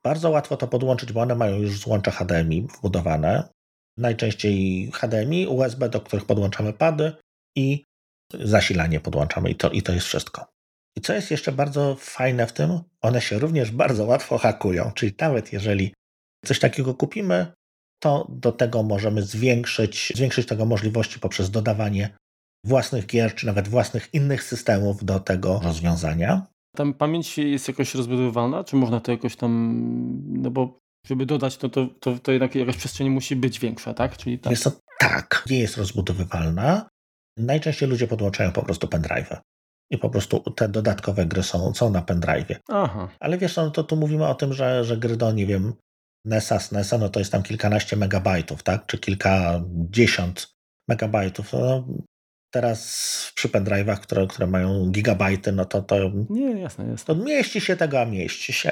Bardzo 0.03 0.29
łatwo 0.29 0.57
to 0.57 0.67
podłączyć, 0.67 1.11
bo 1.11 1.21
one 1.21 1.35
mają 1.35 1.57
już 1.57 1.79
złącza 1.79 2.11
HDMI 2.11 2.61
wbudowane. 2.61 3.49
Najczęściej 3.97 4.91
HDMI, 4.93 5.47
USB, 5.47 5.89
do 5.89 6.01
których 6.01 6.25
podłączamy 6.25 6.73
pady 6.73 7.13
i 7.57 7.83
zasilanie 8.33 8.99
podłączamy 8.99 9.49
i 9.49 9.55
to, 9.55 9.69
i 9.69 9.81
to 9.81 9.93
jest 9.93 10.07
wszystko. 10.07 10.45
I 10.97 11.01
co 11.01 11.13
jest 11.13 11.31
jeszcze 11.31 11.51
bardzo 11.51 11.95
fajne 11.99 12.47
w 12.47 12.53
tym, 12.53 12.79
one 13.01 13.21
się 13.21 13.39
również 13.39 13.71
bardzo 13.71 14.05
łatwo 14.05 14.37
hakują, 14.37 14.91
czyli 14.95 15.13
nawet 15.19 15.53
jeżeli 15.53 15.93
coś 16.45 16.59
takiego 16.59 16.93
kupimy, 16.93 17.53
to 17.99 18.27
do 18.29 18.51
tego 18.51 18.83
możemy 18.83 19.21
zwiększyć, 19.21 20.13
zwiększyć 20.15 20.47
tego 20.47 20.65
możliwości 20.65 21.19
poprzez 21.19 21.51
dodawanie 21.51 22.09
własnych 22.65 23.05
gier, 23.05 23.35
czy 23.35 23.45
nawet 23.45 23.67
własnych 23.67 24.13
innych 24.13 24.43
systemów 24.43 25.05
do 25.05 25.19
tego 25.19 25.59
rozwiązania. 25.63 26.47
Tam 26.75 26.93
pamięć 26.93 27.37
jest 27.37 27.67
jakoś 27.67 27.95
rozbudowywalna, 27.95 28.63
czy 28.63 28.75
można 28.75 28.99
to 28.99 29.11
jakoś 29.11 29.35
tam, 29.35 29.81
no 30.27 30.51
bo 30.51 30.79
żeby 31.07 31.25
dodać, 31.25 31.57
to, 31.57 31.69
to, 31.69 31.87
to, 31.99 32.19
to 32.19 32.31
jednak 32.31 32.55
jakaś 32.55 32.77
przestrzeń 32.77 33.09
musi 33.09 33.35
być 33.35 33.59
większa, 33.59 33.93
tak? 33.93 34.17
Czyli 34.17 34.39
tak. 34.39 34.51
Jest 34.51 34.63
to, 34.63 34.71
tak, 34.99 35.45
nie 35.49 35.59
jest 35.59 35.77
rozbudowywalna. 35.77 36.89
Najczęściej 37.37 37.89
ludzie 37.89 38.07
podłączają 38.07 38.51
po 38.51 38.63
prostu 38.63 38.87
pendrive. 38.87 39.41
I 39.91 39.97
po 39.97 40.09
prostu 40.09 40.39
te 40.39 40.69
dodatkowe 40.69 41.25
gry 41.25 41.43
są, 41.43 41.73
są 41.73 41.89
na 41.89 42.01
pendrive. 42.01 42.59
Aha. 42.69 43.09
Ale 43.19 43.37
wiesz, 43.37 43.55
no 43.55 43.71
to 43.71 43.83
tu 43.83 43.95
mówimy 43.95 44.27
o 44.27 44.35
tym, 44.35 44.53
że, 44.53 44.83
że 44.83 44.97
gry 44.97 45.17
do, 45.17 45.31
nie 45.31 45.45
wiem, 45.45 45.73
NESa, 46.25 46.59
SNESa, 46.59 46.97
no 46.97 47.09
to 47.09 47.19
jest 47.19 47.31
tam 47.31 47.43
kilkanaście 47.43 47.95
megabajtów, 47.95 48.63
tak? 48.63 48.85
Czy 48.85 48.97
kilkadziesiąt 48.97 50.53
megabajtów. 50.89 51.53
No, 51.53 51.87
teraz 52.53 53.31
przy 53.35 53.49
pendrive'ach, 53.49 53.99
które, 53.99 54.27
które 54.27 54.47
mają 54.47 54.89
gigabajty, 54.91 55.51
no 55.51 55.65
to 55.65 55.81
to... 55.81 55.95
Nie, 56.29 56.61
jasne, 56.61 56.87
jasne. 56.87 57.15
To 57.15 57.23
mieści 57.23 57.61
się 57.61 57.75
tego, 57.75 58.01
a 58.01 58.05
mieści 58.05 58.53
się. 58.53 58.71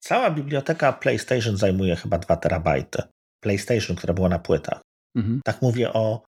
Cała 0.00 0.30
biblioteka 0.30 0.92
PlayStation 0.92 1.56
zajmuje 1.56 1.96
chyba 1.96 2.18
2 2.18 2.36
terabajty. 2.36 3.02
PlayStation, 3.40 3.96
które 3.96 4.14
było 4.14 4.28
na 4.28 4.38
płytach. 4.38 4.80
Mhm. 5.16 5.40
Tak 5.44 5.62
mówię 5.62 5.92
o 5.92 6.22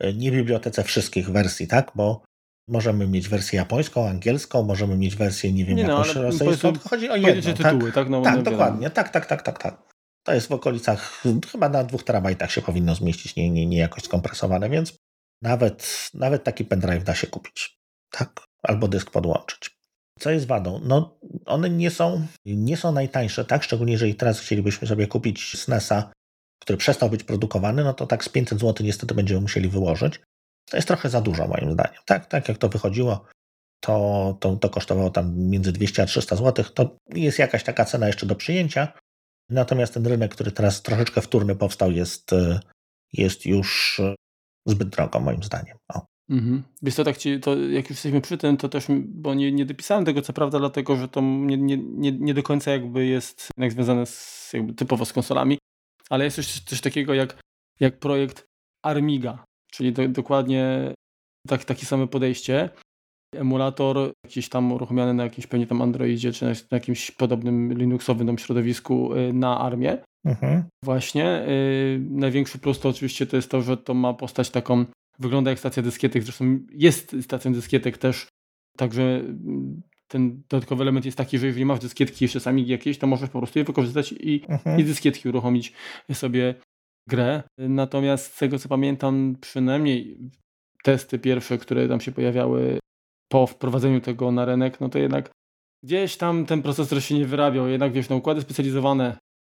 e, 0.00 0.12
nie 0.12 0.30
bibliotece 0.30 0.84
wszystkich 0.84 1.30
wersji, 1.30 1.66
tak? 1.66 1.92
Bo 1.94 2.22
możemy 2.68 3.06
mieć 3.06 3.28
wersję 3.28 3.56
japońską, 3.56 4.08
angielską, 4.08 4.62
możemy 4.62 4.96
mieć 4.96 5.16
wersję, 5.16 5.52
nie 5.52 5.64
wiem, 5.64 5.76
nie 5.76 5.84
no, 5.84 5.98
jakąś 5.98 6.14
no, 6.14 6.22
rosyjską. 6.22 6.72
Chodzi 6.90 7.10
o 7.10 7.16
jedno, 7.16 7.54
tak? 7.54 7.72
tytuły, 7.72 7.92
tak? 7.92 8.08
No, 8.08 8.22
tak, 8.22 8.42
dokładnie. 8.42 8.90
Tak, 8.90 9.08
tak, 9.08 9.26
tak, 9.26 9.42
tak, 9.42 9.62
tak. 9.62 9.82
To 10.26 10.34
jest 10.34 10.48
w 10.48 10.52
okolicach, 10.52 11.22
chyba 11.52 11.68
na 11.68 11.84
dwóch 11.84 12.04
terabajtach 12.04 12.50
się 12.52 12.62
powinno 12.62 12.94
zmieścić, 12.94 13.36
nie, 13.36 13.50
nie, 13.50 13.66
nie 13.66 13.78
jakoś 13.78 14.02
skompresowane, 14.02 14.70
więc 14.70 14.96
nawet, 15.42 16.10
nawet 16.14 16.44
taki 16.44 16.64
pendrive 16.64 17.04
da 17.04 17.14
się 17.14 17.26
kupić. 17.26 17.78
Tak? 18.10 18.44
Albo 18.62 18.88
dysk 18.88 19.10
podłączyć. 19.10 19.70
Co 20.18 20.30
jest 20.30 20.46
wadą? 20.46 20.80
No, 20.84 21.18
one 21.46 21.70
nie 21.70 21.90
są, 21.90 22.26
nie 22.46 22.76
są 22.76 22.92
najtańsze, 22.92 23.44
tak? 23.44 23.62
Szczególnie 23.62 23.92
jeżeli 23.92 24.14
teraz 24.14 24.40
chcielibyśmy 24.40 24.88
sobie 24.88 25.06
kupić 25.06 25.58
SNESa, 25.58 26.12
który 26.62 26.76
przestał 26.76 27.10
być 27.10 27.24
produkowany, 27.24 27.84
no 27.84 27.94
to 27.94 28.06
tak 28.06 28.24
z 28.24 28.28
500 28.28 28.60
zł 28.60 28.86
niestety 28.86 29.14
będziemy 29.14 29.40
musieli 29.40 29.68
wyłożyć. 29.68 30.20
To 30.70 30.76
jest 30.76 30.88
trochę 30.88 31.08
za 31.08 31.20
dużo 31.20 31.48
moim 31.48 31.72
zdaniem. 31.72 32.00
Tak, 32.06 32.26
tak 32.26 32.48
jak 32.48 32.58
to 32.58 32.68
wychodziło, 32.68 33.24
to, 33.80 34.36
to, 34.40 34.56
to 34.56 34.70
kosztowało 34.70 35.10
tam 35.10 35.38
między 35.38 35.72
200 35.72 36.02
a 36.02 36.06
300 36.06 36.36
zł. 36.36 36.64
To 36.74 36.96
jest 37.14 37.38
jakaś 37.38 37.64
taka 37.64 37.84
cena 37.84 38.06
jeszcze 38.06 38.26
do 38.26 38.34
przyjęcia. 38.34 38.92
Natomiast 39.50 39.94
ten 39.94 40.06
rynek, 40.06 40.34
który 40.34 40.52
teraz 40.52 40.82
troszeczkę 40.82 41.20
wtórny 41.20 41.56
powstał, 41.56 41.90
jest, 41.90 42.30
jest 43.12 43.46
już 43.46 44.00
zbyt 44.66 44.88
drogo, 44.88 45.20
moim 45.20 45.42
zdaniem. 45.42 45.76
O. 45.94 46.06
Mhm. 46.30 46.62
Wiesz 46.82 46.94
to 46.94 47.04
tak 47.04 47.16
ci, 47.16 47.40
to 47.40 47.56
jak 47.56 47.84
już 47.84 47.90
jesteśmy 47.90 48.20
przy 48.20 48.38
tym, 48.38 48.56
to 48.56 48.68
też, 48.68 48.86
bo 49.06 49.34
nie, 49.34 49.52
nie 49.52 49.64
dopisałem 49.64 50.04
tego 50.04 50.22
co 50.22 50.32
prawda, 50.32 50.58
dlatego 50.58 50.96
że 50.96 51.08
to 51.08 51.20
nie, 51.20 51.56
nie, 51.56 51.78
nie, 52.12 52.34
do 52.34 52.42
końca 52.42 52.70
jakby 52.70 53.06
jest 53.06 53.48
jak 53.56 53.72
związane 53.72 54.06
z, 54.06 54.50
jakby 54.52 54.74
typowo 54.74 55.04
z 55.04 55.12
konsolami, 55.12 55.58
ale 56.10 56.24
jest 56.24 56.64
coś, 56.64 56.80
takiego 56.80 57.14
jak, 57.14 57.40
jak 57.80 57.98
projekt 57.98 58.46
Armiga, 58.84 59.44
czyli 59.72 59.92
do, 59.92 60.08
dokładnie 60.08 60.94
tak, 61.48 61.64
takie 61.64 61.86
same 61.86 62.08
podejście. 62.08 62.70
Emulator 63.34 64.12
jakiś 64.24 64.48
tam 64.48 64.72
uruchomiony 64.72 65.14
na 65.14 65.24
jakimś 65.24 65.46
pewnie 65.46 65.66
tam 65.66 65.82
Androidzie, 65.82 66.32
czy 66.32 66.44
na, 66.44 66.50
na 66.50 66.76
jakimś 66.76 67.10
podobnym 67.10 67.72
Linuxowym 67.78 68.38
środowisku 68.38 69.14
y, 69.14 69.32
na 69.32 69.60
armię. 69.60 69.98
Mhm. 70.24 70.64
Właśnie. 70.84 71.44
Yy, 71.46 72.00
największy 72.10 72.58
plus 72.58 72.80
to 72.80 72.88
oczywiście 72.88 73.26
to 73.26 73.36
jest 73.36 73.50
to, 73.50 73.62
że 73.62 73.76
to 73.76 73.94
ma 73.94 74.14
postać 74.14 74.50
taką, 74.50 74.84
wygląda 75.18 75.50
jak 75.50 75.58
stacja 75.58 75.82
dyskietek, 75.82 76.22
zresztą 76.22 76.58
jest 76.70 77.16
stacją 77.22 77.52
dyskietek 77.52 77.98
też, 77.98 78.26
także 78.76 79.02
mm, 79.02 79.82
ten 80.08 80.42
dodatkowy 80.48 80.82
element 80.82 81.04
jest 81.04 81.18
taki, 81.18 81.38
że 81.38 81.46
jeżeli 81.46 81.64
masz 81.64 81.78
dyskietki 81.78 82.24
jeszcze 82.24 82.40
sami 82.40 82.66
jakieś, 82.66 82.98
to 82.98 83.06
możesz 83.06 83.30
po 83.30 83.38
prostu 83.38 83.58
je 83.58 83.64
wykorzystać 83.64 84.12
i, 84.12 84.44
mhm. 84.48 84.80
i 84.80 84.84
dyskietki 84.84 85.28
uruchomić 85.28 85.72
sobie 86.12 86.54
grę. 87.08 87.42
Natomiast 87.58 88.34
z 88.34 88.38
tego 88.38 88.58
co 88.58 88.68
pamiętam, 88.68 89.36
przynajmniej 89.40 90.18
testy 90.82 91.18
pierwsze, 91.18 91.58
które 91.58 91.88
tam 91.88 92.00
się 92.00 92.12
pojawiały 92.12 92.78
po 93.28 93.46
wprowadzeniu 93.46 94.00
tego 94.00 94.32
na 94.32 94.44
rynek, 94.44 94.80
no 94.80 94.88
to 94.88 94.98
jednak 94.98 95.30
gdzieś 95.84 96.16
tam 96.16 96.46
ten 96.46 96.62
procesor 96.62 97.02
się 97.02 97.14
nie 97.14 97.26
wyrabiał. 97.26 97.68
Jednak 97.68 97.92
wiesz, 97.92 98.08
no 98.08 98.16
układy 98.16 98.40
specjalizowane 98.40 99.16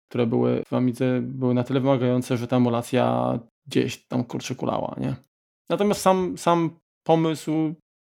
które 0.10 0.28
były 0.28 0.64
w 0.68 0.74
Amidze, 0.74 1.22
były 1.22 1.54
na 1.54 1.64
tyle 1.64 1.80
wymagające, 1.80 2.38
że 2.38 2.48
ta 2.48 2.58
emulacja 2.58 3.40
gdzieś 3.68 4.08
tam 4.08 4.24
kurczę 4.24 4.56
kulała, 4.56 4.96
nie? 5.00 5.16
Natomiast 5.70 6.02
sam, 6.02 6.38
sam 6.38 6.80
pomysł 7.04 7.76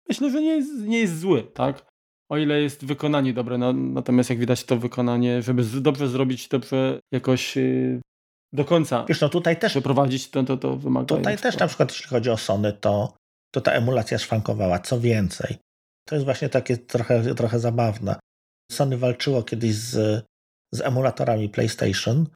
myślę, 0.08 0.30
że 0.30 0.40
nie 0.40 0.56
jest, 0.56 0.86
nie 0.86 0.98
jest 0.98 1.18
zły, 1.18 1.42
tak? 1.42 1.90
O 2.30 2.36
ile 2.38 2.60
jest 2.60 2.84
wykonanie 2.84 3.32
dobre, 3.32 3.58
no, 3.58 3.72
natomiast 3.72 4.30
jak 4.30 4.38
widać 4.38 4.64
to 4.64 4.76
wykonanie, 4.76 5.42
żeby 5.42 5.64
z, 5.64 5.82
dobrze 5.82 6.08
zrobić, 6.08 6.48
dobrze 6.48 7.00
jakoś 7.12 7.56
yy, 7.56 8.00
do 8.52 8.64
końca 8.64 9.04
Wiesz, 9.08 9.20
no 9.20 9.28
tutaj 9.28 9.58
też, 9.58 9.72
przeprowadzić, 9.72 10.30
to, 10.30 10.42
to, 10.42 10.56
to 10.56 10.76
wymaga. 10.76 11.06
Tutaj 11.06 11.38
też 11.38 11.58
na 11.58 11.66
przykład 11.66 11.90
jeśli 11.90 12.08
chodzi 12.08 12.30
o 12.30 12.36
Sony, 12.36 12.72
to, 12.72 13.14
to 13.54 13.60
ta 13.60 13.72
emulacja 13.72 14.18
szwankowała. 14.18 14.78
Co 14.78 15.00
więcej, 15.00 15.56
to 16.08 16.14
jest 16.14 16.24
właśnie 16.24 16.48
takie 16.48 16.76
trochę, 16.76 17.34
trochę 17.34 17.58
zabawne. 17.58 18.16
Sony 18.72 18.96
walczyło 18.96 19.42
kiedyś 19.42 19.74
z 19.74 20.24
z 20.74 20.80
emulatorami 20.80 21.48
PlayStation 21.48 22.26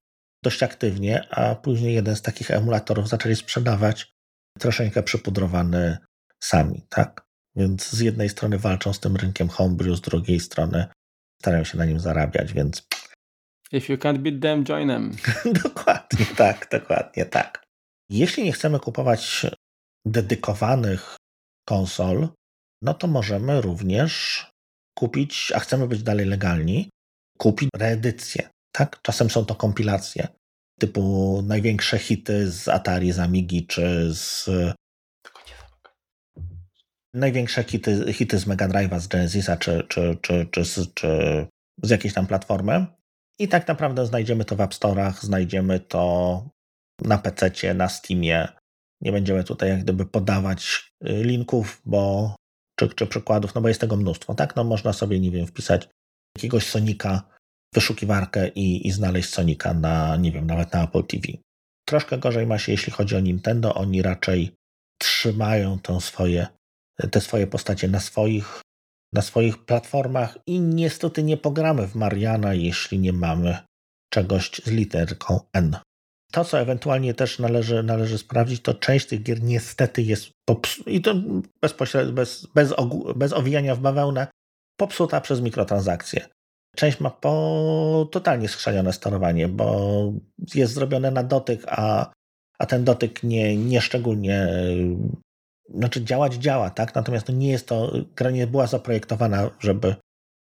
dość 0.45 0.63
aktywnie, 0.63 1.29
a 1.31 1.55
później 1.55 1.95
jeden 1.95 2.17
z 2.17 2.23
takich 2.23 2.51
emulatorów 2.51 3.09
zaczęli 3.09 3.37
sprzedawać 3.37 4.15
troszeczkę 4.59 5.03
przypudrowany 5.03 5.99
sami, 6.43 6.87
tak? 6.89 7.25
Więc 7.57 7.91
z 7.91 8.01
jednej 8.01 8.29
strony 8.29 8.59
walczą 8.59 8.93
z 8.93 9.01
tym 9.01 9.17
rynkiem 9.17 9.49
homebrew, 9.49 9.97
z 9.97 10.01
drugiej 10.01 10.41
strony 10.41 10.87
starają 11.43 11.65
się 11.65 11.79
na 11.79 11.85
nim 11.85 12.01
zarabiać, 12.01 12.53
więc... 12.53 12.87
If 13.73 13.93
you 13.93 13.99
can't 13.99 14.19
beat 14.19 14.43
them, 14.43 14.65
join 14.65 14.89
them. 14.89 15.17
dokładnie 15.65 16.27
tak, 16.37 16.69
dokładnie 16.71 17.25
tak. 17.27 17.65
Jeśli 18.11 18.45
nie 18.45 18.53
chcemy 18.53 18.81
kupować 18.81 19.47
dedykowanych 20.07 21.17
konsol, 21.69 22.29
no 22.83 22.95
to 22.95 23.07
możemy 23.07 23.61
również 23.61 24.47
kupić, 24.99 25.53
a 25.55 25.61
chcemy 25.61 25.89
być 25.89 26.03
dalej 26.03 26.27
legalni, 26.27 26.91
kupić 27.39 27.69
reedycje. 27.77 28.49
Tak? 28.73 29.03
Czasem 29.03 29.31
są 29.31 29.45
to 29.45 29.55
kompilacje 29.55 30.29
typu 30.81 31.43
największe 31.43 31.99
hity 31.99 32.51
z 32.51 32.69
Atari, 32.69 33.13
z 33.13 33.19
Amigi 33.19 33.67
czy 33.67 34.15
z. 34.15 34.49
Największe 37.15 37.65
hity, 37.65 38.13
hity 38.13 38.39
z 38.39 38.47
Mega 38.47 38.69
Drive'a, 38.69 39.01
z 39.01 39.09
Genesisa 39.09 39.57
czy, 39.57 39.87
czy, 39.89 40.19
czy, 40.23 40.47
czy, 40.51 40.65
czy, 40.65 40.87
czy 40.95 41.47
z 41.83 41.91
jakiejś 41.91 42.15
tam 42.15 42.27
platformy. 42.27 42.87
I 43.39 43.49
tak 43.49 43.69
naprawdę 43.69 44.07
znajdziemy 44.07 44.45
to 44.45 44.57
w 44.57 44.61
App 44.61 44.75
Store'ach, 44.75 45.13
znajdziemy 45.21 45.81
to 45.81 46.45
na 47.03 47.19
PC, 47.19 47.75
na 47.75 47.89
Steamie. 47.89 48.49
Nie 49.01 49.13
będziemy 49.13 49.45
tutaj 49.45 49.69
jak 49.69 49.83
gdyby 49.83 50.07
podawać 50.07 50.93
y, 51.05 51.25
linków, 51.25 51.83
bo 51.85 52.35
czy, 52.77 52.89
czy 52.89 53.07
przykładów, 53.07 53.55
no 53.55 53.61
bo 53.61 53.69
jest 53.69 53.81
tego 53.81 53.97
mnóstwo, 53.97 54.35
tak? 54.35 54.57
No 54.57 54.65
można 54.65 54.93
sobie, 54.93 55.21
nie 55.21 55.31
wiem, 55.31 55.47
wpisać 55.47 55.89
jakiegoś 56.37 56.67
Sonika 56.67 57.23
wyszukiwarkę 57.75 58.49
i, 58.49 58.89
i 58.89 58.91
znaleźć 58.91 59.29
Sonika 59.29 59.75
na, 59.75 60.17
nie 60.17 60.33
wiem, 60.33 60.47
nawet 60.47 60.73
na 60.73 60.85
Apple 60.85 61.05
TV. 61.05 61.23
Troszkę 61.89 62.19
gorzej 62.19 62.47
ma 62.47 62.59
się, 62.59 62.73
jeśli 62.73 62.93
chodzi 62.93 63.17
o 63.17 63.21
Nintendo. 63.21 63.75
Oni 63.75 64.03
raczej 64.03 64.55
trzymają 64.99 65.79
tą 65.79 66.01
swoje, 66.01 66.47
te 67.11 67.21
swoje 67.21 67.47
postacie 67.47 67.89
na 67.89 68.01
swoich, 68.01 68.61
na 69.13 69.23
swoich 69.23 69.65
platformach 69.65 70.39
i 70.47 70.61
niestety 70.61 71.23
nie 71.23 71.37
pogramy 71.37 71.87
w 71.87 71.95
Mariana, 71.95 72.55
jeśli 72.55 72.99
nie 72.99 73.13
mamy 73.13 73.59
czegoś 74.13 74.51
z 74.51 74.67
literką 74.67 75.41
N. 75.53 75.77
To, 76.33 76.45
co 76.45 76.61
ewentualnie 76.61 77.15
też 77.15 77.39
należy, 77.39 77.83
należy 77.83 78.19
sprawdzić, 78.19 78.63
to 78.63 78.75
część 78.75 79.07
tych 79.07 79.23
gier 79.23 79.43
niestety 79.43 80.03
jest 80.03 80.31
popsu- 80.51 80.83
i 80.91 81.01
to 81.01 81.15
bezpośrednio, 81.63 82.13
bez, 82.13 82.47
bez, 82.55 82.75
bez 83.17 83.33
owijania 83.33 83.75
w 83.75 83.81
bawełnę, 83.81 84.27
popsuta 84.77 85.21
przez 85.21 85.41
mikrotransakcje. 85.41 86.29
Część 86.77 87.01
ma 87.01 87.11
po 87.11 88.09
totalnie 88.13 88.49
skrzanione 88.49 88.93
sterowanie, 88.93 89.49
bo 89.49 90.13
jest 90.55 90.73
zrobione 90.73 91.11
na 91.11 91.23
dotyk, 91.23 91.63
a, 91.67 92.13
a 92.59 92.67
ten 92.67 92.85
dotyk 92.85 93.23
nie, 93.23 93.57
nie 93.57 93.81
szczególnie 93.81 94.49
znaczy 95.75 96.05
działać 96.05 96.35
działa, 96.35 96.71
tak? 96.71 96.95
Natomiast 96.95 97.29
nie 97.29 97.49
jest 97.49 97.69
to, 97.69 97.93
gra 98.17 98.31
nie 98.31 98.47
była 98.47 98.67
zaprojektowana, 98.67 99.51
żeby, 99.61 99.97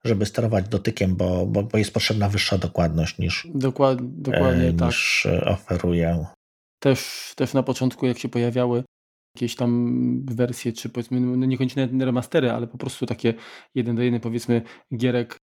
żeby 0.04 0.26
sterować 0.26 0.68
dotykiem, 0.68 1.16
bo, 1.16 1.46
bo, 1.46 1.62
bo 1.62 1.78
jest 1.78 1.94
potrzebna 1.94 2.28
wyższa 2.28 2.58
dokładność 2.58 3.18
niż, 3.18 3.48
Dokład, 3.54 3.98
dokładnie 4.00 4.68
e, 4.68 4.72
tak. 4.72 4.88
niż 4.88 5.26
oferuje. 5.46 6.26
Też, 6.78 7.32
też 7.36 7.54
na 7.54 7.62
początku, 7.62 8.06
jak 8.06 8.18
się 8.18 8.28
pojawiały 8.28 8.84
jakieś 9.36 9.56
tam 9.56 10.24
wersje, 10.24 10.72
czy 10.72 10.88
powiedzmy, 10.88 11.20
no 11.20 11.46
niekoniecznie 11.46 11.88
remastery, 12.00 12.50
ale 12.50 12.66
po 12.66 12.78
prostu 12.78 13.06
takie 13.06 13.34
jeden 13.74 13.96
do 13.96 14.02
jeden, 14.02 14.20
powiedzmy, 14.20 14.62
gierek 14.96 15.38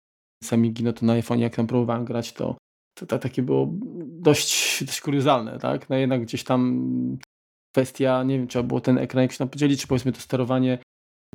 Samigi, 0.45 0.85
no 0.85 0.93
to 0.93 1.07
na 1.07 1.13
iPhone, 1.13 1.41
jak 1.41 1.57
tam 1.57 1.67
próbowałem 1.67 2.05
grać, 2.05 2.33
to, 2.33 2.57
to, 2.99 3.07
to 3.07 3.19
takie 3.19 3.43
było 3.43 3.69
dość, 4.07 4.85
dość 4.85 5.01
kuriozalne, 5.01 5.59
tak? 5.59 5.91
No 5.91 5.97
jednak 5.97 6.23
gdzieś 6.23 6.45
tam 6.45 6.89
kwestia, 7.75 8.23
nie 8.25 8.39
wiem, 8.39 8.49
trzeba 8.49 8.63
było 8.63 8.81
ten 8.81 8.99
ekran 8.99 9.23
jakoś 9.23 9.39
tam 9.39 9.49
podzielić, 9.49 9.81
czy 9.81 9.87
powiedzmy 9.87 10.13
to 10.13 10.21
sterowanie 10.21 10.79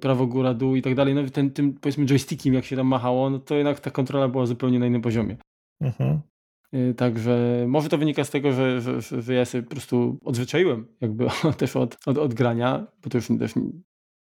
prawo, 0.01 0.27
góra, 0.27 0.53
dół 0.53 0.75
i 0.75 0.81
tak 0.81 0.95
dalej, 0.95 1.15
no 1.15 1.29
ten, 1.29 1.51
tym 1.51 1.73
powiedzmy 1.73 2.05
joystickiem, 2.05 2.53
jak 2.53 2.65
się 2.65 2.75
tam 2.75 2.87
machało, 2.87 3.29
no 3.29 3.39
to 3.39 3.55
jednak 3.55 3.79
ta 3.79 3.91
kontrola 3.91 4.27
była 4.27 4.45
zupełnie 4.45 4.79
na 4.79 4.85
innym 4.85 5.01
poziomie. 5.01 5.37
Mhm. 5.81 6.21
Y, 6.75 6.93
także 6.93 7.65
może 7.67 7.89
to 7.89 7.97
wynika 7.97 8.23
z 8.23 8.29
tego, 8.29 8.53
że, 8.53 8.81
że, 8.81 9.21
że 9.21 9.33
ja 9.33 9.45
sobie 9.45 9.63
po 9.63 9.69
prostu 9.69 10.17
odzwyczaiłem 10.23 10.87
jakby 11.01 11.27
też 11.57 11.75
od, 11.75 11.97
od, 12.05 12.17
od 12.17 12.33
grania, 12.33 12.87
bo 13.03 13.09
to 13.09 13.17
już 13.17 13.27
też 13.27 13.53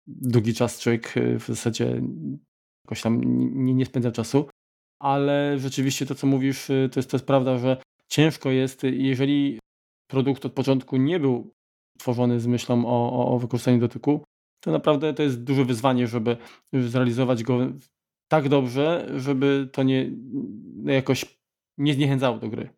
długi 0.08 0.54
czas 0.54 0.80
człowiek 0.80 1.18
y, 1.18 1.40
w 1.40 1.48
zasadzie 1.48 2.02
jakoś 2.86 3.02
tam 3.02 3.22
nie, 3.66 3.74
nie 3.74 3.86
spędza 3.86 4.12
czasu, 4.12 4.50
ale 5.00 5.60
rzeczywiście 5.60 6.06
to, 6.06 6.16
co 6.16 6.28
mówisz, 6.28 6.70
y, 6.70 6.90
to 6.92 7.00
jest, 7.00 7.12
to 7.12 7.18
jest 7.18 7.28
prawda, 7.28 7.58
że 7.58 7.78
ciężko 8.08 8.50
jest, 8.52 8.84
jeżeli 8.84 9.60
produkt 10.10 10.46
od 10.46 10.54
początku 10.54 10.98
nie 10.98 11.20
był 11.20 11.54
tworzony 12.00 12.40
z 12.40 12.48
myślą 12.48 12.86
o, 12.86 13.12
o, 13.14 13.36
o 13.36 13.40
wykorzystaniu 13.40 13.80
dotyku, 13.80 14.24
to 14.64 14.72
naprawdę 14.72 15.14
to 15.14 15.24
jest 15.24 15.44
duże 15.44 15.66
wyzwanie, 15.66 16.08
żeby 16.08 16.38
zrealizować 16.74 17.44
go 17.44 17.60
tak 18.28 18.50
dobrze, 18.50 19.12
żeby 19.16 19.70
to 19.74 19.84
nie 19.84 20.12
jakoś 20.86 21.37
nie 21.78 21.94
zniechęcało 21.94 22.40
do 22.40 22.50
gry. 22.50 22.70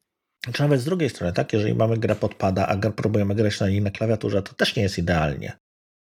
Czy 0.53 0.61
nawet 0.61 0.81
z 0.81 0.85
drugiej 0.85 1.09
strony, 1.09 1.33
tak, 1.33 1.53
jeżeli 1.53 1.75
mamy 1.75 1.97
grę 1.97 2.15
podpada, 2.15 2.67
a 2.67 2.91
próbujemy 2.91 3.35
grać 3.35 3.59
na 3.59 3.69
niej 3.69 3.81
na 3.81 3.91
klawiaturze, 3.91 4.41
to 4.41 4.53
też 4.53 4.75
nie 4.75 4.83
jest 4.83 4.97
idealnie. 4.97 5.57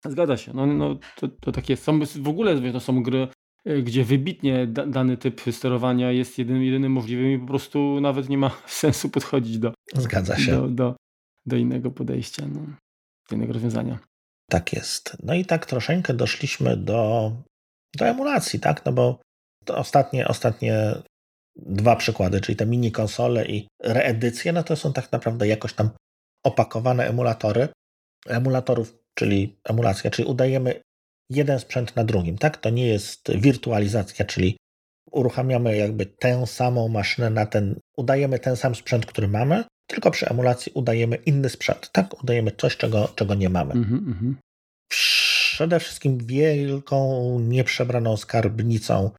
Zgadza 0.05 0.37
się. 0.37 0.53
No, 0.53 0.65
no 0.65 0.99
to, 1.15 1.27
to 1.27 1.51
tak 1.51 1.69
jest. 1.69 1.83
Są, 1.83 1.99
w 2.15 2.27
ogóle 2.27 2.71
to 2.71 2.79
są 2.79 3.03
gry, 3.03 3.27
y, 3.67 3.83
gdzie 3.83 4.03
wybitnie 4.03 4.67
da, 4.67 4.85
dany 4.85 5.17
typ 5.17 5.41
sterowania 5.51 6.11
jest 6.11 6.37
jedynym, 6.37 6.63
jedynym 6.63 6.91
możliwym 6.91 7.31
i 7.31 7.39
po 7.39 7.47
prostu 7.47 8.01
nawet 8.01 8.29
nie 8.29 8.37
ma 8.37 8.61
sensu 8.67 9.09
podchodzić 9.09 9.59
do, 9.59 9.73
Zgadza 9.93 10.37
się. 10.37 10.51
do, 10.51 10.67
do, 10.67 10.95
do 11.45 11.55
innego 11.55 11.91
podejścia, 11.91 12.47
no, 12.53 12.61
do 13.29 13.35
innego 13.35 13.53
rozwiązania. 13.53 13.99
Tak 14.49 14.73
jest. 14.73 15.17
No 15.23 15.33
i 15.33 15.45
tak 15.45 15.65
troszeczkę 15.65 16.13
doszliśmy 16.13 16.77
do, 16.77 17.31
do 17.97 18.05
emulacji, 18.05 18.59
tak? 18.59 18.85
No 18.85 18.91
bo 18.91 19.19
ostatnie, 19.67 20.27
ostatnie 20.27 20.95
dwa 21.57 21.95
przykłady, 21.95 22.41
czyli 22.41 22.55
te 22.55 22.65
mini 22.65 22.91
konsole 22.91 23.45
i 23.45 23.67
reedycje, 23.83 24.53
no 24.53 24.63
to 24.63 24.75
są 24.75 24.93
tak 24.93 25.11
naprawdę 25.11 25.47
jakoś 25.47 25.73
tam 25.73 25.89
opakowane 26.45 27.07
emulatory. 27.07 27.67
Emulatorów, 28.27 28.97
czyli 29.15 29.59
emulacja, 29.63 30.11
czyli 30.11 30.27
udajemy 30.27 30.81
jeden 31.29 31.59
sprzęt 31.59 31.95
na 31.95 32.03
drugim, 32.03 32.37
tak? 32.37 32.57
To 32.57 32.69
nie 32.69 32.87
jest 32.87 33.31
wirtualizacja, 33.31 34.25
czyli 34.25 34.57
uruchamiamy 35.11 35.77
jakby 35.77 36.05
tę 36.05 36.47
samą 36.47 36.87
maszynę 36.87 37.29
na 37.29 37.45
ten, 37.45 37.79
udajemy 37.97 38.39
ten 38.39 38.55
sam 38.55 38.75
sprzęt, 38.75 39.05
który 39.05 39.27
mamy, 39.27 39.63
tylko 39.87 40.11
przy 40.11 40.29
emulacji 40.29 40.71
udajemy 40.75 41.15
inny 41.15 41.49
sprzęt, 41.49 41.91
tak? 41.91 42.23
Udajemy 42.23 42.51
coś, 42.51 42.77
czego, 42.77 43.07
czego 43.15 43.35
nie 43.35 43.49
mamy. 43.49 43.73
Mm 43.73 43.85
-hmm. 43.85 44.33
Przede 44.89 45.79
wszystkim 45.79 46.17
wielką, 46.17 47.39
nieprzebraną 47.39 48.17
skarbnicą 48.17 49.11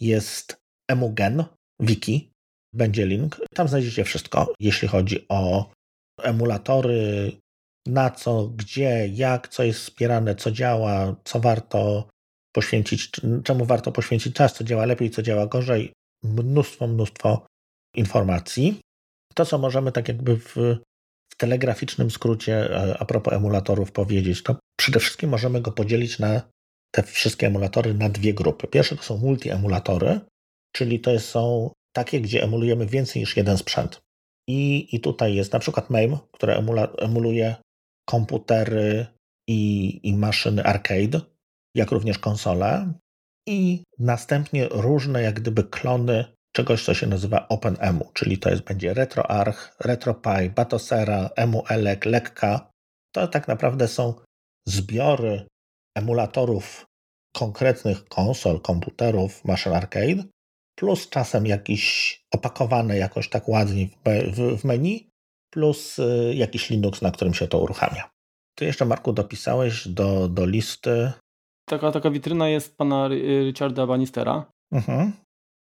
jest 0.00 0.56
Emugen, 0.88 1.44
wiki, 1.82 2.30
będzie 2.72 3.06
link. 3.06 3.40
Tam 3.54 3.68
znajdziecie 3.68 4.04
wszystko, 4.04 4.52
jeśli 4.60 4.88
chodzi 4.88 5.26
o 5.28 5.70
emulatory, 6.22 7.32
na 7.86 8.10
co, 8.10 8.48
gdzie, 8.48 9.08
jak, 9.08 9.48
co 9.48 9.62
jest 9.62 9.80
wspierane, 9.80 10.34
co 10.34 10.50
działa, 10.50 11.16
co 11.24 11.40
warto 11.40 12.08
poświęcić, 12.54 13.10
czemu 13.44 13.64
warto 13.64 13.92
poświęcić 13.92 14.34
czas, 14.34 14.54
co 14.54 14.64
działa 14.64 14.86
lepiej, 14.86 15.10
co 15.10 15.22
działa 15.22 15.46
gorzej. 15.46 15.92
Mnóstwo, 16.24 16.86
mnóstwo 16.86 17.46
informacji. 17.96 18.80
To, 19.34 19.44
co 19.44 19.58
możemy 19.58 19.92
tak 19.92 20.08
jakby 20.08 20.36
w, 20.36 20.54
w 21.32 21.36
telegraficznym 21.36 22.10
skrócie 22.10 22.76
e, 22.76 22.98
a 22.98 23.04
propos 23.04 23.34
emulatorów 23.34 23.92
powiedzieć, 23.92 24.42
to 24.42 24.56
przede 24.76 25.00
wszystkim 25.00 25.30
możemy 25.30 25.60
go 25.60 25.72
podzielić 25.72 26.18
na 26.18 26.42
te 26.94 27.02
wszystkie 27.02 27.46
emulatory 27.46 27.94
na 27.94 28.08
dwie 28.08 28.34
grupy. 28.34 28.66
Pierwsze 28.66 28.96
to 28.96 29.02
są 29.02 29.18
multi-emulatory, 29.18 30.20
czyli 30.72 31.00
to 31.00 31.20
są 31.20 31.70
takie, 31.92 32.20
gdzie 32.20 32.42
emulujemy 32.42 32.86
więcej 32.86 33.20
niż 33.22 33.36
jeden 33.36 33.58
sprzęt. 33.58 34.00
I, 34.48 34.88
i 34.96 35.00
tutaj 35.00 35.34
jest 35.34 35.52
na 35.52 35.58
przykład 35.58 35.90
MAME, 35.90 36.18
które 36.32 36.56
emula, 36.56 36.88
emuluje 36.98 37.56
komputery 38.08 39.06
i, 39.48 40.00
i 40.02 40.16
maszyny 40.16 40.64
arcade, 40.64 41.20
jak 41.74 41.90
również 41.90 42.18
konsole. 42.18 42.92
I 43.48 43.82
następnie 43.98 44.68
różne 44.68 45.22
jak 45.22 45.40
gdyby 45.40 45.64
klony 45.64 46.24
czegoś, 46.52 46.84
co 46.84 46.94
się 46.94 47.06
nazywa 47.06 47.48
OpenEMU, 47.48 48.10
czyli 48.14 48.38
to 48.38 48.50
jest 48.50 48.62
będzie 48.62 48.94
RetroArch, 48.94 49.76
RetroPie, 49.80 50.50
Batosera, 50.50 51.30
EmuElec, 51.36 52.04
Lekka. 52.04 52.70
To 53.14 53.28
tak 53.28 53.48
naprawdę 53.48 53.88
są 53.88 54.14
zbiory 54.66 55.46
emulatorów 55.96 56.86
konkretnych 57.36 58.04
konsol, 58.04 58.60
komputerów, 58.60 59.44
maszyn 59.44 59.72
arcade, 59.72 60.24
plus 60.74 61.08
czasem 61.08 61.46
jakiś 61.46 62.16
opakowany 62.34 62.98
jakoś 62.98 63.28
tak 63.28 63.48
ładnie 63.48 63.88
w 64.56 64.64
menu, 64.64 65.08
plus 65.52 65.98
y, 65.98 66.34
jakiś 66.34 66.70
Linux, 66.70 67.02
na 67.02 67.10
którym 67.10 67.34
się 67.34 67.48
to 67.48 67.58
uruchamia. 67.58 68.10
Ty 68.54 68.64
jeszcze, 68.64 68.84
Marku, 68.84 69.12
dopisałeś 69.12 69.88
do, 69.88 70.28
do 70.28 70.46
listy. 70.46 71.12
Taka, 71.68 71.92
taka 71.92 72.10
witryna 72.10 72.48
jest 72.48 72.76
pana 72.76 73.08
Richarda 73.44 73.86
Bannistera. 73.86 74.50
Mhm. 74.72 75.12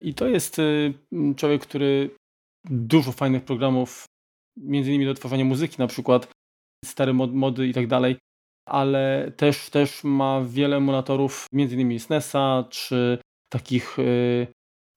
I 0.01 0.13
to 0.13 0.27
jest 0.27 0.59
y, 0.59 0.93
człowiek, 1.35 1.61
który 1.61 2.09
dużo 2.69 3.11
fajnych 3.11 3.45
programów, 3.45 4.05
między 4.57 4.89
innymi 4.89 5.05
do 5.05 5.13
tworzenia 5.13 5.45
muzyki, 5.45 5.75
na 5.79 5.87
przykład 5.87 6.27
stare 6.85 7.13
mod, 7.13 7.33
mody 7.33 7.67
i 7.67 7.73
tak 7.73 7.87
dalej, 7.87 8.17
ale 8.67 9.31
też, 9.37 9.69
też 9.69 10.03
ma 10.03 10.41
wiele 10.41 10.77
emulatorów, 10.77 11.45
między 11.53 11.75
innymi 11.75 11.99
SNESa, 11.99 12.65
czy 12.69 13.17
takich 13.49 13.99
y, 13.99 14.47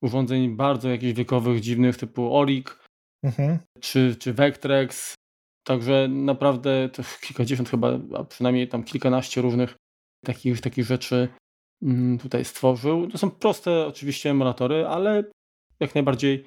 urządzeń 0.03 0.57
bardzo 0.57 0.89
jakichś 0.89 1.13
wiekowych, 1.13 1.61
dziwnych, 1.61 1.97
typu 1.97 2.37
Orik, 2.37 2.79
mhm. 3.25 3.59
czy, 3.81 4.17
czy 4.17 4.33
Vectrex. 4.33 5.15
Także 5.67 6.09
naprawdę 6.09 6.89
to 6.89 7.03
kilkadziesiąt 7.27 7.69
chyba, 7.69 7.99
a 8.17 8.25
przynajmniej 8.25 8.69
tam 8.69 8.85
kilkanaście 8.85 9.43
różnych 9.43 9.77
takich, 10.25 10.61
takich 10.61 10.85
rzeczy 10.85 11.29
mm, 11.83 12.19
tutaj 12.19 12.45
stworzył. 12.45 13.09
To 13.09 13.19
są 13.19 13.31
proste 13.31 13.87
oczywiście 13.87 14.31
emulatory, 14.31 14.87
ale 14.87 15.25
jak 15.81 15.95
najbardziej, 15.95 16.47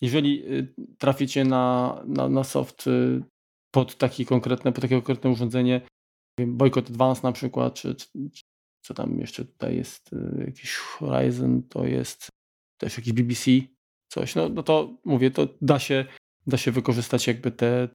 jeżeli 0.00 0.52
y, 0.52 0.74
traficie 0.98 1.44
na, 1.44 2.02
na, 2.06 2.28
na 2.28 2.44
soft 2.44 2.86
y, 2.86 3.22
pod, 3.74 3.96
taki 3.96 4.26
konkretne, 4.26 4.72
pod 4.72 4.82
takie 4.82 4.96
konkretne 4.96 5.30
urządzenie, 5.30 5.80
Boycott 6.46 6.90
Advance 6.90 7.20
na 7.22 7.32
przykład, 7.32 7.74
czy, 7.74 7.94
czy, 7.94 8.06
co 8.84 8.94
tam 8.94 9.18
jeszcze 9.18 9.44
tutaj 9.44 9.76
jest, 9.76 10.12
y, 10.12 10.44
jakiś 10.46 10.76
Horizon, 10.76 11.62
to 11.62 11.84
jest 11.84 12.28
też 12.78 12.96
jakiś 12.96 13.12
BBC, 13.12 13.50
coś, 14.08 14.34
no, 14.34 14.48
no 14.48 14.62
to 14.62 14.96
mówię, 15.04 15.30
to 15.30 15.48
da 15.62 15.78
się, 15.78 16.04
da 16.46 16.56
się 16.56 16.72
wykorzystać 16.72 17.26
jakby 17.26 17.50
te, 17.50 17.88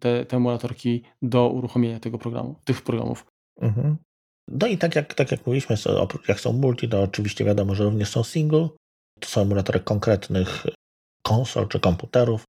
te, 0.00 0.24
te 0.24 0.36
emulatorki 0.36 1.02
do 1.22 1.48
uruchomienia 1.48 2.00
tego 2.00 2.18
programu, 2.18 2.54
tych 2.64 2.82
programów. 2.82 3.26
Mhm. 3.60 3.96
No 4.48 4.66
i 4.66 4.78
tak 4.78 4.96
jak, 4.96 5.14
tak 5.14 5.30
jak 5.30 5.46
mówiliśmy, 5.46 5.76
jak 6.28 6.40
są 6.40 6.52
multi, 6.52 6.88
to 6.88 7.02
oczywiście 7.02 7.44
wiadomo, 7.44 7.74
że 7.74 7.84
również 7.84 8.08
są 8.08 8.24
single. 8.24 8.68
To 9.20 9.28
są 9.28 9.40
emulatory 9.40 9.80
konkretnych 9.80 10.66
konsol 11.22 11.68
czy 11.68 11.80
komputerów, 11.80 12.44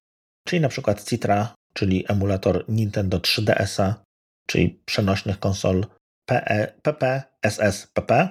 czyli 0.47 0.61
na 0.61 0.69
przykład 0.69 1.03
Citra, 1.03 1.55
czyli 1.73 2.05
emulator 2.07 2.65
Nintendo 2.69 3.17
3DS-a, 3.17 4.03
czyli 4.47 4.81
przenośnych 4.85 5.39
konsol 5.39 5.85
PE, 6.29 6.73
PP. 6.83 8.29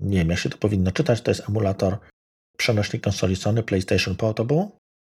Nie 0.00 0.18
wiem, 0.18 0.30
jak 0.30 0.38
się 0.38 0.50
to 0.50 0.58
powinno 0.58 0.92
czytać, 0.92 1.20
to 1.20 1.30
jest 1.30 1.48
emulator 1.48 1.98
przenośnej 2.56 3.00
konsoli 3.00 3.36
Sony 3.36 3.62
PlayStation 3.62 4.16
Portable, 4.16 4.68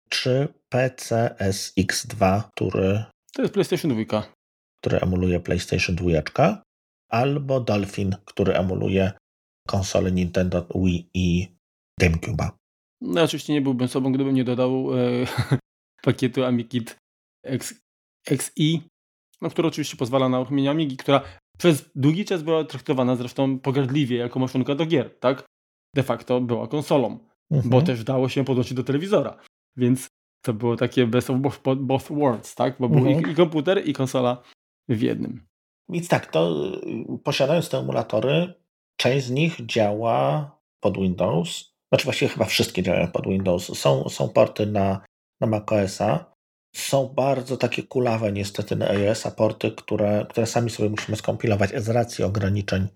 czy 0.09 0.49
PCSX2, 0.75 2.43
który... 2.57 3.05
To 3.33 3.43
jest 3.43 3.55
PlayStation 3.55 4.05
2. 4.05 4.33
Który 4.81 4.99
emuluje 5.01 5.41
PlayStation 5.41 5.97
2, 5.97 6.63
albo 7.11 7.61
Dolphin, 7.61 8.17
który 8.25 8.55
emuluje 8.55 9.13
konsole 9.69 10.13
Nintendo 10.13 10.67
Wii 10.75 11.11
i 11.15 11.49
GameCube. 12.01 12.51
No 13.01 13.23
oczywiście 13.23 13.53
nie 13.53 13.61
byłbym 13.61 13.89
sobą, 13.89 14.13
gdybym 14.13 14.35
nie 14.35 14.45
dodał 14.45 14.99
e, 14.99 15.27
pakietu 16.05 16.45
AmiKit 16.45 16.97
X, 17.45 17.75
XI, 18.31 18.83
no, 19.41 19.51
który 19.51 19.69
oczywiście 19.69 19.97
pozwala 19.97 20.29
na 20.29 20.41
uruchomienie 20.41 20.71
Amigi, 20.71 20.97
która 20.97 21.23
przez 21.59 21.91
długi 21.95 22.25
czas 22.25 22.43
była 22.43 22.65
traktowana 22.65 23.17
zresztą 23.17 23.59
pogardliwie 23.59 24.17
jako 24.17 24.39
maszynka 24.39 24.75
do 24.75 24.87
gier, 24.87 25.19
tak? 25.21 25.45
De 25.95 26.03
facto 26.03 26.41
była 26.41 26.69
konsolą, 26.69 27.19
mhm. 27.51 27.71
bo 27.71 27.83
też 27.83 28.05
dało 28.05 28.29
się 28.29 28.45
podłączyć 28.45 28.75
do 28.75 28.85
telewizora, 28.85 29.37
więc 29.77 30.09
to 30.45 30.53
było 30.53 30.77
takie 30.77 31.07
best 31.07 31.31
of 31.31 31.37
both 31.77 32.09
worlds, 32.11 32.55
tak? 32.55 32.77
Bo 32.81 32.87
mhm. 32.87 33.05
był 33.05 33.13
i, 33.13 33.33
i 33.33 33.35
komputer, 33.35 33.89
i 33.89 33.93
konsola 33.93 34.43
w 34.89 35.01
jednym. 35.03 35.47
Więc 35.89 36.09
tak, 36.09 36.27
to 36.27 36.73
y, 37.15 37.19
posiadając 37.25 37.69
te 37.69 37.79
emulatory, 37.79 38.55
część 38.97 39.27
z 39.27 39.31
nich 39.31 39.67
działa 39.67 40.51
pod 40.81 40.97
Windows. 40.97 41.75
Znaczy 41.89 42.05
właściwie 42.05 42.29
chyba 42.29 42.45
wszystkie 42.45 42.83
działają 42.83 43.09
pod 43.09 43.27
Windows. 43.27 43.79
Są, 43.79 44.09
są 44.09 44.29
porty 44.29 44.67
na, 44.67 45.01
na 45.41 45.47
macOSa. 45.47 46.35
Są 46.77 47.09
bardzo 47.09 47.57
takie 47.57 47.83
kulawe 47.83 48.33
niestety 48.33 48.77
na 48.77 48.89
iOS-a 48.89 49.31
porty, 49.31 49.73
które, 49.73 50.27
które 50.31 50.47
sami 50.47 50.71
sobie 50.71 50.89
musimy 50.89 51.17
skompilować 51.17 51.71
z 51.83 51.89
racji 51.89 52.25
ograniczeń, 52.25 52.89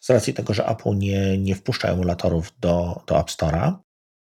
z 0.00 0.10
racji 0.10 0.34
tego, 0.34 0.54
że 0.54 0.66
Apple 0.66 0.98
nie, 0.98 1.38
nie 1.38 1.54
wpuszcza 1.54 1.88
emulatorów 1.88 2.52
do, 2.60 3.02
do 3.06 3.20
App 3.20 3.28
Store'a. 3.28 3.76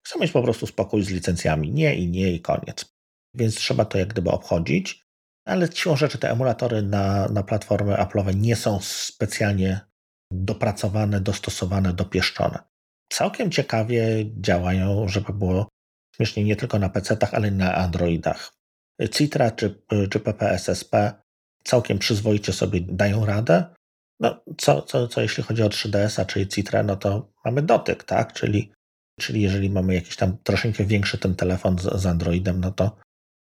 Chcę 0.07 0.19
mieć 0.19 0.31
po 0.31 0.43
prostu 0.43 0.67
spokój 0.67 1.03
z 1.03 1.09
licencjami. 1.09 1.71
Nie 1.71 1.95
i 1.95 2.07
nie 2.07 2.31
i 2.31 2.41
koniec. 2.41 2.93
Więc 3.35 3.55
trzeba 3.55 3.85
to 3.85 3.97
jak 3.97 4.07
gdyby 4.07 4.31
obchodzić 4.31 5.03
ale 5.45 5.71
siłą 5.71 5.95
rzeczy 5.95 6.17
te 6.17 6.31
emulatory 6.31 6.81
na, 6.81 7.27
na 7.27 7.43
platformy 7.43 7.93
Apple'owe 7.93 8.35
nie 8.35 8.55
są 8.55 8.79
specjalnie 8.81 9.79
dopracowane, 10.31 11.21
dostosowane, 11.21 11.93
dopieszczone. 11.93 12.59
Całkiem 13.11 13.51
ciekawie 13.51 14.25
działają, 14.41 15.07
żeby 15.07 15.33
było 15.33 15.67
śmiesznie 16.15 16.43
nie 16.43 16.55
tylko 16.55 16.79
na 16.79 16.89
PC-tach, 16.89 17.33
ale 17.33 17.47
i 17.47 17.51
na 17.51 17.75
Androidach. 17.75 18.53
Citra 19.11 19.51
czy, 19.51 19.83
czy 20.11 20.19
PPSSP 20.19 21.13
całkiem 21.63 21.99
przyzwoicie 21.99 22.53
sobie 22.53 22.81
dają 22.81 23.25
radę. 23.25 23.65
No, 24.19 24.43
co, 24.57 24.81
co, 24.81 25.07
co 25.07 25.21
jeśli 25.21 25.43
chodzi 25.43 25.63
o 25.63 25.69
3DS-a, 25.69 26.25
czyli 26.25 26.47
Citra, 26.47 26.83
no 26.83 26.95
to 26.95 27.33
mamy 27.45 27.61
dotyk, 27.61 28.03
tak? 28.03 28.33
Czyli, 28.33 28.71
czyli 29.19 29.41
jeżeli 29.41 29.69
mamy 29.69 29.93
jakiś 29.93 30.15
tam 30.15 30.37
troszeczkę 30.43 30.85
większy 30.85 31.17
ten 31.17 31.35
telefon 31.35 31.79
z, 31.79 32.01
z 32.01 32.05
Androidem, 32.05 32.59
no 32.59 32.71
to 32.71 32.97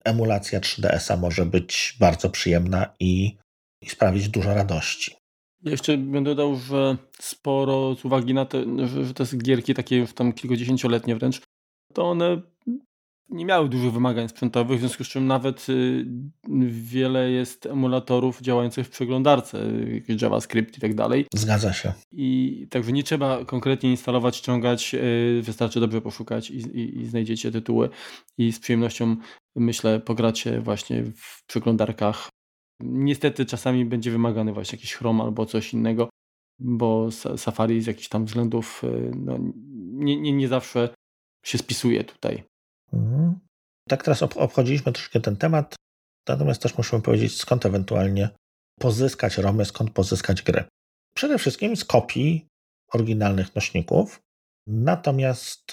emulacja 0.04 0.60
3DS-a 0.60 1.16
może 1.16 1.46
być 1.46 1.96
bardzo 2.00 2.30
przyjemna 2.30 2.94
i, 3.00 3.36
i 3.82 3.88
sprawić 3.90 4.28
dużo 4.28 4.54
radości. 4.54 5.16
Jeszcze 5.62 5.98
bym 5.98 6.24
dodał, 6.24 6.56
że 6.56 6.96
sporo 7.20 7.94
z 7.94 8.04
uwagi 8.04 8.34
na 8.34 8.44
to, 8.44 8.58
że 9.04 9.14
te 9.14 9.24
gierki 9.36 9.74
takie 9.74 9.96
już 9.96 10.14
tam 10.14 10.32
kilkudziesięcioletnie 10.32 11.16
wręcz, 11.16 11.40
to 11.92 12.10
one 12.10 12.42
nie 13.28 13.44
miały 13.44 13.68
dużych 13.68 13.92
wymagań 13.92 14.28
sprzętowych, 14.28 14.78
w 14.78 14.80
związku 14.80 15.04
z 15.04 15.08
czym 15.08 15.26
nawet 15.26 15.68
y, 15.68 16.06
wiele 16.68 17.30
jest 17.30 17.66
emulatorów 17.66 18.40
działających 18.40 18.86
w 18.86 18.90
przeglądarce, 18.90 19.58
JavaScript 20.22 20.78
i 20.78 20.80
tak 20.80 20.94
dalej. 20.94 21.26
Zgadza 21.34 21.72
się. 21.72 21.92
I 22.12 22.66
także 22.70 22.92
nie 22.92 23.02
trzeba 23.02 23.44
konkretnie 23.44 23.90
instalować, 23.90 24.36
ściągać, 24.36 24.94
y, 24.94 25.42
wystarczy 25.42 25.80
dobrze 25.80 26.00
poszukać 26.00 26.50
i, 26.50 26.56
i, 26.56 27.00
i 27.00 27.06
znajdziecie 27.06 27.52
tytuły 27.52 27.88
i 28.38 28.52
z 28.52 28.58
przyjemnością 28.58 29.16
myślę 29.56 30.00
pogracie 30.00 30.60
właśnie 30.60 31.04
w 31.04 31.46
przeglądarkach. 31.46 32.28
Niestety 32.80 33.46
czasami 33.46 33.84
będzie 33.84 34.10
wymagany 34.10 34.52
właśnie 34.52 34.76
jakiś 34.76 34.94
Chrome 34.94 35.24
albo 35.24 35.46
coś 35.46 35.72
innego, 35.72 36.08
bo 36.58 37.10
Safari 37.36 37.82
z 37.82 37.86
jakichś 37.86 38.08
tam 38.08 38.24
względów 38.24 38.84
y, 38.84 39.10
no, 39.16 39.38
nie, 39.92 40.20
nie, 40.20 40.32
nie 40.32 40.48
zawsze 40.48 40.88
się 41.44 41.58
spisuje 41.58 42.04
tutaj. 42.04 42.42
Mhm. 42.96 43.38
Tak 43.88 44.02
teraz 44.02 44.22
obchodziliśmy 44.22 44.92
troszkę 44.92 45.20
ten 45.20 45.36
temat, 45.36 45.74
natomiast 46.28 46.62
też 46.62 46.78
musimy 46.78 47.02
powiedzieć, 47.02 47.40
skąd 47.40 47.66
ewentualnie 47.66 48.28
pozyskać 48.80 49.38
romy, 49.38 49.64
skąd 49.64 49.90
pozyskać 49.90 50.42
gry. 50.42 50.64
Przede 51.16 51.38
wszystkim 51.38 51.76
z 51.76 51.84
kopii 51.84 52.46
oryginalnych 52.92 53.54
nośników, 53.54 54.20
natomiast 54.66 55.72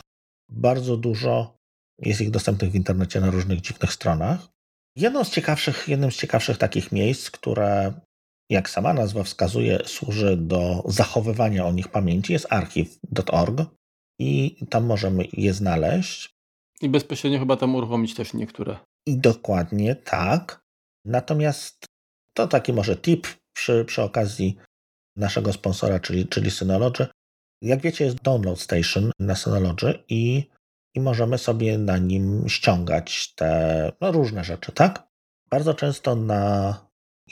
bardzo 0.50 0.98
dużo 0.98 1.58
jest 2.00 2.22
ich 2.22 2.32
dostępnych 2.32 2.72
w 2.72 2.76
internecie 2.76 3.22
na 3.22 3.32
różnych 3.32 3.62
dziwnych 3.62 3.94
stronach. 3.94 4.48
Jedną 4.96 5.24
z 5.24 5.30
ciekawszych, 5.30 5.88
jednym 5.88 6.12
z 6.12 6.16
ciekawszych 6.16 6.58
takich 6.58 6.92
miejsc, 6.92 7.32
które, 7.32 7.94
jak 8.50 8.70
sama 8.70 8.94
nazwa 8.94 9.24
wskazuje, 9.24 9.80
służy 9.86 10.38
do 10.38 10.84
zachowywania 10.86 11.66
o 11.66 11.72
nich 11.72 11.88
pamięci, 11.88 12.34
jest 12.34 12.48
archiw.org 12.50 13.62
i 14.20 14.58
tam 14.70 14.86
możemy 14.86 15.24
je 15.34 15.54
znaleźć. 15.54 16.33
I 16.84 16.90
bezpośrednio 16.90 17.40
chyba 17.40 17.58
tam 17.58 17.76
uruchomić 17.76 18.16
też 18.16 18.34
niektóre. 18.34 18.78
I 19.08 19.18
dokładnie 19.18 19.96
tak. 19.96 20.62
Natomiast 21.06 21.86
to 22.34 22.48
taki 22.48 22.74
może 22.74 22.96
tip 22.96 23.28
przy, 23.56 23.86
przy 23.86 24.02
okazji 24.02 24.58
naszego 25.18 25.54
sponsora, 25.54 26.00
czyli, 26.00 26.28
czyli 26.28 26.52
Synology. 26.52 27.08
Jak 27.62 27.82
wiecie, 27.82 28.06
jest 28.06 28.22
Download 28.22 28.60
Station 28.60 29.12
na 29.20 29.36
Synology 29.36 30.04
i, 30.10 30.50
i 30.96 31.00
możemy 31.00 31.38
sobie 31.38 31.78
na 31.78 31.98
nim 31.98 32.50
ściągać 32.50 33.34
te 33.36 33.92
no, 34.02 34.12
różne 34.12 34.44
rzeczy, 34.44 34.72
tak? 34.72 35.08
Bardzo 35.50 35.74
często 35.74 36.16
na, 36.16 36.78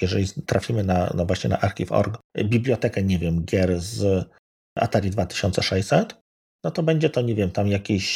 jeżeli 0.01 0.25
trafimy 0.45 0.83
na, 0.83 1.13
no 1.15 1.25
właśnie 1.25 1.49
na 1.49 1.59
archiw.org, 1.59 2.19
bibliotekę, 2.45 3.03
nie 3.03 3.19
wiem, 3.19 3.45
gier 3.45 3.79
z 3.79 4.29
Atari 4.77 5.09
2600, 5.09 6.21
no 6.63 6.71
to 6.71 6.83
będzie 6.83 7.09
to, 7.09 7.21
nie 7.21 7.35
wiem, 7.35 7.51
tam 7.51 7.67
jakieś 7.67 8.07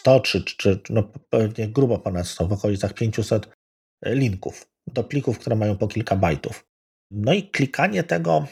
100 0.00 0.20
czy, 0.20 0.44
czy 0.44 0.80
no 0.90 1.02
pewnie 1.30 1.68
grubo 1.68 1.98
ponad 1.98 2.26
100, 2.26 2.48
w 2.48 2.52
okolicach 2.52 2.94
500 2.94 3.48
linków 4.06 4.66
do 4.86 5.04
plików, 5.04 5.38
które 5.38 5.56
mają 5.56 5.76
po 5.76 5.88
kilka 5.88 6.16
bajtów. 6.16 6.66
No 7.10 7.32
i 7.32 7.42
klikanie 7.42 8.02
tego, 8.02 8.46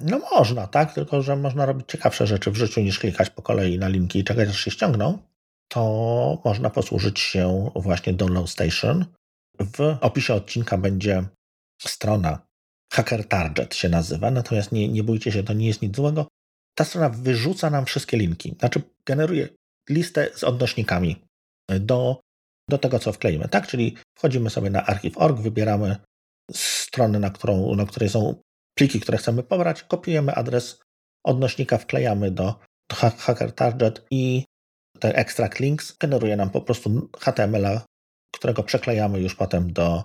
no 0.00 0.18
można, 0.18 0.66
tak? 0.66 0.94
Tylko, 0.94 1.22
że 1.22 1.36
można 1.36 1.66
robić 1.66 1.86
ciekawsze 1.88 2.26
rzeczy 2.26 2.50
w 2.50 2.56
życiu 2.56 2.80
niż 2.80 2.98
klikać 2.98 3.30
po 3.30 3.42
kolei 3.42 3.78
na 3.78 3.88
linki 3.88 4.18
i 4.18 4.24
czekać, 4.24 4.48
aż 4.48 4.64
się 4.64 4.70
ściągną. 4.70 5.18
To 5.68 6.42
można 6.44 6.70
posłużyć 6.70 7.20
się 7.20 7.70
właśnie 7.74 8.12
Download 8.12 8.50
Station. 8.50 9.04
W 9.58 9.96
opisie 10.00 10.34
odcinka 10.34 10.78
będzie 10.78 11.24
strona 11.82 12.46
Hacker 12.92 13.28
Target 13.28 13.74
się 13.74 13.88
nazywa, 13.88 14.30
natomiast 14.30 14.72
nie, 14.72 14.88
nie 14.88 15.02
bójcie 15.02 15.32
się, 15.32 15.42
to 15.42 15.52
nie 15.52 15.66
jest 15.66 15.82
nic 15.82 15.96
złego 15.96 16.26
ta 16.74 16.84
strona 16.84 17.08
wyrzuca 17.08 17.70
nam 17.70 17.84
wszystkie 17.86 18.16
linki, 18.16 18.56
znaczy 18.58 18.82
generuje 19.06 19.48
listę 19.90 20.30
z 20.34 20.44
odnośnikami 20.44 21.16
do, 21.80 22.20
do 22.70 22.78
tego, 22.78 22.98
co 22.98 23.12
wkleimy. 23.12 23.48
Tak, 23.48 23.66
czyli 23.66 23.96
wchodzimy 24.18 24.50
sobie 24.50 24.70
na 24.70 24.86
archiw.org, 24.86 25.38
wybieramy 25.38 25.96
stronę, 26.52 27.18
na, 27.18 27.30
którą, 27.30 27.74
na 27.74 27.86
której 27.86 28.08
są 28.08 28.34
pliki, 28.78 29.00
które 29.00 29.18
chcemy 29.18 29.42
pobrać, 29.42 29.82
kopiujemy 29.82 30.34
adres 30.34 30.80
odnośnika, 31.24 31.78
wklejamy 31.78 32.30
do, 32.30 32.58
do 32.90 32.96
Hacker 32.96 33.52
Target 33.52 34.06
i 34.10 34.44
ten 35.00 35.12
extract 35.14 35.60
links 35.60 35.96
generuje 35.98 36.36
nam 36.36 36.50
po 36.50 36.60
prostu 36.60 37.10
HTML-a, 37.18 37.84
którego 38.34 38.62
przeklejamy 38.62 39.20
już 39.20 39.34
potem 39.34 39.72
do, 39.72 40.04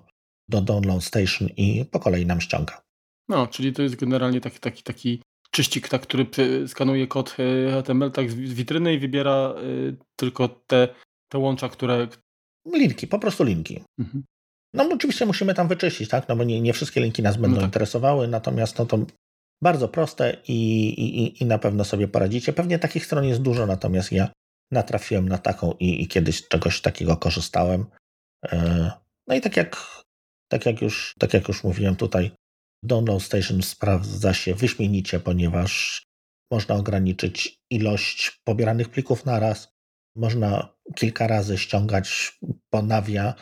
do 0.49 0.61
Download 0.61 1.03
Station 1.03 1.47
i 1.57 1.85
po 1.85 1.99
kolei 1.99 2.25
nam 2.25 2.41
ściąga. 2.41 2.81
No, 3.29 3.47
czyli 3.47 3.73
to 3.73 3.81
jest 3.81 3.95
generalnie 3.95 4.41
taki, 4.41 4.59
taki, 4.59 4.83
taki 4.83 5.21
czyścik, 5.51 5.89
tak, 5.89 6.01
który 6.01 6.25
skanuje 6.67 7.07
kod 7.07 7.35
e, 7.39 7.71
HTML 7.71 8.11
tak 8.11 8.31
z 8.31 8.35
witryny 8.35 8.93
i 8.93 8.99
wybiera 8.99 9.53
y, 9.63 9.97
tylko 10.15 10.49
te, 10.49 10.87
te 11.31 11.37
łącza, 11.37 11.69
które... 11.69 12.07
Linki, 12.73 13.07
po 13.07 13.19
prostu 13.19 13.43
linki. 13.43 13.83
Mhm. 13.99 14.23
No 14.73 14.89
oczywiście 14.93 15.25
musimy 15.25 15.53
tam 15.53 15.67
wyczyścić, 15.67 16.09
tak, 16.09 16.27
no 16.27 16.35
bo 16.35 16.43
nie, 16.43 16.61
nie 16.61 16.73
wszystkie 16.73 17.01
linki 17.01 17.23
nas 17.23 17.37
będą 17.37 17.55
no 17.55 17.61
tak. 17.61 17.67
interesowały, 17.67 18.27
natomiast 18.27 18.79
no 18.79 18.85
to 18.85 19.05
bardzo 19.63 19.87
proste 19.87 20.37
i, 20.47 20.87
i, 20.89 21.43
i 21.43 21.45
na 21.45 21.57
pewno 21.57 21.83
sobie 21.83 22.07
poradzicie. 22.07 22.53
Pewnie 22.53 22.79
takich 22.79 23.05
stron 23.05 23.25
jest 23.25 23.41
dużo, 23.41 23.65
natomiast 23.65 24.11
ja 24.11 24.29
natrafiłem 24.71 25.29
na 25.29 25.37
taką 25.37 25.73
i, 25.79 26.03
i 26.03 26.07
kiedyś 26.07 26.47
czegoś 26.47 26.81
takiego 26.81 27.17
korzystałem. 27.17 27.85
E, 28.45 28.91
no 29.27 29.35
i 29.35 29.41
tak 29.41 29.57
jak 29.57 29.99
Tak 30.51 30.65
jak 30.65 30.81
już, 30.81 31.15
tak 31.19 31.33
jak 31.33 31.47
już 31.47 31.63
mówiłem 31.63 31.95
tutaj, 31.95 32.31
Download 32.83 33.21
Station 33.21 33.61
sprawdza 33.61 34.33
się 34.33 34.55
wyśmienicie, 34.55 35.19
ponieważ 35.19 36.03
można 36.51 36.75
ograniczyć 36.75 37.59
ilość 37.69 38.39
pobieranych 38.43 38.89
plików 38.89 39.25
na 39.25 39.39
raz, 39.39 39.73
można 40.15 40.69
kilka 40.95 41.27
razy 41.27 41.57
ściągać 41.57 42.37
ponawia 42.69 43.33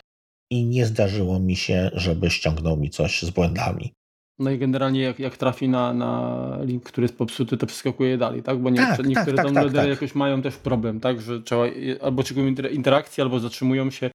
i 0.50 0.64
nie 0.64 0.86
zdarzyło 0.86 1.40
mi 1.40 1.56
się, 1.56 1.90
żeby 1.92 2.30
ściągnął 2.30 2.76
mi 2.76 2.90
coś 2.90 3.22
z 3.22 3.30
błędami. 3.30 3.92
No 4.38 4.50
i 4.50 4.58
generalnie 4.58 5.00
jak, 5.00 5.18
jak 5.18 5.36
trafi 5.36 5.68
na, 5.68 5.94
na 5.94 6.58
link, 6.62 6.84
który 6.84 7.04
jest 7.04 7.18
popsuty, 7.18 7.56
to 7.56 7.66
przeskakuje 7.66 8.18
dalej, 8.18 8.42
tak? 8.42 8.58
Bo 8.58 8.70
nie, 8.70 8.76
tak, 8.76 9.06
niektóre 9.06 9.36
tak, 9.36 9.36
tak, 9.36 9.44
downloadery 9.44 9.88
tak, 9.88 9.88
jakoś 9.88 10.14
mają 10.14 10.42
też 10.42 10.56
problem, 10.56 11.00
tak? 11.00 11.20
Że 11.20 11.42
trzeba 11.42 11.64
albo 12.00 12.22
czekują 12.22 12.46
interakcji, 12.70 13.22
albo 13.22 13.40
zatrzymują 13.40 13.90
się, 13.90 14.10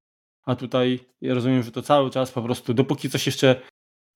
a 0.45 0.55
tutaj 0.55 0.99
ja 1.21 1.33
rozumiem, 1.33 1.63
że 1.63 1.71
to 1.71 1.81
cały 1.81 2.09
czas 2.09 2.31
po 2.31 2.41
prostu, 2.41 2.73
dopóki 2.73 3.09
coś 3.09 3.25
jeszcze 3.25 3.61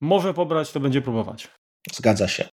może 0.01 0.33
pobrać, 0.33 0.71
to 0.71 0.79
będzie 0.79 1.01
próbować. 1.01 1.47
Zgadza 1.93 2.27
się. 2.27 2.47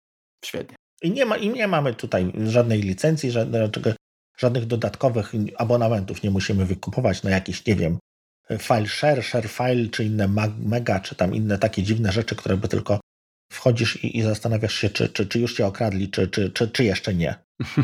Świetnie. 0.44 0.76
I 1.02 1.10
nie, 1.10 1.26
ma, 1.26 1.36
i 1.36 1.48
nie 1.48 1.68
mamy 1.68 1.94
tutaj 1.94 2.32
żadnej 2.44 2.82
licencji, 2.82 3.30
żadnego, 3.30 3.92
żadnych 4.38 4.66
dodatkowych 4.66 5.32
abonamentów 5.56 6.22
nie 6.22 6.30
musimy 6.30 6.64
wykupować 6.64 7.22
na 7.22 7.30
jakiś, 7.30 7.66
nie 7.66 7.76
wiem, 7.76 7.98
file 8.58 8.86
share, 8.86 9.22
share 9.22 9.48
file, 9.48 9.88
czy 9.88 10.04
inne 10.04 10.28
mega, 10.58 11.00
czy 11.00 11.14
tam 11.14 11.34
inne 11.34 11.58
takie 11.58 11.82
dziwne 11.82 12.12
rzeczy, 12.12 12.36
które 12.36 12.56
by 12.56 12.68
tylko 12.68 13.00
wchodzisz 13.52 14.04
i, 14.04 14.18
i 14.18 14.22
zastanawiasz 14.22 14.74
się, 14.74 14.90
czy, 14.90 15.08
czy, 15.08 15.26
czy 15.26 15.40
już 15.40 15.54
cię 15.54 15.66
okradli, 15.66 16.08
czy, 16.08 16.28
czy, 16.28 16.50
czy, 16.50 16.68
czy 16.68 16.84
jeszcze 16.84 17.14
nie. 17.14 17.34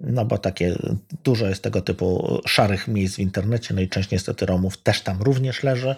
No 0.00 0.24
bo 0.24 0.38
takie 0.38 0.78
dużo 1.24 1.46
jest 1.46 1.62
tego 1.62 1.80
typu 1.80 2.40
szarych 2.46 2.88
miejsc 2.88 3.16
w 3.16 3.18
internecie, 3.18 3.74
no 3.74 3.80
i 3.80 3.88
część 3.88 4.10
niestety 4.10 4.46
Romów 4.46 4.76
też 4.76 5.02
tam 5.02 5.22
również 5.22 5.62
leży. 5.62 5.96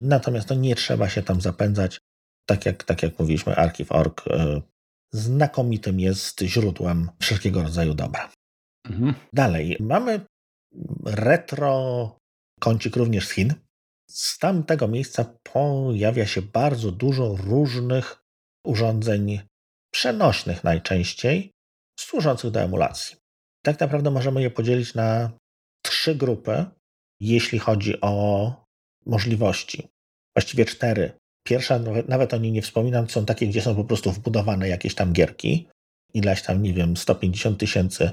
Natomiast 0.00 0.48
to 0.48 0.54
nie 0.54 0.74
trzeba 0.74 1.08
się 1.08 1.22
tam 1.22 1.40
zapędzać. 1.40 1.98
Tak 2.46 2.66
jak, 2.66 2.84
tak 2.84 3.02
jak 3.02 3.18
mówiliśmy, 3.18 3.56
Archive.org 3.56 4.28
e, 4.28 4.62
znakomitym 5.12 6.00
jest 6.00 6.40
źródłem 6.40 7.10
wszelkiego 7.20 7.62
rodzaju 7.62 7.94
dobra. 7.94 8.30
Mhm. 8.88 9.14
Dalej, 9.32 9.76
mamy 9.80 10.20
retro 11.04 12.16
kącik 12.60 12.96
również 12.96 13.28
z 13.28 13.30
Chin. 13.30 13.54
Z 14.10 14.38
tamtego 14.38 14.88
miejsca 14.88 15.24
pojawia 15.42 16.26
się 16.26 16.42
bardzo 16.42 16.92
dużo 16.92 17.36
różnych 17.36 18.22
urządzeń 18.66 19.40
przenośnych 19.94 20.64
najczęściej, 20.64 21.50
służących 22.00 22.50
do 22.50 22.60
emulacji. 22.60 23.16
Tak 23.64 23.80
naprawdę 23.80 24.10
możemy 24.10 24.42
je 24.42 24.50
podzielić 24.50 24.94
na 24.94 25.30
trzy 25.84 26.14
grupy, 26.14 26.64
jeśli 27.20 27.58
chodzi 27.58 28.00
o 28.00 28.52
możliwości. 29.06 29.88
Właściwie 30.36 30.64
cztery. 30.64 31.12
Pierwsza, 31.46 31.78
nawet, 31.78 32.08
nawet 32.08 32.34
o 32.34 32.38
niej 32.38 32.52
nie 32.52 32.62
wspominam, 32.62 33.08
są 33.08 33.24
takie, 33.24 33.46
gdzie 33.46 33.62
są 33.62 33.76
po 33.76 33.84
prostu 33.84 34.12
wbudowane 34.12 34.68
jakieś 34.68 34.94
tam 34.94 35.12
gierki. 35.12 35.68
Ileś 36.14 36.42
tam, 36.42 36.62
nie 36.62 36.72
wiem, 36.72 36.96
150 36.96 37.58
tysięcy 37.58 38.10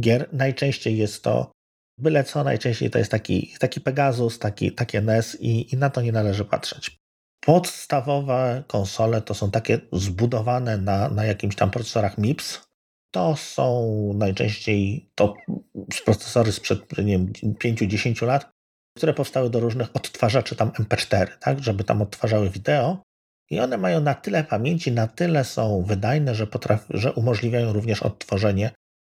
gier. 0.00 0.28
Najczęściej 0.32 0.98
jest 0.98 1.24
to 1.24 1.52
byle 2.00 2.24
co, 2.24 2.44
najczęściej 2.44 2.90
to 2.90 2.98
jest 2.98 3.10
taki, 3.10 3.54
taki 3.58 3.80
Pegasus, 3.80 4.38
taki, 4.38 4.72
takie 4.72 5.00
NES 5.00 5.36
i, 5.40 5.74
i 5.74 5.76
na 5.76 5.90
to 5.90 6.00
nie 6.00 6.12
należy 6.12 6.44
patrzeć. 6.44 6.96
Podstawowe 7.40 8.64
konsole 8.66 9.22
to 9.22 9.34
są 9.34 9.50
takie 9.50 9.80
zbudowane 9.92 10.78
na, 10.78 11.08
na 11.08 11.24
jakimś 11.24 11.56
tam 11.56 11.70
procesorach 11.70 12.18
MIPS. 12.18 12.60
To 13.10 13.36
są 13.36 14.12
najczęściej 14.14 15.10
to 15.14 15.34
procesory 16.04 16.52
sprzed 16.52 16.98
nie 16.98 17.18
wiem, 17.18 17.32
5-10 17.32 18.26
lat, 18.26 18.50
które 18.96 19.14
powstały 19.14 19.50
do 19.50 19.60
różnych 19.60 19.96
odtwarzaczy 19.96 20.56
tam 20.56 20.70
MP4, 20.70 21.26
tak, 21.40 21.62
żeby 21.62 21.84
tam 21.84 22.02
odtwarzały 22.02 22.50
wideo. 22.50 23.02
I 23.50 23.60
one 23.60 23.78
mają 23.78 24.00
na 24.00 24.14
tyle 24.14 24.44
pamięci, 24.44 24.92
na 24.92 25.06
tyle 25.06 25.44
są 25.44 25.82
wydajne, 25.82 26.34
że, 26.34 26.46
potraf- 26.46 26.86
że 26.90 27.12
umożliwiają 27.12 27.72
również 27.72 28.02
odtworzenie 28.02 28.70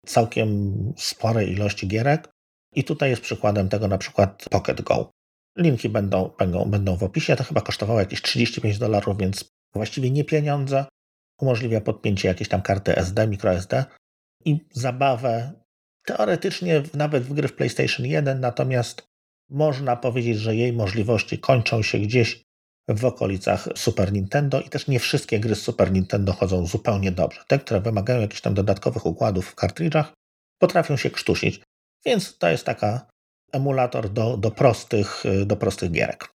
całkiem 0.05 0.73
sporej 0.97 1.51
ilości 1.51 1.87
gierek. 1.87 2.29
I 2.75 2.83
tutaj 2.83 3.09
jest 3.09 3.21
przykładem 3.21 3.69
tego 3.69 3.87
na 3.87 3.97
przykład 3.97 4.45
Pocket 4.49 4.81
Go. 4.81 5.11
Linki 5.57 5.89
będą, 5.89 6.31
będą, 6.39 6.65
będą 6.65 6.95
w 6.95 7.03
opisie. 7.03 7.35
To 7.35 7.43
chyba 7.43 7.61
kosztowało 7.61 7.99
jakieś 7.99 8.21
35 8.21 8.77
dolarów, 8.77 9.17
więc 9.17 9.45
właściwie 9.73 10.11
nie 10.11 10.23
pieniądze. 10.23 10.85
Umożliwia 11.41 11.81
podpięcie 11.81 12.27
jakiejś 12.27 12.49
tam 12.49 12.61
karty 12.61 12.95
SD, 12.95 13.27
microSD 13.27 13.85
i 14.45 14.59
zabawę 14.71 15.53
teoretycznie 16.05 16.83
nawet 16.93 17.23
w 17.23 17.33
gry 17.33 17.47
w 17.47 17.55
PlayStation 17.55 18.05
1, 18.05 18.39
natomiast 18.39 19.12
można 19.53 19.95
powiedzieć, 19.95 20.37
że 20.37 20.55
jej 20.55 20.73
możliwości 20.73 21.39
kończą 21.39 21.83
się 21.83 21.99
gdzieś 21.99 22.43
w 22.87 23.05
okolicach 23.05 23.67
Super 23.75 24.13
Nintendo 24.13 24.61
i 24.61 24.69
też 24.69 24.87
nie 24.87 24.99
wszystkie 24.99 25.39
gry 25.39 25.55
z 25.55 25.61
Super 25.61 25.91
Nintendo 25.91 26.33
chodzą 26.33 26.65
zupełnie 26.65 27.11
dobrze. 27.11 27.43
Te, 27.47 27.59
które 27.59 27.81
wymagają 27.81 28.21
jakichś 28.21 28.41
tam 28.41 28.53
dodatkowych 28.53 29.05
układów 29.05 29.47
w 29.47 29.55
kartridżach, 29.55 30.13
potrafią 30.61 30.97
się 30.97 31.09
krztusić. 31.09 31.61
Więc 32.05 32.37
to 32.37 32.49
jest 32.49 32.65
taka 32.65 33.07
emulator 33.51 34.09
do, 34.09 34.37
do, 34.37 34.51
prostych, 34.51 35.23
do 35.45 35.55
prostych 35.55 35.91
gierek. 35.91 36.29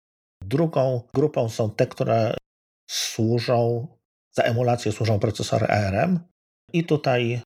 Drugą 0.45 1.03
grupą 1.14 1.49
są 1.49 1.71
te, 1.71 1.87
które 1.87 2.35
służą, 2.91 3.87
za 4.37 4.43
emulację 4.43 4.93
służą 4.93 5.19
procesory 5.19 5.67
ARM 5.67 6.21
i 6.73 6.85
tutaj 6.85 7.41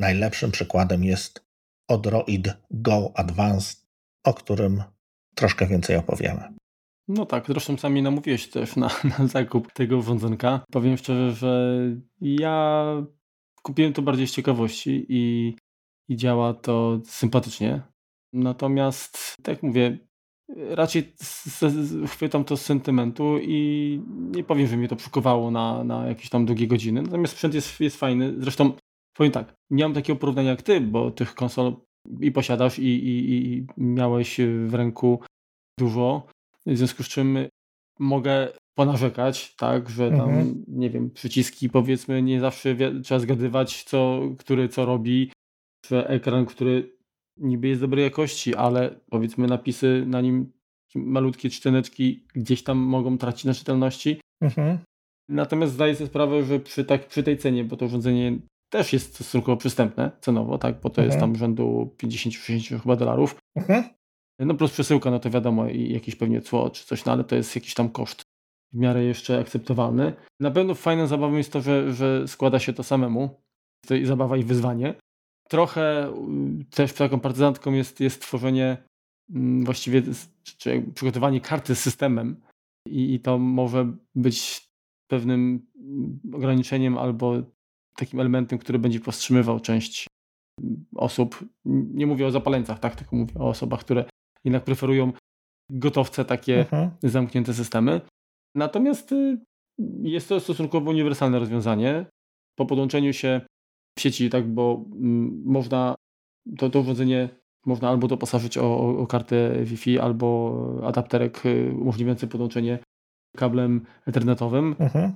najlepszym 0.00 0.50
przykładem 0.50 1.04
jest 1.04 1.40
Odroid 1.90 2.48
Go 2.70 3.12
Advanced, 3.14 3.82
o 4.26 4.34
którym 4.34 4.82
troszkę 5.34 5.66
więcej 5.66 5.96
opowiemy. 5.96 6.48
No 7.08 7.26
tak, 7.26 7.46
zresztą 7.46 7.76
sami 7.76 8.02
namówiłeś 8.02 8.48
też 8.48 8.76
na, 8.76 8.90
na 9.18 9.26
zakup 9.26 9.72
tego 9.72 9.98
urządzonka. 9.98 10.64
Powiem 10.72 10.96
szczerze, 10.96 11.32
że 11.32 11.78
ja 12.20 12.86
kupiłem 13.62 13.92
to 13.92 14.02
bardziej 14.02 14.26
z 14.26 14.32
ciekawości 14.32 15.06
i, 15.08 15.54
i 16.08 16.16
działa 16.16 16.54
to 16.54 17.00
sympatycznie. 17.04 17.82
Natomiast, 18.32 19.36
tak 19.42 19.62
mówię, 19.62 19.98
raczej 20.70 21.12
chwytam 22.06 22.44
to 22.44 22.56
z 22.56 22.62
sentymentu 22.62 23.38
i 23.38 24.00
nie 24.08 24.44
powiem, 24.44 24.66
że 24.66 24.76
mnie 24.76 24.88
to 24.88 24.96
przykowało 24.96 25.50
na, 25.50 25.84
na 25.84 26.06
jakieś 26.06 26.28
tam 26.28 26.46
długie 26.46 26.66
godziny. 26.66 27.02
Natomiast 27.02 27.32
sprzęt 27.32 27.54
jest, 27.54 27.80
jest 27.80 27.96
fajny. 27.96 28.34
Zresztą 28.38 28.72
powiem 29.16 29.32
tak, 29.32 29.54
nie 29.70 29.84
mam 29.84 29.94
takiego 29.94 30.18
porównania 30.18 30.50
jak 30.50 30.62
ty, 30.62 30.80
bo 30.80 31.10
tych 31.10 31.34
konsol 31.34 31.76
i 32.20 32.32
posiadasz 32.32 32.78
i, 32.78 32.86
i, 32.86 33.34
i 33.34 33.66
miałeś 33.76 34.40
w 34.66 34.74
ręku 34.74 35.20
dużo, 35.78 36.26
w 36.66 36.76
związku 36.76 37.02
z 37.02 37.08
czym 37.08 37.38
mogę 37.98 38.48
ponarzekać, 38.74 39.54
tak, 39.56 39.90
że 39.90 40.10
tam, 40.10 40.30
mhm. 40.30 40.64
nie 40.68 40.90
wiem, 40.90 41.10
przyciski 41.10 41.70
powiedzmy 41.70 42.22
nie 42.22 42.40
zawsze 42.40 42.76
trzeba 43.02 43.18
zgadywać, 43.18 43.84
co, 43.84 44.20
który 44.38 44.68
co 44.68 44.84
robi, 44.84 45.32
że 45.86 46.08
ekran, 46.08 46.46
który 46.46 46.96
niby 47.36 47.68
jest 47.68 47.80
dobrej 47.80 48.04
jakości, 48.04 48.54
ale 48.54 49.00
powiedzmy 49.10 49.46
napisy 49.46 50.04
na 50.06 50.20
nim, 50.20 50.52
malutkie 50.94 51.50
czcioneczki 51.50 52.26
gdzieś 52.34 52.62
tam 52.62 52.78
mogą 52.78 53.18
tracić 53.18 53.44
na 53.44 53.54
czytelności. 53.54 54.20
Mhm. 54.42 54.78
Natomiast 55.28 55.72
zdaję 55.72 55.94
sobie 55.94 56.08
sprawę, 56.08 56.44
że 56.44 56.60
przy, 56.60 56.84
tak, 56.84 57.08
przy 57.08 57.22
tej 57.22 57.38
cenie, 57.38 57.64
bo 57.64 57.76
to 57.76 57.86
urządzenie 57.86 58.38
też 58.72 58.92
jest 58.92 59.14
stosunkowo 59.14 59.56
przystępne 59.56 60.10
cenowo, 60.20 60.58
tak, 60.58 60.80
bo 60.80 60.90
to 60.90 61.02
mhm. 61.02 61.06
jest 61.06 61.20
tam 61.20 61.36
rzędu 61.36 61.94
50-60 62.02 62.80
chyba 62.82 62.96
dolarów. 62.96 63.36
Mhm. 63.56 63.84
No 64.38 64.54
plus 64.54 64.72
przesyłka, 64.72 65.10
no 65.10 65.18
to 65.18 65.30
wiadomo, 65.30 65.68
i 65.68 65.92
jakieś 65.92 66.16
pewnie 66.16 66.40
cło 66.40 66.70
czy 66.70 66.86
coś, 66.86 67.04
no 67.04 67.12
ale 67.12 67.24
to 67.24 67.36
jest 67.36 67.54
jakiś 67.54 67.74
tam 67.74 67.88
koszt 67.88 68.22
w 68.72 68.76
miarę 68.76 69.04
jeszcze 69.04 69.40
akceptowalny. 69.40 70.12
Na 70.40 70.50
pewno 70.50 70.74
fajną 70.74 71.06
zabawą 71.06 71.36
jest 71.36 71.52
to, 71.52 71.60
że, 71.60 71.92
że 71.92 72.28
składa 72.28 72.58
się 72.58 72.72
to 72.72 72.82
samemu. 72.82 73.42
To 73.86 73.94
i 73.94 74.06
zabawa 74.06 74.36
i 74.36 74.44
wyzwanie. 74.44 74.94
Trochę 75.48 76.08
y, 76.08 76.64
też 76.70 76.92
taką 76.92 77.20
partyzantką 77.20 77.72
jest, 77.72 78.00
jest 78.00 78.22
tworzenie 78.22 78.76
mm, 79.30 79.64
właściwie, 79.64 80.02
czy 80.58 80.82
przygotowanie 80.94 81.40
karty 81.40 81.74
z 81.74 81.80
systemem 81.80 82.40
i, 82.88 83.14
i 83.14 83.20
to 83.20 83.38
może 83.38 83.92
być 84.14 84.68
pewnym 85.10 85.66
mm, 85.76 86.20
ograniczeniem 86.34 86.98
albo 86.98 87.42
takim 87.96 88.20
elementem, 88.20 88.58
który 88.58 88.78
będzie 88.78 89.00
powstrzymywał 89.00 89.60
część 89.60 90.06
osób. 90.96 91.44
Nie 91.64 92.06
mówię 92.06 92.26
o 92.26 92.30
zapaleńcach, 92.30 92.78
tak, 92.78 92.96
tylko 92.96 93.16
mówię 93.16 93.34
o 93.40 93.48
osobach, 93.48 93.80
które 93.80 94.04
jednak 94.44 94.64
preferują 94.64 95.12
gotowce, 95.70 96.24
takie 96.24 96.58
mhm. 96.58 96.90
zamknięte 97.02 97.54
systemy. 97.54 98.00
Natomiast 98.54 99.12
y, 99.12 99.38
jest 100.02 100.28
to 100.28 100.40
stosunkowo 100.40 100.90
uniwersalne 100.90 101.38
rozwiązanie. 101.38 102.06
Po 102.58 102.66
podłączeniu 102.66 103.12
się 103.12 103.40
w 103.98 104.00
sieci, 104.00 104.30
tak, 104.30 104.48
bo 104.48 104.84
mm, 104.92 105.42
można 105.44 105.94
to, 106.58 106.70
to 106.70 106.80
urządzenie 106.80 107.28
można 107.66 107.88
albo 107.88 108.08
doposażyć 108.08 108.58
o, 108.58 108.98
o 108.98 109.06
kartę 109.06 109.64
Wi-Fi, 109.64 109.98
albo 109.98 110.80
adapterek 110.84 111.46
y, 111.46 111.74
umożliwiający 111.80 112.26
podłączenie 112.26 112.78
kablem 113.36 113.86
ethernetowym. 114.06 114.76
Mhm. 114.78 115.12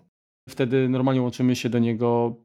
Wtedy 0.49 0.89
normalnie 0.89 1.23
łączymy 1.23 1.57
się 1.57 1.69
do 1.69 1.79
niego 1.79 2.37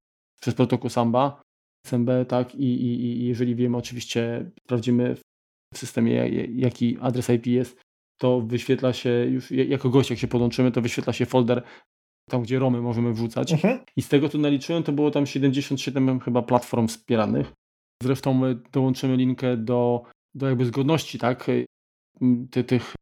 przez 0.41 0.55
protokół 0.55 0.89
Samba, 0.89 1.41
SMB, 1.87 2.09
tak, 2.27 2.55
i, 2.55 2.65
i, 2.65 3.01
i 3.05 3.25
jeżeli 3.25 3.55
wiemy, 3.55 3.77
oczywiście 3.77 4.51
sprawdzimy 4.63 5.15
w 5.73 5.77
systemie, 5.77 6.29
jaki 6.55 6.97
adres 7.01 7.29
IP 7.29 7.47
jest, 7.47 7.81
to 8.21 8.41
wyświetla 8.41 8.93
się 8.93 9.09
już 9.09 9.51
jako 9.51 9.89
gość, 9.89 10.09
jak 10.09 10.19
się 10.19 10.27
podłączymy, 10.27 10.71
to 10.71 10.81
wyświetla 10.81 11.13
się 11.13 11.25
folder 11.25 11.63
tam, 12.29 12.41
gdzie 12.41 12.59
romy 12.59 12.81
możemy 12.81 13.13
wrzucać. 13.13 13.53
Mhm. 13.53 13.79
I 13.95 14.01
z 14.01 14.09
tego, 14.09 14.29
co 14.29 14.37
naliczyłem, 14.37 14.83
to 14.83 14.91
było 14.91 15.11
tam 15.11 15.25
77 15.25 16.19
chyba 16.19 16.41
platform 16.41 16.87
wspieranych. 16.87 17.53
Zresztą 18.03 18.33
my 18.33 18.55
dołączymy 18.71 19.17
linkę 19.17 19.57
do, 19.57 20.03
do 20.35 20.47
jakby 20.49 20.65
zgodności, 20.65 21.19
tak, 21.19 21.47
Ty, 22.51 22.63
tych 22.63 22.95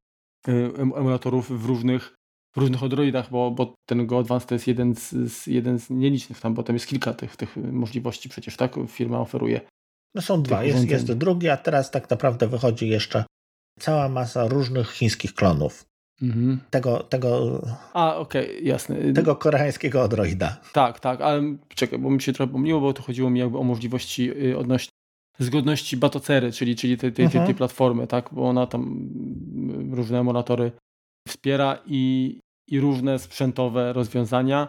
y, 0.48 0.52
emulatorów 0.78 1.62
w 1.62 1.66
różnych, 1.66 2.16
różnych 2.56 2.84
Androidach, 2.84 3.30
bo, 3.30 3.52
bo 3.52 3.74
ten 3.86 4.08
Go 4.08 4.20
Advanced 4.20 4.50
to 4.50 4.56
jest 4.56 4.68
jeden 4.68 4.96
z, 4.96 5.10
z, 5.32 5.48
jeden 5.48 5.80
z 5.80 5.90
nielicznych 5.90 6.40
tam, 6.40 6.54
bo 6.54 6.64
tam 6.64 6.76
jest 6.76 6.88
kilka 6.88 7.14
tych, 7.14 7.38
tych 7.38 7.58
możliwości 7.58 8.30
przecież, 8.30 8.58
tak, 8.58 8.76
firma 8.88 9.20
oferuje. 9.20 9.62
No 10.16 10.22
są 10.22 10.44
dwa, 10.44 10.64
jest, 10.64 10.90
jest 10.90 11.14
drugi, 11.14 11.50
a 11.50 11.58
teraz 11.58 11.92
tak 11.92 12.10
naprawdę 12.10 12.48
wychodzi 12.48 12.88
jeszcze 12.90 13.24
cała 13.80 14.10
masa 14.10 14.48
różnych 14.48 14.92
chińskich 14.92 15.34
klonów. 15.34 15.86
Mhm. 16.22 16.60
Tego, 16.70 17.04
tego. 17.04 17.62
A, 17.94 18.16
okej, 18.16 18.50
okay, 18.50 18.62
jasne. 18.62 19.14
Tego 19.14 19.36
koreańskiego 19.36 20.04
Androida. 20.04 20.58
Tak, 20.74 21.00
tak, 21.00 21.22
ale 21.22 21.42
czekaj, 21.76 22.00
bo 22.00 22.10
mi 22.10 22.22
się 22.22 22.34
trochę 22.34 22.52
pomyliło, 22.52 22.82
bo 22.82 22.94
tu 22.94 23.04
chodziło 23.04 23.30
mi 23.30 23.40
jakby 23.40 23.58
o 23.58 23.64
możliwości 23.64 24.32
y, 24.32 24.58
odnośnie 24.58 24.92
zgodności 25.40 25.98
batocery, 25.98 26.52
czyli, 26.52 26.76
czyli 26.76 26.98
tej, 26.98 27.14
tej, 27.14 27.30
tej, 27.30 27.46
tej 27.46 27.56
platformy, 27.56 28.08
tak? 28.08 28.30
Bo 28.32 28.50
ona 28.50 28.68
tam 28.68 29.10
y, 29.92 29.96
różne 29.96 30.20
emulatory 30.20 30.72
wspiera 31.28 31.84
i, 31.86 32.40
i 32.68 32.80
różne 32.80 33.20
sprzętowe 33.20 33.94
rozwiązania. 33.94 34.68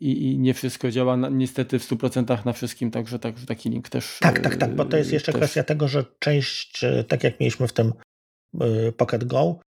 I, 0.00 0.30
I, 0.30 0.38
nie 0.38 0.54
wszystko 0.54 0.90
działa 0.90 1.16
na, 1.16 1.28
niestety 1.28 1.78
w 1.78 1.88
100% 1.90 2.44
na 2.44 2.52
wszystkim, 2.52 2.90
także, 2.90 3.18
także 3.18 3.46
taki 3.46 3.70
link 3.70 3.88
też. 3.88 4.18
Tak, 4.20 4.40
tak, 4.40 4.56
tak, 4.56 4.74
bo 4.74 4.84
to 4.84 4.96
jest 4.96 5.12
jeszcze 5.12 5.32
też... 5.32 5.38
kwestia 5.38 5.64
tego, 5.64 5.88
że 5.88 6.04
część, 6.18 6.84
tak 7.08 7.24
jak 7.24 7.40
mieliśmy 7.40 7.68
w 7.68 7.72
tym 7.72 7.92
Pocket 8.96 9.24
Go, 9.24 9.60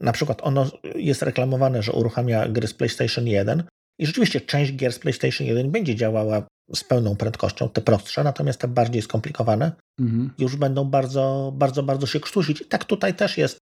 na 0.00 0.12
przykład 0.12 0.40
ono 0.42 0.70
jest 0.94 1.22
reklamowane, 1.22 1.82
że 1.82 1.92
uruchamia 1.92 2.48
gry 2.48 2.66
z 2.66 2.74
PlayStation 2.74 3.26
1 3.26 3.62
i 3.98 4.06
rzeczywiście 4.06 4.40
część 4.40 4.72
gier 4.72 4.92
z 4.92 4.98
PlayStation 4.98 5.46
1 5.46 5.70
będzie 5.70 5.96
działała 5.96 6.46
z 6.74 6.84
pełną 6.84 7.16
prędkością, 7.16 7.68
te 7.68 7.80
prostsze, 7.80 8.24
natomiast 8.24 8.60
te 8.60 8.68
bardziej 8.68 9.02
skomplikowane 9.02 9.72
mhm. 10.00 10.30
już 10.38 10.56
będą 10.56 10.84
bardzo, 10.84 11.52
bardzo, 11.56 11.82
bardzo 11.82 12.06
się 12.06 12.20
krztusić. 12.20 12.60
I 12.60 12.64
tak 12.64 12.84
tutaj 12.84 13.14
też 13.14 13.38
jest 13.38 13.58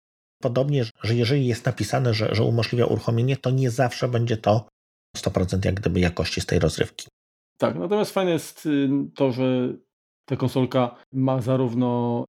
podobnie, 0.43 0.85
że 1.03 1.15
jeżeli 1.15 1.47
jest 1.47 1.67
napisane, 1.67 2.15
że, 2.15 2.35
że 2.35 2.45
umożliwia 2.45 2.87
uruchomienie, 2.87 3.37
to 3.37 3.51
nie 3.51 3.71
zawsze 3.71 4.09
będzie 4.09 4.37
to 4.37 4.69
100% 5.17 5.65
jak 5.65 5.75
gdyby 5.75 6.01
jakości 6.01 6.41
z 6.41 6.47
tej 6.47 6.59
rozrywki. 6.59 7.07
Tak, 7.59 7.75
natomiast 7.75 8.11
fajne 8.11 8.31
jest 8.31 8.67
y, 8.67 8.89
to, 9.15 9.33
że 9.33 9.75
ta 10.29 10.37
konsolka 10.37 10.97
ma 11.13 11.41
zarówno, 11.41 12.25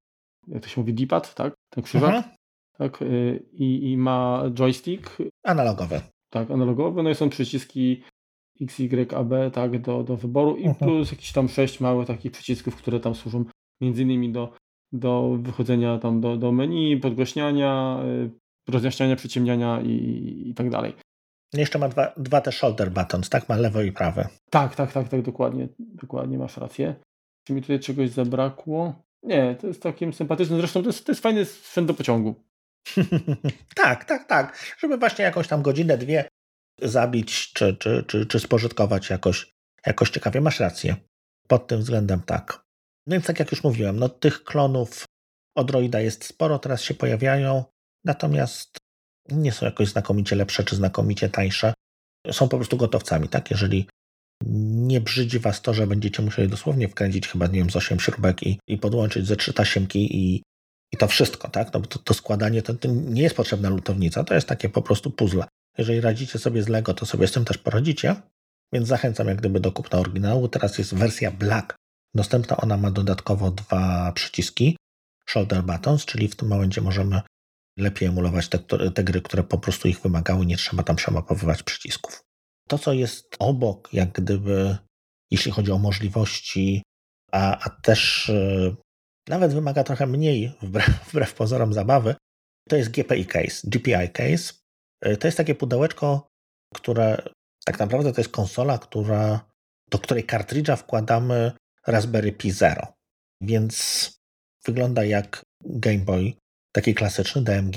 jak 0.48 0.62
to 0.62 0.68
się 0.68 0.80
mówi, 0.80 0.94
D-pad, 0.94 1.34
tak? 1.34 1.54
Ten 1.70 1.84
krzyżak, 1.84 2.14
mhm 2.14 2.34
tak, 2.78 3.02
y, 3.02 3.42
i, 3.52 3.90
i 3.90 3.96
ma 3.96 4.42
joystick. 4.58 5.18
Analogowy. 5.44 6.00
Tak, 6.30 6.50
analogowy, 6.50 7.02
no 7.02 7.10
i 7.10 7.14
są 7.14 7.30
przyciski 7.30 8.02
X, 8.60 8.80
Y, 8.80 9.14
A, 9.14 9.24
B, 9.24 9.50
tak, 9.50 9.80
do, 9.80 10.02
do 10.02 10.16
wyboru 10.16 10.56
i 10.56 10.66
mhm. 10.66 10.76
plus 10.76 11.10
jakieś 11.10 11.32
tam 11.32 11.48
sześć 11.48 11.80
małych 11.80 12.06
takich 12.06 12.32
przycisków, 12.32 12.76
które 12.76 13.00
tam 13.00 13.14
służą 13.14 13.44
między 13.80 14.02
innymi 14.02 14.32
do, 14.32 14.52
do 14.94 15.38
wychodzenia 15.40 15.98
tam 15.98 16.20
do, 16.20 16.36
do 16.36 16.52
menu, 16.52 16.96
podgłośniania, 16.96 18.00
y, 18.04 18.72
rozjaśniania, 18.72 19.16
przyciemniania 19.16 19.80
i, 19.80 20.42
i 20.46 20.54
tak 20.54 20.70
dalej. 20.70 20.92
Jeszcze 21.52 21.78
ma 21.78 21.88
dwa, 21.88 22.12
dwa 22.16 22.40
te 22.40 22.52
shoulder 22.52 22.90
buttons, 22.90 23.28
tak? 23.28 23.48
Ma 23.48 23.56
lewo 23.56 23.82
i 23.82 23.92
prawe. 23.92 24.28
Tak, 24.50 24.74
tak, 24.76 24.92
tak, 24.92 25.08
tak, 25.08 25.22
dokładnie, 25.22 25.68
dokładnie 25.78 26.38
masz 26.38 26.56
rację. 26.56 26.94
Czy 27.44 27.52
mi 27.52 27.62
tutaj 27.62 27.80
czegoś 27.80 28.10
zabrakło? 28.10 29.02
Nie, 29.22 29.56
to 29.60 29.66
jest 29.66 29.82
takim 29.82 30.12
sympatycznym, 30.12 30.58
zresztą 30.58 30.82
to 30.82 30.88
jest, 30.88 31.06
to 31.06 31.12
jest 31.12 31.22
fajny 31.22 31.44
sprzęt 31.44 31.88
do 31.88 31.94
pociągu. 31.94 32.34
tak, 33.76 34.04
tak, 34.04 34.28
tak. 34.28 34.74
Żeby 34.78 34.98
właśnie 34.98 35.24
jakąś 35.24 35.48
tam 35.48 35.62
godzinę, 35.62 35.98
dwie 35.98 36.28
zabić, 36.82 37.52
czy, 37.52 37.76
czy, 37.76 38.04
czy, 38.06 38.26
czy 38.26 38.40
spożytkować 38.40 39.10
jakoś, 39.10 39.54
jakoś 39.86 40.10
ciekawie. 40.10 40.40
Masz 40.40 40.60
rację. 40.60 40.96
Pod 41.48 41.66
tym 41.66 41.80
względem 41.80 42.22
tak. 42.26 42.63
No 43.06 43.12
więc 43.12 43.26
tak 43.26 43.38
jak 43.38 43.50
już 43.50 43.64
mówiłem, 43.64 43.98
no 43.98 44.08
tych 44.08 44.44
klonów 44.44 45.04
Odroida 45.56 46.00
jest 46.00 46.24
sporo, 46.24 46.58
teraz 46.58 46.82
się 46.82 46.94
pojawiają, 46.94 47.64
natomiast 48.04 48.76
nie 49.30 49.52
są 49.52 49.66
jakoś 49.66 49.88
znakomicie 49.88 50.36
lepsze 50.36 50.64
czy 50.64 50.76
znakomicie 50.76 51.28
tańsze. 51.28 51.74
Są 52.32 52.48
po 52.48 52.56
prostu 52.56 52.76
gotowcami, 52.76 53.28
tak? 53.28 53.50
Jeżeli 53.50 53.88
nie 54.86 55.00
brzydzi 55.00 55.38
was 55.38 55.62
to, 55.62 55.74
że 55.74 55.86
będziecie 55.86 56.22
musieli 56.22 56.48
dosłownie 56.48 56.88
wkręcić 56.88 57.28
chyba, 57.28 57.46
nie 57.46 57.58
wiem, 57.58 57.70
z 57.70 57.76
8 57.76 58.00
śrubek 58.00 58.42
i, 58.42 58.58
i 58.68 58.78
podłączyć 58.78 59.26
ze 59.26 59.36
trzy 59.36 59.52
tasiemki 59.52 60.16
i, 60.16 60.42
i 60.92 60.96
to 60.96 61.08
wszystko, 61.08 61.48
tak? 61.48 61.72
No 61.72 61.80
bo 61.80 61.86
to, 61.86 61.98
to 61.98 62.14
składanie 62.14 62.62
to, 62.62 62.74
to, 62.74 62.88
nie 62.88 63.22
jest 63.22 63.36
potrzebna 63.36 63.68
lutownica, 63.68 64.24
to 64.24 64.34
jest 64.34 64.48
takie 64.48 64.68
po 64.68 64.82
prostu 64.82 65.10
puzzle. 65.10 65.44
Jeżeli 65.78 66.00
radzicie 66.00 66.38
sobie 66.38 66.62
z 66.62 66.68
Lego, 66.68 66.94
to 66.94 67.06
sobie 67.06 67.26
z 67.26 67.32
tym 67.32 67.44
też 67.44 67.58
poradzicie, 67.58 68.16
więc 68.72 68.88
zachęcam 68.88 69.28
jak 69.28 69.36
gdyby 69.36 69.60
do 69.60 69.72
kupna 69.72 69.98
oryginału. 69.98 70.48
Teraz 70.48 70.78
jest 70.78 70.94
wersja 70.94 71.30
Black. 71.30 71.76
Dostępna 72.14 72.56
ona 72.56 72.76
ma 72.76 72.90
dodatkowo 72.90 73.50
dwa 73.50 74.12
przyciski, 74.12 74.76
shoulder 75.28 75.62
buttons, 75.62 76.04
czyli 76.04 76.28
w 76.28 76.36
tym 76.36 76.48
momencie 76.48 76.80
możemy 76.80 77.20
lepiej 77.78 78.08
emulować 78.08 78.48
te, 78.48 78.58
te 78.90 79.04
gry, 79.04 79.22
które 79.22 79.42
po 79.42 79.58
prostu 79.58 79.88
ich 79.88 80.00
wymagały, 80.00 80.46
nie 80.46 80.56
trzeba 80.56 80.82
tam 80.82 80.96
przemapowywać 80.96 81.62
przycisków. 81.62 82.22
To, 82.68 82.78
co 82.78 82.92
jest 82.92 83.36
obok, 83.38 83.88
jak 83.92 84.12
gdyby, 84.12 84.76
jeśli 85.30 85.52
chodzi 85.52 85.72
o 85.72 85.78
możliwości, 85.78 86.82
a, 87.32 87.58
a 87.66 87.70
też 87.70 88.28
e, 88.30 88.74
nawet 89.28 89.54
wymaga 89.54 89.84
trochę 89.84 90.06
mniej, 90.06 90.52
wbrew, 90.62 90.88
wbrew 91.08 91.34
pozorom 91.34 91.72
zabawy, 91.72 92.14
to 92.68 92.76
jest 92.76 92.90
GPI 92.90 93.26
case, 93.26 93.68
GPI 93.68 94.08
case. 94.12 94.54
E, 95.00 95.16
to 95.16 95.28
jest 95.28 95.36
takie 95.36 95.54
pudełeczko, 95.54 96.26
które 96.74 97.22
tak 97.64 97.78
naprawdę 97.78 98.12
to 98.12 98.20
jest 98.20 98.32
konsola, 98.32 98.78
która, 98.78 99.50
do 99.90 99.98
której 99.98 100.24
kartridża 100.24 100.76
wkładamy 100.76 101.52
Raspberry 101.86 102.32
Pi 102.32 102.50
Zero. 102.50 102.86
Więc 103.40 104.10
wygląda 104.64 105.04
jak 105.04 105.42
Game 105.60 105.98
Boy, 105.98 106.32
taki 106.72 106.94
klasyczny 106.94 107.42
DMG. 107.42 107.76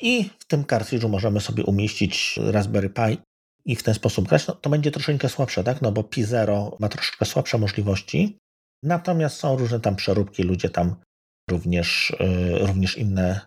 I 0.00 0.30
w 0.38 0.44
tym 0.44 0.64
kartridżu 0.64 1.08
możemy 1.08 1.40
sobie 1.40 1.64
umieścić 1.64 2.38
Raspberry 2.42 2.90
Pi 2.90 3.18
i 3.64 3.76
w 3.76 3.82
ten 3.82 3.94
sposób 3.94 4.28
grać. 4.28 4.46
No, 4.46 4.54
to 4.54 4.70
będzie 4.70 4.90
troszeczkę 4.90 5.28
słabsze, 5.28 5.64
tak? 5.64 5.82
No 5.82 5.92
bo 5.92 6.04
Pi 6.04 6.24
Zero 6.24 6.76
ma 6.80 6.88
troszeczkę 6.88 7.24
słabsze 7.24 7.58
możliwości, 7.58 8.38
Natomiast 8.82 9.36
są 9.36 9.56
różne 9.56 9.80
tam 9.80 9.96
przeróbki, 9.96 10.42
ludzie 10.42 10.70
tam 10.70 10.96
również, 11.50 12.16
yy, 12.20 12.66
również 12.66 12.98
inne 12.98 13.40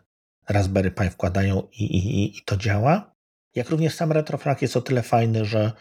Raspberry 0.50 0.92
Pi 0.92 1.10
wkładają 1.10 1.68
i, 1.72 1.84
i, 1.84 2.38
i 2.38 2.42
to 2.46 2.58
działa. 2.58 3.14
Jak 3.56 3.70
również 3.70 3.96
sam 3.96 4.12
retroflag 4.12 4.62
jest 4.62 4.78
o 4.78 4.82
tyle 4.82 5.04
fajny, 5.04 5.46
że 5.46 5.72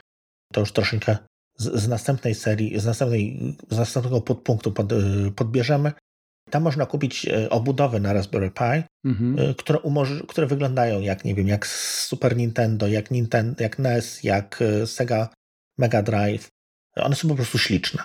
to 0.53 0.61
już 0.61 0.73
troszeczkę 0.73 1.17
z, 1.63 1.83
z 1.83 1.89
następnej 1.89 2.35
serii, 2.35 2.81
z, 2.81 2.85
następnej, 2.85 3.57
z 3.71 3.77
następnego 3.77 4.21
podpunktu 4.21 4.73
pod, 4.73 4.93
yy, 4.93 5.31
podbierzemy. 5.37 5.93
Tam 6.51 6.63
można 6.63 6.87
kupić 6.87 7.25
yy, 7.25 7.51
obudowy 7.51 8.01
na 8.01 8.13
Raspberry 8.13 8.51
Pi, 8.51 8.83
mhm. 9.05 9.37
Yy, 9.37 9.55
które, 9.55 9.79
umoż- 9.79 10.27
które 10.27 10.47
wyglądają 10.47 11.01
jak, 11.01 11.25
nie 11.25 11.35
wiem, 11.35 11.49
jak 11.49 11.67
Super 11.67 12.37
Nintendo, 12.37 12.87
jak, 12.89 13.11
Nintendo, 13.11 13.63
jak 13.63 13.79
NES, 13.79 14.25
jak 14.25 14.65
Sega 14.87 15.29
Mega 15.79 16.03
Drive. 16.03 16.49
One 16.97 17.17
są 17.17 17.29
po 17.29 17.35
prostu 17.35 17.59
śliczne. 17.59 18.03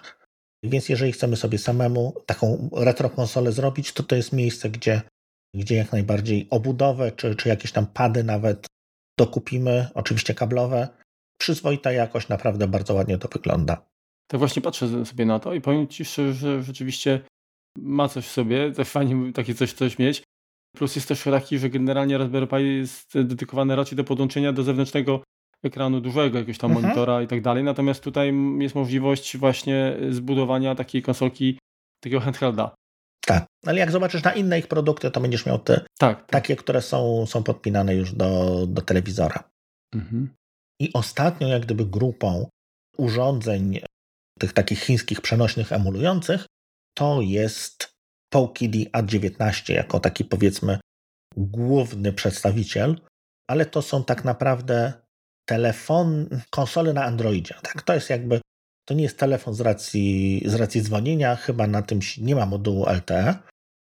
Więc 0.63 0.89
jeżeli 0.89 1.11
chcemy 1.11 1.35
sobie 1.35 1.57
samemu 1.57 2.13
taką 2.25 2.69
retro 2.75 3.09
konsolę 3.09 3.51
zrobić, 3.51 3.93
to 3.93 4.03
to 4.03 4.15
jest 4.15 4.33
miejsce, 4.33 4.69
gdzie, 4.69 5.01
gdzie 5.55 5.75
jak 5.75 5.91
najbardziej 5.91 6.47
obudowę, 6.49 7.11
czy, 7.11 7.35
czy 7.35 7.49
jakieś 7.49 7.71
tam 7.71 7.87
pady 7.87 8.23
nawet 8.23 8.67
dokupimy, 9.19 9.87
oczywiście 9.93 10.33
kablowe. 10.33 10.87
Przyzwoita 11.37 11.91
jakość, 11.91 12.29
naprawdę 12.29 12.67
bardzo 12.67 12.93
ładnie 12.93 13.17
to 13.17 13.27
wygląda. 13.27 13.85
Tak 14.27 14.39
właśnie 14.39 14.61
patrzę 14.61 15.05
sobie 15.05 15.25
na 15.25 15.39
to 15.39 15.53
i 15.53 15.61
powiem 15.61 15.87
Ci 15.87 16.05
szczerze, 16.05 16.33
że 16.33 16.63
rzeczywiście 16.63 17.19
ma 17.77 18.09
coś 18.09 18.25
w 18.25 18.31
sobie, 18.31 18.73
fajnie 18.85 19.33
takie 19.33 19.55
coś, 19.55 19.73
coś 19.73 19.99
mieć. 19.99 20.23
Plus 20.75 20.95
jest 20.95 21.07
też 21.07 21.23
taki, 21.23 21.59
że 21.59 21.69
generalnie 21.69 22.17
Raspberry 22.17 22.47
Pi 22.47 22.77
jest 22.77 23.13
dedykowany 23.13 23.75
raczej 23.75 23.95
do 23.95 24.03
podłączenia 24.03 24.53
do 24.53 24.63
zewnętrznego 24.63 25.23
ekranu 25.63 26.01
dużego, 26.01 26.37
jakiegoś 26.37 26.57
tam 26.57 26.71
mhm. 26.71 26.85
monitora 26.85 27.21
i 27.21 27.27
tak 27.27 27.41
dalej. 27.41 27.63
Natomiast 27.63 28.03
tutaj 28.03 28.33
jest 28.59 28.75
możliwość 28.75 29.37
właśnie 29.37 29.97
zbudowania 30.09 30.75
takiej 30.75 31.01
konsolki, 31.01 31.59
takiego 32.03 32.21
handhelda. 32.21 32.75
Tak, 33.25 33.45
ale 33.65 33.79
jak 33.79 33.91
zobaczysz 33.91 34.23
na 34.23 34.33
inne 34.33 34.59
ich 34.59 34.67
produkty, 34.67 35.11
to 35.11 35.21
będziesz 35.21 35.45
miał 35.45 35.59
te 35.59 35.73
tak, 35.73 36.17
tak. 36.17 36.25
takie, 36.25 36.55
które 36.55 36.81
są, 36.81 37.25
są 37.25 37.43
podpinane 37.43 37.95
już 37.95 38.13
do, 38.13 38.65
do 38.67 38.81
telewizora. 38.81 39.43
Mhm. 39.95 40.29
I 40.81 40.93
ostatnio, 40.93 41.47
jak 41.47 41.61
gdyby 41.61 41.85
grupą 41.85 42.49
urządzeń 42.97 43.79
tych 44.39 44.53
takich 44.53 44.79
chińskich 44.79 45.21
przenośnych 45.21 45.71
emulujących, 45.71 46.45
to 46.97 47.21
jest 47.21 47.89
PokeD 48.33 48.75
A19 48.93 49.73
jako 49.73 49.99
taki 49.99 50.25
powiedzmy 50.25 50.79
główny 51.37 52.13
przedstawiciel, 52.13 52.99
ale 53.49 53.65
to 53.65 53.81
są 53.81 54.03
tak 54.03 54.23
naprawdę 54.25 54.93
telefon, 55.49 56.29
konsole 56.49 56.93
na 56.93 57.03
Androidzie. 57.03 57.55
Tak, 57.63 57.81
to 57.81 57.93
jest 57.93 58.09
jakby, 58.09 58.41
to 58.87 58.93
nie 58.93 59.03
jest 59.03 59.19
telefon 59.19 59.53
z 59.53 59.61
racji, 59.61 60.41
z 60.45 60.53
racji 60.53 60.81
dzwonienia, 60.81 61.35
chyba 61.35 61.67
na 61.67 61.81
tym 61.81 61.99
nie 62.17 62.35
ma 62.35 62.45
modułu 62.45 62.85
LTE, 62.89 63.35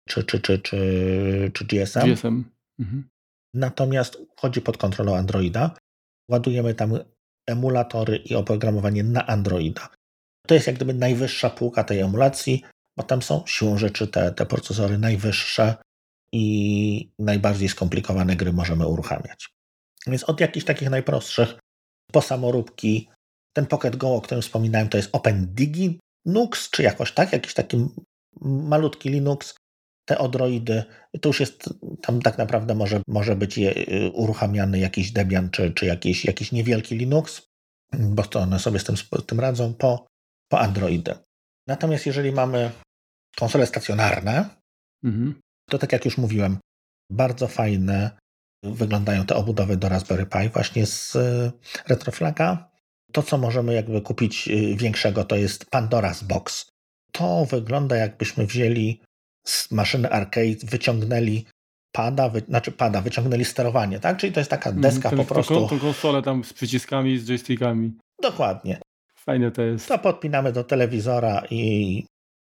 czy, 0.09 0.25
czy, 0.25 0.41
czy, 0.41 0.59
czy, 0.59 1.51
czy 1.55 1.65
GSM. 1.65 2.15
GSM. 2.15 2.45
Mhm. 2.81 3.09
natomiast 3.55 4.19
chodzi 4.37 4.61
pod 4.61 4.77
kontrolą 4.77 5.17
Androida. 5.17 5.75
Ładujemy 6.31 6.75
tam 6.75 6.99
emulatory 7.47 8.17
i 8.17 8.35
oprogramowanie 8.35 9.05
na 9.05 9.27
Androida. 9.27 9.89
To 10.47 10.55
jest 10.55 10.67
jak 10.67 10.77
gdyby 10.77 10.95
najwyższa 10.95 11.51
półka 11.51 11.85
tej 11.85 12.01
emulacji, 12.01 12.63
bo 12.97 13.03
tam 13.03 13.23
są 13.23 13.43
siłą 13.47 13.79
rzeczy 13.79 14.09
te, 14.09 14.33
te 14.33 14.47
procesory 14.47 14.99
najwyższe 14.99 15.77
i 16.33 17.13
najbardziej 17.19 17.69
skomplikowane 17.69 18.37
gry 18.37 18.53
możemy 18.53 18.87
uruchamiać. 18.87 19.49
Więc 20.07 20.25
od 20.25 20.41
jakichś 20.41 20.67
takich 20.67 20.91
najprostszych 20.91 21.59
po 22.13 22.23
samoróbki, 22.23 23.09
ten 23.53 23.67
Pocket 23.67 23.97
Go, 23.97 24.15
o 24.15 24.21
którym 24.21 24.43
wspominałem, 24.43 24.89
to 24.89 24.97
jest 24.97 25.09
OpenDigi 25.13 26.01
Nux, 26.27 26.71
czy 26.71 26.83
jakoś 26.83 27.13
tak, 27.13 27.33
jakiś 27.33 27.55
taki 27.55 27.89
malutki 28.41 29.11
Linux, 29.11 29.55
te 30.05 30.19
Odroidy, 30.19 30.85
to 31.21 31.29
już 31.29 31.41
jest, 31.41 31.75
tam 32.03 32.23
tak 32.23 32.39
naprawdę 32.39 32.75
może, 32.75 33.03
może 33.09 33.37
być 33.37 33.59
je, 33.59 33.75
y, 33.77 34.11
uruchamiany 34.11 34.79
jakiś 34.79 35.13
Debian, 35.13 35.51
czy, 35.51 35.71
czy 35.71 35.87
jakiś, 35.87 36.25
jakiś 36.25 36.53
niewielki 36.53 36.97
Linux, 36.97 37.43
bo 37.93 38.23
to 38.23 38.41
one 38.41 38.59
sobie 38.59 38.79
z 38.79 38.85
tym, 38.85 38.97
z 38.97 39.09
tym 39.27 39.41
radzą 39.41 39.75
po, 39.75 40.07
po 40.49 40.61
Androidy. 40.61 41.15
Natomiast 41.69 42.07
jeżeli 42.07 42.33
mamy 42.33 42.71
konsole 43.37 43.67
stacjonarne, 43.67 44.49
mhm. 45.05 45.35
to 45.71 45.79
tak 45.79 45.93
jak 45.93 46.05
już 46.05 46.19
mówiłem, 46.19 46.59
bardzo 47.11 47.49
fajne 47.49 48.11
wyglądają 48.65 49.27
te 49.27 49.35
obudowy 49.37 49.77
do 49.77 49.89
Raspberry 49.89 50.27
Pi 50.27 50.49
właśnie 50.49 50.87
z 50.87 51.17
y, 51.17 51.53
Retroflaga. 51.89 52.71
To, 53.13 53.23
co 53.23 53.39
możemy 53.39 53.75
jakby 53.75 54.03
kupić 54.03 54.49
y, 54.49 54.77
większego, 54.77 55.25
to 55.25 55.37
jest 55.37 55.65
Pandora's 55.71 56.25
Box. 56.25 56.71
To 57.13 57.45
wygląda 57.45 57.97
jakbyśmy 57.97 58.47
wzięli 58.47 59.01
z 59.45 59.71
maszyny 59.71 60.11
arcade, 60.11 60.57
wyciągnęli 60.65 61.45
pada, 61.93 62.29
wy, 62.29 62.41
znaczy 62.41 62.73
pada, 62.73 63.01
wyciągnęli 63.01 63.45
sterowanie, 63.45 64.01
tak? 64.01 64.17
Czyli 64.17 64.33
to 64.33 64.41
jest 64.41 64.51
taka 64.51 64.71
mhm, 64.71 64.83
deska 64.83 65.11
po 65.11 65.25
prostu. 65.25 65.69
Tą 65.69 65.79
konsolę 65.79 66.23
tam 66.23 66.45
z 66.45 66.53
przyciskami, 66.53 67.19
z 67.19 67.29
joystickami. 67.29 67.93
Dokładnie. 68.23 68.81
Fajne 69.17 69.51
to 69.51 69.63
jest. 69.63 69.89
To 69.89 69.99
podpinamy 69.99 70.53
do 70.53 70.65
telewizora 70.65 71.43
i, 71.51 72.05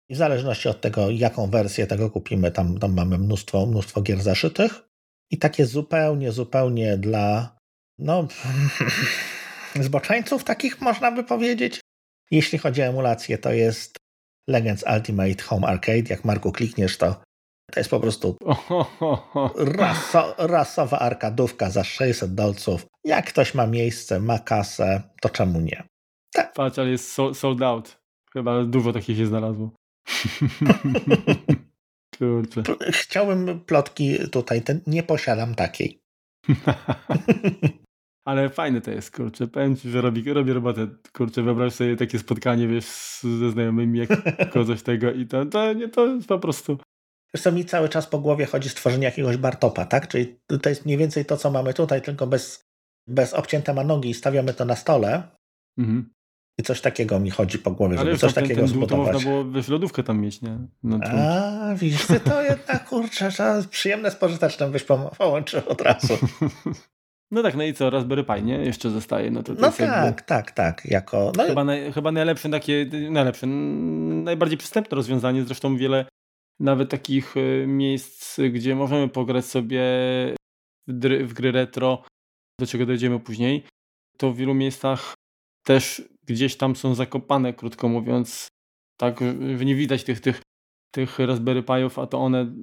i 0.09 0.14
w 0.14 0.16
zależności 0.16 0.68
od 0.68 0.80
tego, 0.80 1.11
jaką 1.11 1.51
wersję 1.51 1.86
tego 1.86 2.11
kupimy, 2.11 2.51
tam, 2.51 2.78
tam 2.78 2.94
mamy 2.94 3.18
mnóstwo, 3.18 3.66
mnóstwo 3.66 4.03
gier 4.03 4.22
zaszytych. 4.22 4.88
I 5.30 5.38
takie 5.38 5.66
zupełnie, 5.66 6.32
zupełnie 6.32 6.96
dla 6.96 7.57
no, 7.99 8.28
zboczeńców 9.80 10.44
takich 10.44 10.80
można 10.80 11.12
by 11.12 11.24
powiedzieć. 11.24 11.80
Jeśli 12.30 12.59
chodzi 12.59 12.82
o 12.82 12.84
emulację, 12.84 13.38
to 13.38 13.53
jest 13.53 13.96
Legends 14.49 14.84
Ultimate 14.96 15.42
Home 15.42 15.66
Arcade. 15.66 16.11
Jak 16.11 16.24
Marku 16.24 16.53
klikniesz, 16.53 16.99
to 16.99 17.14
to 17.72 17.80
jest 17.80 17.90
po 17.90 18.01
prostu 18.01 18.36
raso, 19.57 20.34
rasowa 20.38 20.99
arkadówka 20.99 21.70
za 21.70 21.84
600 21.84 22.34
dolców. 22.34 22.86
Jak 23.05 23.26
ktoś 23.26 23.55
ma 23.55 23.66
miejsce, 23.66 24.20
ma 24.20 24.38
kasę, 24.38 25.03
to 25.20 25.28
czemu 25.28 25.61
nie? 25.61 25.82
Tak. 26.32 26.53
Patrz, 26.53 26.78
ale 26.78 26.90
jest 26.90 27.16
sold 27.34 27.62
out. 27.62 27.99
Chyba 28.32 28.64
dużo 28.64 28.92
takich 28.92 29.16
się 29.16 29.26
znalazło. 29.26 29.70
Kurczę. 32.18 32.62
Chciałbym 32.90 33.61
plotki 33.61 34.18
tutaj, 34.32 34.62
ten, 34.62 34.80
nie 34.86 35.03
posiadam 35.03 35.55
takiej. 35.55 36.01
Ale 38.28 38.50
fajne 38.50 38.80
to 38.80 38.90
jest, 38.90 39.16
kurczę. 39.16 39.46
Powiem 39.46 39.76
ci, 39.76 39.90
że 39.90 40.00
robi, 40.00 40.32
robi 40.32 40.52
robotę. 40.52 40.88
Kurczę, 41.12 41.42
wyobraź 41.42 41.72
sobie 41.72 41.96
takie 41.96 42.18
spotkanie, 42.18 42.68
wiesz, 42.68 42.86
ze 43.38 43.50
znajomymi, 43.50 43.98
jak 43.98 44.08
coś 44.66 44.82
tego 44.82 45.12
i 45.12 45.26
to, 45.26 45.46
to, 45.46 45.72
nie, 45.72 45.88
to 45.88 46.06
jest 46.06 46.28
po 46.28 46.38
prostu... 46.38 46.78
Wiesz 47.34 47.42
co, 47.42 47.52
mi 47.52 47.64
cały 47.64 47.88
czas 47.88 48.06
po 48.06 48.18
głowie 48.18 48.46
chodzi 48.46 48.68
stworzenie 48.68 49.04
jakiegoś 49.04 49.36
bartopa, 49.36 49.84
tak? 49.84 50.08
Czyli 50.08 50.38
to 50.62 50.68
jest 50.68 50.86
mniej 50.86 50.98
więcej 50.98 51.24
to, 51.24 51.36
co 51.36 51.50
mamy 51.50 51.74
tutaj, 51.74 52.02
tylko 52.02 52.26
bez, 52.26 52.64
bez 53.06 53.34
obcięte 53.34 53.74
ma 53.74 53.84
nogi 53.84 54.10
i 54.10 54.14
stawiamy 54.14 54.54
to 54.54 54.64
na 54.64 54.76
stole. 54.76 55.22
Mhm. 55.78 56.10
I 56.58 56.62
coś 56.62 56.80
takiego 56.80 57.20
mi 57.20 57.30
chodzi 57.30 57.58
po 57.58 57.70
głowie, 57.70 57.98
żeby 57.98 58.18
coś 58.18 58.34
ten, 58.34 58.44
takiego 58.44 58.60
ten 58.60 58.68
zbudować. 58.68 59.06
To 59.06 59.12
można 59.12 59.30
było 59.30 59.50
wiesz, 59.50 59.68
lodówkę 59.68 60.02
tam 60.02 60.20
mieć, 60.20 60.42
nie? 60.42 60.58
No. 60.82 60.98
A, 61.02 61.74
widzisz, 61.74 62.06
to 62.24 62.42
jednak, 62.42 62.88
kurczę, 62.88 63.30
przyjemne 63.70 64.10
z 64.10 64.16
pożytecznym 64.16 64.72
byś 64.72 64.84
połączył 65.18 65.60
od 65.68 65.80
razu. 65.80 66.18
No 67.30 67.42
tak, 67.42 67.54
no 67.54 67.62
i 67.62 67.74
co, 67.74 67.90
Raspberry 67.90 68.24
Pi, 68.24 68.42
nie? 68.42 68.54
Jeszcze 68.54 68.90
zostaje. 68.90 69.30
No, 69.30 69.42
to, 69.42 69.54
to 69.54 69.60
no 69.60 69.70
tak, 69.70 69.80
jakby... 69.80 70.22
tak, 70.22 70.50
tak. 70.50 70.84
Jako, 70.84 71.32
no... 71.36 71.44
chyba, 71.44 71.64
naj, 71.64 71.92
chyba 71.92 72.12
najlepsze 72.12 72.50
takie, 72.50 72.90
najlepsze, 73.10 73.46
najbardziej 73.46 74.58
przystępne 74.58 74.94
rozwiązanie. 74.94 75.44
Zresztą 75.44 75.76
wiele 75.76 76.06
nawet 76.60 76.90
takich 76.90 77.36
y, 77.36 77.64
miejsc, 77.66 78.40
gdzie 78.52 78.74
możemy 78.74 79.08
pograć 79.08 79.44
sobie 79.44 79.82
w 80.88 80.98
gry, 80.98 81.26
w 81.26 81.32
gry 81.32 81.52
retro, 81.52 82.02
do 82.60 82.66
czego 82.66 82.86
dojdziemy 82.86 83.20
później, 83.20 83.64
to 84.16 84.32
w 84.32 84.36
wielu 84.36 84.54
miejscach 84.54 85.14
też 85.66 86.02
gdzieś 86.26 86.56
tam 86.56 86.76
są 86.76 86.94
zakopane, 86.94 87.52
krótko 87.52 87.88
mówiąc. 87.88 88.48
Tak, 88.96 89.20
nie 89.64 89.74
widać 89.74 90.04
tych, 90.04 90.20
tych, 90.20 90.42
tych 90.94 91.18
Raspberry 91.18 91.62
Pi'ów, 91.62 92.02
a 92.02 92.06
to 92.06 92.18
one 92.18 92.54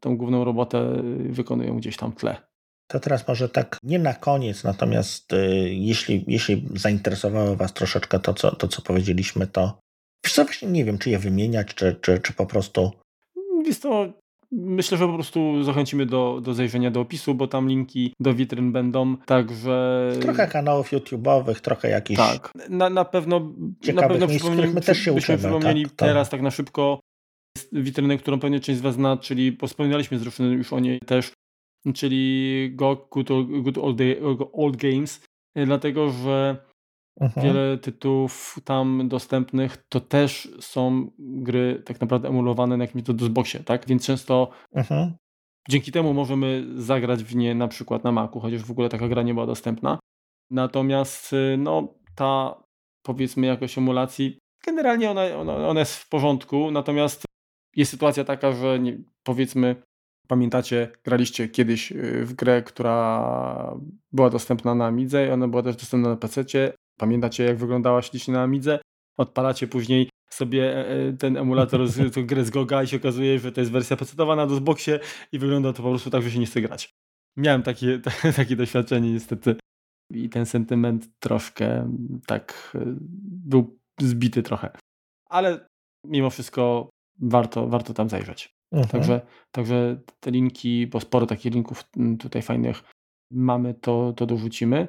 tą 0.00 0.16
główną 0.16 0.44
robotę 0.44 1.02
wykonują 1.30 1.76
gdzieś 1.76 1.96
tam 1.96 2.12
w 2.12 2.14
tle. 2.14 2.53
To 2.86 3.00
teraz 3.00 3.28
może 3.28 3.48
tak 3.48 3.78
nie 3.82 3.98
na 3.98 4.14
koniec, 4.14 4.64
natomiast 4.64 5.32
y, 5.32 5.68
jeśli, 5.70 6.24
jeśli 6.26 6.68
zainteresowało 6.74 7.56
Was 7.56 7.72
troszeczkę 7.72 8.18
to, 8.18 8.34
co, 8.34 8.56
to, 8.56 8.68
co 8.68 8.82
powiedzieliśmy, 8.82 9.46
to 9.46 9.78
wiesz 10.24 10.34
co, 10.34 10.44
właśnie 10.44 10.68
nie 10.68 10.84
wiem, 10.84 10.98
czy 10.98 11.10
je 11.10 11.18
wymieniać, 11.18 11.74
czy, 11.74 11.96
czy, 12.00 12.18
czy 12.18 12.32
po 12.32 12.46
prostu... 12.46 12.92
Jest 13.66 13.82
to 13.82 14.12
Myślę, 14.56 14.98
że 14.98 15.06
po 15.06 15.14
prostu 15.14 15.62
zachęcimy 15.62 16.06
do, 16.06 16.40
do 16.42 16.54
zajrzenia 16.54 16.90
do 16.90 17.00
opisu, 17.00 17.34
bo 17.34 17.46
tam 17.46 17.68
linki 17.68 18.14
do 18.20 18.34
witryn 18.34 18.72
będą, 18.72 19.16
także... 19.16 20.08
Trochę 20.20 20.46
kanałów 20.46 20.92
YouTube'owych, 20.92 21.60
trochę 21.60 21.88
jakichś... 21.88 22.18
Tak, 22.18 22.52
na, 22.68 22.90
na 22.90 23.04
pewno, 23.04 23.52
na 23.94 24.08
pewno 24.08 24.26
miejsc, 24.26 24.46
my 24.74 24.80
też 24.80 24.98
się 24.98 25.12
uczymy. 25.12 25.38
przypomnieli 25.38 25.84
tak, 25.84 25.92
teraz 25.92 26.30
tak 26.30 26.42
na 26.42 26.50
szybko 26.50 27.00
witrynę, 27.72 28.18
którą 28.18 28.40
pewnie 28.40 28.60
część 28.60 28.78
z 28.78 28.82
Was 28.82 28.94
zna, 28.94 29.16
czyli 29.16 29.58
wspominaliśmy 29.66 30.18
zresztą 30.18 30.44
już 30.44 30.72
o 30.72 30.80
niej 30.80 31.00
też, 31.00 31.32
czyli 31.94 32.70
Go 32.74 33.08
Good 33.10 33.30
Old, 33.30 33.48
Good 33.62 33.78
Old, 33.78 34.00
Old 34.52 34.76
Games, 34.76 35.24
dlatego 35.56 36.10
że 36.10 36.56
Mhm. 37.20 37.46
Wiele 37.46 37.78
tytułów 37.78 38.58
tam 38.64 39.08
dostępnych 39.08 39.76
to 39.88 40.00
też 40.00 40.48
są 40.60 41.10
gry 41.18 41.82
tak 41.86 42.00
naprawdę 42.00 42.28
emulowane 42.28 42.76
na 42.76 42.84
jakimś 42.84 43.02
DOSBoxie, 43.02 43.60
tak? 43.60 43.86
Więc 43.86 44.06
często 44.06 44.50
mhm. 44.72 45.14
dzięki 45.68 45.92
temu 45.92 46.14
możemy 46.14 46.66
zagrać 46.76 47.24
w 47.24 47.36
nie 47.36 47.54
na 47.54 47.68
przykład 47.68 48.04
na 48.04 48.12
Macu, 48.12 48.40
chociaż 48.40 48.64
w 48.64 48.70
ogóle 48.70 48.88
taka 48.88 49.08
gra 49.08 49.22
nie 49.22 49.34
była 49.34 49.46
dostępna. 49.46 49.98
Natomiast 50.50 51.32
y, 51.32 51.56
no, 51.58 51.94
ta 52.14 52.62
powiedzmy 53.02 53.46
jakość 53.46 53.78
emulacji, 53.78 54.38
generalnie 54.66 55.10
ona, 55.10 55.36
ona, 55.36 55.68
ona 55.68 55.80
jest 55.80 55.96
w 55.96 56.08
porządku, 56.08 56.70
natomiast 56.70 57.24
jest 57.76 57.90
sytuacja 57.90 58.24
taka, 58.24 58.52
że 58.52 58.78
nie, 58.78 58.98
powiedzmy 59.22 59.82
Pamiętacie, 60.28 60.92
graliście 61.04 61.48
kiedyś 61.48 61.92
y, 61.92 62.24
w 62.24 62.32
grę, 62.32 62.62
która 62.62 63.76
była 64.12 64.30
dostępna 64.30 64.74
na 64.74 64.86
Amidze 64.86 65.26
i 65.26 65.30
ona 65.30 65.48
była 65.48 65.62
też 65.62 65.76
dostępna 65.76 66.08
na 66.08 66.16
PC. 66.16 66.44
Pamiętacie, 66.98 67.44
jak 67.44 67.56
wyglądała 67.56 68.02
ślicznie 68.02 68.34
na 68.34 68.42
Amidze? 68.42 68.78
Odpalacie 69.16 69.66
później 69.66 70.08
sobie 70.30 70.76
e, 70.76 70.88
e, 70.88 71.12
ten 71.12 71.36
emulator, 71.36 71.88
z, 71.88 72.26
grę 72.26 72.44
z 72.44 72.50
Goga 72.50 72.82
i 72.82 72.86
się 72.86 72.96
okazuje, 72.96 73.38
że 73.38 73.52
to 73.52 73.60
jest 73.60 73.72
wersja 73.72 73.96
PC-owa 73.96 74.36
na 74.36 74.46
DOSBoxie 74.46 75.00
i 75.32 75.38
wygląda 75.38 75.72
to 75.72 75.82
po 75.82 75.88
prostu 75.88 76.10
tak, 76.10 76.22
że 76.22 76.30
się 76.30 76.38
nie 76.38 76.46
chce 76.46 76.60
grać. 76.60 76.90
Miałem 77.36 77.62
takie, 77.62 78.00
takie 78.36 78.56
doświadczenie 78.56 79.12
niestety 79.12 79.56
i 80.10 80.28
ten 80.28 80.46
sentyment 80.46 81.08
troszkę 81.18 81.96
tak 82.26 82.72
e, 82.74 82.80
był 83.22 83.78
zbity 84.00 84.42
trochę. 84.42 84.70
Ale 85.28 85.66
mimo 86.04 86.30
wszystko 86.30 86.90
warto, 87.20 87.68
warto 87.68 87.94
tam 87.94 88.08
zajrzeć. 88.08 88.53
Mhm. 88.74 88.88
Także, 88.88 89.20
także 89.50 90.00
te 90.20 90.30
linki, 90.30 90.86
bo 90.86 91.00
sporo 91.00 91.26
takich 91.26 91.54
linków 91.54 91.84
tutaj 92.18 92.42
fajnych 92.42 92.82
mamy, 93.30 93.74
to, 93.74 94.12
to 94.16 94.26
dorzucimy. 94.26 94.88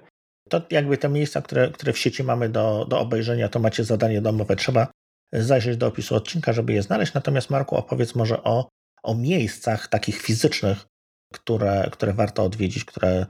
To 0.50 0.62
jakby 0.72 0.98
te 0.98 1.10
miejsca, 1.10 1.42
które, 1.42 1.72
które 1.72 1.94
w 1.94 1.98
sieci 1.98 2.24
mamy 2.24 2.50
do, 2.50 2.86
do 2.90 3.00
obejrzenia, 3.00 3.50
to 3.50 3.60
macie 3.60 3.84
zadanie 3.84 4.22
domowe. 4.22 4.56
Trzeba 4.56 4.88
zajrzeć 5.34 5.78
do 5.78 5.88
opisu 5.88 6.16
odcinka, 6.16 6.54
żeby 6.54 6.74
je 6.74 6.82
znaleźć. 6.82 7.14
Natomiast 7.14 7.50
Marku, 7.50 7.76
opowiedz 7.76 8.16
może 8.16 8.44
o, 8.44 8.70
o 9.04 9.16
miejscach 9.16 9.88
takich 9.88 10.22
fizycznych, 10.22 10.86
które, 11.34 11.90
które 11.92 12.14
warto 12.14 12.44
odwiedzić, 12.44 12.86
które, 12.86 13.26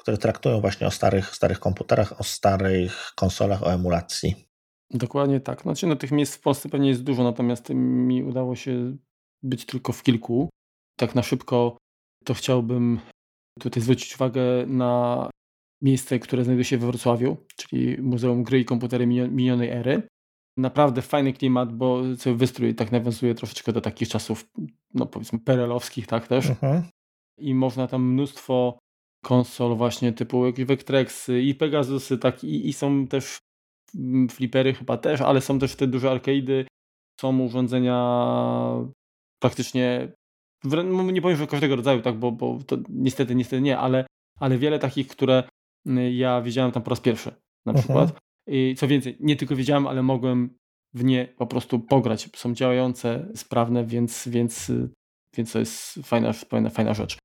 które 0.00 0.18
traktują 0.18 0.60
właśnie 0.60 0.86
o 0.86 0.90
starych, 0.90 1.34
starych 1.34 1.60
komputerach, 1.60 2.20
o 2.20 2.24
starych 2.24 3.12
konsolach, 3.16 3.62
o 3.62 3.72
emulacji. 3.72 4.48
Dokładnie 4.90 5.40
tak. 5.40 5.62
Znaczy, 5.62 5.86
no, 5.86 5.96
tych 5.96 6.10
miejsc 6.10 6.36
w 6.36 6.40
Polsce 6.40 6.68
pewnie 6.68 6.88
jest 6.88 7.02
dużo, 7.02 7.22
natomiast 7.22 7.68
mi 7.74 8.22
udało 8.22 8.56
się 8.56 8.96
być 9.42 9.64
tylko 9.64 9.92
w 9.92 10.02
kilku. 10.02 10.48
Tak 10.98 11.14
na 11.14 11.22
szybko 11.22 11.76
to 12.24 12.34
chciałbym 12.34 13.00
tutaj 13.60 13.82
zwrócić 13.82 14.14
uwagę 14.14 14.42
na 14.66 15.30
miejsce, 15.82 16.18
które 16.18 16.44
znajduje 16.44 16.64
się 16.64 16.78
we 16.78 16.86
Wrocławiu, 16.86 17.36
czyli 17.56 18.02
Muzeum 18.02 18.42
Gry 18.42 18.60
i 18.60 18.64
Komputery 18.64 19.06
Minionej 19.06 19.68
Ery. 19.68 20.02
Naprawdę 20.56 21.02
fajny 21.02 21.32
klimat, 21.32 21.72
bo 21.72 22.02
cały 22.18 22.36
wystrój 22.36 22.74
tak 22.74 22.92
nawiązuje 22.92 23.34
troszeczkę 23.34 23.72
do 23.72 23.80
takich 23.80 24.08
czasów, 24.08 24.50
no 24.94 25.06
powiedzmy, 25.06 25.38
perelowskich, 25.38 26.06
tak 26.06 26.28
też. 26.28 26.46
Mhm. 26.46 26.82
I 27.40 27.54
można 27.54 27.86
tam 27.86 28.12
mnóstwo 28.12 28.78
konsol 29.24 29.76
właśnie 29.76 30.12
typu 30.12 30.42
Vectrexy 30.66 31.42
i 31.42 31.54
Pegasusy, 31.54 32.18
tak 32.18 32.44
i, 32.44 32.68
i 32.68 32.72
są 32.72 33.06
też 33.06 33.38
mm, 33.94 34.28
flipery 34.28 34.74
chyba 34.74 34.96
też, 34.96 35.20
ale 35.20 35.40
są 35.40 35.58
też 35.58 35.76
te 35.76 35.86
duże 35.86 36.08
arcade'y, 36.08 36.64
są 37.20 37.40
urządzenia 37.40 37.98
praktycznie 39.38 40.12
no, 40.64 41.10
nie 41.10 41.22
powiem, 41.22 41.36
że 41.36 41.46
każdego 41.46 41.76
rodzaju, 41.76 42.02
tak, 42.02 42.18
bo, 42.18 42.32
bo 42.32 42.58
to 42.66 42.76
niestety, 42.88 43.34
niestety 43.34 43.62
nie, 43.62 43.78
ale, 43.78 44.06
ale 44.40 44.58
wiele 44.58 44.78
takich, 44.78 45.08
które 45.08 45.42
mm, 45.86 46.12
ja 46.12 46.42
widziałem 46.42 46.72
tam 46.72 46.82
po 46.82 46.90
raz 46.90 47.00
pierwszy 47.00 47.30
na 47.66 47.72
mhm. 47.72 47.82
przykład. 47.82 48.20
I 48.48 48.74
co 48.78 48.88
więcej, 48.88 49.16
nie 49.20 49.36
tylko 49.36 49.56
widziałem, 49.56 49.86
ale 49.86 50.02
mogłem 50.02 50.58
w 50.94 51.04
nie 51.04 51.28
po 51.38 51.46
prostu 51.46 51.80
pograć. 51.80 52.28
Są 52.36 52.54
działające, 52.54 53.28
sprawne, 53.34 53.84
więc, 53.84 54.28
więc, 54.28 54.72
więc 55.36 55.52
to 55.52 55.58
jest 55.58 55.94
fajna, 56.02 56.32
fajna, 56.32 56.70
fajna 56.70 56.94
rzecz. 56.94 57.18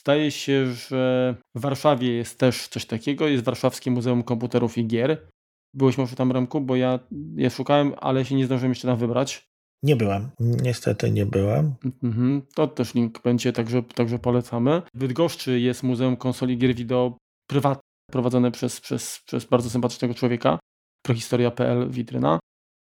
Zdaje 0.00 0.30
się, 0.30 0.72
że 0.72 1.34
w 1.56 1.60
Warszawie 1.60 2.12
jest 2.12 2.38
też 2.38 2.68
coś 2.68 2.86
takiego. 2.86 3.28
Jest 3.28 3.44
Warszawskie 3.44 3.90
Muzeum 3.90 4.22
Komputerów 4.22 4.78
i 4.78 4.86
Gier. 4.86 5.30
Byłeś 5.74 5.98
może 5.98 6.16
tam, 6.16 6.32
Remku? 6.32 6.60
Bo 6.60 6.76
ja 6.76 6.98
je 7.36 7.50
szukałem, 7.50 7.92
ale 7.96 8.24
się 8.24 8.34
nie 8.34 8.46
zdążyłem 8.46 8.70
jeszcze 8.70 8.88
tam 8.88 8.96
wybrać. 8.96 9.47
Nie 9.82 9.96
byłem. 9.96 10.30
Niestety 10.40 11.10
nie 11.10 11.26
byłem. 11.26 11.74
Mhm. 12.02 12.42
To 12.54 12.66
też 12.68 12.94
link 12.94 13.22
będzie, 13.22 13.52
także, 13.52 13.82
także 13.82 14.18
polecamy. 14.18 14.82
W 14.94 14.98
Bydgoszczy 14.98 15.60
jest 15.60 15.82
Muzeum 15.82 16.16
Konsoli 16.16 16.58
Gier 16.58 16.74
Wideo 16.74 17.18
prywatne, 17.50 17.82
prowadzone 18.12 18.50
przez, 18.50 18.80
przez, 18.80 19.20
przez 19.26 19.44
bardzo 19.44 19.70
sympatycznego 19.70 20.14
człowieka. 20.14 20.58
Prohistoria.pl 21.02 21.90
witryna. 21.90 22.38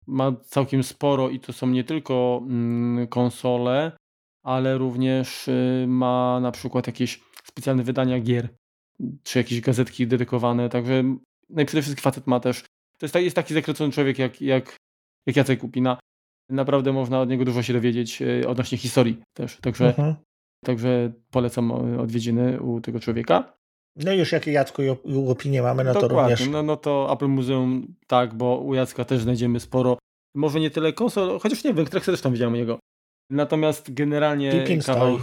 Ma 0.07 0.31
całkiem 0.45 0.83
sporo 0.83 1.29
i 1.29 1.39
to 1.39 1.53
są 1.53 1.67
nie 1.67 1.83
tylko 1.83 2.41
mm, 2.43 3.07
konsole, 3.07 3.91
ale 4.43 4.77
również 4.77 5.47
y, 5.47 5.85
ma 5.87 6.39
na 6.39 6.51
przykład 6.51 6.87
jakieś 6.87 7.21
specjalne 7.43 7.83
wydania 7.83 8.19
gier, 8.19 8.49
czy 9.23 9.39
jakieś 9.39 9.61
gazetki 9.61 10.07
dedykowane, 10.07 10.69
także 10.69 11.03
no 11.49 11.61
i 11.61 11.65
przede 11.65 11.81
wszystkim 11.81 12.03
facet 12.03 12.27
ma 12.27 12.39
też, 12.39 12.61
to 12.97 13.05
jest, 13.05 13.15
jest 13.15 13.35
taki 13.35 13.53
zakręcony 13.53 13.91
człowiek 13.91 14.19
jak, 14.19 14.41
jak, 14.41 14.75
jak 15.27 15.35
Jacek 15.35 15.59
Kupina, 15.59 15.97
naprawdę 16.49 16.93
można 16.93 17.21
od 17.21 17.29
niego 17.29 17.45
dużo 17.45 17.63
się 17.63 17.73
dowiedzieć 17.73 18.21
y, 18.21 18.47
odnośnie 18.47 18.77
historii 18.77 19.21
też, 19.33 19.57
także, 19.57 19.87
mhm. 19.87 20.15
także 20.65 21.13
polecam 21.31 21.93
y, 21.93 22.01
odwiedziny 22.01 22.61
u 22.61 22.81
tego 22.81 22.99
człowieka. 22.99 23.53
No 23.95 24.11
i 24.13 24.17
już 24.17 24.31
jakie 24.31 24.51
Jacku 24.51 24.83
i 24.83 24.89
opinie 25.27 25.61
mamy, 25.61 25.83
no 25.83 25.93
Dokładnie. 25.93 26.17
to 26.17 26.21
również... 26.21 26.53
No, 26.53 26.63
no 26.63 26.77
to 26.77 27.09
Apple 27.13 27.27
Muzeum 27.27 27.95
tak, 28.07 28.33
bo 28.33 28.57
u 28.57 28.73
Jacka 28.73 29.05
też 29.05 29.21
znajdziemy 29.21 29.59
sporo, 29.59 29.97
może 30.35 30.59
nie 30.59 30.71
tyle 30.71 30.93
konsol, 30.93 31.39
chociaż 31.39 31.63
nie 31.63 31.73
wiem, 31.73 31.85
też 31.85 32.21
tam 32.21 32.33
widziałem 32.33 32.55
jego, 32.55 32.79
Natomiast 33.29 33.93
generalnie 33.93 34.65
kawał, 34.85 35.17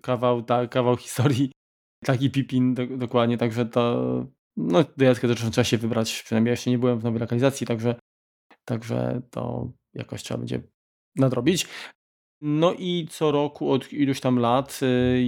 kawał, 0.00 0.42
tak, 0.42 0.70
kawał 0.70 0.96
historii, 0.96 1.52
taki 2.04 2.30
Pipin 2.30 2.74
do, 2.74 2.86
dokładnie, 2.86 3.38
także 3.38 3.66
to 3.66 4.26
no 4.56 4.84
do 4.96 5.04
Jacka 5.04 5.28
też 5.28 5.38
trzeba 5.38 5.64
się 5.64 5.78
wybrać, 5.78 6.22
przynajmniej 6.22 6.50
jeszcze 6.50 6.70
nie 6.70 6.78
byłem 6.78 6.98
w 6.98 7.04
nowej 7.04 7.20
lokalizacji, 7.20 7.66
także, 7.66 7.94
także 8.64 9.22
to 9.30 9.70
jakoś 9.94 10.22
trzeba 10.22 10.38
będzie 10.38 10.62
nadrobić. 11.16 11.66
No 12.42 12.72
i 12.72 13.06
co 13.10 13.30
roku 13.30 13.70
od 13.70 13.92
iluś 13.92 14.20
tam 14.20 14.38
lat 14.38 14.80
y, 14.82 15.22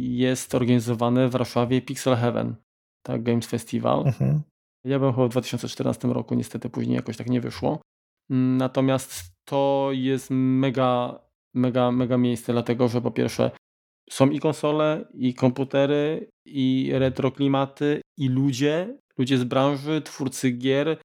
jest 0.00 0.54
organizowane 0.54 1.28
w 1.28 1.32
Warszawie 1.32 1.82
Pixel 1.82 2.16
Heaven, 2.16 2.56
tak, 3.02 3.22
Games 3.22 3.46
Festival. 3.46 4.06
Mhm. 4.06 4.42
Ja 4.84 4.98
byłem 4.98 5.14
chyba 5.14 5.26
w 5.26 5.30
2014 5.30 6.08
roku, 6.08 6.34
niestety 6.34 6.70
później 6.70 6.96
jakoś 6.96 7.16
tak 7.16 7.30
nie 7.30 7.40
wyszło. 7.40 7.80
Natomiast 8.30 9.32
to 9.44 9.88
jest 9.92 10.28
mega 10.30 11.26
mega, 11.56 11.92
mega 11.92 12.18
miejsce, 12.18 12.52
dlatego 12.52 12.88
że 12.88 13.00
po 13.00 13.10
pierwsze 13.10 13.50
są 14.10 14.30
i 14.30 14.40
konsole, 14.40 15.04
i 15.14 15.34
komputery, 15.34 16.30
i 16.46 16.90
retro 16.92 17.30
klimaty, 17.30 18.00
i 18.18 18.28
ludzie, 18.28 18.98
ludzie 19.18 19.38
z 19.38 19.44
branży, 19.44 20.02
twórcy 20.02 20.50
gier, 20.50 20.98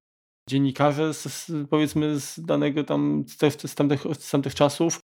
dziennikarze 0.50 1.14
z, 1.14 1.52
powiedzmy 1.70 2.20
z 2.20 2.40
danego 2.40 2.84
tam, 2.84 3.24
z, 3.28 3.62
z, 3.70 3.76
tamtych, 3.76 4.04
z 4.14 4.32
tamtych 4.32 4.56
czasów. 4.56 5.00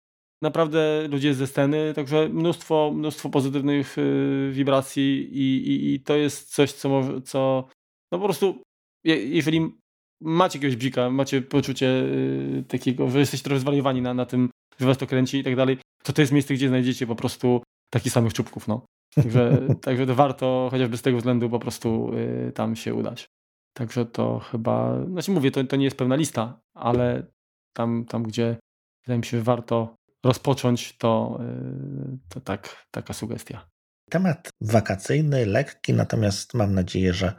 Naprawdę 0.42 1.08
ludzie 1.08 1.34
ze 1.34 1.46
sceny, 1.46 1.92
także 1.94 2.28
mnóstwo, 2.28 2.92
mnóstwo 2.94 3.30
pozytywnych 3.30 3.98
y, 3.98 4.50
wibracji 4.52 5.28
i, 5.32 5.68
i, 5.68 5.94
i, 5.94 6.00
to 6.00 6.16
jest 6.16 6.54
coś, 6.54 6.72
co 6.72 6.88
może, 6.88 7.22
co 7.22 7.68
no 8.12 8.18
po 8.18 8.24
prostu 8.24 8.62
jeżeli 9.04 9.72
macie 10.20 10.58
jakiegoś 10.58 10.76
bzika, 10.76 11.10
macie 11.10 11.42
poczucie 11.42 11.86
y, 11.86 12.64
takiego, 12.68 13.10
że 13.10 13.18
jesteście 13.18 13.44
trochę 13.44 13.60
zwariowani 13.60 14.02
na, 14.02 14.14
na 14.14 14.26
tym 14.26 14.50
że 14.80 14.86
was 14.86 14.98
to 14.98 15.06
kręci 15.06 15.38
i 15.38 15.44
tak 15.44 15.56
dalej, 15.56 15.78
to 16.02 16.12
to 16.12 16.22
jest 16.22 16.32
miejsce, 16.32 16.54
gdzie 16.54 16.68
znajdziecie 16.68 17.06
po 17.06 17.16
prostu 17.16 17.62
takich 17.90 18.12
samych 18.12 18.34
czubków, 18.34 18.68
no. 18.68 18.86
Także, 19.14 19.58
także 19.82 20.06
to 20.06 20.14
warto 20.14 20.68
chociażby 20.70 20.96
z 20.96 21.02
tego 21.02 21.16
względu 21.18 21.50
po 21.50 21.58
prostu 21.58 22.10
y, 22.48 22.52
tam 22.52 22.76
się 22.76 22.94
udać. 22.94 23.26
Także 23.72 24.06
to 24.06 24.38
chyba, 24.38 25.04
znaczy 25.06 25.30
mówię, 25.30 25.50
to, 25.50 25.64
to 25.64 25.76
nie 25.76 25.84
jest 25.84 25.96
pełna 25.96 26.16
lista, 26.16 26.60
ale 26.74 27.26
tam, 27.72 28.04
tam 28.04 28.22
gdzie 28.22 28.56
wydaje 29.04 29.18
mi 29.18 29.24
się, 29.24 29.36
że 29.36 29.42
warto 29.42 29.96
rozpocząć, 30.24 30.96
to, 30.98 31.38
y, 32.14 32.18
to 32.28 32.40
tak, 32.40 32.86
taka 32.90 33.12
sugestia. 33.12 33.68
Temat 34.10 34.50
wakacyjny, 34.60 35.46
lekki, 35.46 35.92
natomiast 35.92 36.54
mam 36.54 36.74
nadzieję, 36.74 37.14
że 37.14 37.34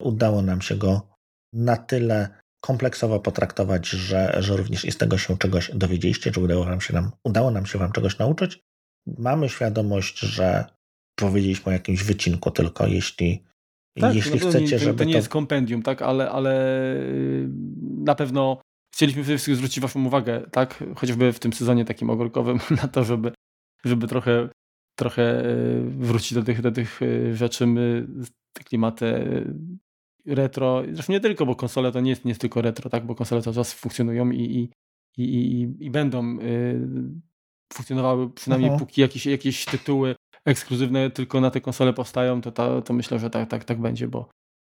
udało 0.00 0.42
nam 0.42 0.62
się 0.62 0.76
go 0.76 1.08
na 1.52 1.76
tyle 1.76 2.42
kompleksowo 2.64 3.20
potraktować, 3.20 3.88
że, 3.88 4.36
że 4.38 4.56
również 4.56 4.84
i 4.84 4.92
z 4.92 4.98
tego 4.98 5.18
się 5.18 5.38
czegoś 5.38 5.70
dowiedzieliście, 5.74 6.30
czy 6.30 6.40
udało 6.40 6.64
nam 6.64 6.80
się 6.80 6.94
nam, 6.94 7.10
udało 7.24 7.50
nam 7.50 7.66
się 7.66 7.78
Wam 7.78 7.92
czegoś 7.92 8.18
nauczyć. 8.18 8.60
Mamy 9.18 9.48
świadomość, 9.48 10.18
że 10.18 10.64
powiedzieliśmy 11.14 11.70
o 11.70 11.72
jakimś 11.72 12.02
wycinku 12.02 12.50
tylko, 12.50 12.86
jeśli, 12.86 13.44
tak, 14.00 14.14
jeśli 14.14 14.40
no 14.40 14.48
chcecie, 14.48 14.74
nie, 14.74 14.78
żeby. 14.78 14.98
To 14.98 15.04
nie 15.04 15.12
to... 15.12 15.18
jest 15.18 15.28
kompendium, 15.28 15.82
tak, 15.82 16.02
ale, 16.02 16.30
ale 16.30 16.76
y, 16.96 17.48
na 17.98 18.14
pewno 18.14 18.60
chcieliśmy 18.94 19.22
przede 19.22 19.36
wszystkim 19.36 19.56
zwrócić 19.56 19.80
Waszą 19.80 20.04
uwagę, 20.04 20.42
tak, 20.50 20.84
chociażby 20.96 21.32
w 21.32 21.38
tym 21.38 21.52
sezonie 21.52 21.84
takim 21.84 22.10
ogórkowym, 22.10 22.58
na 22.82 22.88
to, 22.88 23.04
żeby, 23.04 23.32
żeby 23.84 24.06
trochę, 24.06 24.48
trochę 24.98 25.44
y, 25.46 25.82
wrócić 25.84 26.34
do 26.34 26.42
tych, 26.42 26.60
do 26.60 26.72
tych 26.72 27.02
y, 27.02 27.36
rzeczy. 27.36 27.66
My 27.66 28.06
te 28.52 28.64
klimaty 28.64 29.24
retro, 30.26 30.82
zresztą 30.92 31.12
nie 31.12 31.20
tylko, 31.20 31.46
bo 31.46 31.56
konsole 31.56 31.92
to 31.92 32.00
nie 32.00 32.10
jest, 32.10 32.24
nie 32.24 32.30
jest 32.30 32.40
tylko 32.40 32.62
retro, 32.62 32.90
tak, 32.90 33.06
bo 33.06 33.14
konsole 33.14 33.42
cały 33.42 33.54
czas 33.56 33.72
funkcjonują 33.72 34.30
i, 34.30 34.40
i, 34.40 34.70
i, 35.16 35.24
i, 35.24 35.84
i 35.86 35.90
będą 35.90 36.38
y, 36.40 36.80
funkcjonowały 37.72 38.30
przynajmniej 38.30 38.70
Aha. 38.70 38.78
póki 38.78 39.00
jakieś, 39.00 39.26
jakieś 39.26 39.64
tytuły 39.64 40.14
ekskluzywne 40.46 41.10
tylko 41.10 41.40
na 41.40 41.50
te 41.50 41.60
konsole 41.60 41.92
powstają, 41.92 42.40
to, 42.40 42.52
to, 42.52 42.82
to 42.82 42.92
myślę, 42.92 43.18
że 43.18 43.30
tak, 43.30 43.50
tak, 43.50 43.64
tak 43.64 43.80
będzie, 43.80 44.08
bo 44.08 44.28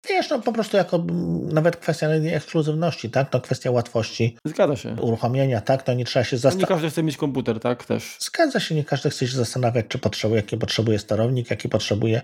Wiesz, 0.09 0.31
no 0.31 0.41
po 0.41 0.53
prostu 0.53 0.77
jako 0.77 1.05
nawet 1.53 1.77
kwestia 1.77 2.09
ekskluzywności, 2.09 3.11
tak? 3.11 3.31
To 3.31 3.41
kwestia 3.41 3.71
łatwości. 3.71 4.37
Zgadza 4.47 4.77
się. 4.77 4.97
Uruchomienia, 5.01 5.61
tak? 5.61 5.83
To 5.83 5.95
nie 5.95 6.05
trzeba 6.05 6.25
się 6.25 6.37
zastanawiać. 6.37 6.71
Nie 6.71 6.75
każdy 6.75 6.91
chce 6.91 7.03
mieć 7.03 7.17
komputer, 7.17 7.61
tak? 7.61 7.85
Też. 7.85 8.17
Zgadza 8.21 8.61
się, 8.61 8.75
nie 8.75 8.85
każdy 8.85 9.11
chce 9.11 9.29
się 9.29 9.37
zastanawiać, 9.37 9.87
czy 9.89 9.99
potrzebuje, 9.99 10.41
jaki 10.41 10.57
potrzebuje 10.57 10.99
sterownik, 10.99 11.51
jaki 11.51 11.69
potrzebuje 11.69 12.23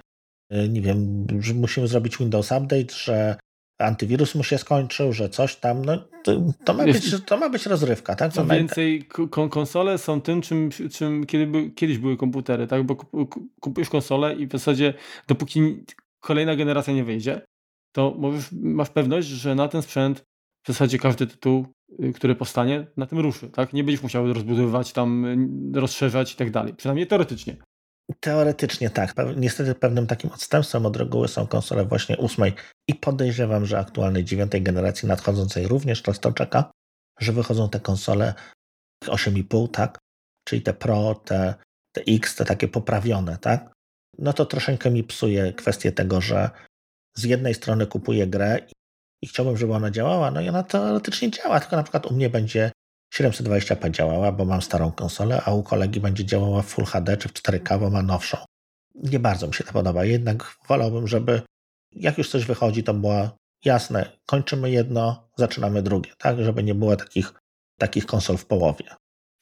Y, 0.53 0.69
nie 0.69 0.83
wiem, 0.83 1.27
że 1.41 1.55
musimy 1.55 1.89
zrobić 1.89 2.19
Windows 2.19 2.53
Update, 2.53 2.95
że 2.95 3.37
antywirus 3.79 4.35
mu 4.35 4.45
się 4.45 4.59
skończył, 4.59 5.13
że 5.13 5.29
coś 5.29 5.57
tam, 5.57 5.85
no 5.85 6.09
to, 6.25 6.43
to 6.65 6.75
ma, 6.75 6.85
być, 6.85 7.25
to 7.27 7.37
ma 7.37 7.49
być 7.49 7.67
rozrywka, 7.67 8.15
tak? 8.15 8.33
Co 8.33 8.47
więcej, 8.47 9.09
konsole 9.51 9.99
są 9.99 10.21
tym, 10.21 10.43
czym, 10.43 10.71
czym 10.93 11.27
kiedy 11.27 11.47
by, 11.47 11.71
kiedyś 11.71 11.99
były 11.99 12.17
komputery, 12.17 12.67
tak? 12.67 12.85
Bo 12.85 12.97
kupujesz 13.61 13.91
konsolę 13.91 14.35
i 14.35 14.47
w 14.47 14.53
zasadzie 14.53 14.95
dopóki 15.29 15.85
kolejna 16.21 16.57
generacja 16.57 16.95
nie 16.95 17.05
wyjdzie, 17.05 17.41
to 17.93 18.15
możesz, 18.19 18.49
masz 18.53 18.91
pewność, 18.91 19.29
że 19.29 19.55
na 19.55 19.69
ten 19.69 19.83
sprzęt 19.83 20.25
w 20.65 20.69
zasadzie 20.69 20.99
każdy 20.99 21.27
tytuł, 21.27 21.67
y, 22.05 22.13
który 22.13 22.35
powstanie, 22.35 22.87
na 22.97 23.07
tym 23.07 23.19
ruszy, 23.19 23.51
tak? 23.51 23.73
Nie 23.73 23.85
będziesz 23.85 24.03
musiał 24.03 24.33
rozbudowywać 24.33 24.93
tam, 24.93 25.25
y, 25.77 25.81
rozszerzać 25.81 26.33
i 26.33 26.37
tak 26.37 26.51
dalej. 26.51 26.75
Przynajmniej 26.75 27.07
teoretycznie. 27.07 27.57
Teoretycznie 28.21 28.91
tak. 28.91 29.15
Niestety 29.37 29.75
pewnym 29.75 30.07
takim 30.07 30.31
odstępstwem 30.31 30.87
od 30.87 30.97
reguły 30.97 31.29
są 31.29 31.47
konsole 31.47 31.85
właśnie 31.85 32.17
ósmej 32.17 32.53
i 32.89 32.95
podejrzewam, 32.95 33.67
że 33.67 33.79
aktualnej 33.79 34.25
dziewiątej 34.25 34.63
generacji 34.63 35.09
nadchodzącej 35.09 35.69
również 35.69 36.03
to, 36.03 36.13
to 36.13 36.33
czeka, 36.33 36.71
że 37.21 37.33
wychodzą 37.33 37.69
te 37.69 37.81
konsole 37.81 38.35
8,5, 39.05 39.71
tak? 39.71 39.99
Czyli 40.49 40.63
te 40.63 40.75
Pro, 40.75 41.15
te, 41.15 41.55
te 41.93 42.03
X, 42.09 42.37
te 42.37 42.45
takie 42.45 42.69
poprawione, 42.69 43.39
tak? 43.39 43.73
No 44.19 44.33
to 44.33 44.47
troszeczkę 44.47 44.91
mi 44.91 45.05
psuje 45.05 45.53
kwestię 45.53 45.93
tego, 45.93 46.21
że 46.21 46.51
z 47.17 47.25
jednej 47.25 47.55
strony 47.55 47.87
kupuję 47.87 48.27
grę 48.27 48.59
i 49.23 49.27
chciałbym, 49.27 49.57
żeby 49.57 49.75
ona 49.75 49.91
działała, 49.91 50.31
no 50.31 50.41
i 50.41 50.49
ona 50.49 50.63
teoretycznie 50.63 51.31
działa, 51.31 51.61
tylko 51.61 51.77
na 51.77 51.83
przykład 51.83 52.07
u 52.07 52.15
mnie 52.15 52.31
będzie 52.31 52.73
720p 53.15 53.91
działała, 53.91 54.33
bo 54.33 54.45
mam 54.45 54.63
starą 54.63 54.93
konsolę, 54.93 55.43
a 55.45 55.55
u 55.55 55.63
kolegi 55.63 56.01
będzie 56.01 56.25
działała 56.25 56.63
w 56.63 56.67
Full 56.67 56.85
HD 56.85 57.17
czy 57.17 57.29
w 57.29 57.33
4K, 57.33 57.81
bo 57.81 57.91
ma 57.91 58.03
nowszą. 58.03 58.39
Nie 58.95 59.19
bardzo 59.19 59.47
mi 59.47 59.55
się 59.55 59.65
to 59.65 59.73
podoba, 59.73 60.05
jednak 60.05 60.57
wolałbym, 60.69 61.09
żeby 61.09 61.43
jak 61.93 62.19
już 62.19 62.29
coś 62.29 62.45
wychodzi, 62.45 62.85
to 62.85 62.95
było 62.95 63.31
jasne, 63.65 64.19
kończymy 64.27 64.71
jedno, 64.71 65.29
zaczynamy 65.37 65.83
drugie, 65.83 66.11
tak, 66.19 66.43
żeby 66.43 66.63
nie 66.63 66.75
było 66.75 66.97
takich, 66.97 67.35
takich 67.79 68.07
konsol 68.07 68.37
w 68.37 68.47
połowie. 68.47 68.85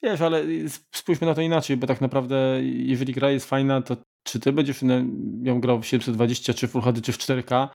Wiesz, 0.03 0.21
ale 0.21 0.43
spójrzmy 0.95 1.27
na 1.27 1.33
to 1.33 1.41
inaczej, 1.41 1.77
bo 1.77 1.87
tak 1.87 2.01
naprawdę 2.01 2.59
jeżeli 2.63 3.13
gra 3.13 3.31
jest 3.31 3.45
fajna, 3.45 3.81
to 3.81 3.97
czy 4.23 4.39
ty 4.39 4.53
będziesz 4.53 4.81
miał 5.41 5.59
grał 5.59 5.81
w 5.81 5.85
720 5.85 6.53
czy 6.53 6.67
Full 6.67 6.81
HD 6.81 7.01
czy 7.01 7.11
w 7.11 7.17
4K, 7.17 7.67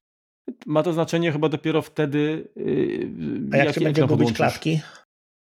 ma 0.65 0.83
to 0.83 0.93
znaczenie 0.93 1.31
chyba 1.31 1.49
dopiero 1.49 1.81
wtedy. 1.81 2.47
Yy, 2.55 3.09
A 3.51 3.57
jak, 3.57 3.65
jak 3.65 3.75
się 3.75 3.81
będzie 3.81 4.07
gubić 4.07 4.33
klatki? 4.33 4.81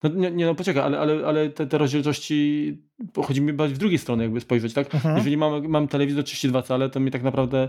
No, 0.03 0.11
nie, 0.11 0.31
nie, 0.31 0.47
no 0.47 0.55
poczekaj, 0.55 0.83
ale, 0.83 0.99
ale, 0.99 1.27
ale 1.27 1.51
te, 1.51 1.67
te 1.67 1.79
rozdzielczości, 1.79 2.79
chodzi 3.25 3.41
mi 3.41 3.53
bardziej 3.53 3.75
w 3.75 3.79
drugiej 3.79 3.99
stronę 3.99 4.23
jakby 4.23 4.41
spojrzeć, 4.41 4.75
tak? 4.75 4.95
Mhm. 4.95 5.17
Jeżeli 5.17 5.37
mam, 5.37 5.69
mam 5.69 5.89
telewizor 5.89 6.25
32 6.25 6.63
cale, 6.63 6.91
to 6.91 7.01
mi 7.01 7.11
tak 7.11 7.23
naprawdę 7.23 7.69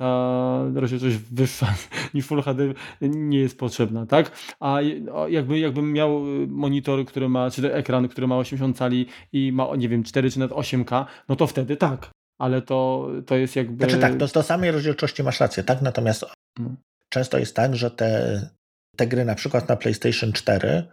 ta 0.00 0.64
rozdzielczość 0.74 1.16
wyższa 1.16 1.74
niż 2.14 2.26
Full 2.26 2.42
HD 2.42 2.74
nie 3.00 3.38
jest 3.38 3.58
potrzebna, 3.58 4.06
tak? 4.06 4.30
A 4.60 4.78
jakby, 5.28 5.58
jakbym 5.58 5.92
miał 5.92 6.20
monitor, 6.48 7.04
który 7.04 7.28
ma, 7.28 7.50
czy 7.50 7.74
ekran, 7.74 8.08
który 8.08 8.26
ma 8.26 8.38
80 8.38 8.76
cali 8.76 9.06
i 9.32 9.52
ma, 9.52 9.76
nie 9.76 9.88
wiem, 9.88 10.02
4 10.02 10.30
czy 10.30 10.38
nawet 10.38 10.56
8K, 10.56 11.04
no 11.28 11.36
to 11.36 11.46
wtedy 11.46 11.76
tak. 11.76 12.10
Ale 12.38 12.62
to, 12.62 13.08
to 13.26 13.36
jest 13.36 13.56
jakby... 13.56 13.84
Znaczy 13.84 14.00
tak, 14.00 14.16
do, 14.16 14.26
do 14.26 14.42
samej 14.42 14.70
rozdzielczości 14.70 15.22
masz 15.22 15.40
rację, 15.40 15.62
tak? 15.62 15.82
Natomiast 15.82 16.24
no. 16.58 16.74
często 17.08 17.38
jest 17.38 17.56
tak, 17.56 17.76
że 17.76 17.90
te, 17.90 18.40
te 18.96 19.06
gry 19.06 19.24
na 19.24 19.34
przykład 19.34 19.68
na 19.68 19.76
PlayStation 19.76 20.32
4 20.32 20.86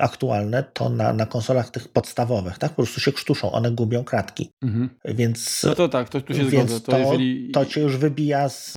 aktualne, 0.00 0.62
to 0.62 0.88
na, 0.88 1.12
na 1.12 1.26
konsolach 1.26 1.70
tych 1.70 1.88
podstawowych, 1.88 2.58
tak? 2.58 2.70
Po 2.70 2.76
prostu 2.76 3.00
się 3.00 3.12
krztuszą, 3.12 3.52
one 3.52 3.70
gubią 3.70 4.04
kratki. 4.04 4.50
Mhm. 4.62 4.90
Więc. 5.04 5.62
No 5.62 5.74
to 5.74 5.88
tak, 5.88 6.08
to 6.08 6.20
tu 6.20 6.34
się 6.34 6.50
zgodzę. 6.50 6.80
To, 6.80 6.92
to, 6.92 6.98
jeżeli... 6.98 7.50
to 7.50 7.66
cię 7.66 7.80
już 7.80 7.96
wybija 7.96 8.48
z, 8.48 8.74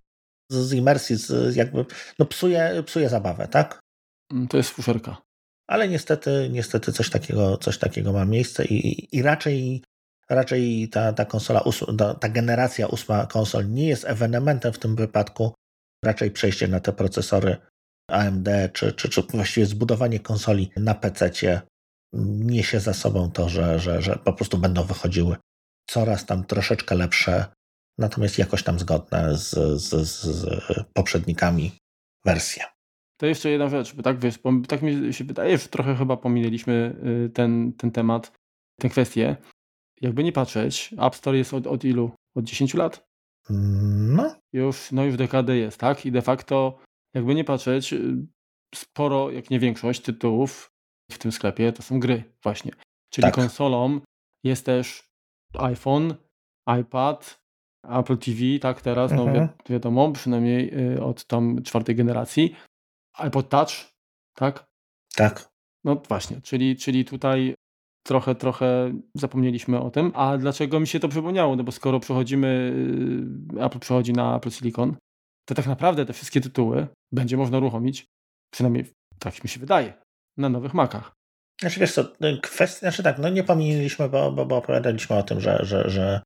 z 0.51 0.73
imersji, 0.73 1.15
z 1.15 1.55
jakby. 1.55 1.85
No 2.19 2.25
psuje, 2.25 2.83
psuje 2.85 3.09
zabawę, 3.09 3.47
tak? 3.47 3.79
Mm, 4.33 4.47
to 4.47 4.57
jest 4.57 4.69
fuszerka. 4.69 5.17
Ale 5.67 5.89
niestety, 5.89 6.49
niestety 6.51 6.91
coś 6.91 7.09
takiego, 7.09 7.57
coś 7.57 7.77
takiego 7.77 8.13
ma 8.13 8.25
miejsce 8.25 8.65
i, 8.65 9.07
i 9.17 9.21
raczej, 9.21 9.81
raczej 10.29 10.89
ta, 10.89 11.13
ta 11.13 11.25
konsola, 11.25 11.63
ta 12.19 12.29
generacja 12.29 12.87
ósma 12.87 13.25
konsol 13.25 13.69
nie 13.69 13.87
jest 13.87 14.05
ewenementem 14.05 14.73
w 14.73 14.79
tym 14.79 14.95
wypadku. 14.95 15.53
Raczej 16.05 16.31
przejście 16.31 16.67
na 16.67 16.79
te 16.79 16.93
procesory 16.93 17.57
AMD, 18.07 18.49
czy, 18.73 18.93
czy, 18.93 19.09
czy 19.09 19.21
właściwie 19.21 19.65
zbudowanie 19.65 20.19
konsoli 20.19 20.71
na 20.77 20.93
PC 20.93 21.31
niesie 22.39 22.79
za 22.79 22.93
sobą 22.93 23.31
to, 23.31 23.49
że, 23.49 23.79
że, 23.79 24.01
że 24.01 24.15
po 24.15 24.33
prostu 24.33 24.57
będą 24.57 24.83
wychodziły 24.83 25.35
coraz 25.89 26.25
tam 26.25 26.45
troszeczkę 26.45 26.95
lepsze, 26.95 27.45
natomiast 27.97 28.37
jakoś 28.37 28.63
tam 28.63 28.79
zgodne 28.79 29.37
z, 29.37 29.51
z, 29.81 30.07
z 30.07 30.47
poprzednikami 30.93 31.71
wersje. 32.25 32.63
To 33.17 33.25
jeszcze 33.25 33.49
jedna 33.49 33.69
rzecz, 33.69 33.95
bo 33.95 34.03
tak 34.03 34.19
wiesz, 34.19 34.37
bo 34.37 34.51
tak 34.67 34.81
mi 34.81 35.13
się 35.13 35.23
wydaje, 35.23 35.57
że 35.57 35.67
trochę 35.67 35.95
chyba 35.95 36.17
pominęliśmy 36.17 36.95
y, 37.25 37.29
ten, 37.29 37.73
ten 37.73 37.91
temat, 37.91 38.31
tę 38.79 38.89
kwestię. 38.89 39.37
Jakby 40.01 40.23
nie 40.23 40.31
patrzeć, 40.31 40.93
App 40.97 41.15
Store 41.15 41.37
jest 41.37 41.53
od, 41.53 41.67
od 41.67 41.83
ilu? 41.83 42.11
Od 42.35 42.45
10 42.45 42.73
lat? 42.73 43.05
No. 43.49 44.35
Już, 44.53 44.91
no 44.91 45.05
już 45.05 45.17
dekadę 45.17 45.57
jest, 45.57 45.77
tak? 45.79 46.05
I 46.05 46.11
de 46.11 46.21
facto 46.21 46.79
jakby 47.15 47.35
nie 47.35 47.43
patrzeć, 47.43 47.93
y, 47.93 48.27
sporo, 48.75 49.31
jak 49.31 49.49
nie 49.49 49.59
większość 49.59 50.01
tytułów 50.01 50.71
w 51.11 51.17
tym 51.17 51.31
sklepie 51.31 51.71
to 51.71 51.83
są 51.83 51.99
gry 51.99 52.23
właśnie. 52.43 52.71
Czyli 53.13 53.25
tak. 53.25 53.35
konsolą 53.35 53.99
jest 54.43 54.65
też 54.65 55.09
iPhone, 55.53 56.15
iPad, 56.79 57.39
Apple 57.89 58.17
TV, 58.17 58.39
tak 58.61 58.81
teraz, 58.81 59.11
no 59.11 59.23
mhm. 59.23 59.47
wi 59.47 59.73
wiadomo, 59.73 60.11
przynajmniej 60.11 60.93
y, 60.93 61.03
od 61.03 61.25
tam 61.25 61.63
czwartej 61.63 61.95
generacji. 61.95 62.55
iPod 63.17 63.49
Touch, 63.49 63.71
tak? 64.37 64.65
Tak. 65.15 65.49
No 65.83 65.95
właśnie, 65.95 66.41
czyli, 66.41 66.75
czyli 66.75 67.05
tutaj 67.05 67.55
trochę, 68.07 68.35
trochę 68.35 68.93
zapomnieliśmy 69.15 69.79
o 69.79 69.91
tym. 69.91 70.11
A 70.15 70.37
dlaczego 70.37 70.79
mi 70.79 70.87
się 70.87 70.99
to 70.99 71.09
przypomniało? 71.09 71.55
No 71.55 71.63
bo 71.63 71.71
skoro 71.71 71.99
przechodzimy, 71.99 72.73
y, 73.57 73.63
Apple 73.63 73.79
przechodzi 73.79 74.13
na 74.13 74.37
Apple 74.37 74.51
Silicon, 74.51 74.95
to 75.45 75.55
tak 75.55 75.67
naprawdę 75.67 76.05
te 76.05 76.13
wszystkie 76.13 76.41
tytuły 76.41 76.87
będzie 77.11 77.37
można 77.37 77.57
uruchomić, 77.57 78.05
przynajmniej 78.53 78.85
tak 79.19 79.43
mi 79.43 79.49
się 79.49 79.59
wydaje, 79.59 79.93
na 80.37 80.49
nowych 80.49 80.73
Macach. 80.73 81.13
Znaczy 81.61 81.79
wiesz 81.79 81.93
co, 81.93 82.03
no, 82.19 82.27
kwestia, 82.41 82.79
znaczy 82.79 83.03
tak, 83.03 83.17
no 83.17 83.29
nie 83.29 83.43
pominęliśmy, 83.43 84.09
bo, 84.09 84.31
bo, 84.31 84.45
bo 84.45 84.57
opowiadaliśmy 84.57 85.15
o 85.15 85.23
tym, 85.23 85.41
że, 85.41 85.59
że, 85.61 85.89
że, 85.89 86.21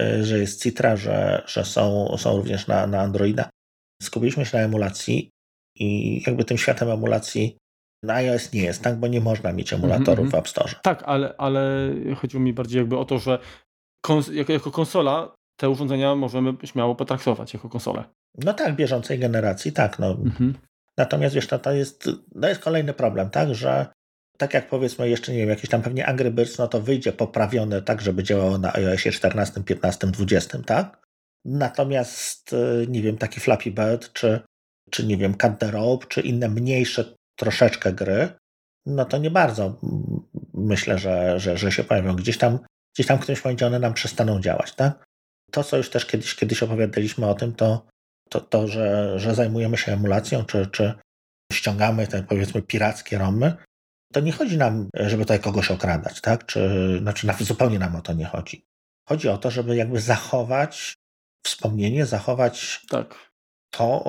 y, 0.00 0.24
że 0.24 0.38
jest 0.38 0.62
Citra, 0.62 0.96
że, 0.96 1.42
że 1.46 1.64
są, 1.64 2.08
są 2.18 2.36
również 2.36 2.66
na, 2.66 2.86
na 2.86 3.00
Androida. 3.00 3.50
Skupiliśmy 4.02 4.46
się 4.46 4.58
na 4.58 4.64
emulacji 4.64 5.30
i 5.78 6.22
jakby 6.26 6.44
tym 6.44 6.58
światem 6.58 6.90
emulacji 6.90 7.56
na 8.02 8.14
iOS 8.14 8.52
nie 8.52 8.62
jest, 8.62 8.82
tak? 8.82 9.00
Bo 9.00 9.06
nie 9.06 9.20
można 9.20 9.52
mieć 9.52 9.72
emulatorów 9.72 10.18
mm 10.18 10.28
-hmm. 10.28 10.32
w 10.32 10.34
App 10.34 10.48
Store. 10.48 10.74
Tak, 10.82 11.02
ale, 11.06 11.34
ale 11.38 11.90
chodziło 12.16 12.42
mi 12.42 12.52
bardziej 12.52 12.78
jakby 12.78 12.98
o 12.98 13.04
to, 13.04 13.18
że 13.18 13.38
kons 14.04 14.28
jako, 14.28 14.52
jako 14.52 14.70
konsola 14.70 15.34
te 15.60 15.70
urządzenia 15.70 16.14
możemy 16.14 16.54
śmiało 16.64 16.94
potraktować 16.94 17.54
jako 17.54 17.68
konsole. 17.68 18.04
No 18.44 18.54
tak, 18.54 18.76
bieżącej 18.76 19.18
generacji, 19.18 19.72
tak. 19.72 19.98
No. 19.98 20.10
Mhm. 20.10 20.54
Natomiast 20.96 21.34
wiesz, 21.34 21.46
to, 21.46 21.58
to, 21.58 21.72
jest, 21.72 22.08
to 22.40 22.48
jest 22.48 22.60
kolejny 22.60 22.92
problem, 22.92 23.30
tak, 23.30 23.54
że 23.54 23.86
tak 24.38 24.54
jak 24.54 24.68
powiedzmy 24.68 25.08
jeszcze, 25.08 25.32
nie 25.32 25.38
wiem, 25.38 25.48
jakiś 25.48 25.70
tam 25.70 25.82
pewnie 25.82 26.06
Angry 26.06 26.30
Birds, 26.30 26.58
no 26.58 26.68
to 26.68 26.80
wyjdzie 26.80 27.12
poprawione 27.12 27.82
tak, 27.82 28.00
żeby 28.00 28.22
działało 28.22 28.58
na 28.58 28.74
iOSie 28.74 29.12
14, 29.12 29.62
15, 29.64 30.06
20, 30.06 30.58
tak? 30.58 31.06
Natomiast, 31.44 32.52
y, 32.52 32.86
nie 32.88 33.02
wiem, 33.02 33.18
taki 33.18 33.40
Flappy 33.40 33.70
Bird, 33.70 34.12
czy, 34.12 34.40
czy 34.90 35.06
nie 35.06 35.16
wiem, 35.16 35.34
Cut 35.34 35.58
the 35.58 35.70
Rope, 35.70 36.06
czy 36.06 36.20
inne 36.20 36.48
mniejsze 36.48 37.14
troszeczkę 37.36 37.92
gry, 37.92 38.28
no 38.86 39.04
to 39.04 39.18
nie 39.18 39.30
bardzo 39.30 39.80
myślę, 40.54 40.98
że, 40.98 41.40
że, 41.40 41.58
że 41.58 41.72
się 41.72 41.84
pojawią. 41.84 42.16
Gdzieś 42.16 42.38
tam, 42.38 42.58
gdzieś 42.94 43.06
tam 43.06 43.18
w 43.18 43.20
którymś 43.20 43.44
momencie 43.44 43.66
one 43.66 43.78
nam 43.78 43.94
przestaną 43.94 44.40
działać, 44.40 44.72
tak? 44.72 45.04
To, 45.50 45.64
co 45.64 45.76
już 45.76 45.90
też 45.90 46.06
kiedyś, 46.06 46.34
kiedyś 46.34 46.62
opowiadaliśmy 46.62 47.26
o 47.26 47.34
tym, 47.34 47.54
to 47.54 47.86
to, 48.28 48.40
to 48.40 48.68
że, 48.68 49.18
że 49.18 49.34
zajmujemy 49.34 49.76
się 49.76 49.92
emulacją, 49.92 50.44
czy, 50.44 50.66
czy 50.66 50.94
ściągamy 51.52 52.06
te 52.06 52.22
powiedzmy 52.22 52.62
pirackie 52.62 53.18
romy, 53.18 53.56
to 54.12 54.20
nie 54.20 54.32
chodzi 54.32 54.58
nam, 54.58 54.88
żeby 54.94 55.22
tutaj 55.22 55.40
kogoś 55.40 55.70
okradać, 55.70 56.20
tak? 56.20 56.46
Czy, 56.46 56.98
znaczy 57.00 57.26
zupełnie 57.40 57.78
nam 57.78 57.96
o 57.96 58.00
to 58.00 58.12
nie 58.12 58.24
chodzi. 58.24 58.66
Chodzi 59.08 59.28
o 59.28 59.38
to, 59.38 59.50
żeby 59.50 59.76
jakby 59.76 60.00
zachować 60.00 60.94
wspomnienie, 61.46 62.06
zachować 62.06 62.86
tak. 62.88 63.30
to, 63.70 64.04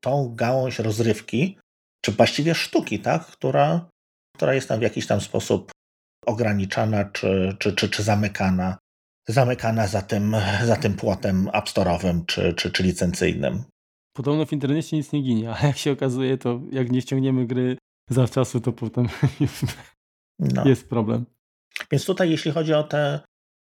tą 0.00 0.34
gałąź 0.34 0.78
rozrywki, 0.78 1.58
czy 2.04 2.12
właściwie 2.12 2.54
sztuki, 2.54 2.98
tak? 2.98 3.26
Która, 3.26 3.88
która 4.36 4.54
jest 4.54 4.68
tam 4.68 4.78
w 4.78 4.82
jakiś 4.82 5.06
tam 5.06 5.20
sposób 5.20 5.72
ograniczana, 6.26 7.04
czy, 7.04 7.56
czy, 7.58 7.72
czy, 7.72 7.88
czy 7.88 8.02
zamykana 8.02 8.78
zamykana 9.28 9.86
za 9.86 10.02
tym, 10.02 10.36
za 10.64 10.76
tym 10.76 10.94
płotem 10.94 11.48
app 11.52 11.68
store'owym 11.68 12.26
czy, 12.26 12.54
czy, 12.54 12.70
czy 12.70 12.82
licencyjnym. 12.82 13.64
Podobno 14.16 14.46
w 14.46 14.52
internecie 14.52 14.96
nic 14.96 15.12
nie 15.12 15.22
ginie, 15.22 15.54
a 15.54 15.66
jak 15.66 15.76
się 15.76 15.92
okazuje, 15.92 16.38
to 16.38 16.60
jak 16.70 16.90
nie 16.90 17.02
ściągniemy 17.02 17.46
gry 17.46 17.76
zawczasu, 18.10 18.60
to 18.60 18.72
potem 18.72 19.08
no. 20.38 20.64
jest 20.64 20.88
problem. 20.88 21.26
Więc 21.90 22.04
tutaj, 22.04 22.30
jeśli 22.30 22.50
chodzi 22.50 22.74
o 22.74 22.82
te, 22.82 23.20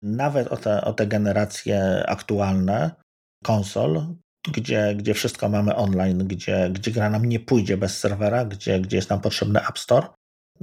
nawet 0.03 0.49
o 0.49 0.57
te, 0.57 0.85
o 0.85 0.93
te 0.93 1.07
generacje 1.07 2.05
aktualne 2.09 2.91
konsol, 3.45 4.07
gdzie, 4.53 4.95
gdzie 4.97 5.15
wszystko 5.15 5.49
mamy 5.49 5.77
online, 5.77 6.19
gdzie, 6.19 6.71
gdzie 6.73 6.91
gra 6.91 7.11
nam 7.11 7.25
nie 7.25 7.41
pójdzie 7.41 7.77
bez 7.77 7.99
serwera, 7.99 8.45
gdzie, 8.45 8.81
gdzie 8.81 8.97
jest 8.97 9.11
nam 9.11 9.21
potrzebny 9.21 9.61
App 9.69 9.79
Store, 9.79 10.07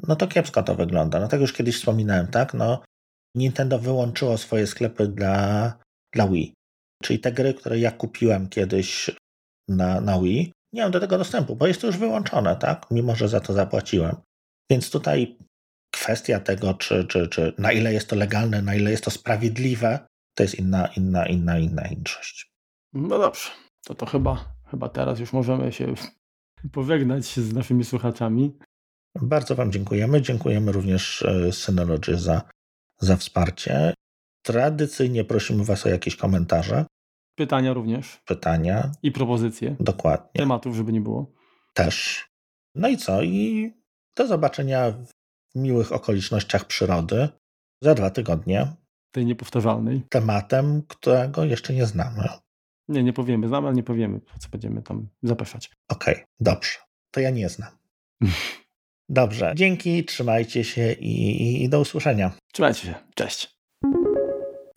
no 0.08 0.16
to 0.16 0.28
kiepsko 0.28 0.64
to 0.64 0.76
wygląda. 0.76 1.20
No 1.20 1.28
tak 1.28 1.42
już 1.42 1.54
kiedyś 1.54 1.76
wspominałem, 1.76 2.28
tak? 2.28 2.54
No, 2.54 2.84
Nintendo 3.36 3.80
wyłączyło 3.80 4.38
swoje 4.38 4.68
sklepy 4.68 5.08
dla, 5.08 5.74
dla 6.14 6.28
Wii. 6.28 6.54
Czyli 7.04 7.20
te 7.20 7.32
gry, 7.32 7.54
które 7.54 7.80
ja 7.80 7.92
kupiłem 7.92 8.50
kiedyś 8.50 9.12
na, 9.70 10.02
na 10.02 10.20
Wii, 10.22 10.52
nie 10.74 10.82
mam 10.82 10.92
do 10.92 11.00
tego 11.00 11.18
dostępu, 11.18 11.56
bo 11.56 11.68
jest 11.68 11.82
to 11.82 11.88
już 11.88 11.98
wyłączone, 11.98 12.56
tak? 12.56 12.86
Mimo, 12.92 13.16
że 13.16 13.30
za 13.30 13.40
to 13.40 13.54
zapłaciłem. 13.54 14.16
Więc 14.72 14.92
tutaj 14.92 15.38
kwestia 15.94 16.40
tego, 16.40 16.74
czy, 16.74 17.06
czy, 17.06 17.28
czy 17.28 17.54
na 17.58 17.72
ile 17.72 17.94
jest 17.94 18.10
to 18.10 18.16
legalne, 18.16 18.62
na 18.62 18.76
ile 18.76 18.92
jest 18.92 19.04
to 19.04 19.12
sprawiedliwe, 19.12 20.00
to 20.36 20.44
jest 20.44 20.56
inna, 20.56 20.88
inna, 20.88 21.26
inna, 21.26 21.60
inna 21.60 21.88
inszość. 21.88 22.52
No 22.94 23.20
dobrze, 23.20 23.50
to 23.86 23.96
to 23.96 24.06
chyba, 24.06 24.56
chyba 24.72 24.90
teraz 24.90 25.20
już 25.20 25.34
możemy 25.34 25.72
się 25.72 25.94
pożegnać 26.74 27.26
z 27.26 27.54
naszymi 27.54 27.84
słuchaczami. 27.84 28.58
Bardzo 29.22 29.56
Wam 29.56 29.72
dziękujemy. 29.72 30.22
Dziękujemy 30.22 30.72
również 30.72 31.22
e, 31.22 31.52
Synology 31.52 32.18
za 32.18 32.42
za 33.02 33.18
wsparcie. 33.18 33.94
Tradycyjnie 34.46 35.24
prosimy 35.24 35.64
Was 35.64 35.86
o 35.86 35.90
jakieś 35.90 36.16
komentarze. 36.16 36.86
Pytania 37.36 37.74
również. 37.74 38.22
Pytania. 38.26 38.92
I 39.04 39.12
propozycje. 39.12 39.76
Dokładnie. 39.80 40.32
Tematów, 40.34 40.76
żeby 40.76 40.94
nie 40.94 41.02
było. 41.02 41.32
Też. 41.74 42.28
No 42.76 42.88
i 42.88 42.98
co? 42.98 43.24
I 43.24 43.72
do 44.16 44.28
zobaczenia 44.28 44.92
w 44.92 45.12
miłych 45.56 45.92
okolicznościach 45.92 46.66
przyrody 46.66 47.30
za 47.82 47.96
dwa 47.96 48.10
tygodnie. 48.10 48.68
Tej 49.12 49.26
niepowtarzalnej. 49.26 50.02
Tematem, 50.10 50.82
którego 50.88 51.46
jeszcze 51.46 51.74
nie 51.74 51.86
znamy. 51.86 52.28
Nie, 52.88 53.04
nie 53.04 53.14
powiemy. 53.14 53.48
Znamy, 53.48 53.68
ale 53.68 53.76
nie 53.76 53.84
powiemy, 53.84 54.20
po 54.20 54.40
co 54.40 54.50
będziemy 54.50 54.82
tam 54.82 55.08
zapraszać. 55.24 55.72
Okej, 55.90 56.14
okay, 56.14 56.26
dobrze. 56.40 56.80
To 57.12 57.20
ja 57.20 57.30
nie 57.30 57.50
znam. 57.50 57.72
Dobrze, 59.14 59.54
dzięki, 59.56 60.06
trzymajcie 60.06 60.64
się 60.64 60.92
i, 60.92 61.64
i 61.64 61.70
do 61.70 61.80
usłyszenia. 61.80 62.32
Trzymajcie 62.54 62.82
się, 62.82 62.94
cześć. 63.16 63.50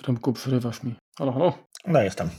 Remku, 0.06 0.32
przerywasz 0.32 0.82
mi. 0.82 0.94
Halo, 1.18 1.32
halo? 1.32 1.58
No 1.86 2.02
jestem. 2.02 2.30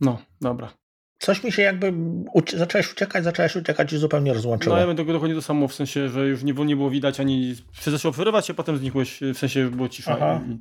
No, 0.00 0.22
dobra. 0.40 0.74
Coś 1.18 1.44
mi 1.44 1.52
się 1.52 1.62
jakby. 1.62 1.92
Ucie 2.34 2.58
zacząłeś 2.58 2.92
uciekać, 2.92 3.24
zacząłeś 3.24 3.56
uciekać 3.56 3.92
i 3.92 3.98
zupełnie 3.98 4.32
rozłączyło. 4.32 4.74
No 4.74 4.80
ja 4.80 4.86
bym 4.86 4.96
tego 4.96 5.12
dokładnie 5.12 5.36
to 5.36 5.42
samo, 5.42 5.68
w 5.68 5.74
sensie, 5.74 6.08
że 6.08 6.26
już 6.26 6.42
nie, 6.42 6.52
nie 6.52 6.76
było 6.76 6.90
widać 6.90 7.20
ani. 7.20 7.54
Zaczął 7.82 8.12
wyrywać 8.12 8.46
się, 8.46 8.54
potem 8.54 8.78
znikłeś, 8.78 9.20
w 9.34 9.38
sensie 9.38 9.70
było 9.70 9.88
cisza. 9.88 10.40
I, 10.46 10.50
i 10.50 10.58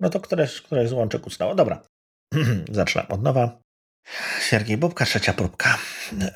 no 0.00 0.10
to 0.10 0.20
któreś, 0.20 0.60
któreś 0.60 0.88
z 0.88 0.92
łączek 0.92 1.26
ustało. 1.26 1.54
Dobra. 1.54 1.82
Zaczynam 2.72 3.06
od 3.08 3.22
nowa. 3.22 3.58
Siergiej 4.40 4.76
Bubka, 4.76 5.04
trzecia 5.04 5.32
próbka. 5.32 5.78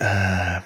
Eee, 0.01 0.61